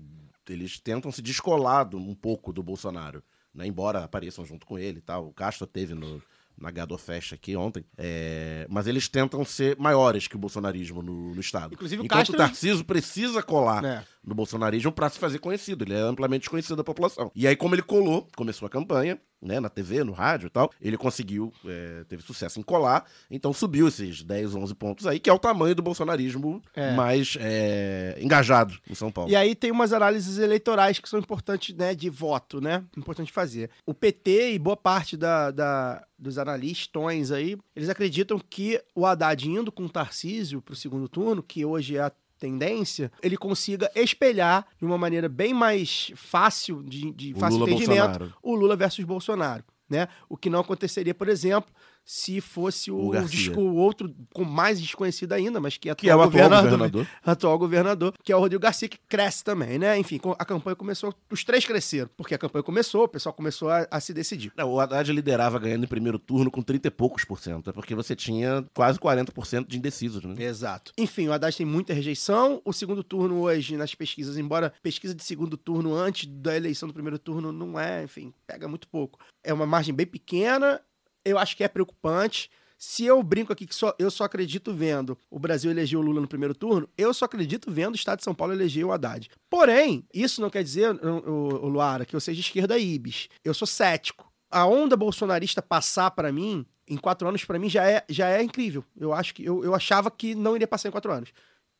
eles 0.49 0.81
tentam 0.81 1.13
se 1.13 1.23
descolar 1.23 1.89
um 1.95 2.15
pouco 2.17 2.53
do 2.53 2.65
Bolsonaro, 2.65 3.23
né? 3.55 3.67
embora 3.67 4.05
apareçam 4.05 4.45
junto 4.45 4.67
com 4.67 4.79
ele 4.79 4.99
e 4.99 5.03
tal. 5.03 5.29
O 5.29 5.33
Castro 5.33 5.67
teve 5.67 5.95
no, 5.95 6.23
na 6.57 6.71
Gado 6.71 6.97
Fest 6.99 7.33
aqui 7.33 7.55
ontem, 7.57 7.85
é, 7.97 8.67
mas 8.69 8.87
eles 8.87 9.09
tentam 9.09 9.45
ser 9.45 9.77
maiores 9.79 10.27
que 10.27 10.37
o 10.37 10.39
bolsonarismo 10.39 11.03
no, 11.03 11.35
no 11.35 11.41
Estado. 11.41 11.75
Inclusive, 11.75 12.03
o 12.03 12.05
Enquanto 12.05 12.19
Castro- 12.19 12.35
o 12.35 12.39
Tarcísio 12.39 12.85
precisa 12.85 13.43
colar 13.43 13.85
É. 13.85 14.05
no 14.29 14.35
bolsonarismo 14.35 14.93
para 14.93 15.09
se 15.09 15.19
fazer 15.19 15.39
conhecido, 15.39 15.85
ele 15.85 15.95
é 15.95 16.01
amplamente 16.01 16.43
desconhecido 16.43 16.77
da 16.77 16.85
população. 16.85 17.31
E 17.35 17.47
aí, 17.47 17.57
como 17.57 17.75
ele 17.75 17.83
colou, 17.83 18.29
começou 18.37 18.67
a 18.67 18.71
campanha, 18.71 19.19
né, 19.41 19.61
na 19.61 19.69
TV, 19.69 20.03
no 20.03 20.13
rádio 20.13 20.49
e 20.49 20.51
tal, 20.51 20.69
ele 20.81 20.97
conseguiu, 20.97 21.53
é, 21.65 22.03
teve 22.09 22.23
sucesso 22.25 22.59
em 22.59 22.63
colar, 22.63 23.05
então 23.31 23.53
subiu 23.53 23.87
esses 23.87 24.23
10, 24.25 24.55
11 24.57 24.75
pontos 24.75 25.07
aí, 25.07 25.21
que 25.21 25.31
é 25.31 25.33
o 25.33 25.39
tamanho 25.39 25.77
do 25.77 25.83
bolsonarismo 25.83 26.61
É. 26.75 26.93
mais 26.95 27.37
é, 27.41 28.19
engajado 28.21 28.77
em 28.91 28.95
São 28.97 29.13
Paulo. 29.13 29.31
E 29.31 29.37
aí 29.37 29.55
tem 29.55 29.71
umas 29.71 29.93
análises 29.93 30.39
eleitorais 30.39 30.99
que 30.99 31.09
são 31.09 31.21
importantes, 31.21 31.73
né, 31.75 31.95
de 31.95 32.11
voto, 32.11 32.61
né? 32.61 32.83
Importante 32.97 33.31
fazer. 33.33 33.71
O 33.87 33.95
PT 33.95 34.55
e 34.55 34.59
boa 34.59 34.77
parte 34.77 35.17
da, 35.17 35.53
da- 35.53 36.05
dos 36.19 36.37
analistões 36.37 37.31
aí, 37.31 37.57
eles 37.77 37.89
acreditam 37.89 38.41
que 38.41 38.83
o 38.93 39.07
Haddad 39.07 39.49
indo 39.49 39.71
com 39.71 39.85
o 39.85 39.89
Tarcísio 39.89 40.61
pro 40.61 40.75
segundo 40.75 41.09
turno, 41.09 41.45
que 41.45 41.65
hoje 41.65 41.97
é 41.97 42.01
a 42.01 42.13
tendência, 42.39 43.11
ele 43.23 43.37
consiga 43.37 43.91
espelhar 43.95 44.67
de 44.79 44.85
uma 44.85 44.97
maneira 44.97 45.29
bem 45.29 45.53
mais 45.53 46.13
fácil 46.15 46.83
de, 46.83 47.11
de 47.13 47.35
O 47.35 47.39
fácil 47.39 47.59
Lula 47.59 47.71
entendimento 47.71 48.01
Bolsonaro. 48.19 48.35
o 48.43 48.55
Lula 48.55 48.77
versus 48.77 49.05
Bolsonaro, 49.05 49.65
né? 49.89 50.09
O 50.29 50.37
que 50.37 50.49
não 50.49 50.61
aconteceria, 50.61 51.15
por 51.15 51.29
exemplo, 51.29 51.71
se 52.11 52.41
fosse 52.41 52.91
o, 52.91 53.11
O 53.11 53.25
disco- 53.27 53.61
o 53.61 53.75
outro 53.75 54.15
com 54.33 54.43
mais 54.43 54.81
desconhecido 54.81 55.35
ainda, 55.35 55.61
mas 55.61 55.77
que 55.77 55.91
é 55.91 55.95
Que 55.95 56.09
é 56.09 56.17
o 56.17 56.21
atual 56.23 56.31
governador, 56.31 56.63
governador. 56.71 57.07
atual 57.23 57.59
governador, 57.59 58.15
que 58.25 58.33
é 58.33 58.37
o 58.37 58.41
Rodrigo 58.41 58.63
Garcia, 58.63 58.89
que 58.89 58.97
cresce 59.07 59.45
também, 59.45 59.79
né? 59.79 59.99
Enfim, 59.99 60.19
a 60.39 60.45
campanha 60.47 60.75
começou, 60.75 61.15
os 61.31 61.45
três 61.45 61.67
cresceram, 61.67 62.09
porque 62.17 62.35
a 62.35 62.39
campanha 62.39 62.63
começou, 62.63 63.05
o 63.05 63.09
pessoal 63.09 63.35
começou 63.35 63.69
a, 63.69 63.87
a 63.91 64.01
se 64.01 64.15
decidir. 64.15 64.51
Não, 64.57 64.71
o 64.73 64.81
Haddad 64.81 65.13
liderava 65.13 65.59
ganhando 65.59 65.85
em 65.85 65.87
primeiro 65.89 66.19
turno 66.19 66.51
com 66.51 66.63
30 66.63 66.89
e 66.89 66.91
poucos 66.91 67.27
por 67.27 67.39
cento, 67.41 67.69
é 67.69 67.73
porque 67.75 67.95
você 67.95 68.17
tinha 68.17 68.65
quase 68.75 68.99
40% 68.99 69.67
de 69.67 69.77
indecisos, 69.77 70.25
né? 70.25 70.35
Exato. 70.43 70.93
Enfim, 70.97 71.29
o 71.29 71.33
Haddad 71.35 71.55
tem 71.55 71.67
muita 71.67 71.93
rejeição. 71.93 72.63
O 72.65 72.73
segundo 72.73 73.05
turno 73.05 73.41
hoje, 73.43 73.77
nas 73.77 73.95
pesquisas, 73.95 74.39
embora 74.39 74.73
pesquisa 74.83 75.15
de 75.15 75.23
segundo 75.23 75.59
turno 75.59 75.95
antes 75.95 76.25
da 76.27 76.57
eleição 76.57 76.89
do 76.89 76.95
primeiro 76.95 77.19
turno 77.19 77.53
não 77.53 77.79
é, 77.79 78.05
enfim, 78.05 78.33
pega 78.47 78.67
muito 78.67 78.89
pouco. 78.89 79.19
É 79.45 79.53
uma 79.53 79.67
margem 79.67 79.95
bem 79.95 80.07
pequena, 80.07 80.81
eu 81.29 81.39
acho 81.39 81.57
que 81.57 81.65
é 81.65 81.69
preocupante. 81.69 82.51
Se 82.81 83.05
eu 83.05 83.21
brinco 83.25 83.53
aqui 83.53 83.67
que 83.67 83.75
só, 83.75 83.93
eu 83.99 84.09
só 84.09 84.23
acredito 84.23 84.73
vendo 84.73 85.19
o 85.29 85.39
Brasil 85.39 85.69
eleger 85.69 85.99
o 85.99 86.03
Lula 86.03 86.21
no 86.21 86.29
primeiro 86.29 86.55
turno, 86.55 86.89
eu 86.97 87.13
só 87.13 87.25
acredito 87.25 87.71
vendo 87.73 87.95
o 87.95 87.97
Estado 87.97 88.19
de 88.19 88.25
São 88.25 88.33
Paulo 88.35 88.53
eleger 88.53 88.85
o 88.85 88.93
Haddad. 88.93 89.29
Porém, 89.51 90.05
isso 90.15 90.41
não 90.41 90.49
quer 90.49 90.63
dizer, 90.63 90.95
o, 91.05 91.65
o- 91.65 91.69
Luara, 91.69 92.05
que 92.05 92.15
eu 92.15 92.21
seja 92.21 92.41
esquerda 92.41 92.79
ibis. 92.79 93.29
Eu 93.45 93.53
sou 93.53 93.67
cético. 93.67 94.31
A 94.51 94.65
onda 94.65 94.97
bolsonarista 94.97 95.61
passar 95.61 96.13
pra 96.13 96.31
mim, 96.31 96.65
em 96.89 96.97
quatro 96.97 97.27
anos, 97.29 97.45
pra 97.45 97.59
mim 97.59 97.69
já 97.69 97.85
é, 97.85 98.05
já 98.09 98.29
é 98.29 98.41
incrível. 98.43 98.85
Eu 98.97 99.13
acho 99.13 99.35
que 99.35 99.45
eu, 99.45 99.65
eu 99.65 99.75
achava 99.75 100.09
que 100.09 100.35
não 100.37 100.55
iria 100.55 100.69
passar 100.69 100.89
em 100.89 100.93
quatro 100.93 101.11
anos. 101.13 101.31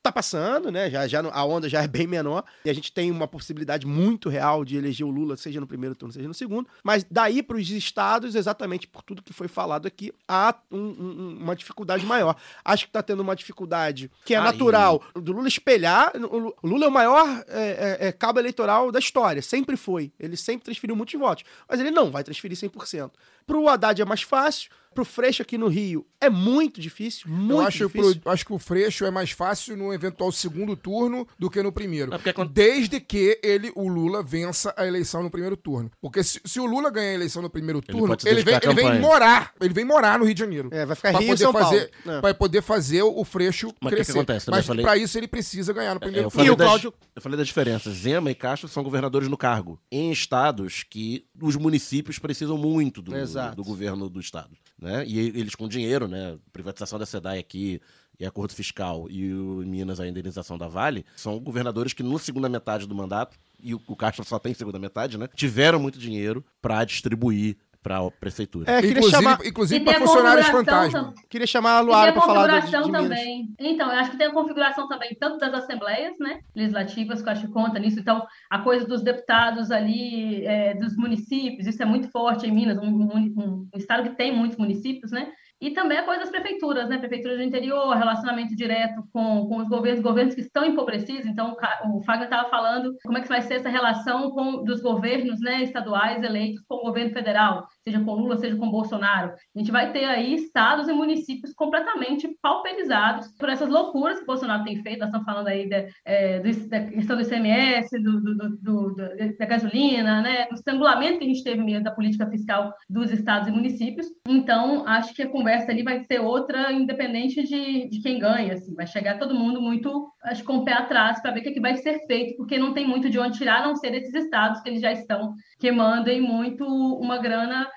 Tá 0.01 0.13
passando, 0.13 0.71
né? 0.71 0.89
Já, 0.89 1.09
já 1.09 1.21
a 1.21 1.45
onda 1.45 1.69
já 1.69 1.83
é 1.83 1.89
bem 1.89 2.07
menor. 2.07 2.45
E 2.65 2.71
a 2.71 2.73
gente 2.73 2.93
tem 2.93 3.11
uma 3.11 3.27
possibilidade 3.27 3.85
muito 3.87 4.29
real 4.29 4.65
de 4.65 4.77
eleger 4.77 5.05
o 5.07 5.11
Lula, 5.11 5.37
seja 5.37 5.61
no 5.61 5.67
primeiro 5.67 5.95
turno, 5.95 6.13
seja 6.13 6.29
no 6.29 6.33
segundo. 6.33 6.69
Mas 6.85 7.05
daí 7.11 7.43
para 7.43 7.57
os 7.57 7.69
estados, 7.69 8.35
exatamente 8.37 8.87
por 8.87 9.03
tudo 9.03 9.23
que 9.23 9.33
foi 9.33 9.49
falado 9.49 9.87
aqui, 9.87 10.13
há 10.27 10.55
um- 10.71 10.79
um- 10.79 11.39
uma 11.43 11.55
dificuldade 11.57 12.07
maior. 12.07 12.37
Acho 12.65 12.87
que 12.87 12.93
tá 12.93 13.03
tendo 13.03 13.21
uma 13.21 13.35
dificuldade 13.35 14.11
que 14.25 14.35
é 14.35 14.39
Aí. 14.39 14.45
natural 14.45 15.03
do 15.15 15.33
Lula 15.33 15.49
espelhar. 15.49 16.13
O 16.15 16.39
Lu- 16.39 16.55
o 16.63 16.67
Lula 16.69 16.85
é 16.85 16.89
o 16.89 16.93
maior 16.93 17.45
é, 17.49 17.99
é, 18.01 18.09
é, 18.09 18.13
cabo 18.13 18.39
eleitoral 18.39 18.93
da 18.93 19.01
história. 19.01 19.43
Sempre 19.43 19.77
foi. 19.77 20.13
Ele 20.19 20.37
sempre 20.37 20.65
transferiu 20.65 20.95
muitos 20.95 21.19
votos. 21.19 21.45
Mas 21.69 21.81
ele 21.81 21.91
não 21.91 22.11
vai 22.11 22.23
transferir 22.23 22.57
100%. 22.57 23.11
Pro 23.47 23.69
Haddad 23.69 24.01
é 24.01 24.05
mais 24.05 24.23
fácil. 24.23 24.71
Pro 24.95 25.05
Freixo 25.05 25.43
aqui 25.43 25.57
no 25.57 25.69
Rio 25.69 26.05
é 26.21 26.29
muito 26.29 26.81
difícil. 26.81 27.31
Muito 27.31 27.53
Eu 27.53 27.61
acho, 27.61 27.87
difícil. 27.87 28.21
pro- 28.21 28.33
acho 28.33 28.45
que 28.45 28.53
o 28.53 28.59
Freixo 28.59 29.05
é 29.05 29.11
mais 29.11 29.31
fácil 29.31 29.77
no 29.77 29.93
eventual 29.95 30.33
segundo 30.33 30.77
turno 30.77 31.27
do 31.39 31.49
que 31.49 31.63
no 31.63 31.71
primeiro. 31.71 32.13
É 32.13 32.19
porque 32.19 32.33
quando- 32.33 32.51
Desde 32.53 32.99
que 33.01 33.39
ele, 33.43 33.71
o 33.77 33.89
Lula, 33.89 34.23
vença 34.23 34.75
a 34.77 34.85
eleição 34.87 35.23
no 35.23 35.31
primeiro 35.31 35.57
turno. 35.57 35.91
Porque 36.01 36.23
se, 36.25 36.41
se 36.45 36.59
o 36.59 36.67
Lula 36.67 36.91
ganhar 36.91 37.11
a 37.11 37.15
eleição 37.15 37.41
no 37.43 37.49
primeiro 37.51 37.81
turno, 37.81 38.09
pode 38.09 38.23
se 38.23 38.29
ele, 38.29 38.43
vem, 38.43 38.55
ele 38.61 38.75
vem 38.75 39.01
morar. 39.01 39.53
Ele 39.61 39.73
vem 39.75 39.85
morar 39.85 40.19
no 40.19 40.25
Rio 40.25 40.35
de 40.35 40.41
Janeiro. 40.41 40.69
É, 40.73 40.85
vai 40.85 40.97
ficar 40.97 41.11
Pra 41.13 41.21
Rio 41.21 41.29
poder 41.29 41.43
São 41.45 41.53
fazer, 41.53 41.91
Paulo. 42.05 42.19
É. 42.19 42.21
Pra 42.21 42.35
poder 42.35 42.63
fazer 42.63 43.03
o 43.03 43.25
Freixo 43.25 43.67
Mas 43.69 43.75
o 43.77 43.89
que 43.91 43.95
crescer. 43.97 44.13
que 44.13 44.19
acontece? 44.19 44.51
Mas 44.51 44.67
falei- 44.67 44.85
pra 44.85 44.97
isso 44.97 45.17
ele 45.17 45.29
precisa 45.29 45.73
ganhar 45.73 45.91
no 45.95 45.99
É, 45.99 46.01
primeiro 46.01 46.27
eu, 46.27 46.31
turno. 46.31 46.47
E 46.47 46.51
o 46.51 46.57
Cláudio- 46.57 46.93
eu 47.15 47.23
falei 47.23 47.39
da 47.39 47.45
diferença. 47.45 47.91
Zema 47.93 48.31
e 48.31 48.35
Castro 48.35 48.69
são 48.69 48.83
governadores 48.83 49.29
no 49.29 49.37
cargo, 49.37 49.79
em 49.93 50.11
estados 50.11 50.83
que 50.83 51.25
os 51.41 51.55
municípios 51.57 52.19
precisam 52.19 52.59
muito 52.59 53.01
do, 53.01 53.13
do 53.55 53.63
governo 53.65 54.09
do 54.09 54.19
estado. 54.19 54.57
Né? 54.79 55.05
E 55.07 55.19
eles 55.19 55.55
com 55.55 55.67
dinheiro, 55.67 56.07
né? 56.07 56.39
Privatização 56.53 56.99
da 56.99 57.07
SEDAI 57.07 57.39
aqui 57.39 57.81
e 58.19 58.27
acordo 58.27 58.53
fiscal 58.53 59.07
e 59.09 59.33
o, 59.33 59.63
em 59.63 59.67
Minas 59.67 60.01
a 60.01 60.07
indenização 60.07 60.59
da 60.59 60.67
Vale, 60.67 61.07
são 61.17 61.39
governadores 61.39 61.93
que 61.93 62.03
na 62.03 62.19
segunda 62.19 62.49
metade 62.49 62.87
do 62.87 62.95
mandato, 62.95 63.39
e 63.61 63.75
o, 63.75 63.81
o 63.87 63.97
Castro 63.97 64.25
só 64.25 64.39
tem 64.39 64.55
segunda 64.55 64.79
metade, 64.79 65.17
né? 65.17 65.29
Tiveram 65.35 65.79
muito 65.79 65.99
dinheiro 65.99 66.45
para 66.61 66.85
distribuir 66.85 67.57
para 67.83 67.99
a 67.99 68.11
prefeitura. 68.11 68.71
É, 68.71 68.81
queria 68.81 68.99
Inclusive, 68.99 69.23
chamar, 69.23 69.39
inclusive 69.47 69.85
para 69.85 69.99
funcionários 70.01 70.47
fantasma. 70.49 71.05
tam- 71.05 71.15
queria 71.29 71.47
chamar 71.47 71.79
a 71.79 71.83
E 71.83 71.85
Luara 71.85 72.13
para 72.13 72.23
a 72.23 72.27
falar 72.27 72.47
do, 72.47 72.53
configuração 72.61 72.83
de 72.83 72.91
Minas. 72.93 73.19
também. 73.19 73.55
Então, 73.59 73.93
eu 73.93 73.99
acho 73.99 74.11
que 74.11 74.17
tem 74.19 74.27
a 74.27 74.33
configuração 74.33 74.89
também, 74.89 75.17
tanto 75.19 75.39
das 75.39 75.55
assembleias, 75.55 76.15
né, 76.19 76.41
legislativas, 76.55 77.23
que 77.23 77.29
eu 77.29 77.33
acho 77.33 77.47
que 77.47 77.53
conta 77.53 77.79
nisso. 77.79 77.99
Então, 78.01 78.27
a 78.51 78.59
coisa 78.59 78.87
dos 78.87 79.03
deputados 79.03 79.71
ali, 79.71 80.45
é, 80.45 80.75
dos 80.75 80.97
municípios, 80.97 81.67
isso 81.67 81.83
é 81.83 81.87
muito 81.87 82.11
forte 82.11 82.47
em 82.47 82.53
Minas, 82.53 82.77
um- 82.79 82.83
um- 82.87 83.69
um 83.73 83.79
estado 83.79 84.03
que 84.11 84.17
tem 84.17 84.35
muitos 84.37 84.59
municípios, 84.59 85.11
né? 85.13 85.31
E 85.61 85.71
também 85.71 85.99
a 85.99 86.05
coisa 86.05 86.21
das 86.21 86.31
prefeituras, 86.31 86.89
né? 86.89 86.99
Prefeituras 86.99 87.39
do 87.39 87.43
interior, 87.43 87.97
relacionamento 87.97 88.55
direto 88.55 89.03
com, 89.13 89.47
com 89.49 89.57
os 89.59 89.69
governos, 89.69 90.01
governos 90.01 90.35
que 90.35 90.41
estão 90.41 90.65
empobrecidos. 90.65 91.27
Então, 91.27 91.51
o 91.51 91.57
Ca- 91.57 91.83
o 91.93 92.01
Fagner 92.05 92.29
estava 92.29 92.49
falando 92.49 92.95
como 93.05 93.19
é 93.19 93.21
que 93.21 93.29
vai 93.29 93.43
ser 93.43 93.55
essa 93.55 93.69
relação 93.69 94.31
com, 94.31 94.63
dos 94.63 94.81
governos 94.81 95.41
né, 95.41 95.63
estaduais 95.65 96.23
eleitos 96.23 96.63
com 96.69 96.77
o 96.77 96.83
governo 96.83 97.13
federal, 97.13 97.67
seja 97.91 98.05
com 98.05 98.15
Lula, 98.15 98.37
seja 98.37 98.57
com 98.57 98.71
Bolsonaro. 98.71 99.33
A 99.55 99.59
gente 99.59 99.71
vai 99.71 99.91
ter 99.93 100.05
aí 100.05 100.35
estados 100.35 100.89
e 100.89 100.93
municípios 100.93 101.53
completamente 101.55 102.29
pauperizados 102.43 103.29
por 103.39 103.49
essas 103.49 103.69
loucuras 103.69 104.19
que 104.21 104.27
Bolsonaro 104.27 104.65
tem 104.65 104.83
feito. 104.83 104.99
Nós 105.01 105.09
estamos 105.09 105.25
falando 105.27 105.49
aí 105.49 105.69
da, 105.69 105.85
é, 106.05 106.41
da 106.41 106.81
questão 106.87 107.17
do 107.17 107.23
ICMS, 107.23 107.99
do, 108.03 108.21
do- 108.21 108.57
do- 108.59 108.95
da 109.39 109.47
gasolina, 109.47 110.21
né? 110.21 110.47
do 110.49 110.55
estrangulamento 110.55 111.19
que 111.19 111.25
a 111.25 111.29
gente 111.29 111.43
teve 111.45 111.63
mesmo 111.63 111.85
da 111.85 111.91
política 111.91 112.27
fiscal 112.29 112.73
dos 112.89 113.11
estados 113.11 113.49
e 113.49 113.53
municípios. 113.53 114.07
Então, 114.27 114.87
acho 114.87 115.15
que 115.15 115.23
a 115.23 115.29
conversa 115.29 115.71
ali 115.71 115.83
vai 115.83 116.01
ser 116.05 116.21
outra, 116.21 116.73
independente 116.73 117.43
de, 117.43 117.89
de 117.89 118.01
quem 118.03 118.19
ganha. 118.19 118.55
Assim. 118.55 118.75
Vai 118.75 118.87
chegar 118.87 119.19
todo 119.19 119.35
mundo 119.35 119.61
muito, 119.61 120.11
acho, 120.25 120.45
com 120.45 120.59
o 120.59 120.65
pé 120.65 120.73
atrás 120.75 121.21
para 121.21 121.31
ver 121.33 121.41
o 121.41 121.43
que, 121.43 121.49
é 121.51 121.53
que 121.53 121.61
vai 121.61 121.77
ser 121.77 122.05
feito, 122.07 122.37
porque 122.37 122.59
não 122.59 122.73
tem 122.75 122.87
muito 122.87 123.09
de 123.11 123.19
onde 123.19 123.39
tirar, 123.39 123.63
a 123.63 123.67
não 123.67 123.77
ser 123.77 123.91
desses 123.91 124.15
estados 124.15 124.61
que 124.61 124.69
eles 124.69 124.81
já 124.81 124.93
estão, 124.93 125.35
que 125.59 125.71
mandem 125.71 126.21
muito 126.21 126.65
uma 126.67 127.19
grana 127.19 127.69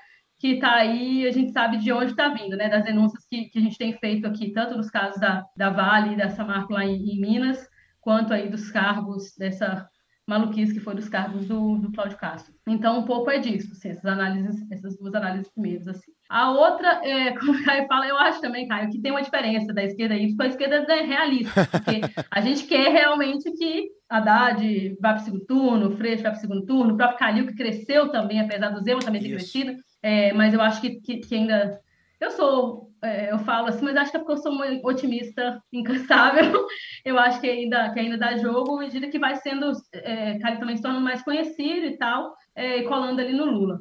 que 0.41 0.53
está 0.53 0.73
aí, 0.73 1.27
a 1.27 1.31
gente 1.31 1.51
sabe 1.51 1.77
de 1.77 1.93
onde 1.93 2.13
está 2.13 2.29
vindo, 2.29 2.57
né? 2.57 2.67
Das 2.67 2.83
denúncias 2.83 3.23
que, 3.29 3.45
que 3.45 3.59
a 3.59 3.61
gente 3.61 3.77
tem 3.77 3.93
feito 3.93 4.25
aqui, 4.25 4.51
tanto 4.51 4.75
dos 4.75 4.89
casos 4.89 5.21
da, 5.21 5.45
da 5.55 5.69
Vale 5.69 6.13
e 6.13 6.17
da 6.17 6.29
Samarco 6.29 6.73
lá 6.73 6.83
em, 6.83 6.95
em 6.95 7.21
Minas, 7.21 7.69
quanto 8.01 8.33
aí 8.33 8.49
dos 8.49 8.71
cargos 8.71 9.35
dessa 9.37 9.87
maluquice 10.27 10.73
que 10.73 10.79
foi 10.79 10.95
dos 10.95 11.07
cargos 11.07 11.45
do, 11.45 11.77
do 11.77 11.91
Cláudio 11.91 12.17
Castro. 12.17 12.55
Então, 12.67 12.99
um 12.99 13.03
pouco 13.03 13.29
é 13.29 13.37
disso, 13.37 13.71
assim, 13.73 13.89
essas 13.89 14.05
análises, 14.05 14.65
essas 14.71 14.97
duas 14.97 15.13
análises 15.13 15.51
primeiras, 15.53 15.87
assim. 15.87 16.11
A 16.27 16.49
outra, 16.49 17.01
é, 17.03 17.33
como 17.37 17.51
o 17.51 17.63
Caio 17.63 17.85
fala, 17.85 18.07
eu 18.07 18.17
acho 18.17 18.41
também, 18.41 18.67
Caio, 18.67 18.89
que 18.89 18.99
tem 18.99 19.11
uma 19.11 19.21
diferença 19.21 19.71
da 19.71 19.83
esquerda 19.83 20.15
aí, 20.15 20.29
porque 20.29 20.43
a 20.43 20.47
esquerda 20.47 20.93
é 20.95 21.01
realista, 21.03 21.67
porque 21.69 22.01
a 22.31 22.41
gente 22.41 22.63
quer 22.63 22.91
realmente 22.91 23.51
que 23.51 23.89
Haddad 24.09 24.97
vá 24.99 25.13
para 25.13 25.21
o 25.21 25.25
segundo 25.25 25.45
turno, 25.45 25.89
o 25.89 25.97
Freixo 25.97 26.23
vá 26.23 26.31
para 26.31 26.37
o 26.37 26.41
segundo 26.41 26.65
turno, 26.65 26.93
o 26.95 26.97
próprio 26.97 27.19
Calil, 27.19 27.45
que 27.45 27.53
cresceu 27.53 28.09
também, 28.09 28.41
apesar 28.41 28.69
do 28.69 28.81
Zema 28.81 29.01
também 29.01 29.21
ter 29.21 29.27
Isso. 29.27 29.35
crescido, 29.35 29.77
é, 30.01 30.33
mas 30.33 30.53
eu 30.53 30.61
acho 30.61 30.81
que, 30.81 31.01
que, 31.01 31.17
que 31.17 31.35
ainda. 31.35 31.79
Eu 32.19 32.31
sou, 32.31 32.91
é, 33.01 33.31
eu 33.31 33.39
falo 33.39 33.67
assim, 33.67 33.83
mas 33.83 33.95
acho 33.97 34.11
que 34.11 34.17
é 34.17 34.19
porque 34.19 34.33
eu 34.33 34.37
sou 34.37 34.51
uma 34.51 34.65
otimista 34.83 35.61
incansável. 35.73 36.67
Eu 37.03 37.17
acho 37.17 37.41
que 37.41 37.49
ainda, 37.49 37.91
que 37.91 37.99
ainda 37.99 38.17
dá 38.17 38.37
jogo, 38.37 38.75
à 38.77 38.79
medida 38.79 39.09
que 39.09 39.19
vai 39.19 39.35
sendo, 39.37 39.71
é, 39.93 40.37
Calil 40.39 40.59
também 40.59 40.77
se 40.77 40.83
torna 40.83 40.99
mais 40.99 41.23
conhecido 41.23 41.87
e 41.87 41.97
tal, 41.97 42.35
é, 42.55 42.83
colando 42.83 43.21
ali 43.21 43.33
no 43.33 43.45
Lula. 43.45 43.79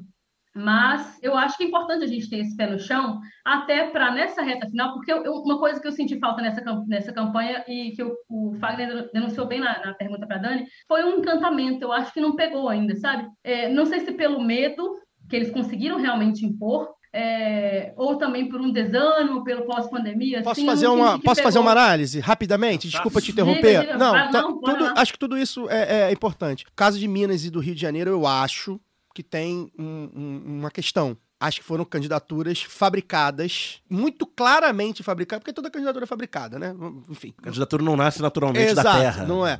Mas 0.54 1.16
eu 1.22 1.36
acho 1.36 1.56
que 1.56 1.62
é 1.62 1.66
importante 1.68 2.04
a 2.04 2.08
gente 2.08 2.28
ter 2.28 2.38
esse 2.38 2.56
pé 2.56 2.66
no 2.66 2.78
chão, 2.78 3.20
até 3.44 3.88
para 3.88 4.10
nessa 4.10 4.42
reta 4.42 4.66
final, 4.68 4.92
porque 4.94 5.12
eu- 5.12 5.22
uma 5.42 5.58
coisa 5.60 5.80
que 5.80 5.86
eu 5.86 5.92
senti 5.92 6.18
falta 6.18 6.42
nessa, 6.42 6.60
nessa 6.88 7.12
campanha 7.12 7.64
e 7.68 7.92
que 7.92 8.02
o, 8.02 8.16
o 8.28 8.54
Fagner 8.54 9.08
denunciou 9.12 9.46
bem 9.46 9.60
na, 9.60 9.78
na 9.86 9.94
pergunta 9.94 10.26
para 10.26 10.38
Dani, 10.38 10.66
foi 10.88 11.04
um 11.04 11.18
encantamento. 11.18 11.84
Eu 11.84 11.92
acho 11.92 12.12
que 12.12 12.20
não 12.20 12.34
pegou 12.34 12.68
ainda, 12.68 12.96
sabe? 12.96 13.28
É, 13.44 13.68
não 13.68 13.86
sei 13.86 14.00
se 14.00 14.12
pelo 14.12 14.42
medo 14.42 14.98
que 15.30 15.36
eles 15.36 15.50
conseguiram 15.50 15.98
realmente 15.98 16.44
impor, 16.44 16.88
é, 17.12 17.92
ou 17.96 18.16
também 18.16 18.48
por 18.48 18.60
um 18.60 18.70
desânimo, 18.70 19.42
pelo 19.44 19.62
pós-pandemia. 19.64 20.42
Posso 20.42 20.60
assim, 20.60 20.66
fazer 20.66 20.88
uma, 20.88 21.18
posso 21.18 21.42
fazer 21.42 21.58
uma 21.58 21.70
análise 21.72 22.20
rapidamente? 22.20 22.88
Desculpa 22.88 23.20
te 23.20 23.30
interromper. 23.32 23.80
diga. 23.80 23.96
não, 23.96 24.10
Vai, 24.12 24.30
tá- 24.30 24.42
não, 24.42 24.60
tudo- 24.60 24.92
acho 24.96 25.12
que 25.12 25.18
tudo 25.18 25.38
isso 25.38 25.68
é, 25.70 26.08
é 26.08 26.12
importante. 26.12 26.66
Caso 26.76 26.98
de 26.98 27.08
Minas 27.08 27.44
e 27.44 27.50
do 27.50 27.60
Rio 27.60 27.74
de 27.74 27.80
Janeiro, 27.80 28.10
eu 28.10 28.26
acho 28.26 28.78
que 29.14 29.22
tem 29.22 29.70
um- 29.78 30.10
um- 30.14 30.42
uma 30.60 30.70
questão. 30.70 31.16
Acho 31.40 31.60
que 31.60 31.64
foram 31.66 31.84
candidaturas 31.86 32.62
fabricadas, 32.62 33.80
muito 33.88 34.26
claramente 34.26 35.02
fabricadas, 35.02 35.40
porque 35.42 35.52
toda 35.54 35.70
candidatura 35.70 36.04
é 36.04 36.06
fabricada, 36.06 36.58
né? 36.58 36.74
Enfim. 37.08 37.32
A 37.38 37.42
candidatura 37.42 37.82
não 37.82 37.96
nasce 37.96 38.20
naturalmente 38.20 38.74
da 38.74 38.82
Exato, 38.82 38.98
terra. 38.98 39.24
não 39.26 39.46
é. 39.46 39.58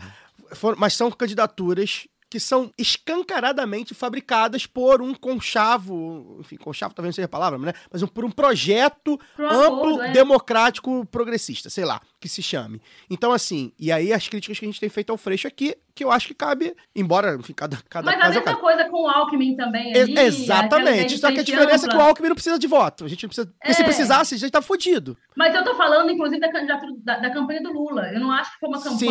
Foram- 0.53 0.77
mas 0.79 0.95
são 0.95 1.11
candidaturas 1.11 2.07
que 2.31 2.39
são 2.39 2.71
escancaradamente 2.79 3.93
fabricadas 3.93 4.65
por 4.65 5.03
um 5.03 5.13
conchavo, 5.13 6.37
enfim, 6.41 6.57
conchavo 6.57 6.95
talvez 6.95 7.11
não 7.11 7.17
seja 7.17 7.27
a 7.27 7.29
palavra, 7.29 7.59
né? 7.59 7.73
Mas 7.93 8.03
um- 8.03 8.07
por 8.07 8.25
um 8.25 8.31
projeto 8.31 9.19
Por 9.37 9.45
amplo, 9.45 9.65
acordo, 9.97 10.03
é. 10.03 10.13
democrático, 10.13 11.05
progressista, 11.07 11.69
sei 11.69 11.85
lá, 11.85 12.01
que 12.21 12.29
se 12.29 12.41
chame. 12.43 12.81
Então, 13.11 13.33
assim, 13.33 13.73
e 13.79 13.91
aí 13.91 14.13
as 14.13 14.29
críticas 14.29 14.59
que 14.59 14.65
a 14.65 14.69
gente 14.69 14.79
tem 14.81 14.89
feito 14.89 15.11
ao 15.11 15.17
Freixo 15.19 15.49
aqui, 15.49 15.75
que 15.95 16.05
eu 16.05 16.11
acho 16.13 16.29
que 16.29 16.35
cabe, 16.35 16.75
embora, 16.95 17.35
enfim, 17.35 17.53
cada, 17.53 17.77
cada 17.91 18.07
Mas 18.07 18.21
a 18.23 18.27
é 18.27 18.45
mesma 18.45 18.57
coisa 18.57 18.85
com 18.89 19.03
o 19.05 19.09
Alckmin 19.09 19.57
também. 19.57 19.93
Ali, 19.97 20.19
Exatamente. 20.19 21.19
Só 21.19 21.33
que 21.33 21.41
a 21.41 21.43
diferença 21.43 21.87
é 21.87 21.89
que 21.91 21.97
o 21.97 22.01
Alckmin 22.01 22.29
não 22.29 22.35
precisa 22.37 22.59
de 22.59 22.67
voto. 22.69 23.05
A 23.05 23.09
gente 23.09 23.25
não 23.25 23.29
precisa. 23.29 23.53
Porque 23.59 23.75
se 23.75 23.83
É. 23.83 23.85
precisasse, 23.85 24.35
a 24.37 24.39
gente 24.39 24.51
tá 24.53 24.63
fudido. 24.63 25.17
Mas 25.37 25.55
eu 25.55 25.65
tô 25.65 25.75
falando, 25.75 26.11
inclusive, 26.11 26.41
da 26.41 26.49
da, 26.49 27.19
da 27.19 27.31
campanha 27.31 27.61
do 27.63 27.73
Lula. 27.73 28.09
Eu 28.13 28.21
não 28.21 28.31
acho 28.31 28.53
que 28.53 28.61
foi 28.61 28.69
uma 28.69 28.79
Sim. 28.79 29.07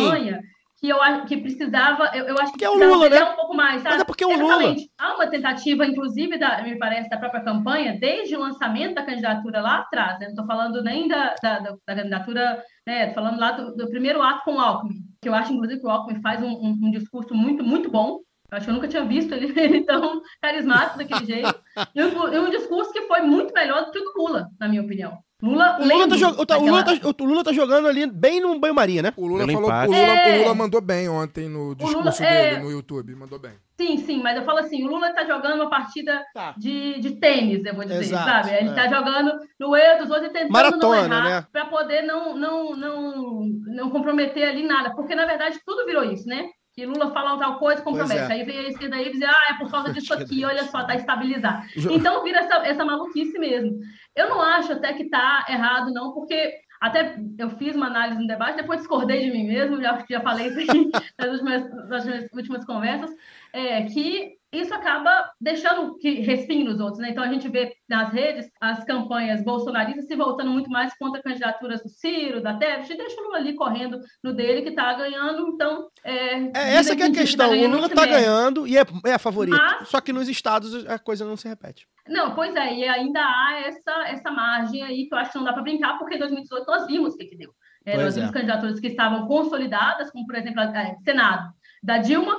Que 0.80 0.88
eu 0.88 1.00
acho 1.02 1.26
que 1.26 1.36
precisava. 1.36 2.10
Eu, 2.14 2.24
eu 2.26 2.36
acho 2.40 2.52
que, 2.52 2.58
Que 2.60 2.64
é 2.64 2.70
o 2.70 2.74
Lula, 2.74 3.08
né? 3.10 3.22
um 3.22 3.36
pouco 3.36 3.54
mais, 3.54 3.82
sabe? 3.82 3.94
Mas 3.96 4.00
é 4.00 4.04
porque 4.04 4.24
é 4.24 4.26
o 4.26 4.30
Lula. 4.40 4.74
Há 4.98 5.14
uma 5.14 5.26
tentativa, 5.26 5.84
inclusive, 5.86 6.38
da, 6.38 6.62
me 6.62 6.78
parece, 6.78 7.10
da 7.10 7.18
própria 7.18 7.42
campanha, 7.44 7.98
desde 8.00 8.34
o 8.34 8.40
lançamento 8.40 8.94
da 8.94 9.02
candidatura 9.04 9.60
lá 9.60 9.78
atrás. 9.80 10.14
Né? 10.18 10.26
Não 10.26 10.30
estou 10.30 10.46
falando 10.46 10.82
nem 10.82 11.06
da, 11.06 11.34
da, 11.42 11.58
da- 11.58 11.76
da 11.86 11.94
candidatura, 11.94 12.64
né? 12.86 13.12
Falando 13.12 13.38
lá 13.38 13.52
do, 13.52 13.76
do 13.76 13.88
primeiro 13.90 14.22
ato 14.22 14.42
com 14.44 14.54
o 14.54 14.60
Alckmin, 14.60 15.00
que 15.20 15.28
eu 15.28 15.34
acho, 15.34 15.52
inclusive, 15.52 15.80
que 15.80 15.86
o 15.86 15.90
Alckmin 15.90 16.22
faz 16.22 16.42
um, 16.42 16.48
um- 16.48 16.78
um 16.84 16.90
discurso 16.90 17.34
muito, 17.34 17.62
muito 17.62 17.90
bom. 17.90 18.20
Eu 18.50 18.56
acho 18.56 18.64
que 18.64 18.70
eu 18.70 18.74
nunca 18.74 18.88
tinha 18.88 19.04
visto 19.04 19.32
ele, 19.32 19.52
ele 19.60 19.84
tão 19.84 20.20
carismático 20.42 20.98
daquele 20.98 21.24
jeito. 21.26 21.54
E 21.94 22.02
um, 22.02 22.28
e 22.34 22.38
um 22.38 22.50
discurso 22.50 22.90
que 22.92 23.02
foi 23.02 23.20
muito 23.20 23.52
melhor 23.52 23.84
do 23.84 23.92
que 23.92 23.98
o 23.98 24.02
do 24.02 24.12
Lula, 24.16 24.48
na 24.58 24.66
minha 24.66 24.82
opinião. 24.82 25.18
Lula, 25.42 25.76
O 25.78 25.82
Lula, 25.82 25.88
tá, 25.88 25.98
lendo 25.98 26.16
jo- 26.16 26.28
o, 26.28 26.46
tá- 26.46 26.58
o 26.58 26.64
Lula 26.66 26.84
tá- 26.84 26.92
o 27.18 27.24
Lula 27.24 27.44
tá 27.44 27.52
jogando 27.52 27.88
ali 27.88 28.06
bem 28.06 28.40
no 28.40 28.58
banho-maria, 28.58 29.02
né? 29.02 29.12
O 29.16 29.26
Lula 29.26 29.46
Pelo 29.46 29.66
falou. 29.66 29.70
O 29.70 29.86
Lula, 29.86 29.96
É. 29.98 30.36
o 30.38 30.42
Lula 30.42 30.54
mandou 30.54 30.80
bem 30.80 31.08
ontem 31.08 31.48
no 31.48 31.74
discurso 31.74 31.98
Lula- 31.98 32.10
dele 32.12 32.56
é. 32.56 32.58
no 32.58 32.70
YouTube. 32.70 33.14
Mandou 33.14 33.38
bem. 33.38 33.52
Sim, 33.80 33.96
sim, 33.96 34.22
mas 34.22 34.36
eu 34.36 34.44
falo 34.44 34.58
assim, 34.58 34.84
o 34.84 34.88
Lula 34.88 35.08
está 35.08 35.24
jogando 35.24 35.54
uma 35.54 35.70
partida 35.70 36.22
Tá. 36.34 36.54
de, 36.58 37.00
de 37.00 37.12
tênis, 37.12 37.64
eu 37.64 37.74
vou 37.74 37.84
dizer, 37.84 38.00
Exato, 38.00 38.24
sabe? 38.24 38.50
Ele 38.50 38.68
é. 38.68 38.70
está 38.72 38.88
jogando 38.88 39.32
no 39.58 39.74
erro 39.74 40.02
dos 40.02 40.10
outros 40.10 40.28
e 40.28 40.32
tentando 40.32 40.52
Maratona, 40.52 41.08
não 41.08 41.22
né? 41.22 41.30
errar 41.30 41.48
para 41.50 41.64
poder 41.64 42.02
não, 42.02 42.36
não, 42.36 42.76
não, 42.76 43.42
não 43.66 43.90
comprometer 43.90 44.46
ali 44.46 44.62
nada, 44.66 44.90
porque 44.94 45.14
na 45.14 45.24
verdade 45.24 45.58
tudo 45.64 45.86
virou 45.86 46.04
isso, 46.04 46.26
né? 46.28 46.44
Que 46.80 46.86
Lula 46.86 47.12
fala 47.12 47.38
tal 47.38 47.58
coisa, 47.58 47.82
compromete. 47.82 48.32
É. 48.32 48.32
Aí 48.32 48.42
vem 48.42 48.58
a 48.58 48.68
esquerda 48.68 48.96
aí 48.96 49.08
e 49.08 49.12
diz, 49.12 49.20
ah, 49.22 49.50
é 49.50 49.58
por 49.58 49.70
causa 49.70 49.92
disso 49.92 50.14
aqui, 50.14 50.46
olha 50.46 50.64
só, 50.64 50.82
tá 50.82 50.94
estabilizado. 50.94 51.62
Então 51.76 52.24
vira 52.24 52.38
essa, 52.38 52.66
essa 52.66 52.86
maluquice 52.86 53.38
mesmo. 53.38 53.80
Eu 54.16 54.30
não 54.30 54.40
acho 54.40 54.72
até 54.72 54.94
que 54.94 55.10
tá 55.10 55.44
errado, 55.46 55.92
não, 55.92 56.14
porque 56.14 56.54
até 56.80 57.18
eu 57.36 57.50
fiz 57.50 57.76
uma 57.76 57.88
análise 57.88 58.18
no 58.18 58.26
debate, 58.26 58.56
depois 58.56 58.78
discordei 58.78 59.26
de 59.26 59.30
mim 59.30 59.46
mesmo, 59.46 59.78
já, 59.82 60.02
já 60.08 60.22
falei 60.22 60.46
isso 60.46 60.60
aqui 60.60 60.90
nas 61.18 61.32
últimas, 61.32 61.88
nas 61.90 62.32
últimas 62.32 62.64
conversas, 62.64 63.14
é, 63.52 63.82
que 63.82 64.38
isso 64.52 64.74
acaba 64.74 65.30
deixando 65.40 65.96
que 65.98 66.20
respingue 66.20 66.64
nos 66.64 66.80
outros, 66.80 66.98
né? 66.98 67.10
Então 67.10 67.22
a 67.22 67.28
gente 67.28 67.48
vê 67.48 67.72
nas 67.88 68.12
redes 68.12 68.50
as 68.60 68.82
campanhas 68.84 69.44
bolsonaristas 69.44 70.06
se 70.06 70.16
voltando 70.16 70.50
muito 70.50 70.68
mais 70.68 70.92
contra 70.98 71.22
candidaturas 71.22 71.82
do 71.82 71.88
Ciro, 71.88 72.42
da 72.42 72.54
Tebet, 72.54 72.92
e 72.92 72.96
deixa 72.96 73.20
o 73.20 73.24
Lula 73.24 73.36
ali 73.36 73.54
correndo 73.54 74.00
no 74.24 74.32
dele 74.32 74.62
que 74.62 74.72
tá 74.72 74.92
ganhando, 74.94 75.48
então... 75.48 75.88
É, 76.02 76.36
É 76.58 76.74
essa 76.74 76.96
que 76.96 77.02
é 77.02 77.06
a 77.06 77.08
dizem 77.08 77.24
questão. 77.24 77.50
tá 77.50 77.56
o 77.56 77.68
Lula 77.68 77.88
tá 77.88 78.02
mede. 78.02 78.12
ganhando 78.12 78.66
e 78.66 78.76
é, 78.76 78.84
é 79.06 79.18
favorito. 79.18 79.56
Mas- 79.56 79.88
Só 79.88 80.00
que 80.00 80.12
nos 80.12 80.28
estados 80.28 80.84
a 80.86 80.98
coisa 80.98 81.24
não 81.24 81.36
se 81.36 81.48
repete. 81.48 81.86
Não, 82.08 82.34
pois 82.34 82.54
é, 82.56 82.74
e 82.74 82.88
ainda 82.88 83.20
há 83.20 83.62
essa, 83.66 84.08
essa 84.08 84.30
margem 84.32 84.82
aí 84.82 85.06
que 85.06 85.14
eu 85.14 85.18
acho 85.18 85.30
que 85.30 85.38
não 85.38 85.44
dá 85.44 85.52
para 85.52 85.62
brincar, 85.62 85.96
porque 85.98 86.16
em 86.16 86.18
2018 86.18 86.66
nós 86.66 86.86
vimos 86.86 87.14
o 87.14 87.16
que, 87.16 87.26
que 87.26 87.36
deu. 87.36 87.50
É, 87.86 87.96
nós 87.96 88.14
vimos 88.16 88.30
é. 88.30 88.32
candidaturas 88.32 88.80
que 88.80 88.88
estavam 88.88 89.26
consolidadas, 89.26 90.10
como, 90.10 90.26
por 90.26 90.34
exemplo, 90.34 90.60
a, 90.60 90.64
a 90.64 90.94
Senado 91.04 91.52
da 91.82 91.98
Dilma, 91.98 92.36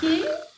que 0.00 0.24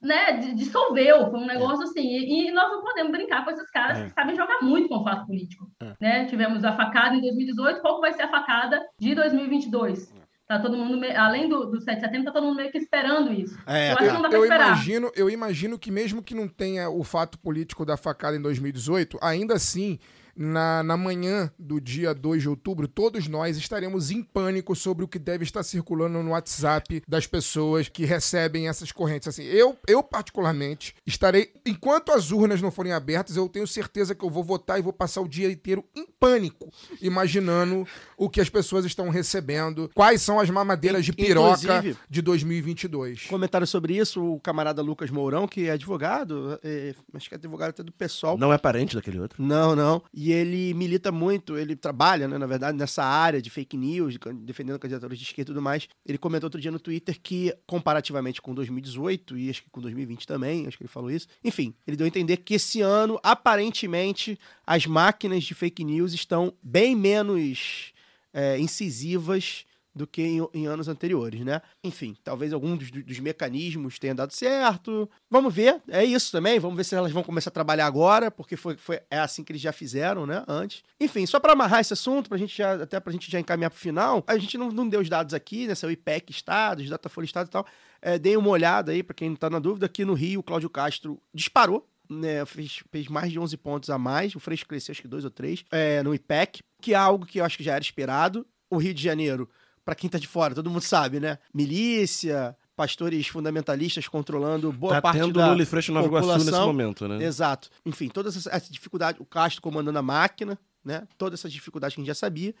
né, 0.00 0.32
di- 0.38 0.54
dissolveu, 0.54 1.30
foi 1.30 1.40
um 1.40 1.46
negócio 1.46 1.82
assim, 1.84 2.00
e, 2.06 2.48
e 2.48 2.50
nós 2.52 2.70
não 2.70 2.80
podemos 2.82 3.10
brincar 3.12 3.44
com 3.44 3.50
esses 3.50 3.70
caras 3.70 3.98
É. 3.98 4.04
que 4.04 4.10
sabem 4.12 4.36
jogar 4.36 4.58
muito 4.62 4.88
com 4.88 4.96
o 4.98 5.04
fato 5.04 5.26
político. 5.26 5.68
É. 5.82 5.94
Né? 6.00 6.24
Tivemos 6.26 6.64
a 6.64 6.76
facada 6.76 7.16
em 7.16 7.20
2018, 7.20 7.80
qual 7.80 8.00
vai 8.00 8.12
ser 8.12 8.22
a 8.22 8.30
facada 8.30 8.80
de 8.98 9.14
2022? 9.14 10.12
Tá 10.46 10.58
todo 10.58 10.78
mundo, 10.78 10.98
além 11.14 11.46
do, 11.46 11.66
do 11.66 11.78
7 11.78 11.96
de 11.96 12.00
setembro, 12.00 12.24
tá 12.24 12.32
todo 12.32 12.44
mundo 12.46 12.56
meio 12.56 12.70
que 12.72 12.78
esperando 12.78 13.30
isso. 13.34 13.58
É, 13.66 13.92
eu 13.92 13.96
acho 13.98 14.06
que 14.06 14.12
não 14.14 14.22
dá 14.22 14.28
para 14.30 14.38
Eu 14.38 14.44
esperar. 14.44 14.66
imagino, 14.68 15.12
eu 15.14 15.28
imagino 15.28 15.78
que 15.78 15.90
mesmo 15.90 16.22
que 16.22 16.34
não 16.34 16.48
tenha 16.48 16.88
o 16.88 17.04
fato 17.04 17.38
político 17.38 17.84
da 17.84 17.98
facada 17.98 18.34
em 18.34 18.40
2018, 18.40 19.18
ainda 19.20 19.54
assim, 19.54 19.98
na, 20.38 20.82
na 20.84 20.96
manhã 20.96 21.50
do 21.58 21.80
dia 21.80 22.14
2 22.14 22.42
de 22.42 22.48
outubro, 22.48 22.86
todos 22.86 23.26
nós 23.26 23.56
estaremos 23.56 24.10
em 24.12 24.22
pânico 24.22 24.76
sobre 24.76 25.04
o 25.04 25.08
que 25.08 25.18
deve 25.18 25.42
estar 25.42 25.62
circulando 25.64 26.22
no 26.22 26.30
WhatsApp 26.30 27.02
das 27.08 27.26
pessoas 27.26 27.88
que 27.88 28.04
recebem 28.04 28.68
essas 28.68 28.92
correntes. 28.92 29.26
Assim, 29.28 29.42
eu, 29.42 29.76
eu 29.88 30.02
particularmente 30.02 30.94
estarei, 31.04 31.52
enquanto 31.66 32.12
as 32.12 32.30
urnas 32.30 32.62
não 32.62 32.70
forem 32.70 32.92
abertas, 32.92 33.36
eu 33.36 33.48
tenho 33.48 33.66
certeza 33.66 34.14
que 34.14 34.24
eu 34.24 34.30
vou 34.30 34.44
votar 34.44 34.78
e 34.78 34.82
vou 34.82 34.92
passar 34.92 35.20
o 35.20 35.28
dia 35.28 35.50
inteiro 35.50 35.84
em 35.96 36.06
pânico, 36.06 36.72
imaginando 37.02 37.86
o 38.16 38.28
que 38.30 38.40
as 38.40 38.48
pessoas 38.48 38.84
estão 38.84 39.08
recebendo, 39.08 39.90
quais 39.94 40.22
são 40.22 40.38
as 40.38 40.48
mamadeiras 40.50 41.04
de 41.04 41.12
piroca 41.12 41.58
Inclusive- 41.78 41.96
de 42.08 42.22
2022. 42.22 43.26
Comentário 43.26 43.66
sobre 43.66 43.96
isso, 43.96 44.22
o 44.34 44.40
camarada 44.40 44.82
Lucas 44.82 45.10
Mourão, 45.10 45.48
que 45.48 45.66
é 45.66 45.72
advogado, 45.72 46.58
é, 46.62 46.94
acho 47.14 47.28
que 47.28 47.34
é 47.34 47.38
advogado 47.38 47.70
até 47.70 47.82
do 47.82 47.92
pessoal. 47.92 48.38
Não 48.38 48.52
é 48.52 48.58
parente 48.58 48.94
daquele 48.94 49.18
outro. 49.18 49.42
Não, 49.42 49.74
não. 49.74 50.02
E 50.12 50.27
ele 50.30 50.74
milita 50.74 51.12
muito, 51.12 51.56
ele 51.56 51.76
trabalha, 51.76 52.26
né, 52.26 52.38
na 52.38 52.46
verdade, 52.46 52.76
nessa 52.76 53.04
área 53.04 53.40
de 53.40 53.50
fake 53.50 53.76
news, 53.76 54.16
defendendo 54.42 54.78
candidaturas 54.78 55.18
de 55.18 55.24
esquerda 55.24 55.50
e 55.50 55.54
tudo 55.54 55.62
mais. 55.62 55.88
Ele 56.04 56.18
comentou 56.18 56.46
outro 56.46 56.60
dia 56.60 56.70
no 56.70 56.80
Twitter 56.80 57.18
que, 57.22 57.54
comparativamente 57.66 58.42
com 58.42 58.54
2018, 58.54 59.36
e 59.38 59.50
acho 59.50 59.62
que 59.62 59.70
com 59.70 59.80
2020 59.80 60.26
também, 60.26 60.66
acho 60.66 60.76
que 60.76 60.82
ele 60.82 60.88
falou 60.88 61.10
isso. 61.10 61.26
Enfim, 61.44 61.74
ele 61.86 61.96
deu 61.96 62.04
a 62.04 62.08
entender 62.08 62.38
que 62.38 62.54
esse 62.54 62.80
ano, 62.80 63.18
aparentemente, 63.22 64.38
as 64.66 64.86
máquinas 64.86 65.44
de 65.44 65.54
fake 65.54 65.84
news 65.84 66.12
estão 66.12 66.52
bem 66.62 66.96
menos 66.96 67.92
é, 68.32 68.58
incisivas 68.58 69.64
do 69.98 70.06
que 70.06 70.22
em, 70.22 70.48
em 70.54 70.66
anos 70.66 70.88
anteriores, 70.88 71.40
né? 71.40 71.60
Enfim, 71.84 72.16
talvez 72.24 72.52
algum 72.52 72.76
dos, 72.76 72.90
dos 72.90 73.18
mecanismos 73.18 73.98
tenha 73.98 74.14
dado 74.14 74.32
certo. 74.32 75.10
Vamos 75.30 75.52
ver, 75.52 75.82
é 75.88 76.04
isso 76.04 76.32
também. 76.32 76.58
Vamos 76.58 76.76
ver 76.76 76.84
se 76.84 76.94
elas 76.94 77.12
vão 77.12 77.22
começar 77.22 77.50
a 77.50 77.52
trabalhar 77.52 77.86
agora, 77.86 78.30
porque 78.30 78.56
foi, 78.56 78.76
foi 78.76 79.00
é 79.10 79.18
assim 79.18 79.44
que 79.44 79.52
eles 79.52 79.60
já 79.60 79.72
fizeram, 79.72 80.24
né? 80.24 80.44
Antes. 80.48 80.82
Enfim, 81.00 81.26
só 81.26 81.40
para 81.40 81.52
amarrar 81.52 81.80
esse 81.80 81.92
assunto, 81.92 82.28
pra 82.28 82.38
gente 82.38 82.56
já, 82.56 82.74
até 82.74 82.98
pra 83.00 83.12
gente 83.12 83.30
já 83.30 83.40
encaminhar 83.40 83.70
pro 83.70 83.78
final, 83.78 84.24
a 84.26 84.38
gente 84.38 84.56
não, 84.56 84.70
não 84.70 84.88
deu 84.88 85.00
os 85.00 85.08
dados 85.08 85.34
aqui, 85.34 85.66
né? 85.66 85.74
Saiu 85.74 85.90
IPEC 85.90 86.30
Estados, 86.30 86.88
Datafolha 86.88 87.26
Estado 87.26 87.48
e 87.48 87.50
tal. 87.50 87.66
É, 88.00 88.38
uma 88.38 88.48
olhada 88.48 88.92
aí, 88.92 89.02
pra 89.02 89.14
quem 89.14 89.34
tá 89.34 89.50
na 89.50 89.58
dúvida, 89.58 89.86
aqui 89.86 90.04
no 90.04 90.14
Rio, 90.14 90.40
o 90.40 90.42
Cláudio 90.42 90.70
Castro 90.70 91.20
disparou. 91.34 91.86
Né, 92.10 92.42
fez, 92.46 92.82
fez 92.90 93.06
mais 93.06 93.30
de 93.30 93.38
11 93.38 93.54
pontos 93.58 93.90
a 93.90 93.98
mais. 93.98 94.34
O 94.34 94.40
Freixo 94.40 94.66
cresceu 94.66 94.92
acho 94.92 95.02
que 95.02 95.08
dois 95.08 95.26
ou 95.26 95.30
três 95.30 95.62
é, 95.70 96.02
no 96.02 96.14
IPEC, 96.14 96.62
que 96.80 96.94
é 96.94 96.96
algo 96.96 97.26
que 97.26 97.38
eu 97.38 97.44
acho 97.44 97.58
que 97.58 97.62
já 97.62 97.74
era 97.74 97.82
esperado. 97.82 98.46
O 98.70 98.78
Rio 98.78 98.94
de 98.94 99.02
Janeiro, 99.02 99.48
pra 99.88 99.94
quem 99.94 100.10
tá 100.10 100.18
de 100.18 100.28
fora, 100.28 100.54
todo 100.54 100.68
mundo 100.68 100.82
sabe, 100.82 101.18
né? 101.18 101.38
Milícia, 101.54 102.54
pastores 102.76 103.26
fundamentalistas 103.26 104.06
controlando 104.06 104.70
boa 104.70 104.92
Tá 104.92 105.00
parte 105.00 105.18
tendo 105.18 105.32
da 105.32 105.48
Lula 105.50 105.62
e 105.62 105.64
Freixo 105.64 105.92
Nova 105.92 106.06
Iguaçu 106.06 106.26
nesse 106.28 106.44
população. 106.44 106.66
momento, 106.66 107.08
né? 107.08 107.24
Exato. 107.24 107.70
Enfim, 107.86 108.10
toda 108.10 108.28
essa, 108.28 108.50
essa 108.54 108.70
dificuldade, 108.70 109.16
o 109.18 109.24
Castro 109.24 109.62
comandando 109.62 109.98
a 109.98 110.02
máquina, 110.02 110.58
né? 110.84 111.08
Toda 111.16 111.36
essa 111.36 111.48
dificuldade 111.48 111.94
que 111.94 112.02
a 112.02 112.04
gente 112.04 112.08
já 112.08 112.14
sabia. 112.14 112.54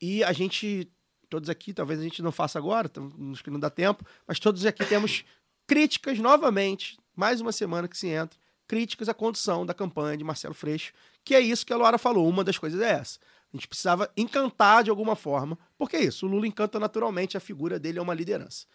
E 0.00 0.24
a 0.24 0.32
gente, 0.32 0.90
todos 1.28 1.50
aqui, 1.50 1.74
talvez 1.74 2.00
a 2.00 2.04
gente 2.04 2.22
não 2.22 2.32
faça 2.32 2.58
agora, 2.58 2.90
acho 3.32 3.44
que 3.44 3.50
não 3.50 3.60
dá 3.60 3.68
tempo, 3.68 4.02
mas 4.26 4.38
todos 4.38 4.64
aqui 4.64 4.86
temos 4.86 5.24
críticas 5.66 6.18
novamente, 6.20 6.96
mais 7.14 7.42
uma 7.42 7.52
semana 7.52 7.86
que 7.86 7.98
se 7.98 8.08
entra, 8.08 8.38
críticas 8.66 9.10
à 9.10 9.14
condução 9.14 9.66
da 9.66 9.74
campanha 9.74 10.16
de 10.16 10.24
Marcelo 10.24 10.54
Freixo, 10.54 10.94
que 11.22 11.34
é 11.34 11.40
isso 11.40 11.66
que 11.66 11.72
a 11.74 11.76
Laura 11.76 11.98
falou, 11.98 12.26
uma 12.26 12.42
das 12.42 12.56
coisas 12.56 12.80
é 12.80 12.92
essa. 12.92 13.18
A 13.52 13.56
gente 13.56 13.68
precisava 13.68 14.10
encantar 14.16 14.82
de 14.82 14.90
alguma 14.90 15.14
forma, 15.14 15.58
porque 15.76 15.96
é 15.96 16.04
isso, 16.04 16.26
o 16.26 16.28
Lula 16.28 16.46
encanta 16.46 16.80
naturalmente, 16.80 17.36
a 17.36 17.40
figura 17.40 17.78
dele 17.78 17.98
é 17.98 18.02
uma 18.02 18.14
liderança. 18.14 18.66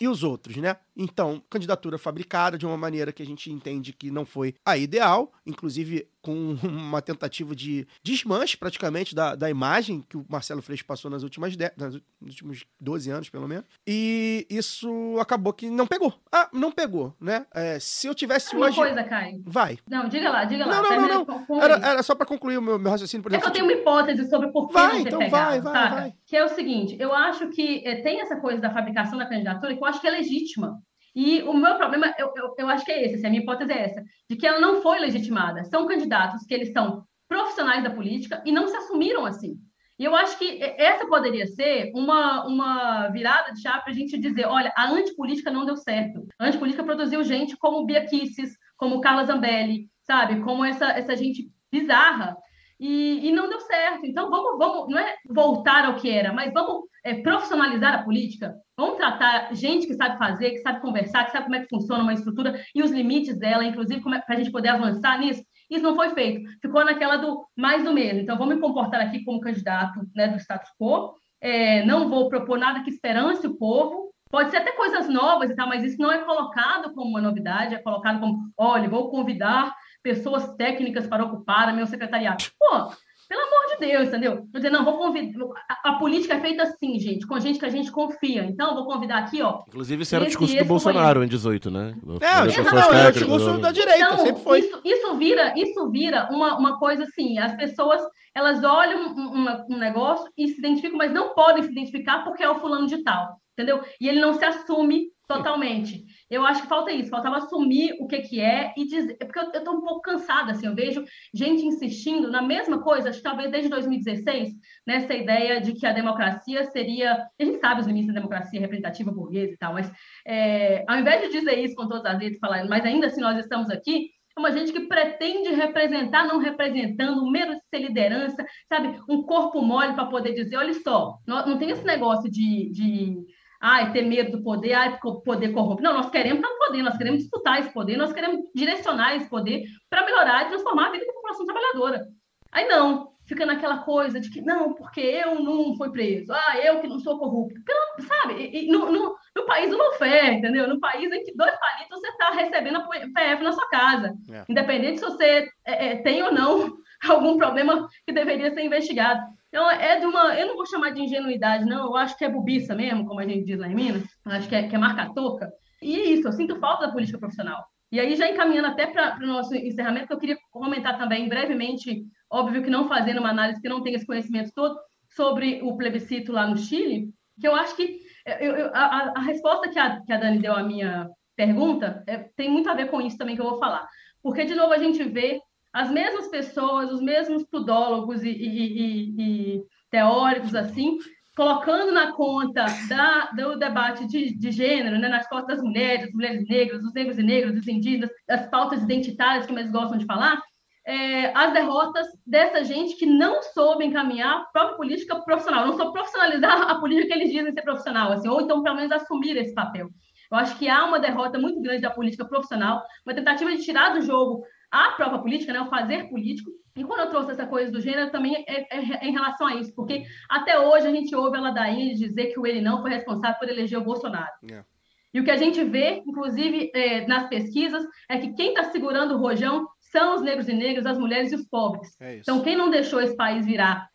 E 0.00 0.08
os 0.08 0.24
outros, 0.24 0.56
né? 0.56 0.76
Então, 0.96 1.42
candidatura 1.48 1.98
fabricada 1.98 2.58
de 2.58 2.66
uma 2.66 2.76
maneira 2.76 3.12
que 3.12 3.22
a 3.22 3.26
gente 3.26 3.50
entende 3.50 3.92
que 3.92 4.10
não 4.10 4.26
foi 4.26 4.54
a 4.64 4.76
ideal, 4.76 5.32
inclusive 5.46 6.08
com 6.24 6.56
uma 6.66 7.02
tentativa 7.02 7.54
de 7.54 7.86
desmanche 8.02 8.56
praticamente 8.56 9.14
da, 9.14 9.34
da 9.34 9.50
imagem 9.50 10.02
que 10.08 10.16
o 10.16 10.24
Marcelo 10.28 10.62
Freixo 10.62 10.84
passou 10.86 11.10
nas 11.10 11.22
últimas 11.22 11.54
de, 11.56 11.70
nos 11.76 12.00
últimos 12.22 12.64
12 12.80 13.10
anos, 13.10 13.28
pelo 13.28 13.46
menos. 13.46 13.64
E 13.86 14.46
isso 14.48 14.88
acabou 15.20 15.52
que 15.52 15.68
não 15.68 15.86
pegou. 15.86 16.14
Ah, 16.32 16.48
não 16.52 16.72
pegou, 16.72 17.14
né? 17.20 17.44
É, 17.54 17.78
se 17.78 18.06
eu 18.06 18.14
tivesse 18.14 18.56
Uma 18.56 18.66
hoje. 18.66 18.76
coisa, 18.76 19.04
Caio. 19.04 19.42
Vai. 19.46 19.78
Não, 19.88 20.08
diga 20.08 20.30
lá, 20.30 20.44
diga 20.44 20.64
lá. 20.66 20.82
Não, 20.82 20.96
não, 20.96 21.08
não, 21.26 21.44
não. 21.48 21.62
Era, 21.62 21.74
era 21.86 22.02
só 22.02 22.14
para 22.14 22.24
concluir 22.26 22.56
o 22.56 22.62
meu, 22.62 22.78
meu 22.78 22.90
raciocínio, 22.90 23.22
por 23.22 23.32
É 23.32 23.36
que 23.38 23.42
exemplo. 23.44 23.50
eu 23.50 23.52
tenho 23.52 23.66
uma 23.66 23.80
hipótese 23.80 24.28
sobre 24.30 24.48
por 24.50 24.68
que 24.68 24.72
Vai, 24.74 25.00
então 25.00 25.18
pegado, 25.18 25.30
vai, 25.30 25.60
vai, 25.60 25.72
saca? 25.72 25.94
vai. 25.96 26.14
Que 26.24 26.36
é 26.36 26.44
o 26.44 26.48
seguinte, 26.48 26.96
eu 26.98 27.12
acho 27.14 27.48
que 27.50 27.82
eh, 27.86 28.02
tem 28.02 28.20
essa 28.20 28.36
coisa 28.36 28.60
da 28.60 28.72
fabricação 28.72 29.18
da 29.18 29.26
candidatura 29.28 29.74
que 29.74 29.80
eu 29.82 29.86
acho 29.86 30.00
que 30.00 30.06
é 30.06 30.10
legítima. 30.10 30.80
E 31.14 31.42
o 31.42 31.54
meu 31.54 31.76
problema, 31.76 32.12
eu, 32.18 32.32
eu, 32.36 32.54
eu 32.58 32.68
acho 32.68 32.84
que 32.84 32.90
é 32.90 33.04
esse, 33.04 33.14
assim, 33.14 33.26
a 33.26 33.30
minha 33.30 33.42
hipótese 33.42 33.72
é 33.72 33.84
essa, 33.84 34.02
de 34.28 34.36
que 34.36 34.46
ela 34.46 34.60
não 34.60 34.82
foi 34.82 34.98
legitimada. 34.98 35.64
São 35.64 35.86
candidatos 35.86 36.44
que 36.44 36.52
eles 36.52 36.72
são 36.72 37.04
profissionais 37.28 37.84
da 37.84 37.90
política 37.90 38.42
e 38.44 38.52
não 38.52 38.66
se 38.66 38.76
assumiram 38.76 39.24
assim. 39.24 39.56
E 39.96 40.04
eu 40.04 40.14
acho 40.16 40.36
que 40.38 40.60
essa 40.60 41.06
poderia 41.06 41.46
ser 41.46 41.92
uma, 41.94 42.44
uma 42.46 43.08
virada 43.08 43.52
de 43.52 43.62
chave 43.62 43.82
para 43.82 43.92
a 43.92 43.94
gente 43.94 44.18
dizer, 44.18 44.44
olha, 44.44 44.72
a 44.76 44.90
antipolítica 44.90 45.52
não 45.52 45.64
deu 45.64 45.76
certo. 45.76 46.26
A 46.38 46.46
antipolítica 46.46 46.82
produziu 46.82 47.22
gente 47.22 47.56
como 47.56 47.86
Bia 47.86 48.04
Kicis, 48.04 48.56
como 48.76 49.00
Carla 49.00 49.24
Zambelli, 49.24 49.88
sabe? 50.02 50.40
Como 50.40 50.64
essa, 50.64 50.86
essa 50.86 51.16
gente 51.16 51.48
bizarra. 51.70 52.36
E, 52.80 53.28
e 53.28 53.32
não 53.32 53.48
deu 53.48 53.60
certo. 53.60 54.04
Então, 54.04 54.28
vamos, 54.30 54.58
vamos, 54.58 54.88
não 54.88 54.98
é 54.98 55.14
voltar 55.28 55.84
ao 55.84 55.94
que 55.94 56.10
era, 56.10 56.32
mas 56.32 56.52
vamos 56.52 56.88
é, 57.04 57.14
profissionalizar 57.14 57.94
a 57.94 58.02
política. 58.02 58.54
Vamos 58.76 58.96
tratar 58.96 59.54
gente 59.54 59.86
que 59.86 59.94
sabe 59.94 60.18
fazer, 60.18 60.50
que 60.50 60.58
sabe 60.58 60.80
conversar, 60.80 61.24
que 61.24 61.32
sabe 61.32 61.44
como 61.44 61.56
é 61.56 61.60
que 61.60 61.68
funciona 61.68 62.02
uma 62.02 62.14
estrutura 62.14 62.58
e 62.74 62.82
os 62.82 62.90
limites 62.90 63.38
dela, 63.38 63.64
inclusive 63.64 64.00
para 64.02 64.22
a 64.28 64.36
gente 64.36 64.50
poder 64.50 64.70
avançar 64.70 65.18
nisso. 65.20 65.44
Isso 65.70 65.82
não 65.82 65.94
foi 65.94 66.10
feito. 66.10 66.48
Ficou 66.60 66.84
naquela 66.84 67.16
do 67.16 67.44
mais 67.56 67.84
do 67.84 67.92
mesmo. 67.92 68.20
Então, 68.20 68.38
vou 68.38 68.46
me 68.46 68.58
comportar 68.58 69.00
aqui 69.00 69.24
como 69.24 69.40
candidato 69.40 70.00
né, 70.14 70.28
do 70.28 70.38
status 70.38 70.70
quo. 70.78 71.14
É, 71.40 71.84
não 71.84 72.08
vou 72.08 72.28
propor 72.28 72.58
nada 72.58 72.82
que 72.82 72.90
esperance 72.90 73.46
o 73.46 73.56
povo. 73.56 74.12
Pode 74.30 74.50
ser 74.50 74.56
até 74.56 74.72
coisas 74.72 75.08
novas 75.08 75.50
e 75.50 75.54
tal, 75.54 75.68
mas 75.68 75.84
isso 75.84 76.00
não 76.00 76.10
é 76.10 76.18
colocado 76.18 76.92
como 76.92 77.10
uma 77.10 77.20
novidade, 77.20 77.74
é 77.74 77.78
colocado 77.78 78.18
como, 78.18 78.50
olha, 78.58 78.88
vou 78.88 79.08
convidar 79.08 79.72
pessoas 80.02 80.54
técnicas 80.56 81.06
para 81.06 81.24
ocupar 81.24 81.74
meu 81.74 81.86
secretariado. 81.86 82.44
Pô, 82.58 82.90
pelo 83.34 83.46
amor 83.46 83.66
de 83.74 83.86
Deus, 83.86 84.08
entendeu? 84.08 84.36
Vou 84.36 84.46
dizer, 84.54 84.70
não, 84.70 84.84
vou 84.84 84.96
convidar. 84.96 85.44
A, 85.68 85.90
a 85.90 85.92
política 85.98 86.34
é 86.34 86.40
feita 86.40 86.62
assim, 86.62 86.98
gente, 87.00 87.26
com 87.26 87.38
gente 87.40 87.58
que 87.58 87.64
a 87.66 87.70
gente 87.70 87.90
confia. 87.90 88.44
Então, 88.44 88.74
vou 88.74 88.84
convidar 88.86 89.18
aqui, 89.18 89.42
ó. 89.42 89.62
Inclusive, 89.68 90.02
esse 90.02 90.14
era 90.14 90.24
o 90.24 90.26
discurso 90.26 90.56
do 90.56 90.64
Bolsonaro 90.64 91.24
em 91.24 91.28
18, 91.28 91.70
né? 91.70 91.94
É, 91.96 92.06
o 92.06 92.10
das 92.44 92.46
discurso, 92.48 92.70
pessoas 92.74 92.92
não, 92.92 92.98
é 93.00 93.08
o 93.08 93.12
discurso 93.12 93.58
da 93.58 93.72
direita, 93.72 94.04
Então, 94.04 94.18
sempre 94.18 94.42
foi. 94.42 94.58
Isso, 94.60 94.80
isso 94.84 95.14
vira, 95.16 95.52
isso 95.58 95.90
vira 95.90 96.28
uma, 96.30 96.56
uma 96.56 96.78
coisa 96.78 97.02
assim, 97.02 97.38
as 97.38 97.54
pessoas 97.56 98.00
elas 98.36 98.64
olham 98.64 99.14
um, 99.14 99.28
uma- 99.32 99.64
um 99.70 99.78
negócio 99.78 100.28
e 100.36 100.48
se 100.48 100.58
identificam, 100.58 100.98
mas 100.98 101.12
não 101.12 101.34
podem 101.34 101.62
se 101.62 101.70
identificar 101.70 102.24
porque 102.24 102.42
é 102.42 102.48
o 102.50 102.58
fulano 102.60 102.86
de 102.86 103.02
tal, 103.04 103.36
entendeu? 103.52 103.80
E 104.00 104.08
ele 104.08 104.20
não 104.20 104.34
se 104.34 104.44
assume 104.44 105.08
totalmente. 105.28 106.04
Eu 106.34 106.44
acho 106.44 106.62
que 106.62 106.68
falta 106.68 106.90
isso, 106.90 107.10
faltava 107.10 107.36
assumir 107.36 107.96
o 108.00 108.06
que 108.06 108.18
que 108.22 108.40
é 108.40 108.72
e 108.76 108.84
dizer, 108.84 109.16
é 109.20 109.24
porque 109.24 109.38
eu, 109.38 109.64
tô 109.64 109.72
um 109.72 109.80
pouco 109.80 110.02
cansada, 110.02 110.52
assim, 110.52 110.66
eu 110.66 110.74
vejo 110.74 111.04
gente 111.32 111.64
insistindo 111.64 112.30
na 112.30 112.42
mesma 112.42 112.82
coisa, 112.82 113.08
acho 113.08 113.18
que 113.18 113.24
talvez 113.24 113.50
desde 113.50 113.68
2016, 113.70 114.52
nessa 114.86 115.14
ideia 115.14 115.60
de 115.60 115.72
que 115.72 115.86
a 115.86 115.92
democracia 115.92 116.64
seria, 116.64 117.14
a 117.40 117.44
gente 117.44 117.60
sabe 117.60 117.80
os 117.80 117.86
limites 117.86 118.08
da 118.08 118.20
democracia 118.20 118.60
representativa 118.60 119.12
burguesa 119.12 119.52
e 119.52 119.56
tal, 119.56 119.74
mas 119.74 119.90
é, 120.26 120.84
ao 120.88 120.98
invés 120.98 121.22
de 121.22 121.38
dizer 121.38 121.58
isso 121.58 121.76
com 121.76 121.86
todas 121.86 122.04
as 122.04 122.18
letras, 122.18 122.40
falar, 122.40 122.64
mas 122.66 122.84
ainda 122.84 123.06
assim 123.06 123.20
nós 123.20 123.38
estamos 123.38 123.70
aqui, 123.70 124.10
é 124.36 124.40
uma 124.40 124.50
gente 124.50 124.72
que 124.72 124.80
pretende 124.80 125.50
representar, 125.50 126.26
não 126.26 126.38
representando, 126.38 127.22
um 127.22 127.30
medo 127.30 127.54
de 127.54 127.62
ser 127.70 127.78
liderança, 127.78 128.44
sabe? 128.68 129.00
Um 129.08 129.22
corpo 129.22 129.62
mole 129.62 129.94
para 129.94 130.06
poder 130.06 130.32
dizer, 130.32 130.56
olha 130.56 130.74
só, 130.74 131.18
não, 131.24 131.46
não 131.46 131.58
tem 131.58 131.70
esse 131.70 131.84
negócio 131.84 132.28
de, 132.28 132.68
de 132.72 133.24
ai, 133.64 133.92
ter 133.92 134.02
medo 134.02 134.36
do 134.36 134.42
poder, 134.42 134.74
ai, 134.74 134.98
poder 135.24 135.50
corrompe. 135.52 135.82
Não, 135.82 135.94
nós 135.94 136.10
queremos 136.10 136.36
estar 136.36 136.50
no 136.50 136.66
poder, 136.66 136.82
nós 136.82 136.98
queremos 136.98 137.20
disputar 137.20 137.60
esse 137.60 137.72
poder, 137.72 137.96
nós 137.96 138.12
queremos 138.12 138.40
direcionar 138.54 139.16
esse 139.16 139.28
poder 139.30 139.64
para 139.88 140.04
melhorar 140.04 140.44
e 140.44 140.48
transformar 140.48 140.88
a 140.88 140.92
vida 140.92 141.06
da 141.06 141.12
população 141.14 141.46
trabalhadora. 141.46 142.06
Aí 142.52 142.68
não, 142.68 143.14
fica 143.26 143.46
naquela 143.46 143.78
coisa 143.78 144.20
de 144.20 144.28
que 144.28 144.42
não, 144.42 144.74
porque 144.74 145.00
eu 145.00 145.40
não 145.40 145.74
fui 145.76 145.90
preso, 145.90 146.30
ah, 146.30 146.58
eu 146.62 146.82
que 146.82 146.86
não 146.86 146.98
sou 146.98 147.18
corrupto. 147.18 147.58
Pela, 147.64 148.06
sabe? 148.06 148.34
E, 148.34 148.66
e 148.66 148.70
no, 148.70 148.92
no, 148.92 149.16
no 149.34 149.46
país 149.46 149.70
do 149.70 149.92
fé, 149.94 150.34
entendeu? 150.34 150.68
No 150.68 150.78
país 150.78 151.10
em 151.10 151.24
que 151.24 151.34
dois 151.34 151.58
palitos 151.58 152.00
você 152.00 152.08
está 152.08 152.32
recebendo 152.32 152.76
a 152.76 152.86
PF 152.86 153.42
na 153.42 153.52
sua 153.52 153.68
casa. 153.70 154.14
É. 154.30 154.44
Independente 154.46 154.98
se 154.98 155.06
você 155.06 155.48
é, 155.64 155.86
é, 155.86 155.96
tem 156.02 156.22
ou 156.22 156.30
não 156.30 156.70
algum 157.08 157.38
problema 157.38 157.88
que 158.06 158.12
deveria 158.12 158.52
ser 158.52 158.62
investigado. 158.62 159.22
Então, 159.54 159.70
é 159.70 160.00
de 160.00 160.04
uma. 160.04 160.34
Eu 160.34 160.48
não 160.48 160.56
vou 160.56 160.66
chamar 160.66 160.90
de 160.90 161.00
ingenuidade, 161.00 161.64
não. 161.64 161.86
Eu 161.86 161.96
acho 161.96 162.18
que 162.18 162.24
é 162.24 162.28
bobiça 162.28 162.74
mesmo, 162.74 163.06
como 163.06 163.20
a 163.20 163.24
gente 163.24 163.44
diz 163.44 163.56
lá 163.56 163.68
em 163.68 163.74
Minas. 163.76 164.02
Eu 164.26 164.32
acho 164.32 164.48
que 164.48 164.54
é, 164.56 164.66
que 164.66 164.74
é 164.74 164.78
marca-toca. 164.78 165.48
E 165.80 165.94
é 165.94 166.04
isso, 166.06 166.26
eu 166.26 166.32
sinto 166.32 166.58
falta 166.58 166.88
da 166.88 166.92
política 166.92 167.20
profissional. 167.20 167.64
E 167.92 168.00
aí, 168.00 168.16
já 168.16 168.28
encaminhando 168.28 168.66
até 168.66 168.88
para 168.88 169.16
o 169.22 169.26
nosso 169.28 169.54
encerramento, 169.54 170.08
que 170.08 170.12
eu 170.12 170.18
queria 170.18 170.36
comentar 170.50 170.98
também 170.98 171.28
brevemente, 171.28 172.02
óbvio 172.28 172.64
que 172.64 172.70
não 172.70 172.88
fazendo 172.88 173.20
uma 173.20 173.30
análise 173.30 173.62
que 173.62 173.68
não 173.68 173.80
tem 173.80 173.94
esse 173.94 174.04
conhecimento 174.04 174.50
todo, 174.52 174.76
sobre 175.14 175.60
o 175.62 175.76
plebiscito 175.76 176.32
lá 176.32 176.48
no 176.48 176.56
Chile, 176.56 177.10
que 177.40 177.46
eu 177.46 177.54
acho 177.54 177.76
que 177.76 178.00
eu, 178.26 178.56
eu, 178.56 178.70
a, 178.74 179.12
a 179.14 179.20
resposta 179.20 179.68
que 179.68 179.78
a, 179.78 180.00
que 180.00 180.12
a 180.12 180.16
Dani 180.16 180.40
deu 180.40 180.52
à 180.52 180.64
minha 180.64 181.08
pergunta 181.36 182.02
é, 182.08 182.28
tem 182.34 182.50
muito 182.50 182.68
a 182.68 182.74
ver 182.74 182.90
com 182.90 183.00
isso 183.00 183.16
também 183.16 183.36
que 183.36 183.40
eu 183.40 183.50
vou 183.50 183.60
falar. 183.60 183.86
Porque, 184.20 184.44
de 184.44 184.56
novo, 184.56 184.72
a 184.72 184.78
gente 184.78 185.04
vê 185.04 185.38
as 185.74 185.90
mesmas 185.90 186.28
pessoas, 186.28 186.92
os 186.92 187.02
mesmos 187.02 187.44
tudólogos 187.50 188.22
e, 188.22 188.30
e, 188.30 188.78
e, 188.78 189.56
e 189.56 189.62
teóricos, 189.90 190.54
assim, 190.54 190.96
colocando 191.36 191.90
na 191.90 192.12
conta 192.12 192.64
da, 192.88 193.30
do 193.32 193.58
debate 193.58 194.06
de, 194.06 194.38
de 194.38 194.52
gênero, 194.52 195.00
né, 195.00 195.08
nas 195.08 195.28
costas 195.28 195.56
das 195.56 195.64
mulheres, 195.64 196.06
das 196.06 196.14
mulheres 196.14 196.48
negras, 196.48 196.80
dos 196.80 196.94
negros 196.94 197.18
e 197.18 197.22
negras, 197.24 197.54
dos 197.54 197.66
indígenas, 197.66 198.08
das 198.28 198.48
pautas 198.48 198.84
identitárias 198.84 199.46
que 199.46 199.52
mais 199.52 199.68
gostam 199.68 199.98
de 199.98 200.06
falar, 200.06 200.40
é, 200.86 201.36
as 201.36 201.52
derrotas 201.52 202.06
dessa 202.24 202.62
gente 202.62 202.94
que 202.96 203.06
não 203.06 203.42
soube 203.42 203.84
encaminhar 203.84 204.42
a 204.42 204.44
própria 204.52 204.76
política 204.76 205.20
profissional, 205.22 205.66
não 205.66 205.76
soube 205.76 205.92
profissionalizar 205.92 206.70
a 206.70 206.78
política 206.78 207.08
que 207.08 207.14
eles 207.14 207.32
dizem 207.32 207.52
ser 207.52 207.62
profissional, 207.62 208.12
assim, 208.12 208.28
ou 208.28 208.40
então, 208.40 208.62
pelo 208.62 208.76
menos, 208.76 208.92
assumir 208.92 209.36
esse 209.36 209.54
papel. 209.54 209.88
Eu 210.30 210.38
acho 210.38 210.56
que 210.56 210.68
há 210.68 210.84
uma 210.84 211.00
derrota 211.00 211.38
muito 211.38 211.60
grande 211.60 211.82
da 211.82 211.90
política 211.90 212.24
profissional, 212.24 212.82
uma 213.04 213.14
tentativa 213.14 213.50
de 213.50 213.64
tirar 213.64 213.94
do 213.94 214.02
jogo 214.02 214.44
a 214.74 214.92
própria 214.92 215.20
política, 215.20 215.52
né, 215.52 215.60
o 215.60 215.70
fazer 215.70 216.08
político. 216.08 216.50
E 216.76 216.82
quando 216.82 217.00
eu 217.00 217.10
trouxe 217.10 217.30
essa 217.30 217.46
coisa 217.46 217.70
do 217.70 217.80
gênero, 217.80 218.10
também 218.10 218.44
é, 218.48 218.60
é, 218.62 218.66
é 219.02 219.06
em 219.06 219.12
relação 219.12 219.46
a 219.46 219.54
isso, 219.54 219.72
porque 219.76 220.02
até 220.28 220.58
hoje 220.58 220.88
a 220.88 220.90
gente 220.90 221.14
ouve 221.14 221.36
a 221.36 221.40
ladainha 221.40 221.94
dizer 221.94 222.32
que 222.32 222.40
o 222.40 222.46
ele 222.46 222.60
não 222.60 222.82
foi 222.82 222.90
responsável 222.90 223.38
por 223.38 223.48
eleger 223.48 223.78
o 223.78 223.84
Bolsonaro. 223.84 224.32
É. 224.50 224.64
E 225.12 225.20
o 225.20 225.24
que 225.24 225.30
a 225.30 225.36
gente 225.36 225.62
vê, 225.62 226.02
inclusive 226.04 226.72
é, 226.74 227.06
nas 227.06 227.28
pesquisas, 227.28 227.84
é 228.08 228.18
que 228.18 228.34
quem 228.34 228.48
está 228.48 228.64
segurando 228.64 229.14
o 229.14 229.18
rojão 229.18 229.68
são 229.78 230.16
os 230.16 230.22
negros 230.22 230.48
e 230.48 230.52
negras, 230.52 230.86
as 230.86 230.98
mulheres 230.98 231.30
e 231.30 231.36
os 231.36 231.46
pobres. 231.46 231.88
É. 232.00 232.16
Então, 232.16 232.42
quem 232.42 232.56
não 232.56 232.68
deixou 232.68 233.00
esse 233.00 233.16
país 233.16 233.46
virar, 233.46 233.86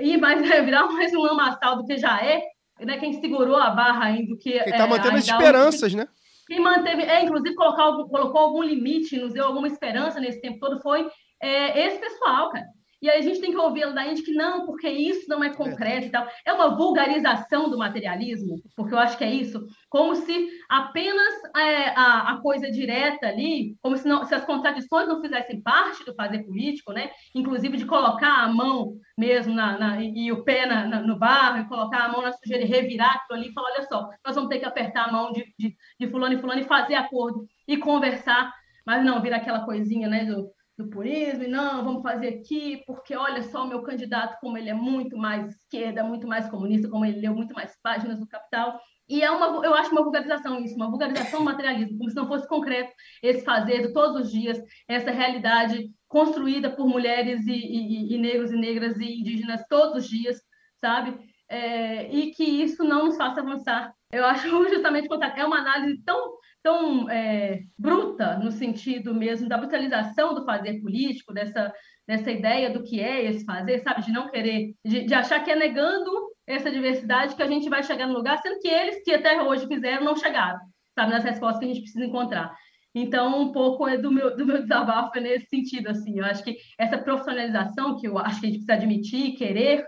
ir 0.00 0.18
mais, 0.18 0.42
virar 0.66 0.86
mais 0.86 1.14
um 1.14 1.22
lamaçal 1.22 1.78
do 1.78 1.86
que 1.86 1.96
já 1.96 2.22
é, 2.22 2.42
né, 2.84 2.98
quem 2.98 3.14
segurou 3.14 3.56
a 3.56 3.70
barra 3.70 4.04
ainda 4.04 4.28
do 4.28 4.36
que. 4.36 4.52
Quem 4.52 4.72
tá 4.72 4.84
é, 4.84 4.86
mantendo 4.86 5.16
as 5.16 5.26
esperanças, 5.26 5.94
né? 5.94 6.06
Quem 6.46 6.60
manteve, 6.60 7.02
é, 7.02 7.24
inclusive 7.24 7.54
colocou 7.54 8.38
algum 8.38 8.62
limite, 8.62 9.18
nos 9.18 9.32
deu 9.32 9.44
alguma 9.44 9.66
esperança 9.66 10.20
nesse 10.20 10.40
tempo 10.40 10.58
todo, 10.60 10.80
foi 10.80 11.08
é, 11.40 11.86
esse 11.86 11.98
pessoal, 11.98 12.50
cara. 12.50 12.66
E 13.00 13.10
aí 13.10 13.18
a 13.18 13.22
gente 13.22 13.40
tem 13.40 13.50
que 13.50 13.58
ouvir 13.58 13.84
a 13.84 13.90
Daíde 13.90 14.22
que 14.22 14.32
não, 14.32 14.64
porque 14.64 14.88
isso 14.88 15.28
não 15.28 15.44
é 15.44 15.54
concreto 15.54 16.06
e 16.06 16.10
tal. 16.10 16.26
É 16.44 16.52
uma 16.52 16.74
vulgarização 16.74 17.68
do 17.68 17.76
materialismo, 17.76 18.56
porque 18.74 18.94
eu 18.94 18.98
acho 18.98 19.18
que 19.18 19.24
é 19.24 19.30
isso, 19.30 19.66
como 19.88 20.14
se 20.14 20.48
apenas 20.68 21.34
é, 21.56 21.90
a, 21.90 22.32
a 22.32 22.40
coisa 22.40 22.70
direta 22.70 23.26
ali, 23.26 23.76
como 23.82 23.96
se, 23.96 24.08
não, 24.08 24.24
se 24.24 24.34
as 24.34 24.44
contradições 24.44 25.06
não 25.06 25.20
fizessem 25.20 25.60
parte 25.60 26.04
do 26.04 26.14
fazer 26.14 26.44
político, 26.44 26.92
né? 26.92 27.10
Inclusive 27.34 27.76
de 27.76 27.84
colocar 27.84 28.42
a 28.42 28.48
mão 28.48 28.94
mesmo 29.16 29.54
na, 29.54 29.78
na 29.78 30.02
e, 30.02 30.32
o 30.32 30.42
pé 30.42 30.66
na, 30.66 30.86
na, 30.86 31.00
no 31.00 31.18
barro, 31.18 31.58
e 31.58 31.68
colocar 31.68 32.04
a 32.04 32.08
mão 32.08 32.22
na 32.22 32.32
sujeira 32.32 32.64
e 32.64 32.66
revirar 32.66 33.16
aquilo 33.16 33.38
ali 33.38 33.50
e 33.50 33.52
falar, 33.52 33.72
olha 33.72 33.82
só, 33.82 34.08
nós 34.24 34.34
vamos 34.34 34.48
ter 34.48 34.58
que 34.58 34.64
apertar 34.64 35.08
a 35.08 35.12
mão 35.12 35.32
de, 35.32 35.44
de, 35.58 35.76
de 35.98 36.08
fulano 36.08 36.34
e 36.34 36.38
fulano 36.38 36.60
e 36.60 36.64
fazer 36.64 36.94
acordo 36.94 37.46
e 37.68 37.76
conversar, 37.76 38.52
mas 38.86 39.04
não 39.04 39.20
vira 39.20 39.36
aquela 39.36 39.64
coisinha, 39.64 40.08
né, 40.08 40.24
do, 40.24 40.50
do 40.76 40.88
purismo, 40.88 41.42
e 41.42 41.48
não, 41.48 41.82
vamos 41.82 42.02
fazer 42.02 42.28
aqui, 42.28 42.82
porque 42.86 43.16
olha 43.16 43.42
só 43.42 43.64
o 43.64 43.68
meu 43.68 43.82
candidato, 43.82 44.38
como 44.40 44.58
ele 44.58 44.68
é 44.68 44.74
muito 44.74 45.16
mais 45.16 45.56
esquerda, 45.56 46.04
muito 46.04 46.26
mais 46.26 46.48
comunista, 46.50 46.88
como 46.88 47.04
ele 47.04 47.20
leu 47.20 47.34
muito 47.34 47.54
mais 47.54 47.74
páginas 47.82 48.18
do 48.18 48.26
Capital. 48.26 48.78
E 49.08 49.22
é 49.22 49.30
uma, 49.30 49.64
eu 49.64 49.72
acho 49.74 49.90
uma 49.92 50.02
vulgarização 50.02 50.58
isso, 50.62 50.74
uma 50.74 50.90
vulgarização 50.90 51.42
materialismo, 51.42 51.96
como 51.96 52.10
se 52.10 52.16
não 52.16 52.26
fosse 52.26 52.46
concreto 52.46 52.92
esse 53.22 53.44
fazer 53.44 53.86
de 53.86 53.92
todos 53.92 54.26
os 54.26 54.32
dias, 54.32 54.60
essa 54.88 55.10
realidade 55.10 55.90
construída 56.08 56.70
por 56.70 56.86
mulheres 56.86 57.46
e, 57.46 57.52
e, 57.52 58.14
e 58.14 58.18
negros 58.18 58.52
e 58.52 58.56
negras 58.56 58.98
e 58.98 59.20
indígenas 59.20 59.64
todos 59.68 60.04
os 60.04 60.10
dias, 60.10 60.40
sabe? 60.80 61.18
É, 61.48 62.12
e 62.12 62.32
que 62.32 62.44
isso 62.44 62.84
não 62.84 63.06
nos 63.06 63.16
faça 63.16 63.40
avançar. 63.40 63.94
Eu 64.16 64.24
acho 64.24 64.48
justamente 64.68 65.08
é 65.36 65.44
uma 65.44 65.58
análise 65.58 66.02
tão 66.04 66.36
tão 66.66 67.08
é, 67.08 67.60
bruta 67.78 68.38
no 68.38 68.50
sentido 68.50 69.14
mesmo 69.14 69.48
da 69.48 69.56
brutalização 69.56 70.34
do 70.34 70.44
fazer 70.44 70.80
político, 70.80 71.32
dessa, 71.32 71.72
dessa 72.08 72.28
ideia 72.28 72.68
do 72.68 72.82
que 72.82 73.00
é 73.00 73.24
esse 73.24 73.44
fazer, 73.44 73.78
sabe, 73.78 74.02
de 74.02 74.10
não 74.10 74.28
querer, 74.28 74.74
de, 74.84 75.04
de 75.04 75.14
achar 75.14 75.44
que 75.44 75.50
é 75.52 75.54
negando 75.54 76.10
essa 76.44 76.68
diversidade 76.68 77.36
que 77.36 77.42
a 77.42 77.46
gente 77.46 77.68
vai 77.68 77.84
chegar 77.84 78.08
no 78.08 78.14
lugar, 78.14 78.38
sendo 78.38 78.58
que 78.58 78.66
eles 78.66 79.00
que 79.04 79.14
até 79.14 79.40
hoje 79.40 79.64
fizeram 79.68 80.04
não 80.04 80.16
chegaram, 80.16 80.58
sabe, 80.92 81.12
nas 81.12 81.22
respostas 81.22 81.60
que 81.60 81.66
a 81.66 81.68
gente 81.68 81.82
precisa 81.82 82.04
encontrar. 82.04 82.52
Então, 82.92 83.42
um 83.42 83.52
pouco 83.52 83.86
é 83.86 83.96
do 83.96 84.10
meu, 84.10 84.36
do 84.36 84.44
meu 84.44 84.58
desabafo 84.66 85.20
nesse 85.20 85.46
sentido, 85.46 85.88
assim. 85.88 86.18
Eu 86.18 86.24
acho 86.24 86.42
que 86.42 86.56
essa 86.76 86.98
profissionalização 86.98 87.96
que 87.96 88.08
eu 88.08 88.18
acho 88.18 88.40
que 88.40 88.46
a 88.46 88.48
gente 88.48 88.64
precisa 88.64 88.72
admitir, 88.72 89.36
querer 89.36 89.86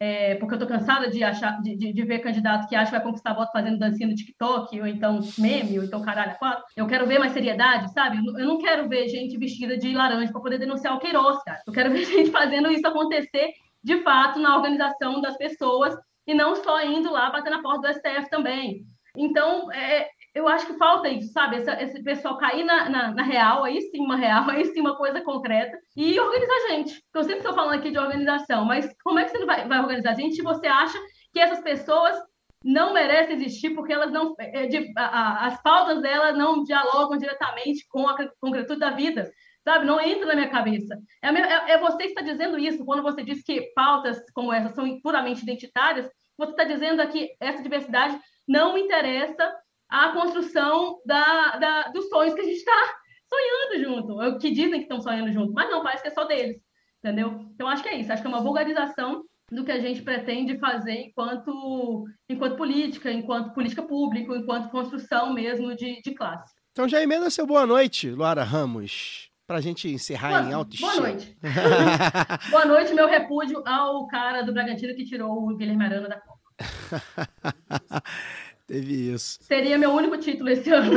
é, 0.00 0.34
porque 0.36 0.54
eu 0.54 0.58
estou 0.58 0.68
cansada 0.68 1.10
de 1.10 1.22
achar, 1.22 1.60
de, 1.60 1.76
de, 1.76 1.92
de, 1.92 2.02
ver 2.04 2.20
candidato 2.20 2.66
que 2.66 2.74
acha 2.74 2.90
que 2.90 2.96
vai 2.96 3.04
conquistar 3.04 3.34
voto 3.34 3.52
fazendo 3.52 3.78
dancinha 3.78 4.08
no 4.08 4.14
TikTok, 4.14 4.80
ou 4.80 4.86
então 4.86 5.20
meme, 5.36 5.78
ou 5.78 5.84
então 5.84 6.00
caralho 6.00 6.38
quatro. 6.38 6.64
Eu 6.74 6.86
quero 6.86 7.06
ver 7.06 7.18
mais 7.18 7.32
seriedade, 7.32 7.92
sabe? 7.92 8.16
Eu 8.16 8.46
não 8.46 8.56
quero 8.56 8.88
ver 8.88 9.08
gente 9.08 9.36
vestida 9.36 9.76
de 9.76 9.92
laranja 9.92 10.32
para 10.32 10.40
poder 10.40 10.58
denunciar 10.58 10.96
o 10.96 10.98
Queiroz, 10.98 11.42
cara. 11.44 11.60
Eu 11.66 11.72
quero 11.72 11.90
ver 11.92 12.06
gente 12.06 12.30
fazendo 12.30 12.70
isso 12.70 12.86
acontecer 12.86 13.52
de 13.84 14.02
fato 14.02 14.38
na 14.38 14.56
organização 14.56 15.20
das 15.20 15.36
pessoas 15.36 15.94
e 16.26 16.32
não 16.32 16.56
só 16.56 16.82
indo 16.82 17.12
lá 17.12 17.30
bater 17.30 17.50
na 17.50 17.60
porta 17.60 17.88
do 17.88 17.94
STF 17.94 18.30
também. 18.30 18.86
Então, 19.14 19.70
é, 19.70 20.08
eu 20.34 20.46
acho 20.48 20.66
que 20.66 20.78
falta 20.78 21.08
isso, 21.08 21.32
sabe? 21.32 21.56
Esse, 21.56 21.70
esse 21.70 22.02
pessoal 22.02 22.38
cair 22.38 22.64
na, 22.64 22.88
na, 22.88 23.10
na, 23.12 23.22
real, 23.22 23.64
aí 23.64 23.80
sim 23.80 24.00
uma 24.00 24.16
real, 24.16 24.48
aí 24.50 24.64
sim 24.66 24.80
uma 24.80 24.96
coisa 24.96 25.20
concreta, 25.20 25.76
e 25.96 26.18
organizar 26.18 26.54
a 26.54 26.68
gente. 26.68 27.02
Eu 27.14 27.22
sempre 27.22 27.38
estou 27.38 27.54
falando 27.54 27.78
aqui 27.78 27.90
de 27.90 27.98
organização, 27.98 28.64
mas 28.64 28.88
como 29.02 29.18
é 29.18 29.24
que 29.24 29.30
você 29.30 29.44
vai, 29.44 29.66
vai 29.66 29.80
organizar 29.80 30.10
a 30.12 30.14
gente 30.14 30.36
se 30.36 30.42
você 30.42 30.66
acha 30.66 30.98
que 31.32 31.40
essas 31.40 31.60
pessoas 31.60 32.16
não 32.64 32.92
merecem 32.92 33.36
existir 33.36 33.70
porque 33.70 33.92
elas 33.92 34.12
não 34.12 34.34
é, 34.38 34.66
de, 34.66 34.92
a, 34.96 35.04
a, 35.04 35.46
as 35.46 35.62
pautas 35.62 36.02
delas 36.02 36.36
não 36.36 36.62
dialogam 36.62 37.16
diretamente 37.16 37.86
com 37.88 38.06
a 38.06 38.16
concretude 38.40 38.78
da 38.78 38.90
vida 38.90 39.30
sabe? 39.64 39.84
Não 39.84 40.00
entra 40.00 40.26
na 40.26 40.34
minha 40.34 40.48
cabeça. 40.48 40.98
É, 41.22 41.28
é, 41.28 41.72
é, 41.72 41.78
você 41.78 42.04
que 42.04 42.08
está 42.08 42.22
dizendo 42.22 42.58
isso 42.58 42.84
quando 42.84 43.02
você 43.02 43.22
diz 43.22 43.42
que 43.42 43.72
pautas 43.74 44.18
como 44.34 44.52
essa 44.52 44.74
são 44.74 45.00
puramente 45.00 45.42
identitárias. 45.42 46.10
Você 46.38 46.50
está 46.52 46.64
dizendo 46.64 47.06
que 47.08 47.30
essa 47.38 47.62
diversidade 47.62 48.18
não 48.48 48.76
interessa 48.78 49.54
a 49.90 50.12
construção 50.12 51.00
da, 51.04 51.56
da, 51.56 51.82
dos 51.88 52.08
sonhos 52.08 52.34
que 52.34 52.40
a 52.40 52.44
gente 52.44 52.56
está 52.56 52.94
sonhando 53.28 53.84
junto, 53.84 54.22
é 54.22 54.38
que 54.38 54.50
dizem 54.50 54.78
que 54.78 54.82
estão 54.84 55.00
sonhando 55.00 55.32
junto, 55.32 55.52
mas 55.52 55.68
não, 55.68 55.82
parece 55.82 56.02
que 56.02 56.08
é 56.08 56.12
só 56.12 56.24
deles, 56.24 56.56
entendeu? 57.02 57.46
Então, 57.54 57.68
acho 57.68 57.82
que 57.82 57.88
é 57.88 57.98
isso, 57.98 58.12
acho 58.12 58.22
que 58.22 58.28
é 58.28 58.30
uma 58.30 58.42
vulgarização 58.42 59.24
do 59.50 59.64
que 59.64 59.72
a 59.72 59.80
gente 59.80 60.02
pretende 60.02 60.58
fazer 60.58 60.92
enquanto, 60.92 62.04
enquanto 62.28 62.56
política, 62.56 63.10
enquanto 63.10 63.52
política 63.52 63.82
pública, 63.82 64.36
enquanto 64.36 64.70
construção 64.70 65.32
mesmo 65.32 65.74
de, 65.74 66.00
de 66.02 66.14
classe. 66.14 66.54
Então 66.70 66.88
já 66.88 67.02
emenda 67.02 67.28
seu 67.30 67.46
boa 67.46 67.66
noite, 67.66 68.08
Luara 68.10 68.44
Ramos, 68.44 69.28
para 69.46 69.58
a 69.58 69.60
gente 69.60 69.88
encerrar 69.88 70.28
boa, 70.28 70.42
em 70.50 70.52
alto 70.52 70.76
Boa 70.78 70.96
noite. 70.96 71.36
boa 72.50 72.64
noite, 72.64 72.94
meu 72.94 73.08
repúdio 73.08 73.60
ao 73.66 74.06
cara 74.06 74.42
do 74.42 74.52
Bragantino 74.52 74.94
que 74.94 75.04
tirou 75.04 75.48
o 75.48 75.56
Guilherme 75.56 75.84
Arana 75.84 76.08
da 76.08 76.20
Copa. 76.20 76.40
Teve 78.70 79.12
isso. 79.12 79.40
Seria 79.42 79.76
meu 79.76 79.90
único 79.90 80.16
título 80.16 80.48
esse 80.48 80.70
ano. 80.70 80.92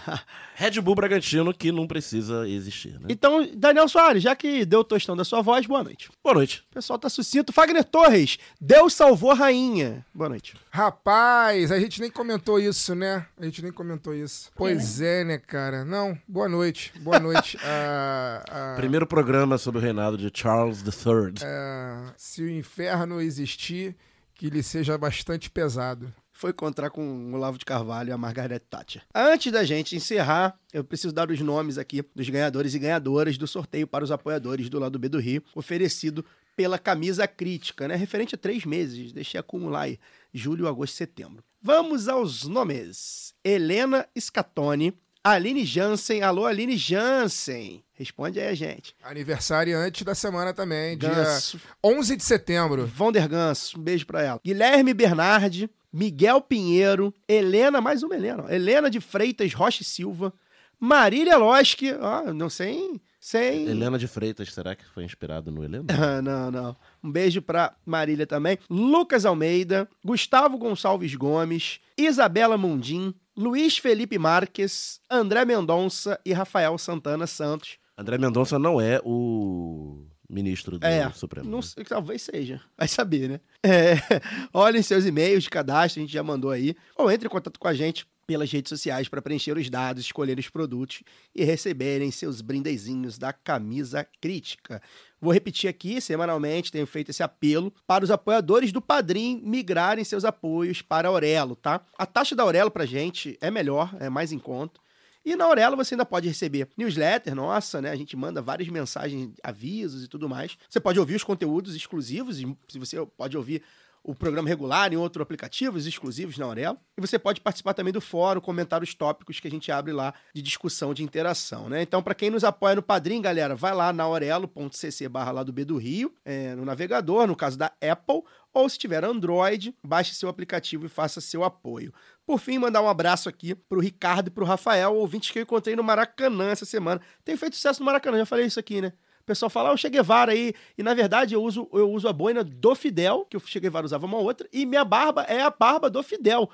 Red 0.56 0.78
Bull 0.82 0.94
Bragantino 0.94 1.54
que 1.54 1.72
não 1.72 1.86
precisa 1.86 2.46
existir, 2.46 3.00
né? 3.00 3.06
Então, 3.08 3.48
Daniel 3.56 3.88
Soares, 3.88 4.22
já 4.22 4.36
que 4.36 4.66
deu 4.66 4.80
o 4.80 4.84
tostão 4.84 5.16
da 5.16 5.24
sua 5.24 5.40
voz, 5.40 5.64
boa 5.64 5.82
noite. 5.82 6.10
Boa 6.22 6.34
noite. 6.34 6.62
O 6.70 6.74
pessoal 6.74 6.98
tá 6.98 7.08
sucinto. 7.08 7.50
Fagner 7.50 7.82
Torres, 7.82 8.38
Deus 8.60 8.92
salvou 8.92 9.30
a 9.30 9.34
rainha. 9.34 10.04
Boa 10.12 10.28
noite. 10.28 10.54
Rapaz, 10.70 11.72
a 11.72 11.80
gente 11.80 11.98
nem 11.98 12.10
comentou 12.10 12.60
isso, 12.60 12.94
né? 12.94 13.26
A 13.40 13.44
gente 13.46 13.62
nem 13.62 13.72
comentou 13.72 14.14
isso. 14.14 14.50
Pois 14.54 15.00
é, 15.00 15.22
é 15.22 15.24
né, 15.24 15.38
cara? 15.38 15.82
Não, 15.82 16.18
boa 16.28 16.46
noite. 16.46 16.92
Boa 17.00 17.18
noite. 17.18 17.56
uh, 17.56 17.60
uh... 18.74 18.76
Primeiro 18.76 19.06
programa 19.06 19.56
sobre 19.56 19.80
o 19.80 19.82
reinado 19.82 20.18
de 20.18 20.30
Charles 20.32 20.82
III. 20.82 21.42
Uh, 21.42 22.12
se 22.18 22.42
o 22.42 22.50
inferno 22.50 23.18
existir, 23.18 23.96
que 24.34 24.48
ele 24.48 24.62
seja 24.62 24.98
bastante 24.98 25.48
pesado 25.50 26.12
foi 26.34 26.50
encontrar 26.50 26.90
com 26.90 27.00
o 27.00 27.34
Olavo 27.34 27.56
de 27.56 27.64
Carvalho 27.64 28.10
e 28.10 28.12
a 28.12 28.18
Margaret 28.18 28.58
Thatcher. 28.58 29.02
Antes 29.14 29.50
da 29.52 29.64
gente 29.64 29.94
encerrar, 29.96 30.58
eu 30.72 30.82
preciso 30.84 31.14
dar 31.14 31.30
os 31.30 31.40
nomes 31.40 31.78
aqui 31.78 32.04
dos 32.14 32.28
ganhadores 32.28 32.74
e 32.74 32.78
ganhadoras 32.78 33.38
do 33.38 33.46
sorteio 33.46 33.86
para 33.86 34.04
os 34.04 34.10
apoiadores 34.10 34.68
do 34.68 34.78
lado 34.80 34.98
B 34.98 35.08
do 35.08 35.20
Rio, 35.20 35.42
oferecido 35.54 36.24
pela 36.56 36.78
camisa 36.78 37.26
crítica, 37.26 37.86
né? 37.88 37.94
Referente 37.94 38.34
a 38.34 38.38
três 38.38 38.64
meses, 38.64 39.12
deixei 39.12 39.38
acumular 39.38 39.82
aí, 39.82 39.98
julho, 40.32 40.68
agosto, 40.68 40.94
setembro. 40.96 41.42
Vamos 41.62 42.08
aos 42.08 42.44
nomes. 42.44 43.32
Helena 43.42 44.06
Scatoni, 44.18 44.92
Aline 45.22 45.64
Jansen. 45.64 46.22
Alô, 46.22 46.44
Aline 46.44 46.76
Jansen. 46.76 47.82
Responde 47.94 48.40
aí 48.40 48.48
a 48.48 48.54
gente. 48.54 48.94
Aniversário 49.02 49.78
antes 49.78 50.02
da 50.02 50.14
semana 50.14 50.52
também, 50.52 50.98
Ganso. 50.98 51.58
dia 51.58 51.66
11 51.82 52.16
de 52.16 52.24
setembro. 52.24 52.86
Vonder 52.86 53.26
Ganso, 53.28 53.78
um 53.78 53.82
beijo 53.82 54.04
pra 54.04 54.22
ela. 54.22 54.40
Guilherme 54.44 54.92
Bernardi, 54.92 55.70
Miguel 55.94 56.40
Pinheiro, 56.40 57.14
Helena, 57.28 57.80
mais 57.80 58.02
uma 58.02 58.16
Helena, 58.16 58.52
Helena 58.52 58.90
de 58.90 59.00
Freitas 59.00 59.54
Rocha 59.54 59.84
Silva, 59.84 60.32
Marília 60.80 61.36
Loschi, 61.36 61.94
ó, 61.94 62.32
não 62.32 62.50
sei, 62.50 63.00
sem... 63.20 63.68
Helena 63.68 63.96
de 63.96 64.08
Freitas, 64.08 64.52
será 64.52 64.74
que 64.74 64.84
foi 64.84 65.04
inspirado 65.04 65.52
no 65.52 65.62
Helena? 65.62 65.86
não, 66.20 66.50
não. 66.50 66.76
Um 67.02 67.12
beijo 67.12 67.40
pra 67.40 67.76
Marília 67.86 68.26
também. 68.26 68.58
Lucas 68.68 69.24
Almeida, 69.24 69.88
Gustavo 70.04 70.58
Gonçalves 70.58 71.14
Gomes, 71.14 71.78
Isabela 71.96 72.58
Mundim, 72.58 73.14
Luiz 73.36 73.78
Felipe 73.78 74.18
Marques, 74.18 75.00
André 75.08 75.44
Mendonça 75.44 76.20
e 76.24 76.32
Rafael 76.32 76.76
Santana 76.76 77.28
Santos. 77.28 77.78
André 77.96 78.18
Mendonça 78.18 78.58
não 78.58 78.80
é 78.80 79.00
o 79.04 80.04
ministro 80.34 80.78
do 80.78 80.86
é, 80.86 81.10
Supremo. 81.12 81.48
Não, 81.48 81.60
né? 81.60 81.84
talvez 81.88 82.22
seja. 82.22 82.60
Vai 82.76 82.88
saber, 82.88 83.28
né? 83.28 83.40
É, 83.62 83.94
olhem 84.52 84.82
seus 84.82 85.06
e-mails 85.06 85.44
de 85.44 85.50
cadastro, 85.50 86.00
a 86.00 86.04
gente 86.04 86.12
já 86.12 86.22
mandou 86.22 86.50
aí. 86.50 86.74
Ou 86.96 87.10
entre 87.10 87.26
em 87.26 87.30
contato 87.30 87.58
com 87.58 87.68
a 87.68 87.74
gente 87.74 88.06
pelas 88.26 88.50
redes 88.50 88.70
sociais 88.70 89.08
para 89.08 89.22
preencher 89.22 89.56
os 89.56 89.68
dados, 89.68 90.04
escolher 90.04 90.38
os 90.38 90.48
produtos 90.48 91.02
e 91.34 91.44
receberem 91.44 92.10
seus 92.10 92.40
brindezinhos 92.40 93.18
da 93.18 93.32
camisa 93.32 94.06
crítica. 94.20 94.82
Vou 95.20 95.32
repetir 95.32 95.68
aqui, 95.68 96.00
semanalmente 96.00 96.72
tenho 96.72 96.86
feito 96.86 97.10
esse 97.10 97.22
apelo 97.22 97.72
para 97.86 98.04
os 98.04 98.10
apoiadores 98.10 98.72
do 98.72 98.80
Padrim 98.80 99.40
migrarem 99.44 100.04
seus 100.04 100.24
apoios 100.24 100.82
para 100.82 101.08
a 101.08 101.10
Aurelo, 101.10 101.56
tá? 101.56 101.80
A 101.96 102.06
taxa 102.06 102.34
da 102.34 102.42
Aurelo 102.42 102.70
pra 102.70 102.86
gente 102.86 103.38
é 103.40 103.50
melhor, 103.50 103.94
é 104.00 104.08
mais 104.08 104.32
em 104.32 104.38
conta. 104.38 104.80
E 105.24 105.34
na 105.36 105.44
Aurelo 105.44 105.76
você 105.76 105.94
ainda 105.94 106.04
pode 106.04 106.28
receber 106.28 106.68
newsletter, 106.76 107.34
nossa, 107.34 107.80
né? 107.80 107.90
A 107.90 107.96
gente 107.96 108.16
manda 108.16 108.42
várias 108.42 108.68
mensagens, 108.68 109.30
avisos 109.42 110.04
e 110.04 110.08
tudo 110.08 110.28
mais. 110.28 110.56
Você 110.68 110.78
pode 110.78 111.00
ouvir 111.00 111.14
os 111.14 111.24
conteúdos 111.24 111.74
exclusivos, 111.74 112.36
se 112.36 112.78
você 112.78 113.04
pode 113.16 113.36
ouvir 113.36 113.62
o 114.04 114.14
programa 114.14 114.46
regular 114.46 114.92
em 114.92 114.96
outro 114.96 115.22
aplicativo, 115.22 115.78
exclusivos 115.78 116.36
na 116.36 116.44
Aurelo. 116.44 116.78
E 116.96 117.00
você 117.00 117.18
pode 117.18 117.40
participar 117.40 117.72
também 117.72 117.92
do 117.92 118.02
fórum, 118.02 118.38
comentar 118.38 118.82
os 118.82 118.94
tópicos 118.94 119.40
que 119.40 119.48
a 119.48 119.50
gente 119.50 119.72
abre 119.72 119.92
lá 119.92 120.12
de 120.34 120.42
discussão, 120.42 120.92
de 120.92 121.02
interação, 121.02 121.70
né? 121.70 121.80
Então, 121.80 122.02
para 122.02 122.14
quem 122.14 122.28
nos 122.28 122.44
apoia 122.44 122.76
no 122.76 122.82
Padrim, 122.82 123.22
galera, 123.22 123.56
vai 123.56 123.74
lá 123.74 123.94
na 123.94 124.04
aurelo.cc 124.04 125.08
barra 125.08 125.32
lá 125.32 125.42
do 125.42 125.54
B 125.54 125.64
do 125.64 125.78
Rio, 125.78 126.14
é, 126.22 126.54
no 126.54 126.66
navegador, 126.66 127.26
no 127.26 127.34
caso 127.34 127.56
da 127.56 127.72
Apple, 127.80 128.22
ou 128.52 128.68
se 128.68 128.78
tiver 128.78 129.02
Android, 129.02 129.74
baixe 129.82 130.14
seu 130.14 130.28
aplicativo 130.28 130.84
e 130.84 130.88
faça 130.88 131.20
seu 131.20 131.42
apoio. 131.42 131.92
Por 132.26 132.38
fim, 132.40 132.58
mandar 132.58 132.80
um 132.80 132.88
abraço 132.88 133.28
aqui 133.28 133.54
pro 133.54 133.80
Ricardo 133.80 134.28
e 134.28 134.30
pro 134.30 134.44
Rafael, 134.46 134.94
ouvintes 134.94 135.30
que 135.30 135.38
eu 135.38 135.42
encontrei 135.42 135.76
no 135.76 135.82
Maracanã 135.82 136.50
essa 136.50 136.64
semana. 136.64 137.00
Tem 137.22 137.36
feito 137.36 137.54
sucesso 137.54 137.80
no 137.80 137.86
Maracanã, 137.86 138.18
já 138.18 138.26
falei 138.26 138.46
isso 138.46 138.58
aqui, 138.58 138.80
né? 138.80 138.92
O 139.20 139.24
pessoal 139.26 139.48
fala, 139.48 139.70
ah, 139.70 139.72
o 139.72 139.76
Che 139.76 139.88
Guevara 139.88 140.32
aí. 140.32 140.54
E 140.76 140.82
na 140.82 140.94
verdade 140.94 141.34
eu 141.34 141.42
uso, 141.42 141.68
eu 141.72 141.90
uso 141.90 142.08
a 142.08 142.12
boina 142.12 142.42
do 142.44 142.74
Fidel, 142.74 143.26
que 143.28 143.36
o 143.36 143.40
Che 143.40 143.60
Guevara 143.60 143.84
usava 143.86 144.06
uma 144.06 144.18
outra, 144.18 144.48
e 144.52 144.66
minha 144.66 144.84
barba 144.84 145.22
é 145.22 145.40
a 145.40 145.50
barba 145.50 145.90
do 145.90 146.02
Fidel. 146.02 146.50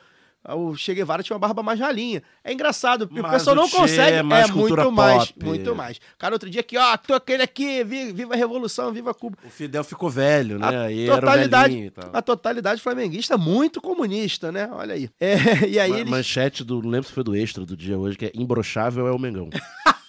O 0.48 0.74
Che 0.74 0.94
Guevara 0.94 1.22
tinha 1.22 1.34
uma 1.34 1.40
barba 1.40 1.62
mais 1.62 1.78
ralinha. 1.78 2.22
É 2.42 2.52
engraçado, 2.52 3.06
porque 3.06 3.20
o 3.20 3.22
Mas 3.22 3.32
pessoal 3.32 3.54
o 3.56 3.58
não 3.60 3.68
Che 3.68 3.76
consegue. 3.76 4.16
é 4.16 4.22
mais 4.22 4.48
é 4.48 4.52
muito 4.52 4.90
mais, 4.92 5.30
pop. 5.30 5.44
muito 5.44 5.74
mais. 5.76 6.00
Cara, 6.18 6.34
outro 6.34 6.48
dia 6.48 6.60
aqui, 6.62 6.78
ó, 6.78 6.96
tô 6.96 7.12
aquele 7.14 7.42
aqui, 7.42 7.84
vi- 7.84 8.12
viva 8.12 8.32
a 8.32 8.36
Revolução, 8.36 8.90
viva 8.90 9.12
Cuba. 9.12 9.36
O 9.44 9.50
Fidel 9.50 9.84
ficou 9.84 10.08
velho, 10.08 10.58
né? 10.58 10.66
A 10.66 11.14
totalidade, 11.14 11.76
e 11.76 11.90
tal. 11.90 12.10
a 12.12 12.22
totalidade 12.22 12.80
flamenguista 12.80 13.36
muito 13.36 13.80
comunista, 13.82 14.50
né? 14.50 14.68
Olha 14.72 14.94
aí. 14.94 15.10
É, 15.20 15.36
e 15.68 15.78
aí 15.78 15.90
Ma- 15.90 15.98
eles... 15.98 16.10
Manchete 16.10 16.64
do. 16.64 16.80
Não 16.82 16.90
lembro 16.90 17.06
se 17.08 17.12
foi 17.14 17.22
do 17.22 17.36
extra 17.36 17.66
do 17.66 17.76
dia 17.76 17.98
hoje, 17.98 18.16
que 18.16 18.24
é 18.26 18.32
imbrochável 18.34 19.06
é 19.06 19.12
o 19.12 19.18
Mengão. 19.18 19.50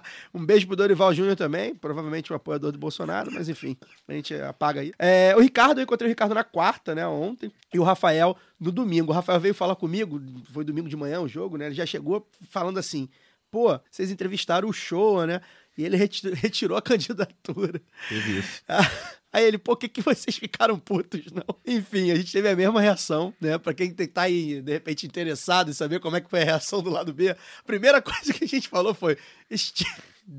Um 0.32 0.44
beijo 0.44 0.66
pro 0.66 0.76
Dorival 0.76 1.12
Júnior 1.12 1.36
também, 1.36 1.74
provavelmente 1.74 2.32
um 2.32 2.36
apoiador 2.36 2.72
do 2.72 2.78
Bolsonaro, 2.78 3.30
mas 3.32 3.48
enfim, 3.48 3.76
a 4.08 4.12
gente 4.12 4.34
apaga 4.34 4.80
aí. 4.80 4.92
É, 4.98 5.34
o 5.36 5.40
Ricardo, 5.40 5.78
eu 5.78 5.82
encontrei 5.82 6.08
o 6.08 6.10
Ricardo 6.12 6.34
na 6.34 6.44
quarta, 6.44 6.94
né, 6.94 7.06
ontem, 7.06 7.52
e 7.72 7.78
o 7.78 7.82
Rafael 7.82 8.36
no 8.58 8.72
domingo. 8.72 9.12
O 9.12 9.14
Rafael 9.14 9.40
veio 9.40 9.54
falar 9.54 9.76
comigo, 9.76 10.20
foi 10.52 10.64
domingo 10.64 10.88
de 10.88 10.96
manhã 10.96 11.20
o 11.20 11.28
jogo, 11.28 11.56
né, 11.56 11.66
ele 11.66 11.74
já 11.74 11.86
chegou 11.86 12.26
falando 12.50 12.78
assim, 12.78 13.08
pô, 13.50 13.78
vocês 13.90 14.10
entrevistaram 14.10 14.68
o 14.68 14.72
Show, 14.72 15.26
né, 15.26 15.40
e 15.76 15.84
ele 15.84 15.96
reti- 15.96 16.28
retirou 16.34 16.76
a 16.76 16.82
candidatura. 16.82 17.80
Teve 18.08 18.38
isso. 18.40 18.62
Aí 19.32 19.46
ele, 19.46 19.56
pô, 19.56 19.74
que 19.74 19.88
que 19.88 20.02
vocês 20.02 20.36
ficaram 20.36 20.78
putos, 20.78 21.32
não? 21.32 21.44
Enfim, 21.66 22.10
a 22.10 22.14
gente 22.16 22.30
teve 22.30 22.48
a 22.50 22.54
mesma 22.54 22.80
reação, 22.82 23.32
né? 23.40 23.56
Pra 23.56 23.72
quem 23.72 23.90
tá 23.92 24.22
aí, 24.22 24.60
de 24.60 24.72
repente, 24.72 25.06
interessado 25.06 25.70
em 25.70 25.74
saber 25.74 26.00
como 26.00 26.16
é 26.16 26.20
que 26.20 26.28
foi 26.28 26.42
a 26.42 26.44
reação 26.44 26.82
do 26.82 26.90
lado 26.90 27.14
B, 27.14 27.30
a 27.30 27.36
primeira 27.64 28.00
coisa 28.02 28.32
que 28.34 28.44
a 28.44 28.48
gente 28.48 28.68
falou 28.68 28.92
foi: 28.92 29.16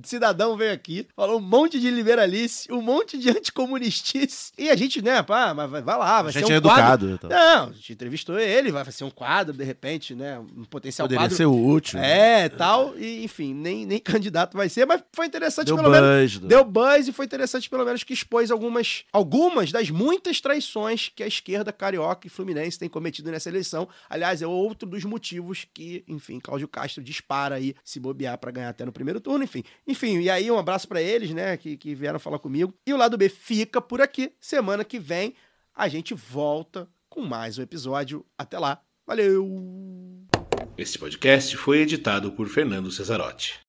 cidadão 0.04 0.56
veio 0.58 0.74
aqui, 0.74 1.08
falou 1.16 1.38
um 1.40 1.42
monte 1.42 1.80
de 1.80 1.90
liberalice, 1.90 2.72
um 2.72 2.82
monte 2.82 3.18
de 3.18 3.30
anticomunistice, 3.78 4.52
e 4.58 4.70
a 4.70 4.76
gente, 4.76 5.02
né, 5.02 5.22
pá, 5.24 5.54
mas 5.54 5.70
vai, 5.70 5.82
vai 5.82 5.98
lá, 5.98 6.22
vai 6.22 6.30
A 6.30 6.34
ser 6.34 6.40
gente 6.40 6.52
um 6.54 6.56
é 6.56 6.62
quadro. 6.62 7.10
educado. 7.10 7.12
Então. 7.14 7.30
Não, 7.30 7.70
a 7.70 7.74
gente 7.74 7.94
entrevistou 7.94 8.40
ele, 8.40 8.72
vai 8.72 8.90
ser 8.92 9.04
um 9.04 9.10
quadro, 9.10 9.54
de 9.56 9.64
repente, 9.64 10.16
né? 10.16 10.40
Um 10.40 10.64
potencial 10.66 11.06
Poderia 11.08 11.24
quadro. 11.26 11.36
ser 11.38 11.46
útil. 11.46 12.00
É, 12.00 12.50
tal, 12.50 12.98
e 12.98 13.24
enfim, 13.24 13.54
nem, 13.54 13.86
nem 13.86 14.00
candidato 14.02 14.56
vai 14.56 14.70
ser, 14.70 14.86
mas 14.86 15.02
foi 15.14 15.26
interessante 15.26 15.68
Deu 15.68 15.76
pelo 15.78 15.90
menos. 15.90 16.08
buzz. 16.34 16.40
do- 16.40 16.48
Deu 16.48 16.64
buzz 16.64 17.08
e 17.08 17.12
foi 17.14 17.26
interessante, 17.26 17.70
pelo 17.70 17.86
menos, 17.86 18.04
que 18.04 18.14
expôs 18.14 18.52
algumas, 18.52 19.04
algumas 19.12 19.72
das 19.72 19.90
muitas 19.90 20.40
traições 20.42 21.12
que 21.16 21.24
a 21.24 21.28
esquerda 21.28 21.72
carioca 21.72 22.28
e 22.28 22.30
fluminense 22.30 22.80
tem 22.80 22.90
cometido 22.90 23.32
nessa 23.32 23.50
eleição. 23.50 23.88
Aliás, 24.10 24.42
é 24.42 24.48
outro 24.48 24.88
dos 24.88 25.04
motivos 25.04 25.66
que, 25.74 26.04
enfim, 26.08 26.40
Cláudio 26.40 26.68
Castro 26.68 27.04
dispara 27.04 27.56
aí, 27.56 27.76
se 27.84 28.00
bobear 28.00 28.38
pra 28.38 28.52
ganhar 28.52 28.70
até 28.70 28.86
no 28.86 28.92
primeiro 28.92 29.20
turno, 29.20 29.44
enfim. 29.44 29.64
Enfim, 29.88 30.20
e 30.20 30.30
aí 30.30 30.50
um 30.50 30.58
abraço 30.58 30.88
pra 30.88 31.02
eles, 31.02 31.32
né, 31.32 31.58
que, 31.58 31.78
que 31.78 31.96
vieram 31.96 32.20
falar 32.20 32.40
comigo. 32.40 32.74
E 32.86 32.94
o 32.94 32.98
lado 32.98 33.18
B 33.18 33.30
fica 33.30 33.82
por 33.82 34.02
aqui. 34.02 34.32
Semana 34.40 34.84
que 34.84 35.00
vem 35.00 35.36
a 35.76 35.88
gente 35.88 36.14
volta 36.14 36.88
com 37.10 37.22
mais 37.22 37.58
um 37.58 37.62
episódio. 37.62 38.26
Até 38.38 38.60
lá. 38.60 38.82
Valeu! 39.06 40.26
Este 40.78 40.98
podcast 40.98 41.56
foi 41.58 41.80
editado 41.80 42.32
por 42.32 42.48
Fernando 42.48 42.92
Cesarotti. 42.92 43.63